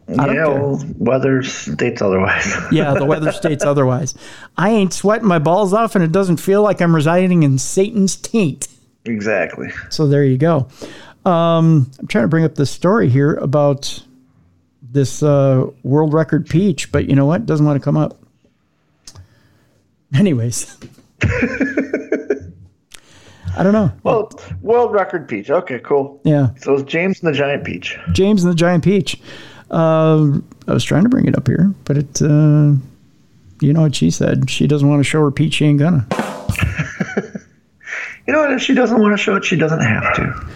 yeah, 0.08 0.26
don't 0.26 0.60
well, 0.60 0.84
weather 0.98 1.42
states 1.42 2.00
otherwise. 2.00 2.54
Yeah, 2.72 2.94
the 2.94 3.04
weather 3.04 3.32
states 3.32 3.64
otherwise. 3.64 4.14
I 4.56 4.70
ain't 4.70 4.92
sweating 4.92 5.28
my 5.28 5.38
balls 5.38 5.72
off, 5.72 5.94
and 5.94 6.04
it 6.04 6.12
doesn't 6.12 6.38
feel 6.38 6.62
like 6.62 6.80
I'm 6.80 6.94
residing 6.94 7.42
in 7.42 7.58
Satan's 7.58 8.16
taint. 8.16 8.68
exactly. 9.04 9.68
So 9.90 10.06
there 10.06 10.24
you 10.24 10.38
go. 10.38 10.68
Um, 11.24 11.90
I'm 11.98 12.06
trying 12.06 12.24
to 12.24 12.28
bring 12.28 12.44
up 12.44 12.54
this 12.54 12.70
story 12.70 13.08
here 13.10 13.34
about 13.34 14.02
this 14.90 15.22
uh, 15.22 15.66
world 15.82 16.14
record 16.14 16.48
peach, 16.48 16.90
but 16.90 17.06
you 17.06 17.14
know 17.14 17.26
what? 17.26 17.44
Doesn't 17.44 17.66
want 17.66 17.78
to 17.78 17.84
come 17.84 17.96
up. 17.98 18.18
Anyways, 20.14 20.74
I 23.58 23.62
don't 23.64 23.72
know. 23.72 23.92
Well, 24.04 24.30
world 24.62 24.92
record 24.92 25.28
peach. 25.28 25.50
Okay, 25.50 25.80
cool. 25.80 26.20
Yeah, 26.24 26.54
So 26.60 26.74
it's 26.74 26.84
James 26.84 27.20
and 27.22 27.32
the 27.34 27.36
Giant 27.36 27.64
Peach. 27.64 27.98
James 28.12 28.44
and 28.44 28.52
the 28.52 28.56
Giant 28.56 28.84
Peach. 28.84 29.20
Uh, 29.70 30.38
I 30.66 30.72
was 30.72 30.84
trying 30.84 31.02
to 31.02 31.08
bring 31.08 31.26
it 31.26 31.36
up 31.36 31.46
here, 31.46 31.74
but 31.84 31.98
it. 31.98 32.22
Uh, 32.22 32.74
you 33.60 33.72
know 33.72 33.80
what 33.82 33.96
she 33.96 34.10
said? 34.10 34.48
She 34.48 34.66
doesn't 34.68 34.88
want 34.88 35.00
to 35.00 35.04
show 35.04 35.20
her 35.20 35.30
peach. 35.32 35.54
She 35.54 35.64
ain't 35.66 35.80
gonna. 35.80 36.06
You 38.26 38.34
know 38.34 38.40
what? 38.40 38.52
If 38.52 38.60
she 38.60 38.74
doesn't 38.74 39.00
want 39.00 39.16
to 39.16 39.16
show 39.16 39.36
it, 39.36 39.44
she 39.46 39.56
doesn't 39.56 39.80
have 39.80 40.14
to. 40.16 40.48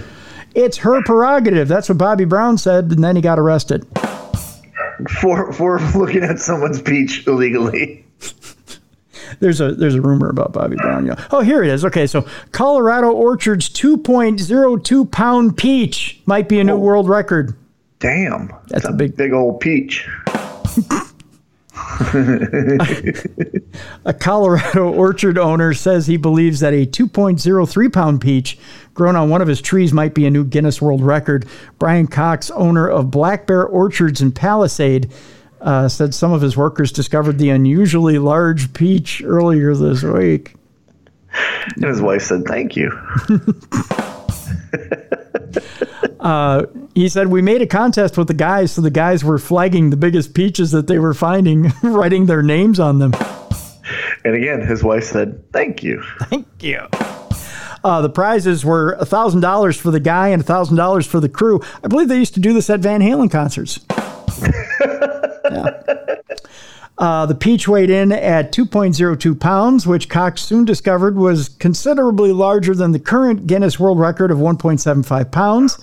It's 0.55 0.77
her 0.77 1.03
prerogative. 1.05 1.69
That's 1.69 1.89
what 1.89 1.97
Bobby 1.97 2.27
Brown 2.27 2.59
said, 2.59 2.91
and 2.93 3.03
then 3.03 3.16
he 3.16 3.23
got 3.23 3.39
arrested. 3.39 3.87
For 5.23 5.51
for 5.55 5.81
looking 5.97 6.23
at 6.23 6.39
someone's 6.39 6.83
peach 6.83 7.27
illegally. 7.27 8.05
There's 9.41 9.61
a 9.61 9.73
there's 9.73 9.95
a 9.95 10.01
rumor 10.01 10.29
about 10.29 10.53
Bobby 10.53 10.77
Brown. 10.77 11.07
Yeah. 11.07 11.23
Oh, 11.31 11.41
here 11.41 11.63
it 11.63 11.71
is. 11.71 11.85
Okay, 11.85 12.07
so 12.07 12.27
Colorado 12.53 13.11
Orchard's 13.11 13.69
2.02 13.69 15.11
pound 15.11 15.57
peach 15.57 16.21
might 16.27 16.49
be 16.49 16.61
a 16.61 16.65
new 16.65 16.75
oh. 16.75 16.79
world 16.79 17.09
record. 17.09 17.57
Damn. 17.99 18.49
That's 18.69 18.85
It's 18.85 18.89
a 18.89 18.93
big- 18.93 19.17
big 19.17 19.33
old 19.33 19.61
peach. 19.61 20.09
A 24.05 24.13
Colorado 24.13 24.93
orchard 24.93 25.39
owner 25.39 25.73
says 25.73 26.07
he 26.07 26.17
believes 26.17 26.61
that 26.61 26.75
a 26.75 26.87
2.03 26.87 27.93
pound 27.93 28.21
peach 28.21 28.59
grown 28.95 29.17
on 29.17 29.31
one 29.31 29.41
of 29.41 29.49
his 29.49 29.61
trees 29.61 29.93
might 29.93 30.15
be 30.15 30.27
a 30.27 30.31
new 30.31 30.45
Guinness 30.45 30.83
World 30.83 31.03
Record. 31.03 31.47
Brian 31.79 32.07
Cox, 32.07 32.51
owner 32.51 32.89
of 32.89 33.11
Black 33.11 33.47
Bear 33.47 33.65
Orchards 33.65 34.21
in 34.21 34.33
Palisade, 34.33 35.11
uh, 35.62 35.89
said 35.89 36.14
some 36.14 36.32
of 36.32 36.40
his 36.40 36.56
workers 36.56 36.93
discovered 36.93 37.39
the 37.39 37.51
unusually 37.51 38.18
large 38.18 38.72
peach 38.72 39.22
earlier 39.24 39.74
this 39.74 40.02
week. 40.02 40.55
And 41.76 41.84
his 41.84 42.02
wife 42.02 42.22
said, 42.22 42.44
"Thank 42.44 42.76
you." 42.76 42.90
He 46.94 47.09
said, 47.09 47.28
We 47.28 47.43
made 47.43 47.62
a 47.62 47.66
contest 47.66 48.18
with 48.18 48.28
the 48.28 48.34
guys, 48.34 48.72
so 48.72 48.80
the 48.80 48.90
guys 48.90 49.24
were 49.24 49.39
flagging 49.39 49.90
the 49.90 49.97
biggest 49.97 50.34
peaches 50.34 50.70
that 50.72 50.86
they 50.86 50.98
were 50.98 51.14
finding, 51.14 51.72
writing 51.82 52.26
their 52.26 52.43
names 52.43 52.78
on 52.78 52.98
them. 52.98 53.12
And 54.24 54.34
again, 54.34 54.60
his 54.60 54.84
wife 54.84 55.05
said, 55.05 55.43
"Thank 55.52 55.82
you." 55.82 56.02
Thank 56.20 56.47
you. 56.60 56.86
Uh, 57.84 58.01
the 58.01 58.09
prizes 58.09 58.64
were 58.64 58.97
$1,000 59.01 59.76
for 59.76 59.90
the 59.90 59.98
guy 59.98 60.28
and 60.28 60.44
$1,000 60.44 61.05
for 61.05 61.18
the 61.18 61.28
crew. 61.28 61.60
I 61.82 61.89
believe 61.89 62.06
they 62.06 62.18
used 62.18 62.34
to 62.34 62.40
do 62.40 62.52
this 62.52 62.70
at 62.70 62.78
Van 62.78 63.01
Halen 63.01 63.28
concerts. 63.28 63.80
Yeah. 65.53 66.16
Uh, 66.99 67.27
the 67.27 67.35
peach 67.35 67.66
weighed 67.66 67.91
in 67.91 68.12
at 68.12 68.53
2.02 68.53 69.41
pounds, 69.41 69.87
which 69.87 70.09
Cox 70.09 70.43
soon 70.43 70.65
discovered 70.65 71.16
was 71.16 71.49
considerably 71.49 72.33
larger 72.33 72.74
than 72.74 72.93
the 72.93 73.01
current 73.01 73.47
Guinness 73.47 73.81
World 73.81 73.99
Record 73.99 74.31
of 74.31 74.39
1.75 74.39 75.33
pounds. 75.33 75.79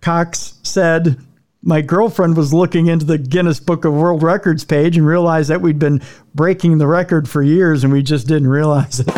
Cox 0.00 0.58
said, 0.62 1.16
My 1.62 1.80
girlfriend 1.80 2.36
was 2.36 2.52
looking 2.52 2.86
into 2.86 3.06
the 3.06 3.18
Guinness 3.18 3.58
Book 3.58 3.84
of 3.84 3.94
World 3.94 4.22
Records 4.22 4.64
page 4.64 4.96
and 4.96 5.06
realized 5.06 5.48
that 5.50 5.62
we'd 5.62 5.78
been 5.78 6.02
breaking 6.34 6.78
the 6.78 6.86
record 6.86 7.28
for 7.28 7.42
years 7.42 7.82
and 7.82 7.92
we 7.92 8.02
just 8.02 8.28
didn't 8.28 8.48
realize 8.48 9.00
it. 9.00 9.08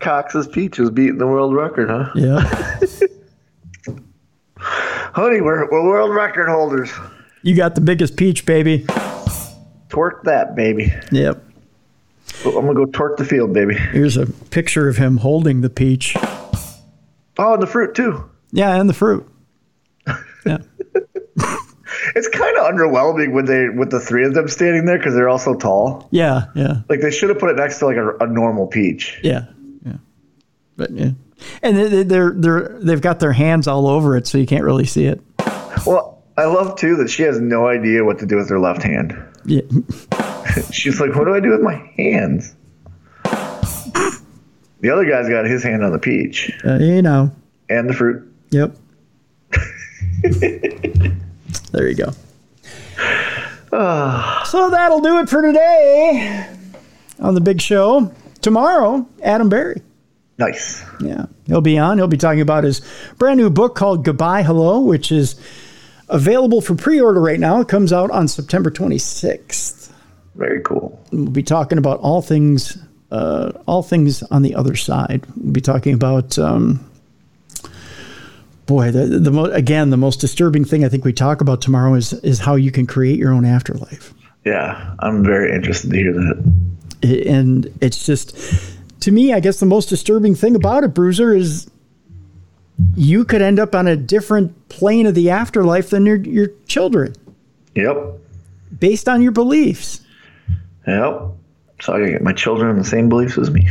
Cox's 0.00 0.46
peach 0.46 0.78
was 0.78 0.90
beating 0.90 1.18
the 1.18 1.26
world 1.26 1.54
record, 1.54 1.88
huh? 1.90 2.10
Yeah. 2.14 2.77
Honey, 5.18 5.40
we're, 5.40 5.68
we're 5.68 5.82
world 5.84 6.14
record 6.14 6.48
holders. 6.48 6.92
You 7.42 7.56
got 7.56 7.74
the 7.74 7.80
biggest 7.80 8.16
peach, 8.16 8.46
baby. 8.46 8.84
Twerk 9.88 10.22
that, 10.22 10.54
baby. 10.54 10.94
Yep. 11.10 11.42
I'm 12.44 12.52
gonna 12.52 12.74
go 12.74 12.86
twerk 12.86 13.16
the 13.16 13.24
field, 13.24 13.52
baby. 13.52 13.74
Here's 13.74 14.16
a 14.16 14.26
picture 14.26 14.86
of 14.86 14.96
him 14.96 15.16
holding 15.16 15.60
the 15.60 15.70
peach. 15.70 16.16
Oh, 17.36 17.54
and 17.54 17.60
the 17.60 17.66
fruit 17.66 17.96
too. 17.96 18.30
Yeah, 18.52 18.76
and 18.76 18.88
the 18.88 18.94
fruit. 18.94 19.28
Yeah. 20.46 20.58
It's 22.14 22.28
kind 22.28 22.56
of 22.56 22.72
underwhelming 22.72 23.32
when 23.32 23.46
they 23.46 23.68
with 23.70 23.90
the 23.90 23.98
three 23.98 24.24
of 24.24 24.34
them 24.34 24.46
standing 24.46 24.84
there 24.84 24.98
because 24.98 25.14
they're 25.14 25.28
all 25.28 25.38
so 25.38 25.54
tall. 25.54 26.06
Yeah, 26.12 26.44
yeah. 26.54 26.82
Like 26.88 27.00
they 27.00 27.10
should 27.10 27.28
have 27.28 27.40
put 27.40 27.50
it 27.50 27.56
next 27.56 27.80
to 27.80 27.86
like 27.86 27.96
a, 27.96 28.16
a 28.18 28.26
normal 28.28 28.68
peach. 28.68 29.18
Yeah, 29.24 29.46
yeah, 29.84 29.96
but 30.76 30.90
yeah, 30.90 31.10
and 31.62 31.76
they- 31.76 32.02
they're 32.02 32.32
they're 32.36 32.78
they've 32.80 33.00
got 33.00 33.20
their 33.20 33.32
hands 33.32 33.66
all 33.68 33.86
over 33.86 34.16
it, 34.16 34.26
so 34.26 34.38
you 34.38 34.46
can't 34.46 34.64
really 34.64 34.84
see 34.86 35.06
it. 35.06 35.20
Well, 35.86 36.22
I 36.36 36.44
love 36.44 36.76
too 36.76 36.96
that 36.96 37.10
she 37.10 37.22
has 37.24 37.40
no 37.40 37.66
idea 37.68 38.04
what 38.04 38.18
to 38.20 38.26
do 38.26 38.36
with 38.36 38.48
her 38.50 38.58
left 38.60 38.82
hand. 38.82 39.16
Yeah, 39.44 39.62
She's 40.72 41.00
like, 41.00 41.14
"What 41.14 41.24
do 41.24 41.34
I 41.34 41.40
do 41.40 41.50
with 41.50 41.60
my 41.60 41.76
hands?" 41.96 42.54
The 44.80 44.90
other 44.90 45.04
guy's 45.04 45.28
got 45.28 45.44
his 45.44 45.62
hand 45.64 45.82
on 45.84 45.90
the 45.92 45.98
peach 45.98 46.52
uh, 46.64 46.76
you 46.78 47.02
know. 47.02 47.32
and 47.68 47.88
the 47.90 47.92
fruit. 47.94 48.32
Yep. 48.50 48.76
there 51.72 51.88
you 51.88 51.94
go. 51.96 52.12
so 54.44 54.70
that'll 54.70 55.00
do 55.00 55.18
it 55.18 55.28
for 55.28 55.42
today 55.42 56.48
on 57.20 57.34
the 57.34 57.40
big 57.40 57.60
show. 57.60 58.12
Tomorrow, 58.40 59.06
Adam 59.22 59.48
Berry. 59.48 59.82
Nice. 60.38 60.84
Yeah, 61.00 61.26
he'll 61.46 61.60
be 61.60 61.78
on. 61.78 61.98
He'll 61.98 62.06
be 62.06 62.16
talking 62.16 62.40
about 62.40 62.62
his 62.62 62.80
brand 63.18 63.38
new 63.38 63.50
book 63.50 63.74
called 63.74 64.04
Goodbye 64.04 64.44
Hello, 64.44 64.80
which 64.80 65.10
is 65.10 65.34
available 66.08 66.60
for 66.60 66.76
pre 66.76 67.00
order 67.00 67.20
right 67.20 67.40
now. 67.40 67.60
It 67.60 67.68
comes 67.68 67.92
out 67.92 68.10
on 68.12 68.28
September 68.28 68.70
26th. 68.70 69.90
Very 70.36 70.62
cool. 70.62 71.04
We'll 71.10 71.30
be 71.30 71.42
talking 71.42 71.78
about 71.78 71.98
all 71.98 72.22
things, 72.22 72.78
uh, 73.10 73.52
all 73.66 73.82
things 73.82 74.22
on 74.22 74.42
the 74.42 74.54
other 74.54 74.76
side. 74.76 75.26
We'll 75.36 75.52
be 75.52 75.60
talking 75.60 75.94
about, 75.94 76.38
um, 76.38 76.88
boy, 78.66 78.92
the, 78.92 79.06
the 79.06 79.32
mo- 79.32 79.46
again, 79.46 79.90
the 79.90 79.96
most 79.96 80.20
disturbing 80.20 80.64
thing 80.64 80.84
I 80.84 80.88
think 80.88 81.04
we 81.04 81.12
talk 81.12 81.40
about 81.40 81.60
tomorrow 81.60 81.94
is 81.94 82.12
is 82.12 82.38
how 82.38 82.54
you 82.54 82.70
can 82.70 82.86
create 82.86 83.18
your 83.18 83.32
own 83.32 83.44
afterlife. 83.44 84.14
Yeah, 84.44 84.94
I'm 85.00 85.24
very 85.24 85.52
interested 85.52 85.90
to 85.90 85.96
hear 85.96 86.12
that. 86.12 87.24
And 87.26 87.76
it's 87.80 88.06
just 88.06 88.77
to 89.00 89.10
me 89.12 89.32
i 89.32 89.40
guess 89.40 89.60
the 89.60 89.66
most 89.66 89.88
disturbing 89.88 90.34
thing 90.34 90.54
about 90.56 90.84
it 90.84 90.88
bruiser 90.94 91.34
is 91.34 91.70
you 92.96 93.24
could 93.24 93.42
end 93.42 93.58
up 93.58 93.74
on 93.74 93.86
a 93.88 93.96
different 93.96 94.68
plane 94.68 95.06
of 95.06 95.14
the 95.14 95.30
afterlife 95.30 95.90
than 95.90 96.06
your, 96.06 96.16
your 96.16 96.48
children 96.66 97.14
Yep. 97.74 97.96
based 98.78 99.08
on 99.08 99.22
your 99.22 99.32
beliefs 99.32 100.00
Yep. 100.86 101.22
So 101.80 101.92
I 101.94 102.08
get 102.10 102.22
my 102.22 102.32
children 102.32 102.76
the 102.78 102.84
same 102.84 103.08
beliefs 103.08 103.36
as 103.38 103.50
me. 103.50 103.68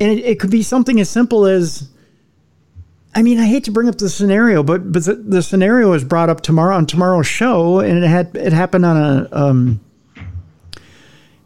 and 0.00 0.10
it, 0.18 0.24
it 0.24 0.40
could 0.40 0.50
be 0.50 0.62
something 0.62 0.98
as 1.00 1.08
simple 1.10 1.44
as 1.46 1.88
i 3.14 3.22
mean 3.22 3.38
i 3.38 3.46
hate 3.46 3.64
to 3.64 3.70
bring 3.70 3.88
up 3.88 3.96
the 3.98 4.08
scenario 4.08 4.62
but 4.62 4.90
but 4.92 5.04
the, 5.04 5.14
the 5.14 5.42
scenario 5.42 5.92
is 5.92 6.04
brought 6.04 6.28
up 6.28 6.40
tomorrow 6.40 6.76
on 6.76 6.84
tomorrow's 6.86 7.26
show 7.26 7.80
and 7.80 8.02
it 8.02 8.06
had 8.08 8.34
it 8.34 8.52
happened 8.52 8.84
on 8.84 8.96
a 8.96 9.28
um 9.32 9.80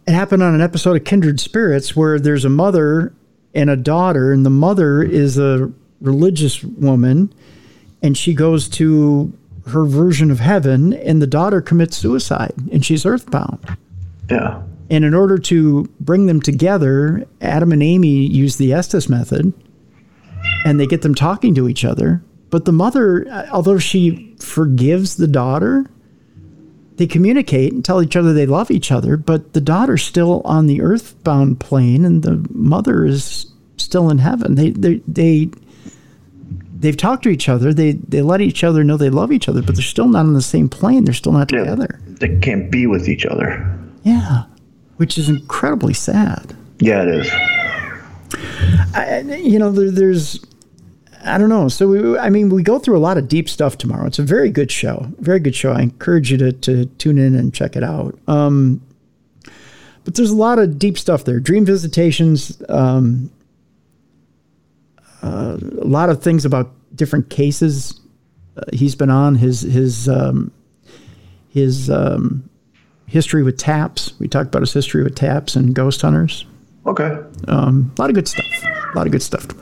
it 0.07 0.13
happened 0.13 0.43
on 0.43 0.55
an 0.55 0.61
episode 0.61 0.97
of 0.97 1.05
kindred 1.05 1.41
spirits 1.41 1.95
where 1.95 2.19
there's 2.19 2.45
a 2.45 2.51
mother 2.51 3.15
and 3.55 3.71
a 3.71 3.77
daughter 3.77 4.33
and 4.33 4.45
the 4.45 4.51
mother 4.51 5.03
is 5.03 5.39
a 5.39 5.71
religious 6.01 6.65
woman, 6.65 7.33
and 8.03 8.17
she 8.17 8.35
goes 8.35 8.69
to 8.69 9.33
her 9.69 9.85
version 9.85 10.31
of 10.31 10.41
heaven, 10.41 10.93
and 10.93 11.23
the 11.23 11.27
daughter 11.27 11.61
commits 11.61 11.97
suicide, 11.97 12.53
and 12.73 12.85
she's 12.85 13.07
earthbound. 13.07 13.77
Yeah. 14.29 14.63
And 14.91 15.05
in 15.05 15.15
order 15.15 15.39
to 15.39 15.85
bring 16.01 16.27
them 16.27 16.41
together, 16.41 17.25
Adam 17.41 17.73
and 17.73 17.83
Amy 17.83 18.27
use 18.27 18.57
the 18.57 18.73
Estes 18.73 19.09
method 19.09 19.53
and 20.65 20.79
they 20.79 20.87
get 20.87 21.03
them 21.03 21.15
talking 21.15 21.55
to 21.55 21.69
each 21.69 21.85
other. 21.85 22.23
But 22.51 22.65
the 22.65 22.73
mother, 22.73 23.27
although 23.51 23.79
she 23.79 24.35
forgives 24.39 25.17
the 25.17 25.27
daughter, 25.27 25.87
they 27.03 27.07
communicate 27.09 27.73
and 27.73 27.85
tell 27.85 28.01
each 28.01 28.15
other 28.15 28.33
they 28.33 28.47
love 28.47 28.71
each 28.71 28.93
other, 28.93 29.17
but 29.17 29.55
the 29.55 29.61
daughter's 29.61 30.05
still 30.05 30.41
on 30.45 30.69
the 30.69 30.81
earthbound 30.81 31.59
plane 31.59 32.05
and 32.05 32.23
the 32.23 32.47
mother 32.51 33.05
is 33.05 33.47
still 33.77 34.09
in 34.09 34.19
heaven. 34.19 34.55
They 34.55 34.71
they 34.71 35.01
they 35.09 35.51
they've 36.79 36.97
talked 36.97 37.25
to 37.25 37.29
each 37.29 37.49
other. 37.49 37.75
They 37.75 37.93
they 37.95 38.23
let 38.23 38.41
each 38.41 38.63
other 38.63 38.85
know 38.85 38.97
they 38.97 39.11
love 39.11 39.33
each 39.33 39.49
other, 39.49 39.63
but 39.63 39.75
they're 39.75 39.83
still 39.83 40.07
not 40.07 40.27
on 40.27 40.35
the 40.35 40.41
same 40.43 40.69
plane. 40.69 41.05
They're 41.05 41.13
still 41.13 41.33
not 41.33 41.51
Yeah. 41.51 41.59
together. 41.65 41.99
They 42.07 42.39
can't 42.39 42.71
be 42.71 42.87
with 42.87 43.09
each 43.09 43.27
other. 43.27 43.81
Yeah. 44.05 44.45
Which 44.99 45.19
is 45.19 45.29
incredibly 45.29 45.95
sad. 45.95 46.55
Yeah, 46.79 47.03
it 47.03 47.09
is. 47.09 47.31
I, 48.95 49.21
you 49.43 49.59
know, 49.59 49.73
there, 49.73 49.91
there's, 49.91 50.39
I 51.25 51.39
don't 51.39 51.49
know. 51.49 51.69
So 51.69 51.89
we, 51.89 52.19
I 52.19 52.31
mean, 52.31 52.49
we 52.49 52.63
go 52.63 52.79
through 52.79 52.97
a 52.97 53.01
lot 53.01 53.17
of 53.17 53.29
deep 53.29 53.49
stuff 53.49 53.79
tomorrow. 53.79 54.07
It's 54.07 54.19
a 54.19 54.25
very 54.25 54.51
good 54.51 54.71
show, 54.71 55.07
very 55.19 55.39
good 55.39 55.55
show. 55.55 55.73
I 55.73 55.83
encourage 55.83 56.31
you 56.31 56.39
to 56.39 56.53
to 56.53 56.87
tune 56.87 57.19
in 57.19 57.35
and 57.35 57.55
check 57.55 57.77
it 57.77 57.85
out. 57.85 58.19
Um, 58.27 58.81
but 60.05 60.17
there's 60.17 60.31
a 60.31 60.37
lot 60.37 60.59
of 60.59 60.79
deep 60.79 60.99
stuff 60.99 61.25
there. 61.25 61.39
Dream 61.39 61.65
visitations, 61.65 62.61
um, 62.69 63.31
uh, 65.23 65.59
a 65.61 65.87
lot 65.87 66.11
of 66.11 66.23
things 66.23 66.45
about 66.45 66.73
different 66.97 67.31
cases 67.31 68.01
uh, 68.57 68.63
he's 68.73 68.95
been 68.95 69.11
on. 69.11 69.37
His 69.37 69.63
his 69.63 70.09
um, 70.09 70.51
his 71.51 71.89
um, 71.89 72.49
history 73.07 73.43
with 73.43 73.59
TAPS. 73.59 74.15
We 74.19 74.29
talked 74.29 74.49
about 74.49 74.63
his 74.63 74.73
history 74.73 75.03
with 75.03 75.15
TAPS 75.15 75.57
and 75.57 75.75
ghost 75.75 76.03
hunters. 76.03 76.47
Okay. 76.87 77.17
Um, 77.49 77.93
a 77.97 78.01
lot 78.01 78.11
of 78.11 78.15
good 78.15 78.29
stuff. 78.29 78.47
A 78.65 78.97
lot 78.97 79.07
of 79.07 79.13
good 79.13 79.23
stuff 79.23 79.47
tomorrow. 79.47 79.62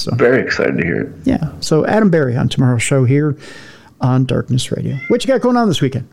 So 0.00 0.14
Very 0.14 0.40
excited 0.42 0.78
to 0.78 0.84
hear 0.84 1.00
it. 1.02 1.12
yeah. 1.24 1.52
So 1.60 1.84
Adam 1.86 2.10
Berry 2.10 2.34
on 2.36 2.48
tomorrow's 2.48 2.82
show 2.82 3.04
here 3.04 3.36
on 4.00 4.24
Darkness 4.24 4.72
Radio. 4.72 4.96
What 5.08 5.22
you 5.22 5.28
got 5.28 5.42
going 5.42 5.56
on 5.56 5.68
this 5.68 5.82
weekend? 5.82 6.08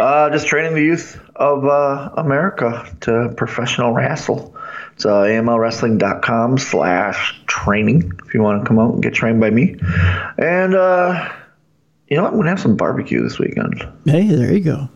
Uh, 0.00 0.30
just 0.30 0.46
training 0.48 0.74
the 0.74 0.82
youth 0.82 1.20
of 1.36 1.64
uh, 1.64 2.10
America 2.16 2.92
to 3.02 3.32
professional 3.36 3.92
wrestle. 3.92 4.54
It's 4.94 5.06
uh, 5.06 5.22
amlwrestling.com 5.22 6.58
slash 6.58 7.40
training 7.46 8.12
if 8.26 8.34
you 8.34 8.42
want 8.42 8.62
to 8.62 8.66
come 8.66 8.80
out 8.80 8.94
and 8.94 9.02
get 9.02 9.14
trained 9.14 9.40
by 9.40 9.50
me. 9.50 9.76
And, 10.36 10.74
uh, 10.74 11.32
you 12.08 12.16
know? 12.16 12.26
I'm 12.26 12.32
going 12.32 12.44
to 12.44 12.50
have 12.50 12.60
some 12.60 12.76
barbecue 12.76 13.22
this 13.22 13.38
weekend. 13.38 13.86
Hey, 14.04 14.26
there 14.26 14.52
you 14.52 14.60
go. 14.64 14.88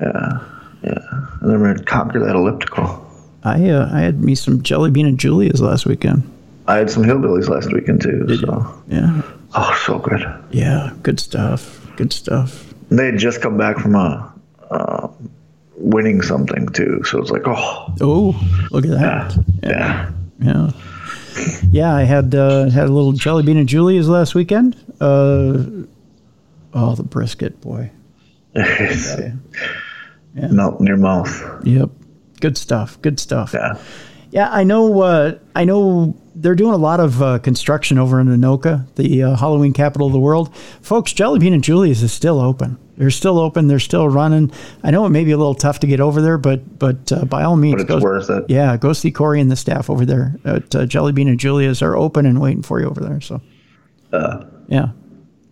Yeah, 0.00 0.38
yeah. 0.82 0.98
And 1.40 1.42
then 1.42 1.54
I'm 1.54 1.62
going 1.62 1.76
to 1.76 1.84
conquer 1.84 2.18
that 2.20 2.34
elliptical. 2.34 3.04
I 3.44 3.70
uh, 3.70 3.88
I 3.92 4.00
had 4.00 4.20
me 4.22 4.34
some 4.34 4.62
Jelly 4.62 4.90
Bean 4.90 5.06
and 5.06 5.18
Julius 5.18 5.60
last 5.60 5.86
weekend. 5.86 6.28
I 6.68 6.76
had 6.76 6.90
some 6.90 7.02
hillbillies 7.04 7.48
last 7.48 7.72
weekend 7.72 8.02
too. 8.02 8.26
So. 8.38 8.82
Yeah, 8.88 9.22
Oh, 9.54 9.82
so 9.86 9.98
good. 9.98 10.22
yeah, 10.50 10.90
good 11.02 11.20
stuff. 11.20 11.86
Good 11.96 12.12
stuff. 12.12 12.72
And 12.90 12.98
they 12.98 13.06
had 13.06 13.18
just 13.18 13.40
come 13.40 13.56
back 13.56 13.78
from 13.78 13.94
a, 13.94 14.32
uh, 14.70 15.08
winning 15.76 16.22
something 16.22 16.68
too. 16.68 17.02
So 17.04 17.20
it's 17.20 17.30
like, 17.30 17.42
oh, 17.46 17.94
Oh, 18.00 18.68
look 18.70 18.84
at 18.84 18.90
that. 18.92 19.44
yeah. 19.62 20.10
Yeah. 20.40 20.70
Yeah, 21.70 21.94
I 21.94 22.02
had 22.04 22.34
uh, 22.34 22.68
had 22.70 22.88
a 22.88 22.92
little 22.92 23.12
Jelly 23.12 23.42
Bean 23.42 23.58
and 23.58 23.68
Julius 23.68 24.06
last 24.06 24.34
weekend. 24.34 24.74
Uh, 25.00 25.64
oh, 26.74 26.94
the 26.96 27.02
brisket, 27.02 27.60
boy. 27.60 27.90
It's 28.54 30.52
melt 30.52 30.80
in 30.80 30.86
your 30.86 30.96
mouth. 30.98 31.42
Yep. 31.64 31.90
Good 32.40 32.58
stuff. 32.58 33.00
Good 33.00 33.18
stuff. 33.18 33.52
Yeah. 33.54 33.78
Yeah, 34.36 34.50
I 34.52 34.64
know. 34.64 35.00
Uh, 35.00 35.38
I 35.54 35.64
know 35.64 36.14
they're 36.34 36.54
doing 36.54 36.74
a 36.74 36.76
lot 36.76 37.00
of 37.00 37.22
uh, 37.22 37.38
construction 37.38 37.96
over 37.96 38.20
in 38.20 38.26
Anoka, 38.26 38.86
the 38.96 39.22
uh, 39.22 39.36
Halloween 39.36 39.72
capital 39.72 40.08
of 40.08 40.12
the 40.12 40.20
world. 40.20 40.54
Folks, 40.82 41.14
Jelly 41.14 41.38
Bean 41.38 41.54
and 41.54 41.64
Julius 41.64 42.02
is 42.02 42.12
still 42.12 42.38
open. 42.38 42.76
They're 42.98 43.10
still 43.10 43.38
open. 43.38 43.66
They're 43.66 43.78
still 43.78 44.10
running. 44.10 44.52
I 44.82 44.90
know 44.90 45.06
it 45.06 45.08
may 45.08 45.24
be 45.24 45.30
a 45.30 45.38
little 45.38 45.54
tough 45.54 45.80
to 45.80 45.86
get 45.86 46.00
over 46.00 46.20
there, 46.20 46.36
but 46.36 46.78
but 46.78 47.10
uh, 47.12 47.24
by 47.24 47.44
all 47.44 47.56
means, 47.56 47.82
But 47.82 47.94
it's 47.96 48.04
worth 48.04 48.28
it. 48.28 48.44
Yeah, 48.48 48.76
go 48.76 48.92
see 48.92 49.10
Corey 49.10 49.40
and 49.40 49.50
the 49.50 49.56
staff 49.56 49.88
over 49.88 50.04
there 50.04 50.34
at 50.44 50.74
uh, 50.74 50.84
Jelly 50.84 51.12
Bean 51.12 51.28
and 51.28 51.40
Julius 51.40 51.80
are 51.80 51.96
open 51.96 52.26
and 52.26 52.38
waiting 52.38 52.62
for 52.62 52.78
you 52.78 52.90
over 52.90 53.00
there. 53.00 53.22
So, 53.22 53.40
Uh, 54.12 54.44
yeah, 54.68 54.88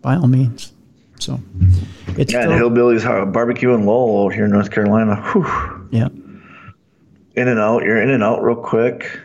by 0.03 0.13
all 0.15 0.27
means. 0.27 0.73
So, 1.17 1.39
it's 2.17 2.33
yeah, 2.33 2.43
and 2.43 2.53
still, 2.53 2.69
Hillbillies 2.69 3.03
uh, 3.03 3.25
Barbecue 3.25 3.73
and 3.73 3.87
Lowell 3.87 4.29
here 4.29 4.45
in 4.45 4.51
North 4.51 4.69
Carolina. 4.69 5.15
Whew. 5.31 5.87
yeah, 5.89 6.09
In 7.35 7.47
and 7.47 7.59
out. 7.59 7.83
You're 7.83 8.01
in 8.01 8.09
and 8.09 8.23
out 8.23 8.43
real 8.43 8.55
quick. 8.55 9.19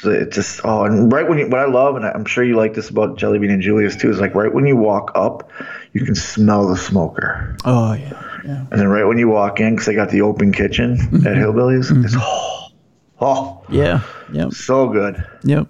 So 0.00 0.10
It's 0.10 0.36
just, 0.36 0.60
oh, 0.64 0.84
and 0.84 1.12
right 1.12 1.28
when 1.28 1.38
you, 1.38 1.48
what 1.48 1.58
I 1.58 1.66
love, 1.66 1.96
and 1.96 2.04
I'm 2.04 2.24
sure 2.24 2.44
you 2.44 2.56
like 2.56 2.74
this 2.74 2.88
about 2.88 3.18
Jelly 3.18 3.40
Bean 3.40 3.50
and 3.50 3.60
Julius 3.60 3.96
too, 3.96 4.10
is 4.10 4.20
like 4.20 4.32
right 4.34 4.52
when 4.52 4.64
you 4.64 4.76
walk 4.76 5.10
up, 5.16 5.50
you 5.92 6.04
can 6.04 6.14
smell 6.14 6.68
the 6.68 6.76
smoker. 6.76 7.56
oh 7.64 7.94
yeah, 7.94 8.40
yeah. 8.44 8.66
And 8.70 8.80
then 8.80 8.86
right 8.86 9.04
when 9.04 9.18
you 9.18 9.28
walk 9.28 9.58
in, 9.58 9.74
because 9.74 9.86
they 9.86 9.94
got 9.94 10.10
the 10.10 10.20
open 10.20 10.52
kitchen 10.52 10.98
mm-hmm. 10.98 11.26
at 11.26 11.34
Hillbillies, 11.34 12.04
it's, 12.04 12.14
mm-hmm. 12.14 12.20
oh, 12.20 12.68
oh, 13.20 13.64
Yeah, 13.68 14.02
yep, 14.32 14.52
so 14.52 14.88
good. 14.88 15.26
yep. 15.42 15.66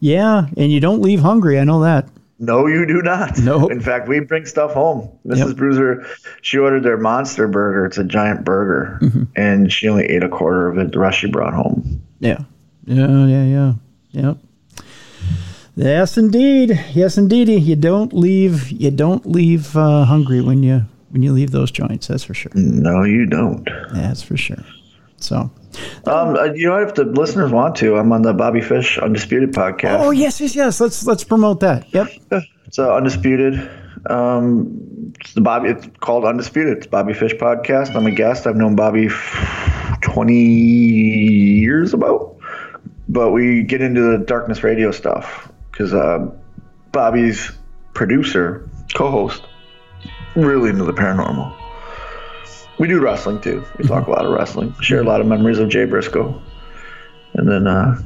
Yeah, 0.00 0.46
and 0.56 0.72
you 0.72 0.80
don't 0.80 1.02
leave 1.02 1.20
hungry. 1.20 1.58
I 1.58 1.64
know 1.64 1.82
that. 1.82 2.08
No, 2.40 2.66
you 2.66 2.84
do 2.84 3.00
not. 3.00 3.38
Nope. 3.38 3.70
In 3.70 3.80
fact, 3.80 4.08
we 4.08 4.18
bring 4.20 4.44
stuff 4.44 4.72
home. 4.72 5.08
Mrs. 5.26 5.48
Yep. 5.48 5.56
Bruiser, 5.56 6.06
she 6.42 6.58
ordered 6.58 6.82
their 6.82 6.96
monster 6.98 7.46
burger. 7.46 7.86
It's 7.86 7.96
a 7.98 8.04
giant 8.04 8.44
burger, 8.44 8.98
Mm-hmm. 9.02 9.22
and 9.36 9.72
she 9.72 9.88
only 9.88 10.04
ate 10.06 10.22
a 10.24 10.28
quarter 10.28 10.66
of 10.68 10.76
it. 10.78 10.92
The 10.92 10.98
rest 10.98 11.18
she 11.18 11.30
brought 11.30 11.54
home. 11.54 12.02
Yeah. 12.20 12.40
Yeah, 12.86 13.26
yeah, 13.26 13.44
yeah. 13.44 13.72
Yep. 14.10 14.36
Yes, 15.76 16.16
indeed. 16.18 16.78
Yes, 16.92 17.16
indeed. 17.18 17.48
You 17.48 17.76
don't 17.76 18.12
leave. 18.12 18.70
You 18.70 18.90
don't 18.90 19.26
leave 19.26 19.76
uh, 19.76 20.04
hungry 20.04 20.40
when 20.40 20.62
you 20.62 20.82
when 21.10 21.22
you 21.22 21.32
leave 21.32 21.50
those 21.50 21.70
joints. 21.70 22.06
That's 22.08 22.24
for 22.24 22.34
sure. 22.34 22.52
No, 22.54 23.02
you 23.04 23.26
don't. 23.26 23.68
That's 23.92 24.22
for 24.22 24.36
sure. 24.36 24.62
So. 25.24 25.50
Um, 26.06 26.36
uh, 26.36 26.44
you 26.54 26.68
know, 26.68 26.76
if 26.78 26.94
the 26.94 27.04
listeners 27.04 27.50
want 27.50 27.74
to, 27.76 27.96
I'm 27.96 28.12
on 28.12 28.22
the 28.22 28.32
Bobby 28.32 28.60
Fish 28.60 28.98
Undisputed 28.98 29.52
podcast. 29.52 29.98
Oh 30.00 30.10
yes, 30.10 30.40
yes, 30.40 30.54
yes. 30.54 30.80
Let's 30.80 31.04
let's 31.06 31.24
promote 31.24 31.60
that. 31.60 31.92
Yep. 31.92 32.08
It's 32.66 32.78
uh, 32.80 32.92
undisputed. 32.92 33.70
Um, 34.10 35.12
it's 35.20 35.34
the 35.34 35.40
Bobby. 35.40 35.68
It's 35.68 35.86
called 36.00 36.24
Undisputed. 36.24 36.78
It's 36.78 36.86
Bobby 36.88 37.14
Fish 37.14 37.34
podcast. 37.34 37.94
I'm 37.94 38.06
a 38.06 38.10
guest. 38.10 38.48
I've 38.48 38.56
known 38.56 38.74
Bobby 38.74 39.06
f- 39.06 39.98
20 40.02 40.34
years 40.34 41.94
about, 41.94 42.36
but 43.08 43.30
we 43.30 43.62
get 43.62 43.80
into 43.80 44.00
the 44.02 44.24
darkness 44.24 44.64
radio 44.64 44.90
stuff 44.90 45.52
because 45.70 45.94
uh, 45.94 46.28
Bobby's 46.90 47.52
producer, 47.92 48.68
co-host, 48.94 49.42
really 50.34 50.70
into 50.70 50.84
the 50.84 50.92
paranormal. 50.92 51.54
We 52.78 52.88
do 52.88 53.00
wrestling 53.00 53.40
too. 53.40 53.64
We 53.78 53.86
talk 53.86 54.06
a 54.06 54.10
lot 54.10 54.26
of 54.26 54.32
wrestling. 54.32 54.74
Share 54.80 55.00
a 55.00 55.04
lot 55.04 55.20
of 55.20 55.26
memories 55.26 55.58
of 55.58 55.68
Jay 55.68 55.84
Briscoe, 55.84 56.40
and 57.34 57.48
then 57.48 57.66
uh, 57.66 58.00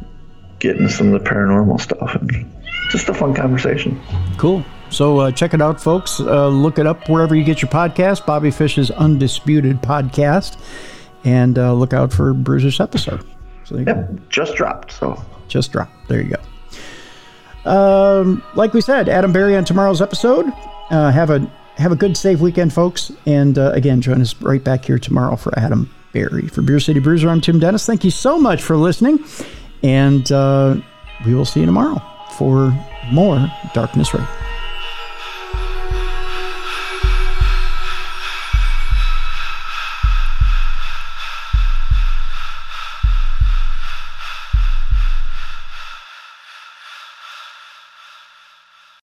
get 0.59 0.77
into 0.77 0.91
some 0.91 1.13
of 1.13 1.23
the 1.23 1.29
paranormal 1.29 1.81
stuff 1.81 2.15
and 2.17 2.51
just 2.91 3.09
a 3.09 3.15
fun 3.15 3.35
conversation. 3.35 4.01
Cool. 4.37 4.65
So 4.91 5.19
uh, 5.19 5.33
check 5.33 5.55
it 5.55 5.61
out, 5.63 5.81
folks. 5.81 6.21
Uh, 6.21 6.49
look 6.49 6.79
it 6.79 6.87
up 6.87 7.09
wherever 7.09 7.35
you 7.35 7.45
get 7.45 7.61
your 7.63 7.71
podcast. 7.71 8.25
Bobby 8.27 8.51
Fish's 8.51 8.91
Undisputed 8.91 9.83
podcast, 9.83 10.59
and 11.25 11.59
uh, 11.59 11.73
look 11.75 11.93
out 11.93 12.13
for 12.13 12.33
Bruiser's 12.35 12.81
episode. 12.81 13.25
So 13.65 13.77
you 13.77 13.85
go. 13.85 13.93
Yep, 13.93 14.29
just 14.31 14.55
dropped. 14.55 14.93
So 14.93 15.23
just 15.49 15.73
dropped. 15.73 15.93
There 16.09 16.23
you 16.23 16.37
go. 17.65 17.71
Um, 17.71 18.43
like 18.55 18.73
we 18.73 18.81
said, 18.81 19.09
Adam 19.09 19.33
Berry 19.33 19.57
on 19.57 19.65
tomorrow's 19.65 20.01
episode. 20.01 20.47
Uh, 20.91 21.11
have 21.11 21.29
a 21.31 21.51
have 21.79 21.93
a 21.93 21.97
good, 21.97 22.17
safe 22.17 22.41
weekend, 22.41 22.73
folks. 22.73 23.13
And 23.27 23.59
uh, 23.59 23.73
again, 23.73 24.01
join 24.01 24.21
us 24.21 24.41
right 24.43 24.63
back 24.63 24.85
here 24.85 24.99
tomorrow 24.99 25.37
for 25.37 25.57
Adam 25.59 25.91
Berry. 26.13 26.49
For 26.49 26.63
Beer 26.63 26.81
City 26.81 27.01
Bruiser, 27.01 27.29
I'm 27.29 27.41
Tim 27.41 27.59
Dennis. 27.59 27.87
Thank 27.87 28.05
you 28.05 28.11
so 28.11 28.39
much 28.39 28.63
for 28.63 28.77
listening, 28.77 29.25
and 29.83 30.31
uh, 30.33 30.77
we 31.25 31.35
will 31.35 31.45
see 31.45 31.61
you 31.61 31.67
tomorrow 31.67 32.03
for 32.37 32.77
more 33.13 33.47
Darkness 33.75 34.13
Radio. 34.13 34.48